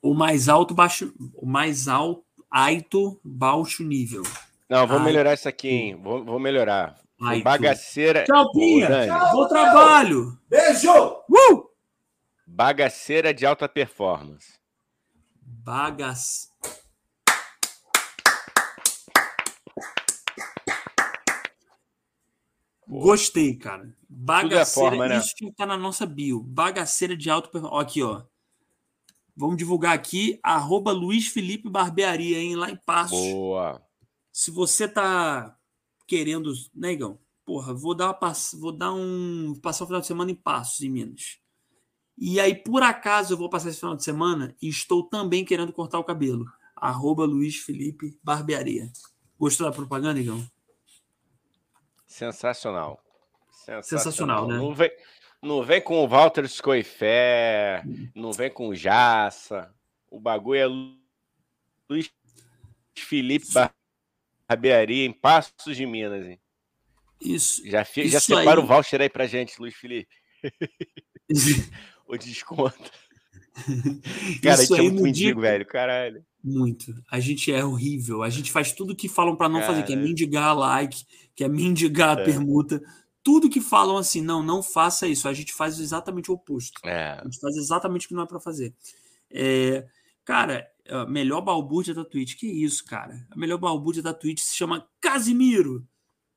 O 0.00 0.14
mais 0.14 0.48
alto, 0.48 0.74
baixo. 0.74 1.12
O 1.34 1.46
mais 1.46 1.88
alto, 1.88 2.24
alto, 2.48 3.20
baixo 3.24 3.82
nível. 3.82 4.22
Não, 4.68 4.86
vou 4.86 4.98
Ai. 4.98 5.04
melhorar 5.04 5.34
isso 5.34 5.48
aqui, 5.48 5.68
hein? 5.68 6.00
Vou, 6.00 6.24
vou 6.24 6.38
melhorar. 6.38 6.96
Ai, 7.20 7.42
Bagaceira. 7.42 8.24
Tchau, 8.24 8.52
Pinha. 8.52 8.88
Dani, 8.88 9.32
Bom 9.32 9.48
trabalho. 9.48 10.38
Beijo! 10.48 10.92
Uh! 11.28 11.68
Bagaceira 12.46 13.34
de 13.34 13.44
alta 13.44 13.68
performance. 13.68 14.58
Bagas. 15.42 16.48
Gostei, 22.86 23.56
cara. 23.56 23.92
Bagaceira, 24.08 24.90
forma, 24.90 25.08
né? 25.08 25.18
isso 25.18 25.34
que 25.36 25.52
tá 25.52 25.66
na 25.66 25.76
nossa 25.76 26.06
bio. 26.06 26.40
Bagaceira 26.40 27.16
de 27.16 27.28
alto 27.28 27.50
performance. 27.50 27.82
Aqui, 27.82 28.02
ó. 28.02 28.22
Vamos 29.36 29.56
divulgar 29.56 29.92
aqui, 29.92 30.38
arroba 30.42 30.90
Luiz 30.90 31.28
Felipe 31.28 31.68
Barbearia, 31.68 32.38
hein? 32.38 32.56
Lá 32.56 32.70
em 32.70 32.76
Passos. 32.76 33.18
Boa. 33.18 33.82
Se 34.32 34.50
você 34.50 34.88
tá 34.88 35.57
querendo, 36.08 36.52
negão, 36.74 37.18
porra, 37.44 37.72
vou 37.74 37.94
dar, 37.94 38.18
uma 38.20 38.32
vou 38.58 38.72
dar 38.72 38.92
um. 38.92 39.54
passar 39.62 39.84
o 39.84 39.86
final 39.86 40.00
de 40.00 40.06
semana 40.06 40.30
em 40.30 40.34
Passos, 40.34 40.80
em 40.80 40.88
Minas. 40.88 41.38
E 42.16 42.40
aí, 42.40 42.54
por 42.54 42.82
acaso, 42.82 43.34
eu 43.34 43.38
vou 43.38 43.48
passar 43.48 43.68
esse 43.68 43.78
final 43.78 43.94
de 43.94 44.02
semana 44.02 44.56
e 44.60 44.68
estou 44.68 45.04
também 45.04 45.44
querendo 45.44 45.72
cortar 45.72 46.00
o 46.00 46.04
cabelo. 46.04 46.44
Arroba 46.74 47.24
Luiz 47.24 47.56
Felipe 47.58 48.18
Barbearia. 48.24 48.90
Gostou 49.38 49.66
da 49.66 49.72
propaganda, 49.72 50.14
negão? 50.14 50.44
Sensacional. 52.06 53.00
Sensacional, 53.52 53.82
Sensacional, 53.82 54.48
né? 54.48 54.56
Não 54.56 54.74
vem, 54.74 54.90
não 55.42 55.62
vem 55.62 55.80
com 55.80 56.02
o 56.02 56.08
Walter 56.08 56.48
Scoifé, 56.48 57.84
não 58.14 58.32
vem 58.32 58.50
com 58.50 58.68
o 58.68 58.74
Jaça. 58.74 59.72
O 60.10 60.18
bagulho 60.18 60.58
é 60.58 60.66
Lu- 60.66 60.98
Luiz 61.88 62.10
Felipe 62.96 63.46
Barbearia 63.52 63.77
em 64.50 65.12
Passos 65.12 65.76
de 65.76 65.86
Minas, 65.86 66.26
hein? 66.26 66.40
Isso. 67.20 67.62
Já, 67.68 67.82
já 67.82 68.02
Isso 68.02 68.20
separa 68.20 68.60
aí. 68.60 68.64
o 68.64 68.66
voucher 68.66 69.00
aí 69.00 69.08
pra 69.10 69.26
gente, 69.26 69.60
Luiz 69.60 69.74
Felipe. 69.74 70.08
O 72.10 72.16
desconto. 72.16 72.90
Cara, 74.42 74.60
a 74.60 74.62
Isso 74.64 74.74
gente 74.74 74.78
é 74.78 74.82
muito 74.84 74.94
no 74.94 74.96
dia 74.96 75.02
mendigo, 75.02 75.40
velho. 75.42 75.66
Caralho. 75.66 76.24
Muito. 76.42 76.94
A 77.10 77.20
gente 77.20 77.52
é 77.52 77.62
horrível. 77.62 78.22
A 78.22 78.30
gente 78.30 78.50
faz 78.50 78.72
tudo 78.72 78.96
que 78.96 79.10
falam 79.10 79.36
para 79.36 79.46
não 79.46 79.60
fazer, 79.60 79.82
que 79.82 79.92
é 79.92 79.96
mendigar 79.96 80.56
like, 80.56 81.04
que 81.36 81.44
é 81.44 81.48
mendigar 81.48 82.16
a 82.16 82.20
É. 82.22 82.24
permuta. 82.24 82.80
Tudo 83.22 83.50
que 83.50 83.60
falam 83.60 83.98
assim, 83.98 84.22
não, 84.22 84.42
não 84.42 84.62
faça 84.62 85.06
isso. 85.06 85.28
A 85.28 85.34
gente 85.34 85.52
faz 85.52 85.78
exatamente 85.78 86.30
o 86.30 86.34
oposto. 86.34 86.80
É. 86.82 87.18
A 87.20 87.24
gente 87.24 87.38
faz 87.40 87.56
exatamente 87.56 88.06
o 88.06 88.08
que 88.08 88.14
não 88.14 88.22
é 88.22 88.26
para 88.26 88.40
fazer. 88.40 88.72
É, 89.30 89.84
cara, 90.24 90.66
a 90.90 91.06
melhor 91.06 91.40
balbúrdia 91.40 91.94
da 91.94 92.04
Twitch. 92.04 92.36
Que 92.36 92.46
isso, 92.46 92.84
cara? 92.84 93.26
A 93.30 93.36
melhor 93.36 93.58
balbúrdia 93.58 94.02
da 94.02 94.14
Twitch 94.14 94.40
se 94.40 94.54
chama 94.56 94.86
Casimiro, 95.00 95.86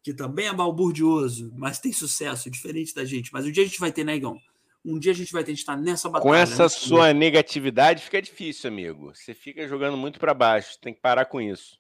que 0.04 0.14
também 0.14 0.48
é 0.48 0.54
balburdioso, 0.54 1.52
mas 1.56 1.80
tem 1.80 1.92
sucesso, 1.94 2.50
diferente 2.50 2.94
da 2.94 3.06
gente. 3.06 3.32
Mas 3.32 3.46
um 3.46 3.52
dia 3.52 3.64
a 3.64 3.66
gente 3.68 3.80
vai 3.80 3.92
ter, 3.92 4.04
né, 4.04 4.16
Igão? 4.16 4.38
Um 4.84 4.98
dia 4.98 5.12
a 5.12 5.16
gente 5.16 5.32
vai 5.32 5.44
ter, 5.44 5.52
a 5.52 5.56
gente 5.56 5.66
tá 5.66 5.76
nessa 5.78 6.10
batalha. 6.10 6.30
Com 6.30 6.34
essa 6.36 6.64
né? 6.64 6.70
sua 6.70 7.14
negatividade 7.14 8.04
fica 8.04 8.20
difícil, 8.22 8.68
amigo. 8.70 9.14
Você 9.14 9.34
fica 9.34 9.68
jogando 9.68 9.96
muito 9.96 10.20
pra 10.20 10.34
baixo. 10.34 10.80
Tem 10.82 10.94
que 10.94 11.00
parar 11.00 11.26
com 11.26 11.40
isso. 11.40 11.78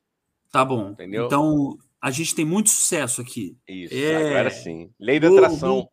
Tá 0.51 0.63
bom. 0.63 0.91
Entendeu? 0.91 1.25
Então, 1.25 1.77
A 2.03 2.09
gente 2.09 2.33
tem 2.33 2.43
muito 2.43 2.69
sucesso 2.71 3.21
aqui. 3.21 3.55
Isso, 3.67 3.93
É. 3.93 4.15
agora 4.31 4.49
sim. 4.49 4.91
Lei 4.99 5.19
da 5.19 5.29
atração, 5.29 5.87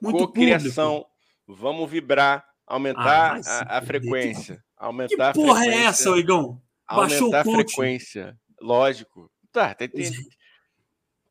Muito 0.00 0.18
cocriação. 0.18 1.06
Vamos 1.46 1.90
vibrar, 1.90 2.44
aumentar 2.66 3.42
se 3.42 3.50
a, 3.50 3.78
a 3.78 3.82
frequência. 3.82 4.56
Que 4.56 4.62
Aumentar 4.76 5.30
a 5.30 5.32
porra 5.32 5.60
é 5.60 5.64
frequência. 5.68 5.88
essa, 5.88 6.10
Oigão? 6.10 6.62
Baixou 6.88 7.26
aumentar 7.34 7.46
o 7.46 7.50
a 7.50 7.54
frequência. 7.56 8.38
Lógico. 8.60 9.30
Tá, 9.52 9.74
tem, 9.74 9.88
tem, 9.88 10.10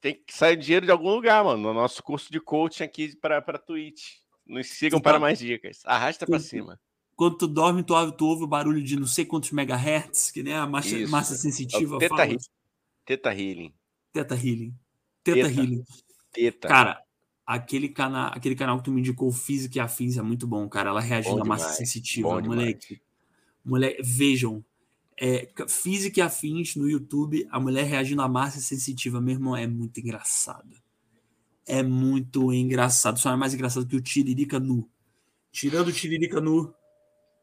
tem 0.01 0.13
que 0.25 0.33
sair 0.35 0.55
dinheiro 0.57 0.85
de 0.85 0.91
algum 0.91 1.09
lugar, 1.13 1.43
mano. 1.43 1.61
No 1.61 1.73
nosso 1.73 2.01
curso 2.01 2.31
de 2.31 2.39
coaching 2.39 2.83
aqui 2.83 3.15
para 3.17 3.41
Twitch. 3.59 4.17
Nos 4.45 4.67
sigam 4.67 4.99
Tu 4.99 5.03
para 5.03 5.13
tá- 5.13 5.19
mais 5.19 5.39
dicas. 5.39 5.81
Arrasta 5.85 6.25
para 6.25 6.39
cima. 6.39 6.79
Quando 7.15 7.37
tu 7.37 7.47
dorme, 7.47 7.83
tu 7.83 7.93
ouve, 7.93 8.11
tu 8.17 8.25
ouve 8.25 8.43
o 8.43 8.47
barulho 8.47 8.81
de 8.83 8.95
não 8.99 9.05
sei 9.07 9.23
quantos 9.23 9.51
megahertz, 9.51 10.31
que 10.31 10.41
nem 10.43 10.53
a 10.55 10.65
massa, 10.65 10.89
Isso. 10.97 11.11
massa 11.11 11.33
É 11.35 11.37
sensitiva 11.37 11.95
o 11.95 11.99
teta 11.99 12.15
fala. 12.15 12.25
healing. 12.25 12.39
Teta 13.05 13.31
Healing. 13.33 13.73
Teta 14.11 14.35
Healing. 14.35 14.73
Teta, 15.23 15.47
Teta. 15.47 15.61
Healing. 15.61 15.83
Teta. 16.31 16.67
Cara, 16.67 17.01
aquele, 17.45 17.89
cana 17.89 18.27
aquele 18.27 18.55
canal 18.55 18.77
que 18.77 18.83
tu 18.85 18.91
me 18.91 18.99
indicou, 19.01 19.31
Física 19.31 19.77
e 19.77 19.81
Afins, 19.81 20.17
é 20.17 20.21
muito 20.21 20.47
bom, 20.47 20.67
cara. 20.69 20.89
Ela 20.89 21.01
reagindo 21.01 21.37
Bom 21.39 21.45
massa 21.45 21.63
demais, 21.65 21.77
sensitiva. 21.77 22.29
bom 22.29 22.41
demais. 22.41 22.59
Moleque. 22.59 23.01
Moleque, 23.63 24.01
vejam. 24.03 24.63
É, 25.15 25.45
ca- 25.45 25.67
Física 25.67 26.19
e 26.19 26.23
Afins 26.23 26.75
no 26.75 26.89
YouTube, 26.89 27.47
a 27.51 27.59
mulher 27.59 27.85
reagindo 27.85 28.21
à 28.21 28.27
massa 28.27 28.59
sensitiva, 28.59 29.21
meu 29.21 29.33
irmão, 29.35 29.55
é 29.55 29.67
muito 29.67 29.99
engraçado. 29.99 30.75
É 31.65 31.81
muito 31.83 32.51
engraçado. 32.51 33.19
Só 33.19 33.31
é 33.31 33.35
mais 33.35 33.53
engraçado 33.53 33.85
que 33.85 33.95
o 33.95 34.01
Tiririca 34.01 34.59
nu. 34.59 34.89
Tirando 35.51 35.89
o 35.89 35.93
Tiririca 35.93 36.41
nu, 36.41 36.73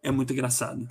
é 0.02 0.10
muito 0.10 0.32
engraçado. 0.32 0.86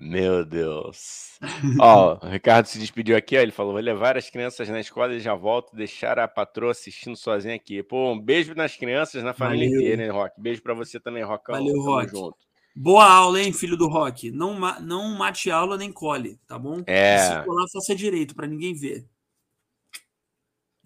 Meu 0.00 0.44
Deus. 0.44 1.38
Ó, 1.80 2.18
o 2.24 2.28
Ricardo 2.28 2.66
se 2.66 2.78
despediu 2.78 3.16
aqui, 3.16 3.36
ó. 3.36 3.40
Ele 3.40 3.50
falou: 3.50 3.72
vou 3.72 3.80
levar 3.82 4.16
as 4.16 4.30
crianças 4.30 4.68
na 4.68 4.78
escola 4.78 5.12
e 5.14 5.18
já 5.18 5.34
volto, 5.34 5.74
deixar 5.74 6.20
a 6.20 6.28
patroa 6.28 6.70
assistindo 6.70 7.16
sozinha 7.16 7.56
aqui. 7.56 7.82
Pô, 7.82 8.12
um 8.12 8.20
beijo 8.20 8.54
nas 8.54 8.76
crianças, 8.76 9.24
na 9.24 9.34
família 9.34 9.66
Valeu. 9.68 9.80
inteira, 9.80 10.04
hein, 10.04 10.10
Rock? 10.10 10.40
Beijo 10.40 10.62
pra 10.62 10.72
você 10.72 11.00
também, 11.00 11.24
Rockão. 11.24 11.56
Valeu, 11.56 11.72
Tamo 11.74 11.84
Rock. 11.84 12.10
junto. 12.10 12.36
Boa 12.76 13.04
aula, 13.10 13.40
hein, 13.42 13.52
filho 13.52 13.76
do 13.76 13.88
Rock. 13.88 14.30
Não, 14.30 14.54
ma- 14.54 14.78
não 14.78 15.16
mate 15.18 15.50
aula 15.50 15.76
nem 15.76 15.90
cole, 15.90 16.38
tá 16.46 16.56
bom? 16.56 16.80
É. 16.86 17.18
Se 17.18 17.44
colar, 17.44 17.66
faça 17.72 17.92
direito, 17.96 18.36
pra 18.36 18.46
ninguém 18.46 18.74
ver. 18.74 19.04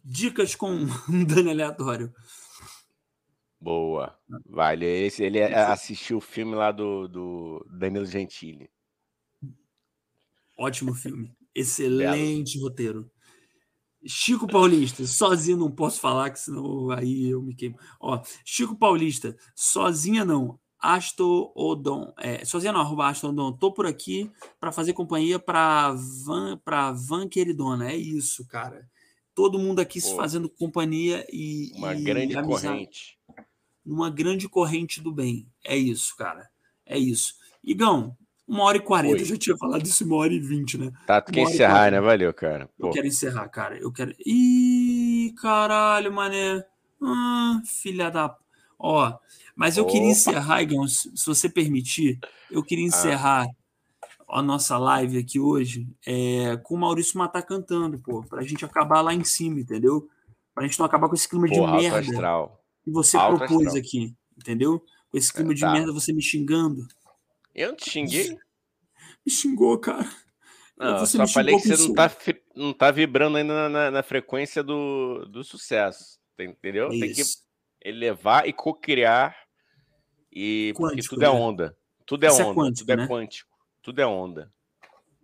Dicas 0.02 0.54
com 0.54 0.70
um 0.70 0.86
dano 1.26 1.50
aleatório. 1.50 2.10
Boa. 3.60 4.16
Vale. 4.46 4.86
Esse, 4.86 5.22
ele 5.22 5.38
é- 5.38 5.52
assistiu 5.54 6.16
o 6.16 6.20
filme 6.22 6.54
lá 6.54 6.72
do, 6.72 7.06
do 7.08 7.66
Danilo 7.70 8.06
Gentili. 8.06 8.70
Ótimo 10.58 10.94
filme. 10.94 11.32
Excelente 11.54 12.58
roteiro. 12.60 13.10
Chico 14.04 14.48
Paulista, 14.48 15.06
sozinho 15.06 15.56
não 15.56 15.70
posso 15.70 16.00
falar, 16.00 16.30
que 16.30 16.40
senão 16.40 16.90
aí 16.90 17.28
eu 17.30 17.40
me 17.40 17.54
queimo. 17.54 17.78
Ó, 18.00 18.20
Chico 18.44 18.76
Paulista, 18.76 19.36
sozinha 19.54 20.24
não. 20.24 20.58
Asto 20.78 21.52
Odon, 21.54 22.12
é, 22.18 22.44
sozinha 22.44 22.72
não, 22.72 22.80
arroba 22.80 23.06
Asto 23.08 23.28
Odon. 23.28 23.52
Tô 23.52 23.72
por 23.72 23.86
aqui 23.86 24.28
para 24.58 24.72
fazer 24.72 24.92
companhia 24.94 25.38
para 25.38 25.92
Van, 26.24 26.58
para 26.64 26.90
Van 26.90 27.28
Queridona. 27.28 27.92
É 27.92 27.96
isso, 27.96 28.44
cara. 28.48 28.90
Todo 29.32 29.60
mundo 29.60 29.78
aqui 29.78 30.00
se 30.00 30.10
Pô. 30.10 30.16
fazendo 30.16 30.50
companhia 30.50 31.24
e 31.30 31.70
Uma 31.76 31.94
e 31.94 32.02
grande 32.02 32.36
amizade. 32.36 32.66
corrente. 32.66 33.18
numa 33.86 34.10
grande 34.10 34.48
corrente 34.48 35.00
do 35.00 35.12
bem. 35.12 35.48
É 35.64 35.76
isso, 35.76 36.16
cara. 36.16 36.50
É 36.84 36.98
isso. 36.98 37.34
Igão, 37.62 38.16
uma 38.46 38.64
hora 38.64 38.76
e 38.76 38.80
quarenta. 38.80 39.20
Eu 39.20 39.24
já 39.24 39.36
tinha 39.36 39.56
falado 39.56 39.84
isso, 39.84 40.04
uma 40.04 40.16
hora 40.16 40.32
e 40.32 40.40
vinte, 40.40 40.76
né? 40.78 40.92
Tá, 41.06 41.20
tu 41.20 41.32
quer 41.32 41.42
encerrar, 41.42 41.90
né? 41.90 42.00
Valeu, 42.00 42.32
cara. 42.34 42.68
Eu 42.78 42.88
Pô, 42.88 42.90
quero 42.92 43.06
encerrar, 43.06 43.48
cara. 43.48 43.78
Eu 43.78 43.90
quero. 43.92 44.14
Ih, 44.26 45.32
caralho, 45.40 46.12
mané. 46.12 46.64
Ah, 47.02 47.60
filha 47.64 48.10
da. 48.10 48.36
Ó, 48.78 49.16
mas 49.54 49.76
eu 49.76 49.84
queria 49.86 50.02
Opa. 50.02 50.10
encerrar, 50.12 50.62
Igão, 50.62 50.86
se 50.88 51.10
você 51.24 51.48
permitir, 51.48 52.18
eu 52.50 52.62
queria 52.62 52.84
encerrar 52.84 53.46
a 54.28 54.42
nossa 54.42 54.78
live 54.78 55.18
aqui 55.18 55.38
hoje 55.38 55.86
é, 56.06 56.56
com 56.64 56.74
o 56.74 56.78
Maurício 56.78 57.18
Matar 57.18 57.42
cantando, 57.42 57.98
pô, 57.98 58.22
pra 58.22 58.42
gente 58.42 58.64
acabar 58.64 59.00
lá 59.02 59.12
em 59.14 59.22
cima, 59.24 59.60
entendeu? 59.60 60.08
Pra 60.54 60.64
gente 60.64 60.78
não 60.78 60.86
acabar 60.86 61.08
com 61.08 61.14
esse 61.14 61.28
clima 61.28 61.46
de 61.48 61.58
porra, 61.58 61.76
merda 61.76 61.98
astral. 62.00 62.60
que 62.82 62.90
você 62.90 63.16
Alto 63.16 63.38
propôs 63.38 63.66
astral. 63.68 63.76
aqui, 63.82 64.14
entendeu? 64.36 64.82
Com 65.10 65.18
esse 65.18 65.32
clima 65.32 65.52
É, 65.52 65.54
de 65.54 65.60
tá. 65.60 65.72
merda, 65.72 65.92
você 65.92 66.12
me 66.12 66.22
xingando. 66.22 66.86
Eu 67.54 67.68
não 67.70 67.76
te 67.76 67.90
xinguei? 67.90 68.38
Me 69.24 69.32
xingou, 69.32 69.78
cara. 69.78 70.08
Não, 70.76 70.98
Você 70.98 71.16
só 71.18 71.26
falei 71.28 71.54
que 71.56 71.62
você 71.62 71.68
não 71.68 71.74
isso. 71.76 71.94
tá, 71.94 72.10
não 72.56 72.72
tá 72.72 72.90
vibrando 72.90 73.36
ainda 73.38 73.54
na, 73.54 73.68
na- 73.68 73.90
na 73.90 74.02
frequência 74.02 74.62
do, 74.62 75.24
do 75.26 75.44
sucesso. 75.44 76.18
Entendeu? 76.38 76.86
É 76.86 76.90
Tem 76.90 77.12
que 77.12 77.20
isso. 77.20 77.38
elevar 77.84 78.48
e 78.48 78.52
co-criar. 78.52 79.36
E 80.32 80.72
porque 80.76 80.96
Quântico, 80.96 81.14
tudo 81.14 81.24
é 81.24 81.28
né? 81.28 81.34
onda. 81.38 81.76
Tudo 82.06 82.24
é 82.24 82.28
Isso 82.28 82.40
é 82.40 82.44
onda. 82.44 82.54
quântico, 82.54 82.78
tudo 82.86 82.90
é 82.92 82.96
né? 82.96 83.06
quântico. 83.08 83.50
Tudo 83.82 84.00
é 84.00 84.06
onda. 84.06 84.52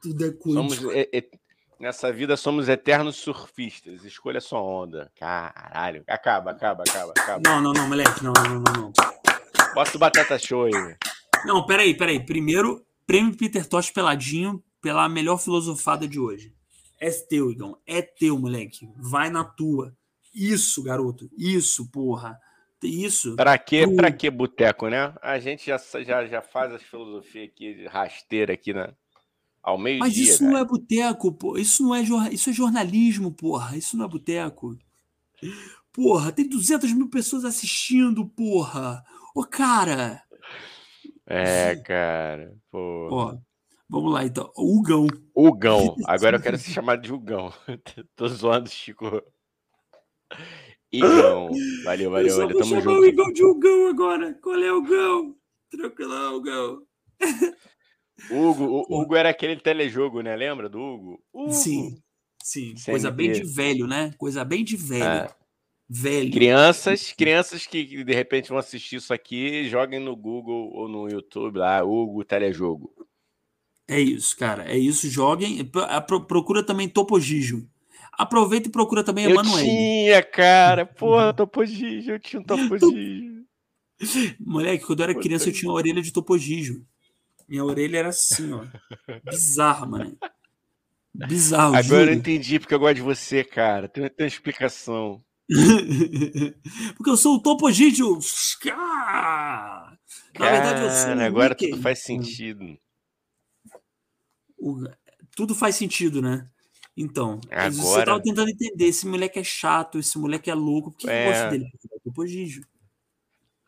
Tudo 0.02 0.24
é 0.24 0.30
Somos, 0.52 0.74
quântico. 0.78 0.92
e- 0.92 1.09
e- 1.12 1.30
nessa 1.80 2.12
vida 2.12 2.36
somos 2.36 2.68
eternos 2.68 3.16
surfistas. 3.16 4.05
Escolha 4.05 4.40
sua 4.40 4.60
onda. 4.62 5.10
Caralho. 5.18 6.05
Acaba, 6.06 6.50
acaba, 6.52 6.84
acaba, 6.86 7.10
acaba. 7.16 7.40
Não, 7.44 7.60
não, 7.60 7.72
não, 7.72 7.88
moleque. 7.88 8.22
Não, 8.22 8.32
não, 8.32 8.60
não, 8.60 8.72
não. 8.82 8.92
Bota 9.74 9.96
o 9.96 9.98
Batata 9.98 10.38
Show 10.38 10.66
aí. 10.66 10.96
Não, 11.47 11.65
peraí, 11.66 11.97
peraí. 11.97 12.24
Primeiro, 12.24 12.85
prêmio 13.06 13.35
Peter 13.36 13.66
Tosh 13.66 13.90
peladinho 13.90 14.62
pela 14.81 15.09
melhor 15.09 15.39
filosofada 15.39 16.06
de 16.06 16.19
hoje. 16.19 16.52
É 17.01 17.10
teu, 17.10 17.51
Igão. 17.51 17.77
É 17.86 18.02
teu, 18.02 18.39
moleque. 18.39 18.89
Vai 18.97 19.31
na 19.31 19.44
tua. 19.44 19.94
Isso, 20.35 20.82
garoto. 20.82 21.31
Isso, 21.36 21.90
porra. 21.90 22.39
Isso. 22.82 23.35
Pra 23.36 23.56
que, 23.59 23.86
Pro- 23.86 23.97
pra 23.97 24.12
que 24.12 24.31
boteco, 24.31 24.89
né? 24.89 25.15
A 25.23 25.39
gente 25.39 25.66
já, 25.66 25.78
já, 26.05 26.27
já 26.27 26.43
faz 26.43 26.73
as 26.73 26.82
filosofias 26.82 27.48
aqui, 27.48 27.86
rasteira 27.86 28.52
aqui 28.52 28.73
na, 28.73 28.93
ao 29.62 29.77
meio-dia. 29.78 30.06
Mas 30.06 30.16
isso 30.16 30.39
cara. 30.40 30.51
não 30.52 30.59
é 30.59 30.65
boteco, 30.65 31.32
pô. 31.32 31.56
Isso 31.59 31.82
não 31.82 31.94
é, 31.94 32.05
jor- 32.05 32.32
isso 32.32 32.51
é 32.51 32.52
jornalismo, 32.52 33.32
porra. 33.32 33.77
Isso 33.77 33.97
não 33.97 34.05
é 34.05 34.09
boteco. 34.09 34.77
Porra, 35.93 36.31
tem 36.31 36.48
200 36.48 36.93
mil 36.93 37.09
pessoas 37.09 37.44
assistindo, 37.44 38.27
porra. 38.27 39.05
Ô, 39.35 39.44
cara. 39.44 40.23
É, 41.28 41.76
cara. 41.84 42.56
Pô. 42.70 43.09
Ó, 43.10 43.36
vamos 43.88 44.12
lá, 44.12 44.24
então. 44.24 44.50
O 44.56 44.78
Hugão. 44.78 45.06
Hugão. 45.34 45.94
Agora 46.06 46.36
eu 46.36 46.42
quero 46.42 46.59
ser 46.59 46.70
chamado 46.70 47.02
de 47.02 47.12
Hugão. 47.12 47.52
Tô 48.16 48.26
zoando, 48.28 48.68
Chico. 48.68 49.22
Igão. 50.90 51.50
Valeu, 51.84 52.05
Eu 52.06 52.10
valeu, 52.10 52.30
só 52.30 52.46
valeu. 52.46 52.59
vou 52.59 52.64
chamar 52.64 52.98
o. 52.98 53.05
Igão 53.05 53.32
de 53.32 53.44
Hugão 53.44 53.88
agora. 53.88 54.34
Qual 54.42 54.56
é 54.56 54.72
o 54.72 54.78
Hugão? 54.78 55.36
Tranquilão, 55.70 56.36
Hugão. 56.36 56.82
Hugo, 58.30 58.84
o 58.88 59.00
Hugo 59.00 59.14
era 59.14 59.28
aquele 59.28 59.56
telejogo, 59.56 60.22
né? 60.22 60.34
Lembra 60.34 60.68
do 60.68 60.80
Hugo? 60.80 61.22
Hugo. 61.32 61.52
Sim, 61.52 61.94
sim. 62.42 62.74
Coisa 62.84 63.10
bem 63.10 63.30
de 63.32 63.44
velho, 63.44 63.86
né? 63.86 64.12
Coisa 64.18 64.44
bem 64.44 64.64
de 64.64 64.76
velho. 64.76 65.05
É. 65.05 65.38
Velho. 65.89 66.31
Crianças, 66.31 67.12
crianças 67.12 67.66
que 67.66 68.05
de 68.05 68.12
repente 68.15 68.51
vão 68.51 68.59
assistir 68.59 68.97
isso 68.97 69.12
aqui, 69.15 69.69
joguem 69.69 69.98
no 69.98 70.15
Google 70.15 70.70
ou 70.74 70.86
no 70.89 71.09
YouTube 71.09 71.59
lá, 71.59 71.82
Hugo 71.82 72.23
Telejogo. 72.24 72.93
É 73.89 73.98
isso, 73.98 74.36
cara. 74.36 74.70
É 74.70 74.77
isso. 74.77 75.09
Joguem. 75.09 75.65
Pro- 75.65 76.27
Procura 76.27 76.62
também 76.62 76.89
Topogijo. 76.89 77.66
Aproveita 78.12 78.69
e 78.69 78.73
procura 78.73 79.02
também 79.02 79.24
Eu 79.24 79.31
Emanuele. 79.31 79.66
tinha, 79.66 80.23
cara. 80.23 80.85
Porra, 80.86 81.32
Topogígio, 81.32 82.15
eu 82.15 82.19
tinha 82.19 82.40
um 82.40 82.44
Topogígio. 82.44 83.39
Moleque, 84.39 84.85
quando 84.85 85.01
eu 85.01 85.05
era 85.05 85.15
criança, 85.15 85.48
eu 85.48 85.52
tinha 85.52 85.70
a 85.70 85.74
orelha 85.74 86.02
de 86.02 86.12
Topogijo. 86.12 86.85
Minha 87.48 87.65
orelha 87.65 87.98
era 87.98 88.09
assim, 88.10 88.52
ó. 88.52 88.65
Bizarra, 89.24 89.86
mano. 89.86 90.19
Bizarro, 91.15 91.74
Agora 91.74 92.02
eu 92.02 92.06
juro. 92.09 92.12
entendi 92.12 92.59
porque 92.60 92.74
eu 92.74 92.78
gosto 92.78 92.97
de 92.97 93.01
você, 93.02 93.43
cara. 93.43 93.89
Tem, 93.89 94.02
tem 94.10 94.24
uma 94.24 94.28
explicação. 94.28 95.24
Porque 96.97 97.11
eu 97.11 97.16
sou 97.16 97.37
o 97.37 97.43
Topogijo. 97.43 98.19
Ah! 98.70 99.97
Na 100.39 100.51
verdade, 100.51 100.83
eu 100.83 100.91
sou 100.91 101.15
o 101.16 101.20
agora 101.23 101.51
Mickey. 101.51 101.70
tudo 101.70 101.83
faz 101.83 102.03
sentido. 102.03 102.79
O- 104.59 104.85
Tudo 105.37 105.55
faz 105.55 105.77
sentido, 105.77 106.20
né? 106.20 106.49
Então, 106.97 107.41
você 107.70 107.81
Agora- 107.81 108.05
tava 108.07 108.23
tentando 108.23 108.51
entender. 108.51 108.87
Esse 108.87 109.07
moleque 109.07 109.39
é 109.39 109.45
chato, 109.45 109.99
esse 109.99 110.19
moleque 110.19 110.51
é 110.51 110.55
louco. 110.55 110.91
Por 110.91 110.99
que, 110.99 111.07
que 111.07 111.12
eu 111.12 111.16
É. 111.16 111.27
gosto 111.31 111.51
dele? 111.51 111.69
Porque 111.70 111.95
é 111.95 111.99
Topogijo. 112.05 112.62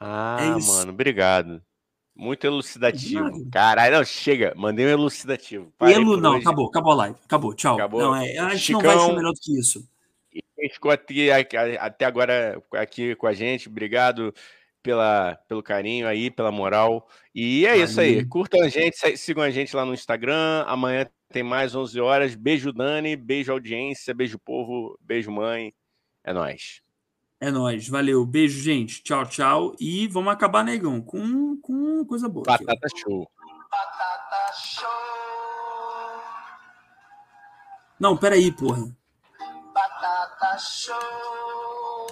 Ah, 0.01 0.57
isso. 0.59 0.69
mano, 0.73 0.91
obrigado. 0.93 1.63
Muito 2.17 2.45
elucidativo. 2.47 3.49
Caralho, 3.51 3.97
não, 3.99 4.05
chega. 4.05 4.53
Mandei 4.57 4.85
um 4.87 4.89
elucidativo. 4.91 5.73
Parei 5.79 5.95
por 6.05 6.21
não, 6.21 6.33
hoje. 6.33 6.41
acabou, 6.43 6.67
acabou 6.69 6.93
a 6.93 6.97
live. 6.97 7.19
Acabou, 7.25 7.55
tchau. 7.55 7.75
Acabou. 7.77 8.01
Não, 8.01 8.17
é, 8.17 8.37
a 8.39 8.55
gente 8.55 8.73
não 8.73 8.81
vai 8.81 8.91
ser 8.97 9.01
Chicão. 9.01 9.17
melhor 9.17 9.33
do 9.33 9.41
que 9.41 9.59
isso. 9.59 9.89
Quem 10.61 10.69
ficou 10.71 10.91
aqui, 10.91 11.31
a- 11.31 11.39
a- 11.39 11.87
até 11.87 12.05
agora 12.05 12.63
aqui 12.75 13.15
com 13.17 13.27
a 13.27 13.33
gente, 13.33 13.69
obrigado 13.69 14.35
pela, 14.83 15.37
pelo 15.49 15.63
carinho 15.63 16.07
aí, 16.07 16.31
pela 16.31 16.53
moral. 16.53 17.09
E 17.35 17.67
é 17.67 17.77
isso 17.79 17.99
aí. 18.01 18.25
Curtam 18.27 18.63
a 18.63 18.69
gente, 18.69 19.17
sigam 19.17 19.43
a 19.43 19.51
gente 19.51 19.75
lá 19.75 19.85
no 19.87 19.95
Instagram. 19.95 20.65
Amanhã 20.67 21.07
tem 21.33 21.43
mais 21.43 21.75
11 21.75 21.99
horas. 22.01 22.35
Beijo, 22.35 22.73
Dani. 22.73 23.17
Beijo, 23.17 23.53
audiência. 23.53 24.13
Beijo, 24.15 24.39
povo. 24.39 24.99
Beijo, 25.01 25.31
mãe. 25.31 25.73
É 26.25 26.33
nóis. 26.33 26.83
É 27.41 27.51
nóis. 27.51 27.89
Valeu. 27.89 28.25
Beijo, 28.27 28.61
gente. 28.61 29.03
Tchau, 29.03 29.25
tchau. 29.27 29.75
E 29.81 30.07
vamos 30.09 30.33
acabar, 30.33 30.63
negão, 30.63 31.01
com, 31.01 31.59
com 31.61 32.05
coisa 32.05 32.29
boa. 32.29 32.45
aqui. 32.55 32.65
Batata 32.67 32.89
show. 32.99 33.31
Batata 33.71 34.53
show, 34.57 34.91
Não, 37.99 38.17
peraí, 38.17 38.51
porra. 38.51 38.95
Batata 40.51 40.59
show, 40.59 42.07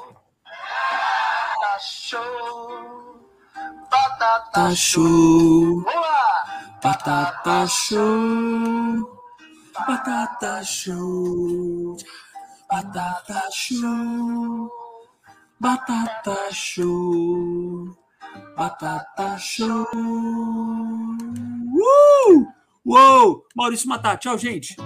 batata 3.90 4.52
Tá 4.52 4.74
show. 4.74 5.84
Batata 6.80 7.66
show. 7.66 8.78
Batata 9.86 10.64
show. 10.64 11.96
Batata 12.70 13.42
show. 13.50 14.70
Batata 15.60 16.52
show. 16.52 17.96
Batata 18.56 19.38
show. 19.38 19.86
Uh! 21.74 22.46
Uou! 22.84 23.44
Maurício 23.54 23.88
Matar. 23.88 24.16
Tchau, 24.18 24.38
gente. 24.38 24.76